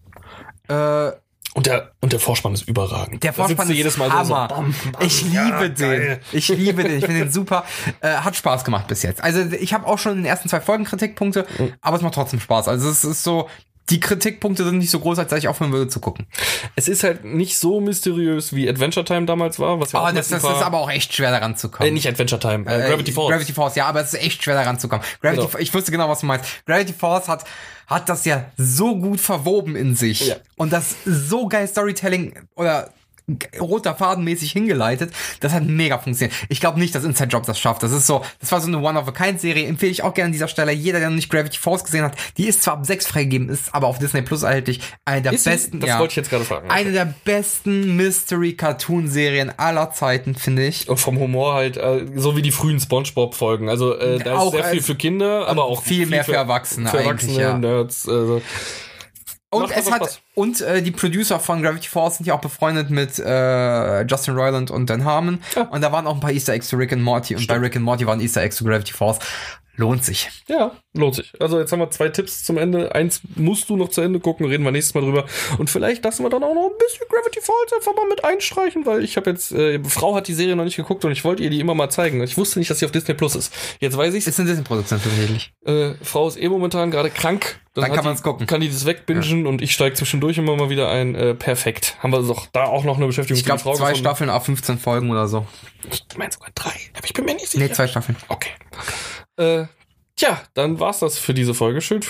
Äh, 0.70 1.12
Und 1.54 1.66
der, 1.66 1.92
und 2.02 2.14
der 2.14 2.20
Vorspann 2.20 2.54
ist 2.54 2.68
überragend. 2.68 3.24
Der 3.24 3.34
Vorspann 3.34 3.68
ist 3.70 3.76
jedes 3.76 3.98
Mal 3.98 4.12
Hammer. 4.12 4.26
so, 4.26 4.34
bam, 4.56 4.76
bam, 4.92 5.02
ich 5.06 5.24
liebe 5.24 5.36
ja, 5.36 5.68
den. 5.70 5.76
geil. 5.76 6.20
Ich 6.32 6.48
liebe 6.50 6.84
den. 6.84 7.00
Ich 7.00 7.06
finde 7.06 7.22
den 7.24 7.32
super. 7.32 7.64
Äh, 8.02 8.10
hat 8.18 8.36
Spaß 8.36 8.64
gemacht 8.64 8.88
bis 8.88 9.02
jetzt. 9.02 9.24
Also 9.24 9.40
ich 9.42 9.74
habe 9.74 9.88
auch 9.88 9.98
schon 9.98 10.12
in 10.14 10.18
den 10.20 10.26
ersten 10.26 10.50
zwei 10.50 10.62
Folgen 10.62 10.84
Kritikpunkte, 10.84 11.46
Mhm. 11.58 11.74
aber 11.82 11.98
es 11.98 12.04
macht 12.04 12.14
trotzdem 12.14 12.40
Spaß. 12.40 12.68
Also 12.68 12.90
es 12.90 13.04
ist 13.04 13.24
so, 13.24 13.50
die 13.90 14.00
Kritikpunkte 14.00 14.66
sind 14.66 14.80
nicht 14.80 14.90
so 14.90 15.00
groß, 15.00 15.20
als 15.20 15.30
dass 15.30 15.40
ich 15.40 15.48
aufhören 15.48 15.72
würde 15.72 15.88
zu 15.88 16.00
gucken. 16.00 16.28
Es 16.76 16.88
ist 16.88 17.04
halt 17.04 17.24
nicht 17.24 17.58
so 17.58 17.80
mysteriös 17.80 18.54
wie 18.54 18.68
Adventure 18.68 19.06
Time 19.06 19.26
damals 19.26 19.60
war. 19.60 19.80
Was 19.80 19.94
ja 19.94 20.00
Aber 20.00 20.10
auch 20.10 20.14
das, 20.14 20.28
das 20.28 20.44
ist 20.44 20.50
aber 20.50 20.80
auch 20.80 20.90
echt 20.90 21.14
schwer 21.14 21.32
daran 21.32 21.56
zu 21.56 21.70
kommen. 21.70 21.88
äh, 21.88 21.92
nicht 21.92 22.08
Adventure 22.08 22.40
Time, 22.40 22.70
äh, 22.70 22.90
Gravity 22.90 23.12
Falls. 23.14 23.30
Gravity 23.30 23.54
Falls, 23.54 23.76
ja, 23.76 23.86
aber 23.88 24.02
es 24.02 24.14
ist 24.14 24.22
echt 24.22 24.44
schwer 24.44 24.56
daran 24.56 24.78
zu 24.80 24.90
kommen. 24.90 25.04
Gravity, 25.22 25.46
Genau. 25.46 25.58
Ich 25.60 25.74
wusste 25.74 25.92
genau, 25.92 26.10
was 26.10 26.20
du 26.20 26.26
meinst. 26.26 26.66
Gravity 26.66 26.94
Falls 26.98 27.28
hat, 27.30 27.46
hat 27.88 28.10
das 28.10 28.26
ja 28.26 28.46
so 28.58 28.96
gut 28.98 29.22
verwoben 29.22 29.76
in 29.76 29.96
sich. 29.96 30.28
Ja. 30.28 30.36
Und 30.58 30.74
das 30.74 30.96
so 31.06 31.48
geil 31.48 31.68
Storytelling 31.68 32.34
oder 32.56 32.92
roter 33.60 33.94
Fadenmäßig 33.96 34.52
hingeleitet, 34.54 35.12
das 35.42 35.52
hat 35.54 35.66
mega 35.66 35.98
funktioniert. 35.98 36.36
Ich 36.48 36.62
glaube 36.62 36.80
nicht, 36.80 36.96
dass 36.96 37.04
Inside 37.04 37.30
Job 37.30 37.46
das 37.46 37.60
schafft. 37.60 37.84
Das 37.84 37.92
ist 37.92 38.08
so, 38.08 38.24
das 38.40 38.52
war 38.52 38.62
so 38.62 38.68
eine 38.68 38.80
One-of-a-Kind-Serie, 38.80 39.68
empfehle 39.68 39.92
ich 39.92 40.04
auch 40.04 40.14
gerne 40.14 40.28
an 40.28 40.32
dieser 40.32 40.48
Stelle. 40.48 40.72
Jeder, 40.72 41.00
der 41.00 41.10
noch 41.10 41.16
nicht 41.16 41.30
Gravity 41.30 41.58
Falls 41.60 41.84
gesehen 41.84 42.04
hat, 42.06 42.16
die 42.38 42.48
ist 42.48 42.64
zwar 42.64 42.76
ab 42.76 42.86
6 42.86 43.06
freigegeben, 43.08 43.50
ist 43.50 43.76
aber 43.76 43.88
auf 43.88 44.00
Disney 44.00 44.22
Plus 44.22 44.44
erhältlich. 44.44 44.80
Eine 45.04 45.24
der 45.24 45.34
Ist 45.34 45.44
besten, 45.44 45.80
Das 45.80 45.90
ja, 45.90 46.00
wollte 46.00 46.12
ich 46.12 46.16
jetzt 46.16 46.30
gerade 46.30 46.46
fragen. 46.46 46.70
eine 46.70 46.92
der 46.94 47.14
besten 47.26 47.96
Mystery-Cartoon-Serien 47.98 49.52
aller 49.58 49.92
Zeiten, 49.92 50.36
finde 50.36 50.66
ich. 50.66 50.88
Und 50.88 50.98
vom 50.98 51.20
Humor 51.20 51.54
halt, 51.54 51.78
äh, 51.78 52.06
so 52.16 52.36
wie 52.38 52.42
die 52.42 52.52
frühen 52.52 52.80
Spongebob-Folgen. 52.80 53.70
Also 53.70 53.96
äh, 53.98 54.20
da 54.20 54.38
Auch 54.38 54.54
ist 54.54 54.62
sehr 54.62 54.72
viel 54.72 54.82
für 54.82 54.96
Kinder, 54.96 55.48
aber 55.48 55.66
auch 55.66 55.84
viel 55.84 56.06
mehr 56.06 56.24
für 56.24 56.36
Erwachsene 56.36 56.90
Für 56.90 57.00
eigentlich, 57.00 57.38
Erwachsene, 57.38 57.42
ja. 57.42 57.58
Nerds. 57.58 58.08
Also. 58.08 58.42
Und 59.50 59.72
es 59.72 59.90
hat 59.90 60.04
Spaß. 60.04 60.20
und 60.36 60.60
äh, 60.62 60.82
die 60.82 60.92
Producer 60.92 61.40
von 61.40 61.62
Gravity 61.62 61.88
Falls 61.88 62.18
sind 62.18 62.26
ja 62.26 62.34
auch 62.34 62.42
befreundet 62.42 62.90
mit 62.90 63.18
äh, 63.18 64.02
Justin 64.02 64.36
Roiland 64.36 64.72
und 64.72 64.90
Dan 64.90 65.06
Harmon. 65.06 65.42
Ja. 65.56 65.64
Und 65.64 65.82
da 65.82 65.92
waren 65.92 66.06
auch 66.06 66.16
ein 66.16 66.20
paar 66.20 66.32
Easter 66.32 66.54
Eggs 66.54 66.68
zu 66.68 66.76
Rick 66.76 66.92
and 66.92 67.02
Morty 67.02 67.36
und 67.36 67.48
bei 67.48 67.56
Rick 67.56 67.78
and 67.78 67.86
Morty 67.86 68.06
waren 68.06 68.20
Easter 68.20 68.42
Eggs 68.42 68.58
zu 68.58 68.66
Gravity 68.66 68.92
Falls. 68.92 69.20
Lohnt 69.80 70.04
sich. 70.04 70.30
Ja, 70.48 70.72
lohnt 70.96 71.14
sich. 71.16 71.32
Also 71.40 71.60
jetzt 71.60 71.72
haben 71.72 71.80
wir 71.80 71.92
zwei 71.92 72.10
Tipps 72.10 72.44
zum 72.44 72.58
Ende. 72.58 72.96
Eins 72.96 73.22
musst 73.36 73.70
du 73.70 73.78
noch 73.78 73.90
zu 73.90 74.02
Ende 74.02 74.20
gucken, 74.20 74.48
reden 74.48 74.64
wir 74.64 74.72
nächstes 74.72 74.96
Mal 74.96 75.02
drüber. 75.02 75.26
Und 75.60 75.70
vielleicht 75.70 76.04
lassen 76.04 76.24
wir 76.24 76.30
dann 76.32 76.44
auch 76.44 76.56
noch 76.56 76.66
ein 76.72 76.78
bisschen 76.80 77.06
Gravity 77.10 77.40
Falls 77.42 77.72
einfach 77.74 77.96
mal 77.96 78.08
mit 78.10 78.24
einstreichen, 78.26 78.88
weil 78.88 79.04
ich 79.04 79.18
habe 79.18 79.30
jetzt, 79.30 79.52
äh, 79.52 79.80
Frau 79.84 80.16
hat 80.16 80.28
die 80.28 80.34
Serie 80.34 80.56
noch 80.56 80.64
nicht 80.64 80.78
geguckt 80.78 81.06
und 81.06 81.12
ich 81.12 81.24
wollte 81.24 81.44
ihr 81.44 81.52
die 81.52 81.60
immer 81.60 81.76
mal 81.76 81.90
zeigen. 81.92 82.22
Ich 82.24 82.38
wusste 82.38 82.58
nicht, 82.58 82.72
dass 82.72 82.80
sie 82.80 82.86
auf 82.86 82.92
Disney 82.92 83.14
Plus 83.14 83.36
ist. 83.36 83.54
Jetzt 83.80 83.96
weiß 83.96 84.16
ich's. 84.16 84.26
Ist 84.26 84.40
eine 84.40 84.50
Disney-Produktion 84.50 85.00
tatsächlich. 85.02 85.54
Äh, 85.64 85.94
Frau 86.02 86.28
ist 86.28 86.42
eh 86.42 86.50
momentan 86.50 86.90
gerade 86.90 87.12
krank. 87.12 87.60
Dann 87.76 87.84
hat 87.84 87.92
kann 87.94 88.02
die- 88.02 88.08
man's 88.08 88.24
gucken. 88.24 88.48
Kann 88.48 88.62
die 88.62 88.70
das 88.70 88.88
wegbingen 88.88 89.46
und 89.46 89.62
ich 89.62 89.72
steige 89.74 89.94
zwischendurch 89.94 90.40
immer 90.40 90.56
mal 90.56 90.72
wieder 90.72 90.90
ein. 90.90 91.14
Äh, 91.14 91.36
perfekt. 91.36 91.98
Haben 92.00 92.12
wir 92.12 92.24
doch 92.24 92.48
da 92.52 92.64
auch 92.64 92.84
noch 92.84 92.98
eine 92.98 93.06
Beschäftigung 93.06 93.38
Ich 93.38 93.46
glaube, 93.46 93.60
für 93.60 93.66
die 93.66 93.70
Frau 93.70 93.76
zwei 93.78 93.90
gefunden. 93.92 94.00
Staffeln 94.08 94.30
auf 94.32 94.46
15 94.46 94.80
Folgen 94.80 95.12
oder 95.12 95.28
so. 95.28 95.46
Ich 95.92 96.04
meine 96.18 96.32
sogar 96.32 96.50
drei. 96.56 96.74
Aber 96.96 97.06
ich 97.06 97.14
bin 97.14 97.26
mir 97.26 97.36
nicht 97.36 97.50
sicher. 97.50 97.64
Nee, 97.64 97.72
zwei 97.72 97.86
Staffeln. 97.88 98.18
Okay. 98.30 98.50
Äh, 99.38 99.66
tja, 100.16 100.42
dann 100.54 100.80
war's 100.80 101.00
das 101.00 101.18
für 101.18 101.34
diese 101.34 101.54
Folge. 101.54 101.82
Schön, 101.82 102.02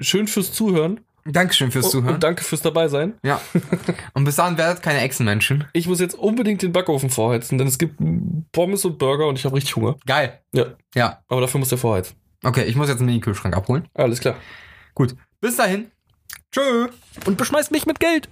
schön 0.00 0.26
fürs 0.28 0.52
Zuhören. 0.52 1.00
Dankeschön 1.26 1.70
fürs 1.70 1.90
Zuhören. 1.90 2.16
und 2.16 2.22
danke 2.22 2.44
fürs 2.44 2.60
dabei 2.60 2.86
sein. 2.88 3.14
ja. 3.22 3.40
Und 4.14 4.24
bis 4.24 4.36
dahin 4.36 4.58
werdet 4.58 4.82
keine 4.82 5.00
Echsenmenschen. 5.00 5.64
Ich 5.72 5.86
muss 5.88 5.98
jetzt 5.98 6.14
unbedingt 6.14 6.60
den 6.60 6.72
Backofen 6.72 7.08
vorheizen, 7.08 7.56
denn 7.56 7.66
es 7.66 7.78
gibt 7.78 7.98
Pommes 8.52 8.84
und 8.84 8.98
Burger 8.98 9.26
und 9.26 9.38
ich 9.38 9.46
habe 9.46 9.56
richtig 9.56 9.74
Hunger. 9.74 9.96
Geil. 10.06 10.38
Ja, 10.52 10.66
Ja. 10.94 11.22
aber 11.28 11.40
dafür 11.40 11.60
muss 11.60 11.70
der 11.70 11.78
vorheizen. 11.78 12.14
Okay, 12.44 12.64
ich 12.64 12.76
muss 12.76 12.88
jetzt 12.88 12.98
einen 12.98 13.06
Mini-Kühlschrank 13.06 13.56
abholen. 13.56 13.88
Alles 13.94 14.20
klar. 14.20 14.36
Gut. 14.94 15.16
Bis 15.40 15.56
dahin. 15.56 15.90
Tschö. 16.52 16.88
Und 17.24 17.38
beschmeißt 17.38 17.70
mich 17.72 17.86
mit 17.86 18.00
Geld. 18.00 18.28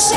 Ist 0.00 0.14